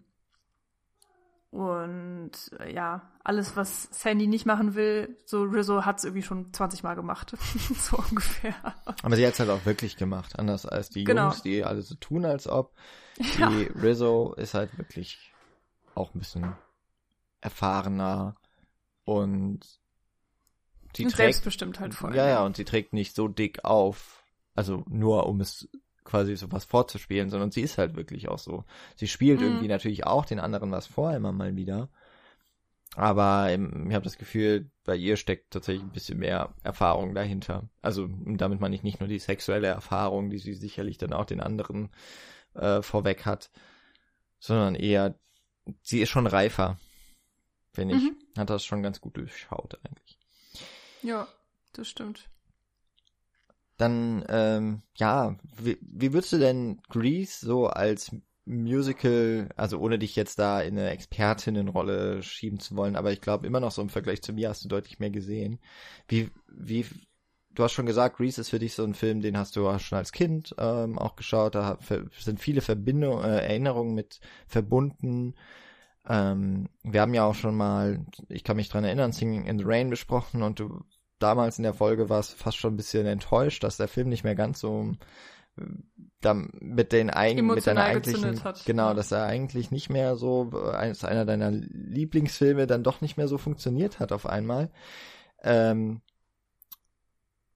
und 1.53 2.30
äh, 2.61 2.72
ja, 2.72 3.12
alles, 3.22 3.57
was 3.57 3.82
Sandy 3.92 4.26
nicht 4.26 4.46
machen 4.46 4.74
will, 4.74 5.18
so 5.26 5.42
Rizzo 5.42 5.84
hat 5.84 5.98
es 5.98 6.05
irgendwie 6.05 6.22
schon 6.22 6.50
20 6.50 6.82
Mal 6.82 6.94
gemacht. 6.94 7.36
so 7.76 7.98
ungefähr. 7.98 8.55
Aber 9.03 9.16
sie 9.16 9.26
hat 9.26 9.34
es 9.34 9.40
halt 9.40 9.50
auch 9.50 9.66
wirklich 9.66 9.98
gemacht, 9.98 10.38
anders 10.38 10.64
als 10.64 10.88
die 10.88 11.05
genau. 11.05 11.24
Jungs, 11.24 11.42
die 11.42 11.62
alle 11.62 11.82
so 11.82 11.94
tun, 11.96 12.24
als 12.24 12.48
ob. 12.48 12.74
Ja. 13.38 13.50
Die 13.50 13.64
Rizzo 13.64 14.32
ist 14.38 14.55
halt 14.55 14.78
wirklich 14.78 15.30
auch 15.94 16.14
ein 16.14 16.20
bisschen 16.20 16.57
erfahrener 17.42 18.34
und 19.05 19.61
sie 20.96 21.05
und 21.05 21.11
trägt 21.11 21.16
selbstbestimmt 21.16 21.80
halt 21.80 21.92
vor. 21.92 22.14
Ja, 22.14 22.28
ja, 22.28 22.42
und 22.46 22.57
sie 22.57 22.64
trägt 22.64 22.94
nicht 22.94 23.14
so 23.14 23.28
dick 23.28 23.62
auf, 23.62 24.24
also 24.55 24.84
nur 24.88 25.26
um 25.26 25.42
es 25.42 25.68
quasi 26.05 26.36
sowas 26.36 26.64
vorzuspielen, 26.64 27.30
sondern 27.30 27.50
sie 27.50 27.62
ist 27.62 27.78
halt 27.78 27.96
wirklich 27.96 28.28
auch 28.28 28.38
so. 28.38 28.64
Sie 28.96 29.09
spielt 29.09 29.40
mhm. 29.40 29.46
irgendwie 29.46 29.68
natürlich 29.68 30.07
auch 30.07 30.24
den 30.24 30.40
anderen 30.40 30.70
was 30.70 30.86
vor, 30.86 31.14
immer 31.14 31.32
mal 31.32 31.57
wieder. 31.57 31.88
Aber 32.94 33.48
ähm, 33.50 33.86
ich 33.88 33.94
habe 33.94 34.05
das 34.05 34.18
Gefühl, 34.18 34.70
bei 34.84 34.96
ihr 34.96 35.16
steckt 35.16 35.53
tatsächlich 35.53 35.82
ein 35.82 35.92
bisschen 35.92 36.18
mehr 36.18 36.55
Erfahrung 36.62 37.14
dahinter. 37.14 37.68
Also 37.80 38.09
damit 38.26 38.61
meine 38.61 38.74
ich 38.74 38.82
nicht 38.82 39.00
nur 39.00 39.09
die 39.09 39.18
sexuelle 39.18 39.68
Erfahrung, 39.68 40.28
die 40.28 40.38
sie 40.38 40.55
sicherlich 40.55 40.98
dann 40.98 41.12
auch 41.12 41.24
den 41.24 41.40
anderen 41.40 41.90
äh, 42.55 42.82
vorweg 42.82 43.24
hat, 43.24 43.50
sondern 44.38 44.74
eher, 44.74 45.18
sie 45.80 46.03
ist 46.03 46.11
schon 46.11 46.26
reifer, 46.26 46.78
finde 47.72 47.96
ich. 47.96 48.03
Mhm. 48.03 48.16
Hat 48.36 48.50
das 48.50 48.64
schon 48.64 48.82
ganz 48.82 49.00
gut 49.00 49.16
durchschaut 49.16 49.78
eigentlich. 49.84 50.18
Ja, 51.03 51.28
das 51.72 51.88
stimmt 51.88 52.32
dann, 53.83 54.24
ähm, 54.28 54.83
ja, 54.95 55.37
wie, 55.57 55.78
wie 55.83 56.12
würdest 56.12 56.33
du 56.33 56.39
denn 56.39 56.80
Grease 56.89 57.45
so 57.45 57.66
als 57.66 58.12
Musical, 58.45 59.49
also 59.57 59.78
ohne 59.78 59.99
dich 59.99 60.16
jetzt 60.16 60.39
da 60.39 60.61
in 60.61 60.78
eine 60.78 60.91
Expertinnenrolle 60.91 62.22
schieben 62.22 62.59
zu 62.59 62.76
wollen, 62.76 62.97
aber 62.97 63.12
ich 63.12 63.20
glaube 63.20 63.47
immer 63.47 63.61
noch 63.61 63.70
so 63.70 63.83
im 63.83 63.89
Vergleich 63.89 64.22
zu 64.22 64.33
mir 64.33 64.49
hast 64.49 64.64
du 64.64 64.68
deutlich 64.68 64.99
mehr 64.99 65.11
gesehen. 65.11 65.61
Wie, 66.09 66.30
wie, 66.49 66.87
du 67.55 67.62
hast 67.62 67.72
schon 67.72 67.87
gesagt, 67.87 68.16
Grease 68.16 68.41
ist 68.41 68.51
für 68.51 68.59
dich 68.59 68.74
so 68.74 68.85
ein 68.85 68.95
Film, 68.95 69.20
den 69.20 69.37
hast 69.37 69.57
du 69.57 69.68
auch 69.68 69.78
schon 69.78 69.99
als 69.99 70.12
Kind 70.12 70.55
ähm, 70.59 70.99
auch 70.99 71.16
geschaut, 71.16 71.55
da 71.55 71.78
sind 72.18 72.41
viele 72.41 72.62
Verbindungen, 72.62 73.24
äh, 73.24 73.47
Erinnerungen 73.47 73.95
mit 73.95 74.20
verbunden. 74.47 75.35
Ähm, 76.09 76.68
wir 76.83 77.01
haben 77.01 77.14
ja 77.14 77.24
auch 77.24 77.35
schon 77.35 77.57
mal, 77.57 78.05
ich 78.28 78.43
kann 78.43 78.57
mich 78.57 78.68
dran 78.68 78.85
erinnern, 78.85 79.12
Singing 79.12 79.47
in 79.47 79.59
the 79.59 79.64
Rain 79.64 79.91
besprochen 79.91 80.43
und 80.43 80.59
du 80.59 80.85
damals 81.23 81.59
in 81.59 81.64
der 81.64 81.75
Folge 81.75 82.09
war 82.09 82.20
es 82.20 82.33
fast 82.33 82.59
schon 82.59 82.75
ein 82.75 82.77
bisschen 82.77 83.07
enttäuscht, 83.07 83.62
dass 83.64 83.77
der 83.77 83.89
Film 83.89 84.09
nicht 84.09 84.25
mehr 84.25 84.35
ganz 84.35 84.61
so 84.61 84.93
da 86.20 86.35
mit 86.35 86.93
den 86.93 87.11
eigen, 87.11 87.47
mit 87.47 87.66
deiner 87.66 87.85
eigentlichen, 87.85 88.43
hat. 88.43 88.64
genau, 88.64 88.95
dass 88.95 89.12
er 89.12 89.25
eigentlich 89.25 89.70
nicht 89.70 89.91
mehr 89.91 90.16
so 90.16 90.51
als 90.51 91.05
einer 91.05 91.25
deiner 91.25 91.51
Lieblingsfilme 91.51 92.66
dann 92.66 92.83
doch 92.83 93.01
nicht 93.01 93.16
mehr 93.16 93.29
so 93.29 93.39
funktioniert 93.39 94.01
hat 94.01 94.12
auf 94.12 94.27
einmal. 94.27 94.70
Ähm, 95.43 96.01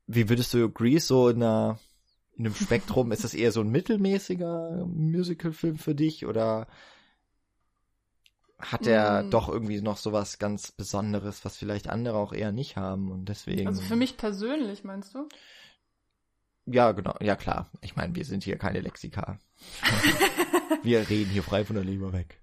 wie 0.07 0.29
würdest 0.29 0.53
du 0.53 0.69
Grease 0.71 1.07
so 1.07 1.29
in 1.29 1.43
einer 1.43 1.79
in 2.37 2.45
einem 2.45 2.55
Spektrum, 2.55 3.12
ist 3.12 3.25
das 3.25 3.35
eher 3.35 3.53
so 3.53 3.61
ein 3.61 3.71
mittelmäßiger 3.71 4.87
Musicalfilm 4.87 5.79
für 5.79 5.95
dich 5.95 6.27
oder 6.27 6.67
hat 8.59 8.86
er 8.86 9.22
mm. 9.22 9.30
doch 9.30 9.48
irgendwie 9.48 9.80
noch 9.80 9.98
sowas 9.98 10.38
ganz 10.38 10.72
Besonderes, 10.72 11.44
was 11.44 11.57
vielleicht 11.57 11.88
andere 11.88 12.16
auch 12.16 12.32
eher 12.32 12.52
nicht 12.52 12.76
haben 12.76 13.11
und 13.11 13.28
deswegen. 13.28 13.66
Also 13.66 13.82
für 13.82 13.96
mich 13.96 14.16
persönlich, 14.16 14.84
meinst 14.84 15.14
du? 15.14 15.28
Ja, 16.66 16.92
genau. 16.92 17.14
Ja, 17.20 17.36
klar. 17.36 17.70
Ich 17.80 17.96
meine, 17.96 18.14
wir 18.14 18.24
sind 18.24 18.42
hier 18.42 18.59
keine 18.59 18.80
Lexika. 18.80 19.38
wir 20.82 21.09
reden 21.09 21.30
hier 21.30 21.42
frei 21.42 21.64
von 21.64 21.76
der 21.76 21.84
Leber 21.84 22.12
weg. 22.12 22.40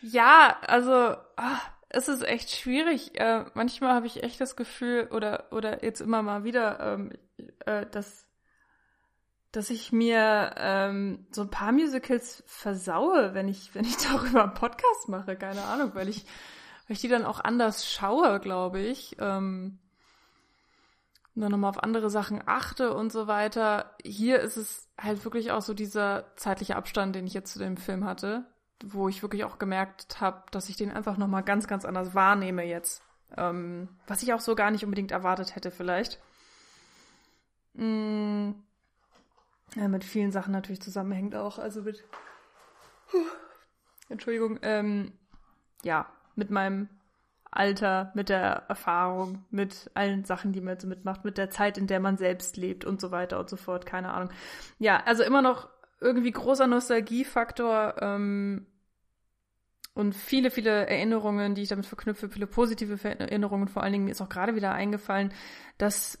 Ja, 0.00 0.58
also 0.62 1.16
ach, 1.36 1.70
es 1.90 2.08
ist 2.08 2.22
echt 2.22 2.50
schwierig. 2.50 3.18
Äh, 3.20 3.44
manchmal 3.54 3.94
habe 3.94 4.06
ich 4.06 4.22
echt 4.22 4.40
das 4.40 4.56
Gefühl, 4.56 5.08
oder 5.10 5.52
oder 5.52 5.84
jetzt 5.84 6.00
immer 6.00 6.22
mal 6.22 6.44
wieder, 6.44 6.80
ähm, 6.80 7.12
äh, 7.66 7.86
dass 7.86 8.26
dass 9.52 9.68
ich 9.68 9.92
mir 9.92 10.54
ähm, 10.56 11.26
so 11.30 11.42
ein 11.42 11.50
paar 11.50 11.72
Musicals 11.72 12.42
versaue, 12.46 13.34
wenn 13.34 13.48
ich, 13.48 13.74
wenn 13.74 13.84
ich 13.84 13.96
darüber 14.10 14.42
einen 14.44 14.54
Podcast 14.54 15.08
mache, 15.08 15.36
keine 15.36 15.64
Ahnung, 15.64 15.92
weil 15.94 16.08
ich, 16.08 16.24
weil 16.88 16.94
ich 16.94 17.00
die 17.00 17.08
dann 17.08 17.26
auch 17.26 17.38
anders 17.38 17.86
schaue, 17.90 18.40
glaube 18.40 18.80
ich. 18.80 19.16
Ähm, 19.20 19.78
und 21.34 21.40
dann 21.40 21.50
nochmal 21.50 21.70
auf 21.70 21.82
andere 21.82 22.10
Sachen 22.10 22.42
achte 22.46 22.94
und 22.94 23.10
so 23.10 23.26
weiter. 23.26 23.94
Hier 24.02 24.40
ist 24.40 24.56
es 24.56 24.88
halt 25.00 25.24
wirklich 25.24 25.50
auch 25.50 25.62
so 25.62 25.72
dieser 25.72 26.34
zeitliche 26.36 26.76
Abstand, 26.76 27.14
den 27.14 27.26
ich 27.26 27.32
jetzt 27.32 27.52
zu 27.52 27.58
dem 27.58 27.78
Film 27.78 28.04
hatte, 28.04 28.44
wo 28.84 29.08
ich 29.08 29.22
wirklich 29.22 29.44
auch 29.44 29.58
gemerkt 29.58 30.20
habe, 30.20 30.42
dass 30.50 30.68
ich 30.68 30.76
den 30.76 30.90
einfach 30.90 31.16
nochmal 31.16 31.42
ganz, 31.42 31.66
ganz 31.66 31.84
anders 31.84 32.14
wahrnehme 32.14 32.64
jetzt. 32.64 33.02
Ähm, 33.36 33.88
was 34.06 34.22
ich 34.22 34.34
auch 34.34 34.40
so 34.40 34.54
gar 34.54 34.70
nicht 34.70 34.84
unbedingt 34.84 35.10
erwartet 35.10 35.56
hätte 35.56 35.70
vielleicht. 35.70 36.20
Mm, 37.74 38.52
ja, 39.76 39.88
mit 39.88 40.04
vielen 40.04 40.32
Sachen 40.32 40.52
natürlich 40.52 40.82
zusammenhängt 40.82 41.34
auch. 41.34 41.58
Also 41.58 41.82
mit. 41.82 42.04
Entschuldigung. 44.08 44.58
Ähm, 44.62 45.12
ja, 45.82 46.06
mit 46.34 46.50
meinem 46.50 46.88
Alter, 47.50 48.12
mit 48.14 48.30
der 48.30 48.64
Erfahrung, 48.68 49.44
mit 49.50 49.90
allen 49.94 50.24
Sachen, 50.24 50.52
die 50.52 50.62
man 50.62 50.80
so 50.80 50.86
mitmacht, 50.86 51.24
mit 51.24 51.36
der 51.36 51.50
Zeit, 51.50 51.76
in 51.76 51.86
der 51.86 52.00
man 52.00 52.16
selbst 52.16 52.56
lebt 52.56 52.84
und 52.84 53.00
so 53.00 53.10
weiter 53.10 53.38
und 53.38 53.50
so 53.50 53.56
fort, 53.56 53.84
keine 53.84 54.12
Ahnung. 54.12 54.30
Ja, 54.78 55.02
also 55.04 55.22
immer 55.22 55.42
noch 55.42 55.68
irgendwie 56.00 56.30
großer 56.30 56.66
Nostalgiefaktor 56.66 57.96
ähm, 58.00 58.66
und 59.94 60.14
viele, 60.14 60.50
viele 60.50 60.86
Erinnerungen, 60.86 61.54
die 61.54 61.62
ich 61.62 61.68
damit 61.68 61.84
verknüpfe, 61.84 62.30
viele 62.30 62.46
positive 62.46 62.98
Erinnerungen. 63.06 63.68
Vor 63.68 63.82
allen 63.82 63.92
Dingen 63.92 64.06
mir 64.06 64.12
ist 64.12 64.22
auch 64.22 64.30
gerade 64.30 64.54
wieder 64.54 64.72
eingefallen, 64.72 65.34
dass, 65.76 66.18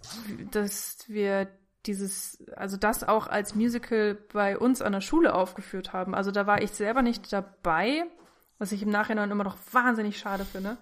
dass 0.50 1.08
wir 1.08 1.48
dieses, 1.86 2.44
also 2.56 2.76
das 2.76 3.04
auch 3.04 3.26
als 3.26 3.54
Musical 3.54 4.14
bei 4.32 4.56
uns 4.56 4.82
an 4.82 4.92
der 4.92 5.00
Schule 5.00 5.34
aufgeführt 5.34 5.92
haben. 5.92 6.14
Also 6.14 6.30
da 6.30 6.46
war 6.46 6.62
ich 6.62 6.70
selber 6.70 7.02
nicht 7.02 7.32
dabei, 7.32 8.04
was 8.58 8.72
ich 8.72 8.82
im 8.82 8.90
Nachhinein 8.90 9.30
immer 9.30 9.44
noch 9.44 9.56
wahnsinnig 9.72 10.18
schade 10.18 10.44
finde 10.44 10.78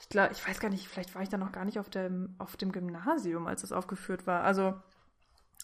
ich 0.00 0.08
glaube, 0.08 0.32
ich 0.32 0.46
weiß 0.46 0.60
gar 0.60 0.70
nicht, 0.70 0.88
vielleicht 0.88 1.14
war 1.14 1.22
ich 1.22 1.28
da 1.28 1.36
noch 1.36 1.52
gar 1.52 1.64
nicht 1.64 1.78
auf 1.78 1.90
dem, 1.90 2.34
auf 2.38 2.56
dem 2.56 2.72
Gymnasium, 2.72 3.46
als 3.46 3.62
es 3.62 3.72
aufgeführt 3.72 4.26
war. 4.26 4.42
Also, 4.42 4.74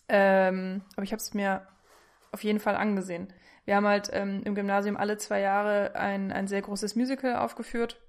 ähm, 0.09 0.82
aber 0.95 1.05
ich 1.05 1.12
habe 1.12 1.20
es 1.20 1.34
mir 1.34 1.66
auf 2.32 2.45
jeden 2.45 2.61
Fall 2.61 2.76
angesehen. 2.76 3.32
Wir 3.64 3.76
haben 3.76 3.87
halt 3.87 4.11
ähm, 4.12 4.43
im 4.45 4.55
Gymnasium 4.55 4.97
alle 4.97 5.16
zwei 5.16 5.41
Jahre 5.41 5.95
ein, 5.97 6.30
ein 6.32 6.47
sehr 6.47 6.62
großes 6.62 6.97
Musical 6.97 7.37
aufgeführt. 7.37 8.01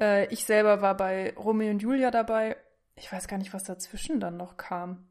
Äh, 0.00 0.26
ich 0.32 0.46
selber 0.46 0.80
war 0.80 0.96
bei 0.96 1.34
Romeo 1.36 1.70
und 1.70 1.82
Julia 1.82 2.10
dabei. 2.10 2.56
Ich 2.96 3.12
weiß 3.12 3.28
gar 3.28 3.36
nicht, 3.36 3.52
was 3.52 3.64
dazwischen 3.64 4.18
dann 4.18 4.38
noch 4.38 4.56
kam. 4.56 5.06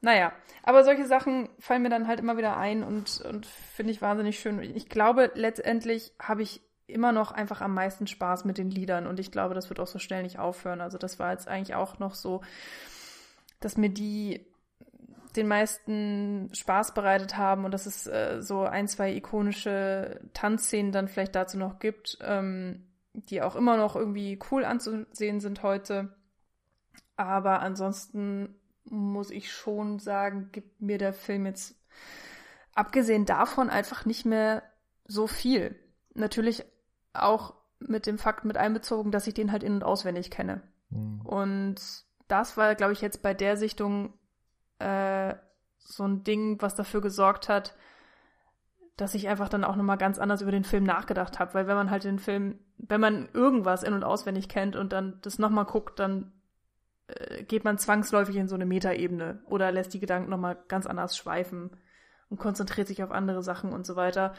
Naja, 0.00 0.32
aber 0.62 0.84
solche 0.84 1.06
Sachen 1.06 1.48
fallen 1.58 1.82
mir 1.82 1.90
dann 1.90 2.06
halt 2.06 2.20
immer 2.20 2.36
wieder 2.36 2.56
ein 2.56 2.82
und, 2.82 3.20
und 3.22 3.46
finde 3.46 3.92
ich 3.92 4.02
wahnsinnig 4.02 4.38
schön. 4.38 4.60
Ich 4.60 4.88
glaube, 4.88 5.30
letztendlich 5.34 6.12
habe 6.18 6.42
ich 6.42 6.62
immer 6.86 7.12
noch 7.12 7.32
einfach 7.32 7.60
am 7.60 7.74
meisten 7.74 8.06
Spaß 8.06 8.44
mit 8.44 8.58
den 8.58 8.70
Liedern 8.70 9.06
und 9.06 9.20
ich 9.20 9.30
glaube, 9.30 9.54
das 9.54 9.68
wird 9.68 9.80
auch 9.80 9.86
so 9.86 9.98
schnell 9.98 10.22
nicht 10.22 10.38
aufhören. 10.38 10.80
Also 10.80 10.98
das 10.98 11.18
war 11.18 11.32
jetzt 11.32 11.48
eigentlich 11.48 11.74
auch 11.74 11.98
noch 11.98 12.14
so, 12.14 12.40
dass 13.60 13.76
mir 13.76 13.90
die 13.90 14.46
den 15.36 15.46
meisten 15.46 16.50
Spaß 16.52 16.92
bereitet 16.94 17.36
haben 17.36 17.64
und 17.64 17.72
dass 17.72 17.86
es 17.86 18.06
äh, 18.06 18.38
so 18.40 18.62
ein, 18.62 18.88
zwei 18.88 19.14
ikonische 19.14 20.20
Tanzszenen 20.34 20.90
dann 20.90 21.06
vielleicht 21.06 21.36
dazu 21.36 21.56
noch 21.56 21.78
gibt, 21.78 22.18
ähm, 22.20 22.88
die 23.12 23.42
auch 23.42 23.54
immer 23.54 23.76
noch 23.76 23.94
irgendwie 23.94 24.38
cool 24.50 24.64
anzusehen 24.64 25.40
sind 25.40 25.62
heute. 25.62 26.16
Aber 27.16 27.60
ansonsten 27.60 28.59
muss 28.90 29.30
ich 29.30 29.52
schon 29.52 29.98
sagen, 29.98 30.50
gibt 30.52 30.80
mir 30.80 30.98
der 30.98 31.12
Film 31.12 31.46
jetzt 31.46 31.76
abgesehen 32.74 33.26
davon 33.26 33.70
einfach 33.70 34.04
nicht 34.04 34.24
mehr 34.24 34.62
so 35.06 35.26
viel. 35.26 35.76
Natürlich 36.14 36.64
auch 37.12 37.54
mit 37.78 38.06
dem 38.06 38.18
Fakt 38.18 38.44
mit 38.44 38.56
einbezogen, 38.56 39.10
dass 39.10 39.26
ich 39.26 39.34
den 39.34 39.52
halt 39.52 39.62
in- 39.62 39.74
und 39.74 39.84
auswendig 39.84 40.30
kenne. 40.30 40.62
Mhm. 40.90 41.20
Und 41.22 41.76
das 42.28 42.56
war, 42.56 42.74
glaube 42.74 42.92
ich, 42.92 43.00
jetzt 43.00 43.22
bei 43.22 43.34
der 43.34 43.56
Sichtung 43.56 44.12
äh, 44.78 45.34
so 45.78 46.04
ein 46.04 46.22
Ding, 46.22 46.60
was 46.60 46.74
dafür 46.74 47.00
gesorgt 47.00 47.48
hat, 47.48 47.74
dass 48.96 49.14
ich 49.14 49.28
einfach 49.28 49.48
dann 49.48 49.64
auch 49.64 49.76
nochmal 49.76 49.96
ganz 49.96 50.18
anders 50.18 50.42
über 50.42 50.50
den 50.52 50.64
Film 50.64 50.84
nachgedacht 50.84 51.38
habe. 51.38 51.54
Weil 51.54 51.66
wenn 51.66 51.76
man 51.76 51.90
halt 51.90 52.04
den 52.04 52.18
Film, 52.18 52.58
wenn 52.76 53.00
man 53.00 53.28
irgendwas 53.32 53.82
in- 53.82 53.94
und 53.94 54.04
auswendig 54.04 54.48
kennt 54.48 54.76
und 54.76 54.92
dann 54.92 55.18
das 55.22 55.38
nochmal 55.38 55.64
guckt, 55.64 55.98
dann 55.98 56.32
äh, 57.16 57.44
geht 57.44 57.64
man 57.64 57.78
zwangsläufig 57.78 58.36
in 58.36 58.48
so 58.48 58.54
eine 58.54 58.66
Metaebene 58.66 59.42
oder 59.46 59.72
lässt 59.72 59.94
die 59.94 60.00
Gedanken 60.00 60.30
nochmal 60.30 60.58
ganz 60.68 60.86
anders 60.86 61.16
schweifen 61.16 61.70
und 62.28 62.38
konzentriert 62.38 62.88
sich 62.88 63.02
auf 63.02 63.10
andere 63.10 63.42
Sachen 63.42 63.72
und 63.72 63.86
so 63.86 63.96
weiter. 63.96 64.34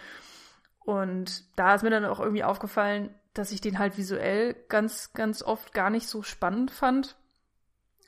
Und 0.79 1.43
da 1.57 1.75
ist 1.75 1.83
mir 1.83 1.89
dann 1.89 2.05
auch 2.05 2.19
irgendwie 2.19 2.43
aufgefallen, 2.43 3.13
dass 3.33 3.51
ich 3.51 3.61
den 3.61 3.79
halt 3.79 3.97
visuell 3.97 4.55
ganz, 4.67 5.13
ganz 5.13 5.43
oft 5.43 5.73
gar 5.73 5.89
nicht 5.89 6.07
so 6.07 6.23
spannend 6.23 6.71
fand. 6.71 7.15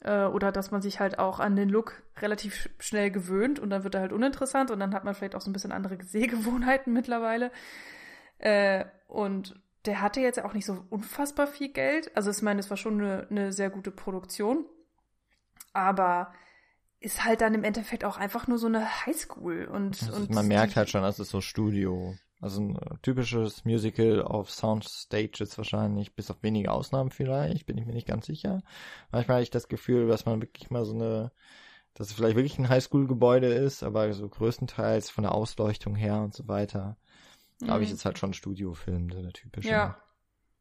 Äh, 0.01 0.25
oder 0.25 0.51
dass 0.51 0.71
man 0.71 0.81
sich 0.81 0.99
halt 0.99 1.19
auch 1.19 1.39
an 1.39 1.55
den 1.55 1.69
Look 1.69 2.03
relativ 2.19 2.69
schnell 2.79 3.11
gewöhnt 3.11 3.59
und 3.59 3.69
dann 3.69 3.83
wird 3.83 3.95
er 3.95 4.01
halt 4.01 4.11
uninteressant 4.11 4.71
und 4.71 4.79
dann 4.79 4.93
hat 4.93 5.03
man 5.03 5.13
vielleicht 5.15 5.35
auch 5.35 5.41
so 5.41 5.49
ein 5.49 5.53
bisschen 5.53 5.71
andere 5.71 5.97
Sehgewohnheiten 6.03 6.93
mittlerweile. 6.93 7.51
Äh, 8.39 8.85
und 9.07 9.55
der 9.85 10.01
hatte 10.01 10.21
jetzt 10.21 10.41
auch 10.43 10.53
nicht 10.53 10.65
so 10.65 10.83
unfassbar 10.89 11.47
viel 11.47 11.69
Geld. 11.69 12.15
Also 12.15 12.31
ich 12.31 12.41
meine, 12.41 12.59
es 12.59 12.69
war 12.69 12.77
schon 12.77 13.01
eine, 13.01 13.27
eine 13.29 13.51
sehr 13.51 13.69
gute 13.69 13.91
Produktion. 13.91 14.65
Aber 15.73 16.33
ist 16.99 17.25
halt 17.25 17.41
dann 17.41 17.53
im 17.53 17.63
Endeffekt 17.63 18.05
auch 18.05 18.17
einfach 18.17 18.47
nur 18.47 18.57
so 18.57 18.67
eine 18.67 19.05
Highschool 19.05 19.65
und, 19.65 20.01
also 20.03 20.15
und 20.15 20.29
man 20.29 20.47
merkt 20.47 20.77
halt 20.77 20.89
schon, 20.89 21.01
dass 21.01 21.19
es 21.19 21.29
so 21.29 21.41
Studio 21.41 22.15
also 22.43 22.61
ein 22.61 22.77
typisches 23.01 23.63
Musical 23.63 24.21
auf 24.21 24.51
Soundstages 24.51 25.57
wahrscheinlich, 25.57 26.13
bis 26.13 26.29
auf 26.29 26.43
wenige 26.43 26.71
Ausnahmen 26.73 27.09
vielleicht, 27.09 27.65
bin 27.65 27.77
ich 27.77 27.85
mir 27.85 27.93
nicht 27.93 28.07
ganz 28.07 28.25
sicher. 28.25 28.63
Manchmal 29.13 29.35
habe 29.35 29.43
ich 29.43 29.49
das 29.49 29.69
Gefühl, 29.69 30.09
dass 30.09 30.25
man 30.25 30.41
wirklich 30.41 30.69
mal 30.69 30.83
so 30.83 30.93
eine, 30.93 31.31
dass 31.93 32.07
es 32.07 32.13
vielleicht 32.13 32.35
wirklich 32.35 32.59
ein 32.59 32.67
Highschool-Gebäude 32.67 33.47
ist, 33.47 33.81
aber 33.81 34.11
so 34.11 34.27
größtenteils 34.27 35.09
von 35.09 35.23
der 35.23 35.33
Ausleuchtung 35.33 35.95
her 35.95 36.21
und 36.21 36.33
so 36.33 36.49
weiter. 36.49 36.97
Mhm. 37.63 37.67
Glaube 37.67 37.83
ich, 37.83 37.91
ist 37.91 38.05
halt 38.05 38.19
schon 38.19 38.33
Studiofilm, 38.33 39.09
so 39.11 39.21
der 39.21 39.33
typische. 39.33 39.69
Ja. 39.69 39.97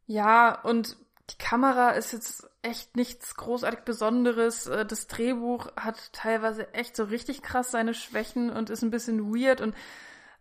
Ja, 0.06 0.60
und 0.62 0.96
die 1.30 1.38
Kamera 1.38 1.90
ist 1.90 2.12
jetzt 2.12 2.48
echt 2.62 2.96
nichts 2.96 3.34
großartig 3.36 3.80
Besonderes. 3.80 4.66
Äh, 4.66 4.84
das 4.84 5.06
Drehbuch 5.06 5.68
hat 5.76 6.12
teilweise 6.12 6.72
echt 6.74 6.96
so 6.96 7.04
richtig 7.04 7.42
krass 7.42 7.70
seine 7.70 7.94
Schwächen 7.94 8.50
und 8.50 8.70
ist 8.70 8.82
ein 8.82 8.90
bisschen 8.90 9.34
weird 9.34 9.60
und 9.60 9.74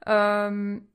ähm, 0.05 0.87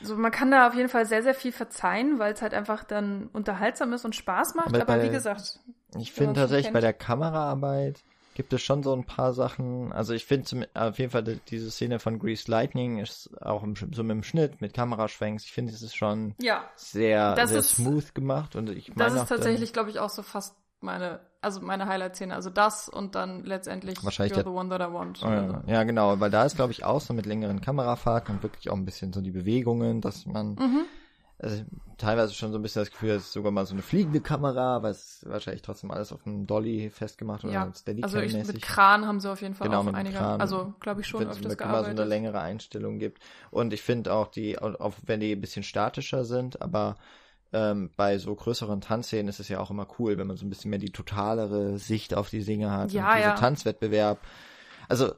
also 0.00 0.16
man 0.16 0.32
kann 0.32 0.50
da 0.50 0.66
auf 0.68 0.74
jeden 0.74 0.88
Fall 0.88 1.04
sehr, 1.06 1.22
sehr 1.22 1.34
viel 1.34 1.52
verzeihen, 1.52 2.18
weil 2.18 2.32
es 2.32 2.42
halt 2.42 2.54
einfach 2.54 2.82
dann 2.82 3.28
unterhaltsam 3.32 3.92
ist 3.92 4.04
und 4.04 4.16
Spaß 4.16 4.54
macht. 4.54 4.74
Aber, 4.74 4.94
aber 4.94 5.02
wie 5.02 5.10
gesagt. 5.10 5.60
Ich 5.98 6.12
finde 6.12 6.40
tatsächlich 6.40 6.72
bei 6.72 6.80
der 6.80 6.94
Kameraarbeit 6.94 8.02
gibt 8.34 8.52
es 8.52 8.62
schon 8.62 8.82
so 8.82 8.94
ein 8.94 9.04
paar 9.04 9.32
Sachen. 9.32 9.92
Also 9.92 10.14
ich 10.14 10.24
finde 10.24 10.68
auf 10.74 10.98
jeden 10.98 11.10
Fall 11.10 11.22
diese 11.22 11.70
Szene 11.70 11.98
von 11.98 12.18
Grease 12.18 12.50
Lightning 12.50 12.98
ist 12.98 13.30
auch 13.42 13.62
im, 13.62 13.74
so 13.76 14.02
mit 14.02 14.10
dem 14.10 14.22
Schnitt, 14.22 14.60
mit 14.60 14.74
Kameraschwenks. 14.74 15.44
Ich 15.44 15.52
finde, 15.52 15.72
es 15.72 15.82
ist 15.82 15.94
schon 15.94 16.34
ja, 16.40 16.64
sehr, 16.76 17.34
sehr 17.46 17.58
ist, 17.58 17.76
smooth 17.76 18.14
gemacht 18.14 18.56
und 18.56 18.70
ich 18.70 18.94
meine 18.94 19.12
Das 19.12 19.22
ist 19.22 19.28
tatsächlich, 19.28 19.72
glaube 19.72 19.90
ich, 19.90 19.98
auch 19.98 20.10
so 20.10 20.22
fast 20.22 20.56
meine, 20.80 21.20
also 21.40 21.60
meine 21.60 21.86
Highlight-Szene. 21.86 22.34
Also 22.34 22.50
das 22.50 22.88
und 22.88 23.14
dann 23.14 23.44
letztendlich 23.44 24.02
Wahrscheinlich 24.04 24.36
You're 24.36 24.44
the 24.44 24.50
One 24.50 24.68
That 24.68 24.80
I 24.80 24.92
Want. 24.92 25.20
Oh, 25.22 25.28
ja. 25.28 25.62
ja, 25.66 25.84
genau, 25.84 26.18
weil 26.20 26.30
da 26.30 26.44
ist, 26.44 26.56
glaube 26.56 26.72
ich, 26.72 26.84
auch 26.84 27.00
so 27.00 27.14
mit 27.14 27.26
längeren 27.26 27.60
Kamerafahrten 27.60 28.36
und 28.36 28.42
wirklich 28.42 28.70
auch 28.70 28.76
ein 28.76 28.84
bisschen 28.84 29.12
so 29.12 29.20
die 29.20 29.30
Bewegungen, 29.30 30.00
dass 30.00 30.26
man 30.26 30.54
mhm. 30.54 30.84
Also, 31.42 31.64
teilweise 31.98 32.34
schon 32.34 32.52
so 32.52 32.58
ein 32.58 32.62
bisschen 32.62 32.82
das 32.82 32.90
Gefühl, 32.90 33.10
es 33.10 33.24
ist 33.24 33.32
sogar 33.32 33.52
mal 33.52 33.66
so 33.66 33.74
eine 33.74 33.82
fliegende 33.82 34.20
Kamera, 34.20 34.76
aber 34.76 34.90
es 34.90 35.24
wahrscheinlich 35.28 35.62
trotzdem 35.62 35.90
alles 35.90 36.12
auf 36.12 36.26
einem 36.26 36.46
Dolly 36.46 36.90
festgemacht 36.90 37.44
oder 37.44 37.52
ja. 37.52 37.72
Steadicam 37.74 38.04
Also 38.04 38.18
ich, 38.20 38.46
mit 38.46 38.62
Kran 38.62 39.06
haben 39.06 39.20
sie 39.20 39.30
auf 39.30 39.42
jeden 39.42 39.54
Fall 39.54 39.68
genau, 39.68 39.80
auch 39.80 39.84
mit 39.84 39.94
einige, 39.94 40.16
Kran, 40.16 40.40
also 40.40 40.72
glaube 40.80 41.00
ich 41.00 41.06
schon 41.06 41.20
wenn 41.20 41.28
öfters 41.28 41.52
es 41.52 41.58
gearbeitet. 41.58 41.86
immer 41.86 41.96
so 41.96 42.02
eine 42.02 42.08
längere 42.08 42.40
Einstellung 42.40 42.98
gibt. 42.98 43.22
Und 43.50 43.72
ich 43.72 43.82
finde 43.82 44.12
auch 44.12 44.28
die, 44.28 44.58
auch 44.58 44.94
wenn 45.04 45.20
die 45.20 45.32
ein 45.32 45.40
bisschen 45.40 45.64
statischer 45.64 46.24
sind, 46.24 46.62
aber 46.62 46.96
ähm, 47.52 47.90
bei 47.96 48.18
so 48.18 48.34
größeren 48.34 48.80
Tanzszenen 48.80 49.28
ist 49.28 49.40
es 49.40 49.48
ja 49.48 49.60
auch 49.60 49.70
immer 49.70 49.86
cool, 49.98 50.18
wenn 50.18 50.26
man 50.26 50.36
so 50.36 50.46
ein 50.46 50.48
bisschen 50.48 50.70
mehr 50.70 50.78
die 50.78 50.92
totalere 50.92 51.78
Sicht 51.78 52.14
auf 52.14 52.30
die 52.30 52.44
Dinge 52.44 52.70
hat. 52.70 52.92
Ja, 52.92 53.14
und 53.14 53.20
ja. 53.20 53.34
Tanzwettbewerb. 53.34 54.18
Also, 54.88 55.12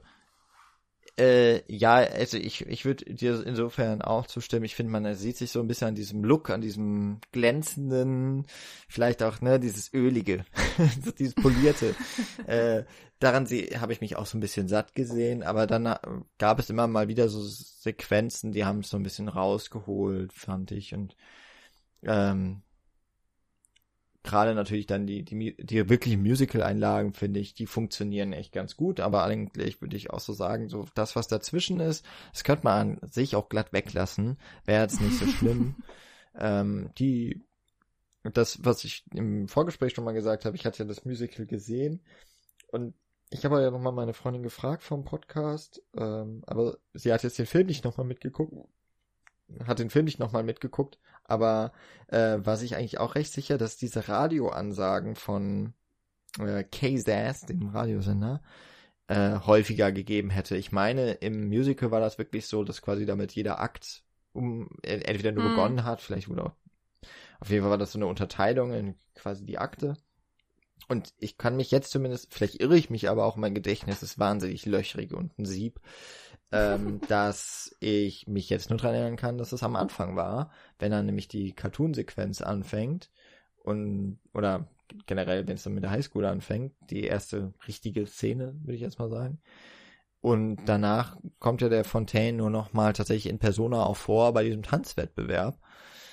äh, 1.17 1.63
ja, 1.73 1.95
also 1.95 2.37
ich, 2.37 2.65
ich 2.65 2.83
würde 2.83 3.05
dir 3.05 3.45
insofern 3.45 4.01
auch 4.01 4.27
zustimmen. 4.27 4.65
Ich 4.65 4.75
finde, 4.75 4.91
man 4.91 5.15
sieht 5.15 5.37
sich 5.37 5.51
so 5.51 5.61
ein 5.61 5.67
bisschen 5.67 5.87
an 5.87 5.95
diesem 5.95 6.23
Look, 6.23 6.49
an 6.49 6.61
diesem 6.61 7.19
glänzenden, 7.31 8.45
vielleicht 8.89 9.23
auch, 9.23 9.39
ne, 9.39 9.59
dieses 9.59 9.93
ölige, 9.93 10.45
dieses 11.17 11.33
polierte. 11.35 11.95
äh, 12.47 12.83
daran 13.19 13.45
habe 13.45 13.93
ich 13.93 14.01
mich 14.01 14.17
auch 14.17 14.25
so 14.25 14.37
ein 14.37 14.41
bisschen 14.41 14.67
satt 14.67 14.93
gesehen, 14.93 15.41
aber 15.43 15.67
dann 15.67 15.85
äh, 15.85 15.97
gab 16.37 16.59
es 16.59 16.69
immer 16.69 16.87
mal 16.87 17.07
wieder 17.07 17.29
so 17.29 17.41
Sequenzen, 17.41 18.51
die 18.51 18.65
haben 18.65 18.79
es 18.79 18.89
so 18.89 18.97
ein 18.97 19.03
bisschen 19.03 19.29
rausgeholt, 19.29 20.33
fand 20.33 20.71
ich. 20.71 20.93
Und 20.93 21.15
ähm, 22.03 22.61
gerade 24.25 24.55
natürlich 24.55 24.87
dann 24.87 25.07
die, 25.07 25.23
die, 25.23 25.55
die 25.57 25.89
wirklichen 25.89 26.21
Musical-Einlagen, 26.21 27.13
finde 27.13 27.39
ich, 27.39 27.53
die 27.53 27.67
funktionieren 27.67 28.33
echt 28.33 28.51
ganz 28.51 28.75
gut, 28.75 28.99
aber 28.99 29.23
eigentlich 29.23 29.81
würde 29.81 29.95
ich 29.95 30.09
auch 30.09 30.19
so 30.19 30.33
sagen, 30.33 30.67
so 30.67 30.85
das, 30.95 31.15
was 31.15 31.27
dazwischen 31.27 31.79
ist, 31.79 32.05
das 32.33 32.43
könnte 32.43 32.65
man 32.65 32.99
an 32.99 33.09
sich 33.09 33.35
auch 33.35 33.49
glatt 33.49 33.71
weglassen, 33.71 34.37
wäre 34.65 34.81
jetzt 34.81 35.01
nicht 35.01 35.17
so 35.17 35.27
schlimm. 35.27 35.75
ähm, 36.37 36.89
die, 36.97 37.41
das, 38.23 38.63
was 38.65 38.83
ich 38.83 39.05
im 39.13 39.47
Vorgespräch 39.47 39.93
schon 39.93 40.03
mal 40.03 40.13
gesagt 40.13 40.45
habe, 40.45 40.55
ich 40.55 40.65
hatte 40.65 40.79
ja 40.79 40.85
das 40.85 41.05
Musical 41.05 41.45
gesehen. 41.45 42.01
Und 42.71 42.93
ich 43.29 43.45
habe 43.45 43.61
ja 43.61 43.71
nochmal 43.71 43.93
meine 43.93 44.13
Freundin 44.13 44.43
gefragt 44.43 44.83
vom 44.83 45.03
Podcast, 45.03 45.81
ähm, 45.95 46.43
aber 46.47 46.77
sie 46.93 47.13
hat 47.13 47.23
jetzt 47.23 47.39
den 47.39 47.45
Film 47.45 47.67
nicht 47.67 47.83
nochmal 47.83 48.05
mitgeguckt, 48.05 48.67
hat 49.65 49.79
den 49.79 49.89
Film 49.89 50.05
nicht 50.05 50.19
nochmal 50.19 50.43
mitgeguckt, 50.43 50.99
aber 51.25 51.71
äh, 52.07 52.37
war 52.39 52.57
sich 52.57 52.75
eigentlich 52.75 52.99
auch 52.99 53.15
recht 53.15 53.33
sicher, 53.33 53.57
dass 53.57 53.77
diese 53.77 54.07
Radioansagen 54.07 55.15
von 55.15 55.73
äh, 56.39 56.63
KZAS, 56.63 57.41
dem 57.41 57.67
Radiosender, 57.69 58.41
äh, 59.07 59.39
häufiger 59.39 59.91
gegeben 59.91 60.29
hätte. 60.29 60.57
Ich 60.57 60.71
meine, 60.71 61.11
im 61.11 61.47
Musical 61.47 61.91
war 61.91 61.99
das 61.99 62.17
wirklich 62.17 62.47
so, 62.47 62.63
dass 62.63 62.81
quasi 62.81 63.05
damit 63.05 63.33
jeder 63.33 63.59
Akt 63.59 64.03
um 64.33 64.69
entweder 64.81 65.31
nur 65.31 65.45
mm. 65.45 65.49
begonnen 65.49 65.83
hat, 65.85 66.01
vielleicht 66.01 66.27
wurde 66.27 66.45
auch, 66.45 66.55
auf 67.39 67.49
jeden 67.49 67.61
Fall 67.61 67.71
war 67.71 67.77
das 67.77 67.93
so 67.93 67.99
eine 67.99 68.07
Unterteilung 68.07 68.73
in 68.73 68.95
quasi 69.13 69.45
die 69.45 69.57
Akte. 69.57 69.95
Und 70.87 71.13
ich 71.19 71.37
kann 71.37 71.55
mich 71.55 71.71
jetzt 71.71 71.89
zumindest, 71.89 72.33
vielleicht 72.33 72.59
irre 72.61 72.77
ich 72.77 72.89
mich 72.89 73.09
aber 73.09 73.25
auch, 73.25 73.37
mein 73.37 73.55
Gedächtnis 73.55 74.03
ist 74.03 74.19
wahnsinnig 74.19 74.65
löchrig 74.65 75.13
und 75.13 75.37
ein 75.39 75.45
Sieb 75.45 75.79
ähm, 76.51 77.01
dass 77.07 77.75
ich 77.79 78.27
mich 78.27 78.49
jetzt 78.49 78.69
nur 78.69 78.77
daran 78.77 78.95
erinnern 78.95 79.15
kann, 79.17 79.37
dass 79.37 79.51
es 79.51 79.63
am 79.63 79.75
Anfang 79.75 80.15
war, 80.15 80.51
wenn 80.79 80.91
dann 80.91 81.05
nämlich 81.05 81.27
die 81.27 81.53
Cartoon-Sequenz 81.53 82.41
anfängt 82.41 83.11
und 83.63 84.19
oder 84.33 84.67
generell, 85.07 85.47
wenn 85.47 85.55
es 85.55 85.63
dann 85.63 85.73
mit 85.73 85.83
der 85.83 85.91
Highschool 85.91 86.25
anfängt, 86.25 86.73
die 86.89 87.03
erste 87.03 87.53
richtige 87.67 88.05
Szene, 88.05 88.55
würde 88.61 88.75
ich 88.75 88.81
jetzt 88.81 88.99
mal 88.99 89.09
sagen. 89.09 89.39
Und 90.21 90.65
danach 90.65 91.17
kommt 91.39 91.61
ja 91.61 91.69
der 91.69 91.83
Fontaine 91.83 92.37
nur 92.37 92.49
noch 92.49 92.73
mal 92.73 92.93
tatsächlich 92.93 93.31
in 93.31 93.39
Persona 93.39 93.83
auch 93.85 93.97
vor 93.97 94.33
bei 94.33 94.43
diesem 94.43 94.63
Tanzwettbewerb. 94.63 95.59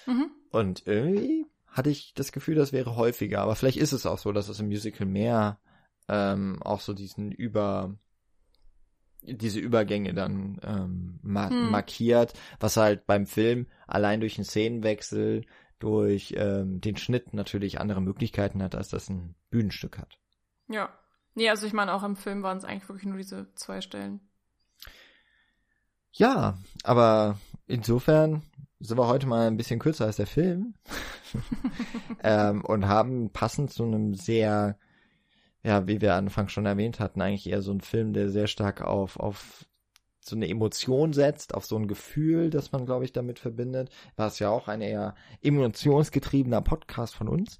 Mhm. 0.06 0.30
Und 0.50 0.86
irgendwie 0.86 1.46
hatte 1.66 1.88
ich 1.88 2.12
das 2.14 2.32
Gefühl, 2.32 2.56
das 2.56 2.72
wäre 2.72 2.96
häufiger. 2.96 3.40
Aber 3.40 3.56
vielleicht 3.56 3.78
ist 3.78 3.92
es 3.92 4.04
auch 4.04 4.18
so, 4.18 4.32
dass 4.32 4.48
es 4.48 4.60
im 4.60 4.66
Musical 4.66 5.06
mehr 5.06 5.58
ähm, 6.08 6.62
auch 6.62 6.80
so 6.80 6.92
diesen 6.92 7.32
über 7.32 7.94
diese 9.22 9.60
Übergänge 9.60 10.14
dann 10.14 10.60
ähm, 10.62 11.18
ma 11.22 11.48
hm. 11.48 11.70
markiert, 11.70 12.34
was 12.60 12.76
halt 12.76 13.06
beim 13.06 13.26
Film 13.26 13.66
allein 13.86 14.20
durch 14.20 14.36
einen 14.36 14.44
Szenenwechsel, 14.44 15.44
durch 15.78 16.34
ähm, 16.36 16.80
den 16.80 16.96
Schnitt 16.96 17.34
natürlich 17.34 17.80
andere 17.80 18.00
Möglichkeiten 18.00 18.62
hat, 18.62 18.74
als 18.74 18.88
das 18.88 19.08
ein 19.08 19.34
Bühnenstück 19.50 19.98
hat. 19.98 20.18
Ja. 20.68 20.90
Nee, 21.34 21.48
also 21.48 21.66
ich 21.66 21.72
meine, 21.72 21.94
auch 21.94 22.02
im 22.02 22.16
Film 22.16 22.42
waren 22.42 22.58
es 22.58 22.64
eigentlich 22.64 22.88
wirklich 22.88 23.06
nur 23.06 23.16
diese 23.16 23.52
zwei 23.54 23.80
Stellen. 23.80 24.20
Ja, 26.12 26.58
aber 26.84 27.38
insofern 27.66 28.42
sind 28.80 28.98
wir 28.98 29.06
heute 29.06 29.26
mal 29.26 29.46
ein 29.46 29.56
bisschen 29.56 29.80
kürzer 29.80 30.04
als 30.04 30.16
der 30.16 30.26
Film 30.26 30.74
ähm, 32.22 32.64
und 32.64 32.86
haben 32.86 33.30
passend 33.30 33.72
zu 33.72 33.84
einem 33.84 34.14
sehr 34.14 34.76
ja, 35.64 35.86
wie 35.86 36.00
wir 36.00 36.14
anfangs 36.14 36.52
schon 36.52 36.66
erwähnt 36.66 37.00
hatten, 37.00 37.20
eigentlich 37.20 37.48
eher 37.48 37.62
so 37.62 37.72
ein 37.72 37.80
Film, 37.80 38.12
der 38.12 38.30
sehr 38.30 38.46
stark 38.46 38.82
auf, 38.82 39.18
auf 39.18 39.66
so 40.20 40.36
eine 40.36 40.48
Emotion 40.48 41.12
setzt, 41.12 41.54
auf 41.54 41.64
so 41.64 41.76
ein 41.76 41.88
Gefühl, 41.88 42.50
das 42.50 42.72
man, 42.72 42.86
glaube 42.86 43.04
ich, 43.04 43.12
damit 43.12 43.38
verbindet. 43.38 43.90
War 44.16 44.28
es 44.28 44.38
ja 44.38 44.50
auch 44.50 44.68
ein 44.68 44.80
eher 44.80 45.14
emotionsgetriebener 45.42 46.62
Podcast 46.62 47.14
von 47.14 47.28
uns. 47.28 47.58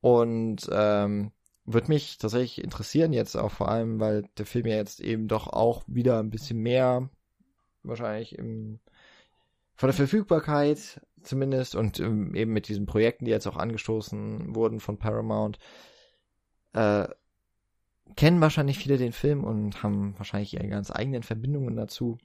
Und 0.00 0.68
ähm, 0.72 1.32
würde 1.64 1.88
mich 1.88 2.18
tatsächlich 2.18 2.64
interessieren 2.64 3.12
jetzt 3.12 3.36
auch 3.36 3.50
vor 3.50 3.68
allem, 3.68 4.00
weil 4.00 4.24
der 4.38 4.46
Film 4.46 4.66
ja 4.66 4.76
jetzt 4.76 5.00
eben 5.00 5.28
doch 5.28 5.48
auch 5.48 5.82
wieder 5.86 6.18
ein 6.18 6.30
bisschen 6.30 6.58
mehr 6.60 7.10
wahrscheinlich 7.82 8.38
im 8.38 8.80
von 9.74 9.88
der 9.88 9.94
Verfügbarkeit 9.94 11.00
zumindest 11.22 11.76
und 11.76 12.00
ähm, 12.00 12.34
eben 12.34 12.52
mit 12.52 12.66
diesen 12.68 12.86
Projekten, 12.86 13.26
die 13.26 13.30
jetzt 13.30 13.46
auch 13.46 13.56
angestoßen 13.56 14.56
wurden 14.56 14.80
von 14.80 14.98
Paramount, 14.98 15.58
äh, 16.72 17.06
kennen 18.16 18.40
wahrscheinlich 18.40 18.78
viele 18.78 18.98
den 18.98 19.12
Film 19.12 19.44
und 19.44 19.82
haben 19.82 20.14
wahrscheinlich 20.18 20.54
ihre 20.54 20.68
ganz 20.68 20.90
eigenen 20.90 21.22
Verbindungen 21.22 21.76
dazu. 21.76 22.18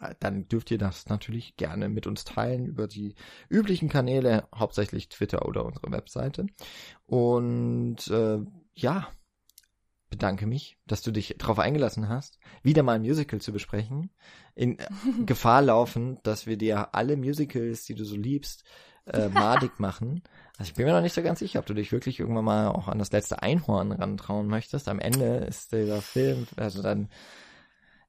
Äh, 0.00 0.14
dann 0.20 0.48
dürft 0.48 0.70
ihr 0.70 0.78
das 0.78 1.08
natürlich 1.08 1.56
gerne 1.56 1.88
mit 1.88 2.06
uns 2.06 2.24
teilen 2.24 2.66
über 2.66 2.86
die 2.86 3.14
üblichen 3.48 3.88
Kanäle, 3.88 4.48
hauptsächlich 4.54 5.08
Twitter 5.08 5.46
oder 5.46 5.64
unsere 5.64 5.90
Webseite. 5.90 6.46
Und 7.06 8.08
äh, 8.08 8.38
ja, 8.74 9.08
bedanke 10.10 10.46
mich, 10.46 10.78
dass 10.86 11.02
du 11.02 11.10
dich 11.10 11.34
darauf 11.38 11.58
eingelassen 11.58 12.08
hast, 12.08 12.38
wieder 12.62 12.82
mal 12.82 12.94
ein 12.94 13.02
Musical 13.02 13.40
zu 13.40 13.52
besprechen. 13.52 14.10
In 14.54 14.78
Gefahr 15.26 15.62
laufen, 15.62 16.18
dass 16.22 16.46
wir 16.46 16.56
dir 16.56 16.94
alle 16.94 17.16
Musicals, 17.16 17.84
die 17.84 17.94
du 17.94 18.04
so 18.04 18.16
liebst, 18.16 18.64
äh, 19.06 19.28
madig 19.28 19.80
machen. 19.80 20.22
Also 20.58 20.70
ich 20.70 20.74
bin 20.74 20.86
mir 20.86 20.92
noch 20.92 21.02
nicht 21.02 21.14
so 21.14 21.22
ganz 21.22 21.38
sicher, 21.38 21.60
ob 21.60 21.66
du 21.66 21.74
dich 21.74 21.92
wirklich 21.92 22.18
irgendwann 22.18 22.44
mal 22.44 22.68
auch 22.68 22.88
an 22.88 22.98
das 22.98 23.12
letzte 23.12 23.42
Einhorn 23.42 23.92
rantrauen 23.92 24.48
möchtest. 24.48 24.88
Am 24.88 24.98
Ende 24.98 25.36
ist 25.48 25.72
dieser 25.72 26.02
Film, 26.02 26.48
also 26.56 26.82
dann 26.82 27.08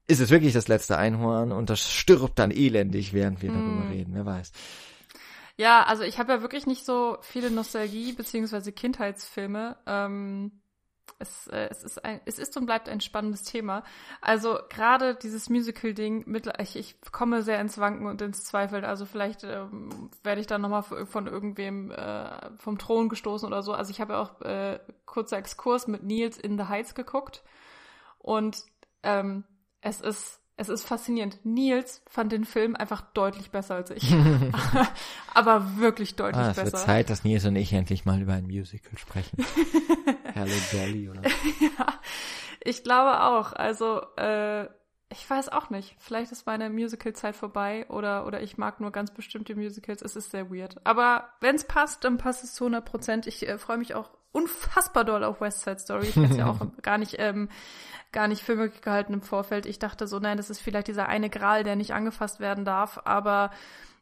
ist 0.08 0.20
es 0.20 0.30
wirklich 0.30 0.52
das 0.52 0.66
letzte 0.66 0.98
Einhorn 0.98 1.52
und 1.52 1.70
das 1.70 1.88
stirbt 1.88 2.40
dann 2.40 2.50
elendig, 2.50 3.12
während 3.12 3.40
wir 3.40 3.50
darüber 3.50 3.84
hm. 3.84 3.90
reden, 3.90 4.14
wer 4.14 4.26
weiß. 4.26 4.50
Ja, 5.56 5.84
also 5.84 6.02
ich 6.02 6.18
habe 6.18 6.32
ja 6.32 6.42
wirklich 6.42 6.66
nicht 6.66 6.84
so 6.84 7.18
viele 7.20 7.50
Nostalgie- 7.50 8.14
beziehungsweise 8.14 8.72
Kindheitsfilme. 8.72 9.76
Ähm, 9.86 10.59
es, 11.18 11.46
äh, 11.48 11.68
es, 11.70 11.82
ist 11.82 12.04
ein, 12.04 12.20
es 12.24 12.38
ist 12.38 12.56
und 12.56 12.66
bleibt 12.66 12.88
ein 12.88 13.00
spannendes 13.00 13.42
Thema. 13.42 13.82
Also 14.20 14.58
gerade 14.68 15.14
dieses 15.14 15.48
Musical-Ding, 15.50 16.24
ich, 16.58 16.76
ich 16.76 16.96
komme 17.12 17.42
sehr 17.42 17.60
ins 17.60 17.78
Wanken 17.78 18.06
und 18.06 18.22
ins 18.22 18.44
Zweifeln. 18.44 18.84
Also 18.84 19.06
vielleicht 19.06 19.44
ähm, 19.44 20.10
werde 20.22 20.40
ich 20.40 20.46
dann 20.46 20.62
nochmal 20.62 20.82
von 20.82 21.26
irgendwem 21.26 21.90
äh, 21.90 22.50
vom 22.56 22.78
Thron 22.78 23.08
gestoßen 23.08 23.46
oder 23.46 23.62
so. 23.62 23.72
Also 23.72 23.90
ich 23.90 24.00
habe 24.00 24.14
ja 24.14 24.22
auch 24.22 24.40
äh, 24.42 24.78
kurzer 25.06 25.38
Exkurs 25.38 25.86
mit 25.86 26.02
Nils 26.02 26.38
in 26.38 26.58
The 26.58 26.64
Heights 26.64 26.94
geguckt. 26.94 27.42
Und 28.18 28.64
ähm, 29.02 29.44
es 29.80 30.00
ist 30.00 30.40
es 30.60 30.68
ist 30.68 30.84
faszinierend. 30.84 31.38
Nils 31.42 32.02
fand 32.06 32.32
den 32.32 32.44
Film 32.44 32.76
einfach 32.76 33.00
deutlich 33.00 33.50
besser 33.50 33.76
als 33.76 33.90
ich. 33.90 34.14
Aber 35.34 35.78
wirklich 35.78 36.16
deutlich 36.16 36.44
ah, 36.44 36.50
es 36.50 36.56
besser. 36.56 36.66
Es 36.66 36.72
wird 36.74 36.82
Zeit, 36.84 37.10
dass 37.10 37.24
Nils 37.24 37.46
und 37.46 37.56
ich 37.56 37.72
endlich 37.72 38.04
mal 38.04 38.20
über 38.20 38.34
ein 38.34 38.44
Musical 38.44 38.98
sprechen. 38.98 39.42
Hello 40.34 40.54
Dolly 40.72 41.08
oder? 41.08 41.22
ja, 41.60 41.86
ich 42.62 42.82
glaube 42.82 43.22
auch. 43.22 43.52
Also, 43.52 44.02
äh, 44.16 44.66
ich 45.12 45.28
weiß 45.28 45.48
auch 45.48 45.70
nicht. 45.70 45.96
Vielleicht 45.98 46.30
ist 46.30 46.46
meine 46.46 46.70
Musical-Zeit 46.70 47.34
vorbei 47.34 47.84
oder, 47.88 48.26
oder 48.26 48.42
ich 48.42 48.58
mag 48.58 48.80
nur 48.80 48.92
ganz 48.92 49.12
bestimmte 49.12 49.56
Musicals. 49.56 50.02
Es 50.02 50.14
ist 50.14 50.30
sehr 50.30 50.50
weird. 50.50 50.76
Aber 50.84 51.30
wenn 51.40 51.56
es 51.56 51.64
passt, 51.64 52.04
dann 52.04 52.16
passt 52.16 52.44
es 52.44 52.54
zu 52.54 52.64
100 52.64 52.84
Prozent. 52.84 53.26
Ich 53.26 53.48
äh, 53.48 53.58
freue 53.58 53.78
mich 53.78 53.94
auch 53.94 54.10
unfassbar 54.32 55.04
doll 55.04 55.24
auf 55.24 55.40
West 55.40 55.62
Side 55.62 55.80
Story. 55.80 56.06
Ich 56.06 56.16
hätte 56.16 56.36
ja 56.36 56.46
auch 56.46 56.60
gar 56.82 56.98
nicht, 56.98 57.16
ähm, 57.18 57.48
gar 58.12 58.28
nicht 58.28 58.42
für 58.42 58.54
möglich 58.54 58.82
gehalten 58.82 59.12
im 59.12 59.22
Vorfeld. 59.22 59.66
Ich 59.66 59.80
dachte 59.80 60.06
so, 60.06 60.20
nein, 60.20 60.36
das 60.36 60.48
ist 60.48 60.60
vielleicht 60.60 60.86
dieser 60.86 61.08
eine 61.08 61.28
Gral, 61.28 61.64
der 61.64 61.74
nicht 61.74 61.92
angefasst 61.92 62.38
werden 62.38 62.64
darf. 62.64 63.00
Aber 63.04 63.50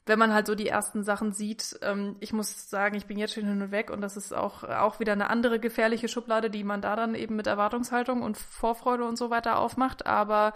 wenn 0.09 0.18
man 0.18 0.32
halt 0.32 0.47
so 0.47 0.55
die 0.55 0.68
ersten 0.68 1.05
Sachen 1.05 1.32
sieht, 1.32 1.78
ähm, 1.82 2.16
ich 2.20 2.32
muss 2.32 2.68
sagen, 2.70 2.97
ich 2.97 3.06
bin 3.06 3.18
jetzt 3.18 3.35
schon 3.35 3.47
hin 3.47 3.62
und 3.62 3.70
weg 3.70 3.90
und 3.90 4.01
das 4.01 4.16
ist 4.16 4.32
auch, 4.32 4.64
auch 4.64 5.01
wieder 5.01 5.12
eine 5.12 5.30
andere 5.30 5.60
gefährliche 5.60 6.09
Schublade, 6.09 6.51
die 6.51 6.64
man 6.64 6.80
da 6.80 6.97
dann 6.97 7.14
eben 7.14 7.36
mit 7.36 7.47
Erwartungshaltung 7.47 8.22
und 8.22 8.36
Vorfreude 8.36 9.05
und 9.05 9.16
so 9.16 9.30
weiter 9.30 9.59
aufmacht. 9.59 10.06
Aber 10.06 10.55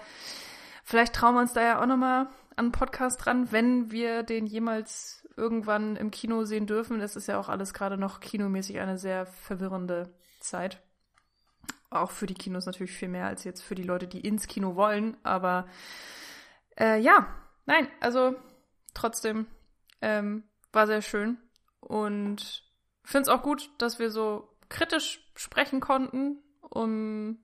vielleicht 0.85 1.15
trauen 1.15 1.35
wir 1.35 1.41
uns 1.41 1.53
da 1.53 1.63
ja 1.63 1.81
auch 1.81 1.87
nochmal 1.87 2.27
an 2.57 2.67
einen 2.67 2.73
Podcast 2.73 3.25
dran, 3.25 3.53
wenn 3.53 3.91
wir 3.91 4.23
den 4.23 4.47
jemals 4.47 5.27
irgendwann 5.37 5.97
im 5.97 6.11
Kino 6.11 6.45
sehen 6.45 6.67
dürfen. 6.67 7.01
Es 7.01 7.17
ist 7.17 7.29
ja 7.29 7.39
auch 7.39 7.49
alles 7.49 7.75
gerade 7.75 7.97
noch 7.97 8.21
kinomäßig 8.21 8.81
eine 8.81 8.99
sehr 8.99 9.27
verwirrende 9.27 10.15
Zeit. 10.41 10.81
Auch 11.91 12.11
für 12.11 12.27
die 12.27 12.35
Kinos 12.35 12.67
natürlich 12.67 12.93
viel 12.93 13.09
mehr 13.09 13.27
als 13.27 13.45
jetzt 13.45 13.63
für 13.63 13.75
die 13.75 13.83
Leute, 13.83 14.07
die 14.07 14.21
ins 14.21 14.47
Kino 14.47 14.77
wollen. 14.77 15.17
Aber 15.23 15.67
äh, 16.79 16.99
ja, 16.99 17.27
nein, 17.67 17.89
also 18.01 18.35
trotzdem 18.95 19.47
ähm, 20.01 20.45
war 20.73 20.87
sehr 20.87 21.03
schön. 21.03 21.39
Und 21.81 22.65
finde 23.05 23.23
es 23.23 23.29
auch 23.29 23.43
gut, 23.43 23.71
dass 23.79 23.99
wir 23.99 24.11
so 24.11 24.49
kritisch 24.69 25.31
sprechen 25.35 25.81
konnten, 25.81 26.39
um 26.61 27.39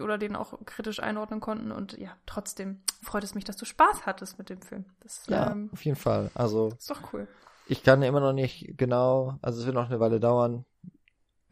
oder 0.00 0.18
den 0.18 0.34
auch 0.34 0.58
kritisch 0.66 1.00
einordnen 1.00 1.40
konnten. 1.40 1.70
Und 1.70 1.96
ja, 1.98 2.16
trotzdem 2.26 2.82
freut 3.02 3.24
es 3.24 3.34
mich, 3.34 3.44
dass 3.44 3.56
du 3.56 3.64
Spaß 3.64 4.06
hattest 4.06 4.38
mit 4.38 4.50
dem 4.50 4.60
Film. 4.60 4.86
Das, 5.00 5.26
ja, 5.28 5.52
ähm, 5.52 5.70
auf 5.72 5.84
jeden 5.84 5.96
Fall. 5.96 6.30
Also 6.34 6.68
ist 6.76 6.90
doch 6.90 7.12
cool. 7.12 7.28
Ich 7.66 7.82
kann 7.82 8.02
immer 8.02 8.20
noch 8.20 8.32
nicht 8.32 8.76
genau, 8.76 9.38
also 9.40 9.60
es 9.60 9.66
wird 9.66 9.74
noch 9.74 9.88
eine 9.88 10.00
Weile 10.00 10.20
dauern, 10.20 10.64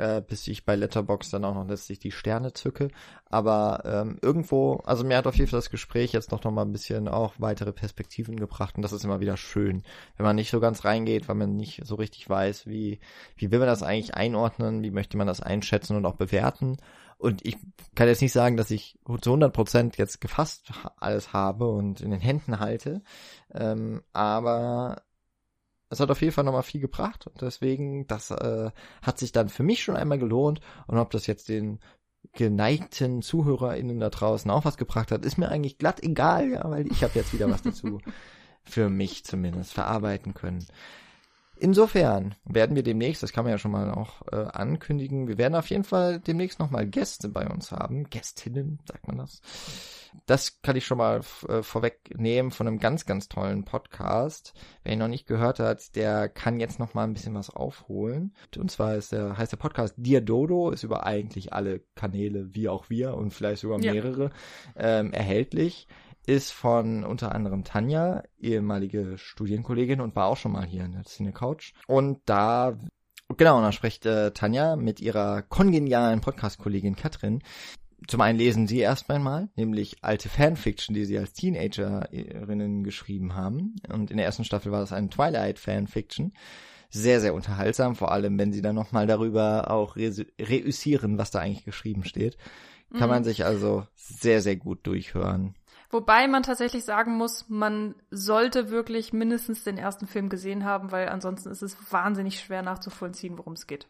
äh, 0.03 0.21
bis 0.21 0.49
ich 0.49 0.65
bei 0.65 0.75
Letterbox 0.75 1.31
dann 1.31 1.45
auch 1.45 1.55
noch 1.55 1.69
letztlich 1.69 2.01
die 2.01 2.11
Sterne 2.11 2.53
zücke. 2.53 2.89
Aber 3.27 3.83
ähm, 3.85 4.19
irgendwo, 4.21 4.83
also 4.85 5.05
mir 5.05 5.17
hat 5.17 5.29
auf 5.29 5.37
jeden 5.37 5.49
Fall 5.49 5.59
das 5.59 5.71
Gespräch 5.71 6.13
jetzt 6.13 6.33
noch, 6.33 6.43
noch 6.43 6.51
mal 6.51 6.63
ein 6.63 6.73
bisschen 6.73 7.07
auch 7.07 7.35
weitere 7.39 7.73
Perspektiven 7.73 8.37
gebracht 8.37 8.75
und 8.75 8.83
das 8.83 8.93
ist 8.93 9.05
immer 9.05 9.21
wieder 9.21 9.37
schön, 9.37 9.85
wenn 10.17 10.27
man 10.27 10.35
nicht 10.35 10.51
so 10.51 10.59
ganz 10.59 10.85
reingeht, 10.85 11.29
weil 11.29 11.37
man 11.37 11.57
nicht 11.57 11.83
so 11.85 11.95
richtig 11.95 12.29
weiß, 12.29 12.67
wie, 12.67 12.99
wie 13.37 13.53
will 13.53 13.61
man 13.61 13.69
das 13.69 13.85
eigentlich 13.85 14.15
einordnen, 14.15 14.83
wie 14.83 14.91
möchte 14.91 15.17
man 15.17 15.29
das 15.29 15.41
einschätzen 15.41 15.97
und 15.97 16.05
auch 16.05 16.17
bewerten. 16.17 16.79
Und 17.17 17.47
ich 17.47 17.57
kann 17.95 18.09
jetzt 18.09 18.23
nicht 18.23 18.33
sagen, 18.33 18.57
dass 18.57 18.73
ich 18.73 18.99
zu 19.21 19.31
100 19.31 19.53
Prozent 19.53 19.97
jetzt 19.99 20.21
gefasst 20.21 20.73
alles 20.97 21.33
habe 21.33 21.69
und 21.69 22.01
in 22.01 22.11
den 22.11 22.21
Händen 22.21 22.59
halte, 22.59 23.03
ähm, 23.55 24.03
aber 24.13 25.03
es 25.93 26.01
hat 26.01 26.11
auf 26.11 26.23
jeden 26.23 26.33
Fall 26.33 26.45
nochmal 26.45 26.63
viel 26.63 26.81
gebracht 26.81 27.27
und 27.27 27.43
deswegen, 27.43 28.07
das 28.07 28.31
äh, 28.31 28.71
hat 29.03 29.19
sich 29.19 29.31
dann 29.33 29.51
für 29.51 29.63
mich 29.63 29.83
schon 29.83 29.95
einmal 29.95 30.19
gelohnt 30.19 30.61
und 30.87 30.97
ob 30.97 31.11
das 31.11 31.27
jetzt 31.27 31.51
den 31.51 31.81
geneigten 32.33 33.21
ZuhörerInnen 33.21 34.01
da 34.01 34.09
draußen 34.09 34.51
auch 34.51 34.65
was 34.65 34.79
gebracht 34.79 35.13
hat, 35.13 35.27
ist 35.27 35.37
mir 35.37 35.51
eigentlich 35.51 35.77
glatt 35.77 36.03
egal, 36.03 36.51
ja, 36.51 36.71
weil 36.71 36.91
ich 36.91 37.03
habe 37.05 37.13
jetzt 37.15 37.35
wieder 37.35 37.51
was 37.51 37.63
dazu 37.63 38.01
für 38.65 38.89
mich 38.89 39.25
zumindest 39.25 39.75
verarbeiten 39.75 40.33
können. 40.33 40.65
Insofern 41.63 42.35
werden 42.45 42.75
wir 42.75 42.83
demnächst, 42.83 43.23
das 43.23 43.33
kann 43.33 43.45
man 43.45 43.53
ja 43.53 43.59
schon 43.59 43.71
mal 43.71 43.93
auch 43.93 44.23
äh, 44.33 44.35
ankündigen, 44.35 45.29
wir 45.29 45.39
werden 45.39 45.55
auf 45.55 45.71
jeden 45.71 45.85
Fall 45.85 46.19
demnächst 46.19 46.59
nochmal 46.59 46.89
Gäste 46.89 47.29
bei 47.29 47.47
uns 47.47 47.71
haben. 47.71 48.11
Gästinnen, 48.11 48.81
sagt 48.85 49.07
man 49.07 49.19
das. 49.19 49.41
Das 50.27 50.61
kann 50.61 50.75
ich 50.75 50.85
schon 50.85 50.99
mal 50.99 51.21
äh, 51.49 51.63
vorwegnehmen 51.63 52.51
von 52.51 52.67
einem 52.67 52.81
ganz, 52.81 53.07
ganz 53.07 53.29
tollen 53.29 53.65
Podcast. 53.65 54.55
Wer 54.83 54.95
ihn 54.95 54.99
noch 54.99 55.07
nicht 55.07 55.29
gehört 55.29 55.61
hat, 55.61 55.95
der 55.95 56.29
kann 56.29 56.59
jetzt 56.59 56.81
noch 56.81 56.95
mal 56.95 57.05
ein 57.05 57.15
bisschen 57.15 57.37
was 57.37 57.49
aufholen. 57.49 58.35
Und 58.59 58.73
zwar 58.73 58.97
ist 58.97 59.13
der, 59.13 59.39
heißt 59.39 59.53
der 59.53 59.57
Podcast 59.57 59.95
Dear 59.97 60.21
Dodo, 60.21 60.71
ist 60.71 60.83
über 60.83 61.07
eigentlich 61.07 61.53
alle 61.53 61.79
Kanäle, 61.95 62.57
wie 62.57 62.69
auch 62.69 62.91
wir 62.91 63.15
und 63.15 63.31
vielleicht 63.31 63.63
sogar 63.63 63.79
mehrere, 63.79 64.33
ja. 64.75 64.99
ähm, 64.99 65.13
erhältlich 65.13 65.87
ist 66.27 66.53
von 66.53 67.05
unter 67.05 67.35
anderem 67.35 67.65
Tanja, 67.65 68.23
ehemalige 68.39 69.19
Studienkollegin 69.19 70.01
und 70.01 70.15
war 70.15 70.27
auch 70.27 70.37
schon 70.37 70.53
mal 70.53 70.67
hier 70.67 70.85
in 70.85 70.93
der 70.93 71.05
Cine 71.05 71.33
Couch. 71.33 71.73
Und 71.87 72.21
da 72.27 72.79
Genau, 73.37 73.57
und 73.57 73.63
da 73.63 73.73
spricht 73.73 74.05
äh, 74.05 74.33
Tanja 74.33 74.77
mit 74.77 75.01
ihrer 75.01 75.43
kongenialen 75.43 76.21
Podcast-Kollegin 76.21 76.97
Katrin. 76.97 77.43
Zum 78.07 78.21
einen 78.21 78.39
lesen 78.39 78.67
sie 78.67 78.81
erst 78.81 79.11
einmal, 79.11 79.49
nämlich 79.57 79.99
alte 80.03 80.29
Fanfiction, 80.29 80.95
die 80.95 81.05
sie 81.05 81.19
als 81.19 81.33
Teenagerinnen 81.33 82.83
geschrieben 82.83 83.35
haben. 83.35 83.77
Und 83.89 84.11
in 84.11 84.17
der 84.17 84.27
ersten 84.27 84.45
Staffel 84.45 84.73
war 84.73 84.81
das 84.81 84.93
eine 84.93 85.09
Twilight-Fanfiction. 85.09 86.33
Sehr, 86.91 87.21
sehr 87.21 87.33
unterhaltsam, 87.33 87.97
vor 87.97 88.13
allem 88.13 88.39
wenn 88.39 88.53
sie 88.53 88.61
dann 88.61 88.75
nochmal 88.75 89.07
darüber 89.07 89.71
auch 89.71 89.97
reüssieren, 89.97 91.17
was 91.17 91.31
da 91.31 91.39
eigentlich 91.39 91.65
geschrieben 91.65 92.05
steht. 92.05 92.37
Kann 92.91 93.09
mhm. 93.09 93.15
man 93.15 93.25
sich 93.25 93.47
also 93.47 93.87
sehr, 93.95 94.43
sehr 94.43 94.57
gut 94.57 94.87
durchhören. 94.87 95.55
Wobei 95.93 96.27
man 96.27 96.43
tatsächlich 96.43 96.85
sagen 96.85 97.19
muss, 97.19 97.51
man 97.51 97.95
sollte 98.11 98.71
wirklich 98.71 99.13
mindestens 99.13 99.63
den 99.63 99.77
ersten 99.77 100.07
Film 100.07 100.31
gesehen 100.31 100.65
haben, 100.65 100.91
weil 100.91 101.11
ansonsten 101.11 101.51
ist 101.51 101.61
es 101.61 101.77
wahnsinnig 101.93 102.41
schwer 102.41 102.63
nachzuvollziehen, 102.63 103.37
worum 103.37 103.53
es 103.53 103.67
geht. 103.67 103.87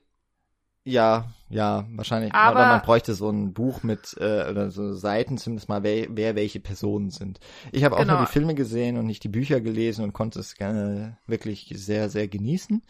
Ja, 0.85 1.33
ja, 1.49 1.87
wahrscheinlich. 1.93 2.35
Aber 2.35 2.57
oder 2.57 2.67
man 2.67 2.83
bräuchte 2.83 3.15
so 3.15 3.31
ein 3.31 3.55
Buch 3.55 3.85
mit 3.85 4.17
äh, 4.19 4.51
oder 4.51 4.73
so 4.73 4.95
Seiten 4.95 5.39
zumindest 5.39 5.69
mal, 5.69 5.85
wer, 5.85 6.09
wer 6.11 6.35
welche 6.35 6.59
Personen 6.59 7.11
sind. 7.11 7.39
Ich 7.71 7.85
habe 7.85 7.95
auch 7.95 8.01
genau. 8.01 8.15
nur 8.15 8.27
die 8.27 8.33
Filme 8.33 8.57
gesehen 8.57 8.97
und 8.97 9.07
nicht 9.07 9.23
die 9.23 9.29
Bücher 9.29 9.61
gelesen 9.61 10.03
und 10.03 10.13
konnte 10.13 10.41
es 10.41 10.57
gerne 10.57 11.19
wirklich 11.27 11.73
sehr, 11.77 12.11
sehr 12.11 12.27
genießen. 12.27 12.83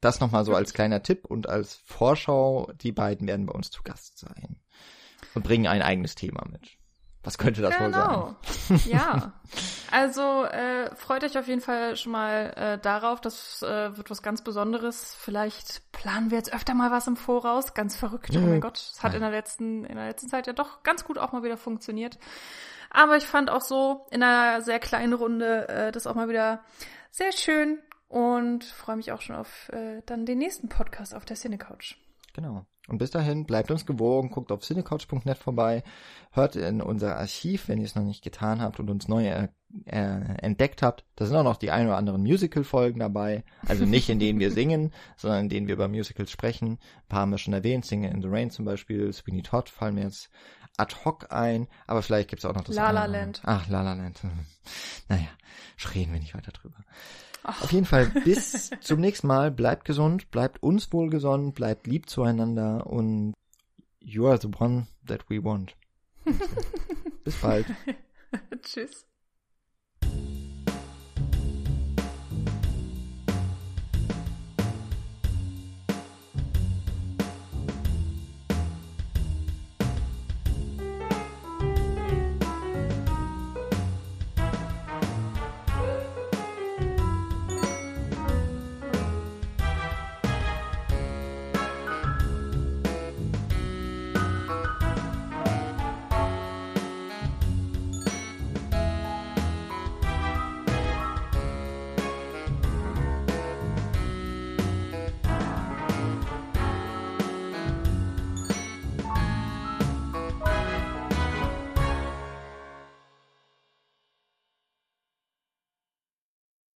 Das 0.00 0.20
nochmal 0.20 0.46
so 0.46 0.54
als 0.54 0.72
kleiner 0.72 1.02
Tipp 1.02 1.26
und 1.26 1.50
als 1.50 1.82
Vorschau, 1.84 2.72
die 2.80 2.92
beiden 2.92 3.26
werden 3.28 3.44
bei 3.44 3.52
uns 3.52 3.70
zu 3.70 3.82
Gast 3.82 4.18
sein 4.18 4.56
und 5.34 5.44
bringen 5.44 5.66
ein 5.66 5.82
eigenes 5.82 6.14
Thema 6.14 6.46
mit. 6.50 6.78
Was 7.24 7.38
könnte 7.38 7.62
das 7.62 7.76
genau. 7.76 7.84
wohl 7.84 8.36
sein? 8.68 8.80
Genau. 8.84 8.96
Ja. 8.96 9.32
Also 9.90 10.44
äh, 10.44 10.94
freut 10.94 11.24
euch 11.24 11.38
auf 11.38 11.48
jeden 11.48 11.60
Fall 11.60 11.96
schon 11.96 12.12
mal 12.12 12.52
äh, 12.56 12.78
darauf. 12.78 13.20
Das 13.20 13.62
äh, 13.62 13.96
wird 13.96 14.10
was 14.10 14.22
ganz 14.22 14.42
Besonderes. 14.42 15.14
Vielleicht 15.18 15.90
planen 15.92 16.30
wir 16.30 16.38
jetzt 16.38 16.52
öfter 16.52 16.74
mal 16.74 16.90
was 16.90 17.06
im 17.06 17.16
Voraus. 17.16 17.74
Ganz 17.74 17.96
verrückt. 17.96 18.30
Oh 18.34 18.40
mein 18.40 18.60
Gott. 18.60 18.78
Es 18.78 19.02
hat 19.02 19.14
in 19.14 19.20
der 19.20 19.30
letzten 19.30 19.84
in 19.84 19.96
der 19.96 20.06
letzten 20.06 20.28
Zeit 20.28 20.46
ja 20.46 20.52
doch 20.52 20.82
ganz 20.82 21.04
gut 21.04 21.18
auch 21.18 21.32
mal 21.32 21.42
wieder 21.42 21.56
funktioniert. 21.56 22.18
Aber 22.90 23.16
ich 23.16 23.24
fand 23.24 23.50
auch 23.50 23.62
so 23.62 24.06
in 24.10 24.22
einer 24.22 24.60
sehr 24.62 24.78
kleinen 24.78 25.14
Runde 25.14 25.68
äh, 25.68 25.92
das 25.92 26.06
auch 26.06 26.14
mal 26.14 26.28
wieder 26.28 26.62
sehr 27.10 27.32
schön 27.32 27.78
und 28.08 28.64
freue 28.64 28.96
mich 28.96 29.12
auch 29.12 29.20
schon 29.20 29.36
auf 29.36 29.68
äh, 29.70 30.02
dann 30.06 30.26
den 30.26 30.38
nächsten 30.38 30.68
Podcast 30.68 31.14
auf 31.14 31.24
der 31.24 31.36
Cine 31.36 31.58
Couch. 31.58 31.96
Genau. 32.34 32.66
Und 32.86 32.98
bis 32.98 33.10
dahin, 33.10 33.46
bleibt 33.46 33.70
uns 33.70 33.86
gewogen, 33.86 34.30
guckt 34.30 34.52
auf 34.52 34.60
cinecouch.net 34.60 35.38
vorbei, 35.38 35.82
hört 36.32 36.54
in 36.54 36.82
unser 36.82 37.16
Archiv, 37.16 37.68
wenn 37.68 37.78
ihr 37.78 37.86
es 37.86 37.94
noch 37.94 38.02
nicht 38.02 38.22
getan 38.22 38.60
habt 38.60 38.78
und 38.78 38.90
uns 38.90 39.08
neu 39.08 39.26
äh, 39.26 39.48
entdeckt 39.86 40.82
habt. 40.82 41.04
Da 41.16 41.24
sind 41.24 41.36
auch 41.36 41.44
noch 41.44 41.56
die 41.56 41.70
ein 41.70 41.86
oder 41.86 41.96
anderen 41.96 42.22
Musical-Folgen 42.22 43.00
dabei. 43.00 43.42
Also 43.66 43.86
nicht 43.86 44.10
in 44.10 44.18
denen 44.18 44.38
wir 44.38 44.50
singen, 44.50 44.92
sondern 45.16 45.44
in 45.44 45.48
denen 45.48 45.66
wir 45.66 45.74
über 45.74 45.88
Musicals 45.88 46.30
sprechen. 46.30 46.72
Ein 46.72 47.08
paar 47.08 47.20
haben 47.20 47.30
wir 47.30 47.38
schon 47.38 47.54
erwähnt, 47.54 47.86
Singing 47.86 48.10
in 48.10 48.22
the 48.22 48.28
Rain 48.28 48.50
zum 48.50 48.66
Beispiel, 48.66 49.12
Sweeney 49.12 49.42
Todd 49.42 49.70
fallen 49.70 49.94
mir 49.94 50.04
jetzt 50.04 50.30
ad 50.76 50.94
hoc 51.04 51.32
ein, 51.32 51.68
aber 51.86 52.02
vielleicht 52.02 52.28
gibt's 52.28 52.44
auch 52.44 52.54
noch 52.54 52.64
das 52.64 52.74
La 52.74 52.90
La 52.90 53.06
Land. 53.06 53.40
Ach, 53.44 53.68
La 53.68 53.82
La 53.82 53.94
Land. 53.94 54.20
naja, 55.08 55.28
reden 55.94 56.12
wir 56.12 56.20
nicht 56.20 56.34
weiter 56.34 56.52
drüber. 56.52 56.84
Auf 57.44 57.72
jeden 57.72 57.84
Fall 57.84 58.06
bis 58.06 58.70
zum 58.80 59.00
nächsten 59.00 59.26
Mal. 59.26 59.50
Bleibt 59.50 59.84
gesund, 59.84 60.30
bleibt 60.30 60.62
uns 60.62 60.92
wohlgesonnen, 60.92 61.52
bleibt 61.52 61.86
lieb 61.86 62.08
zueinander 62.08 62.86
und 62.86 63.34
you 64.00 64.26
are 64.26 64.40
the 64.40 64.48
one 64.58 64.86
that 65.06 65.28
we 65.28 65.44
want. 65.44 65.76
bis 67.24 67.36
bald. 67.36 67.66
Tschüss. 68.62 69.06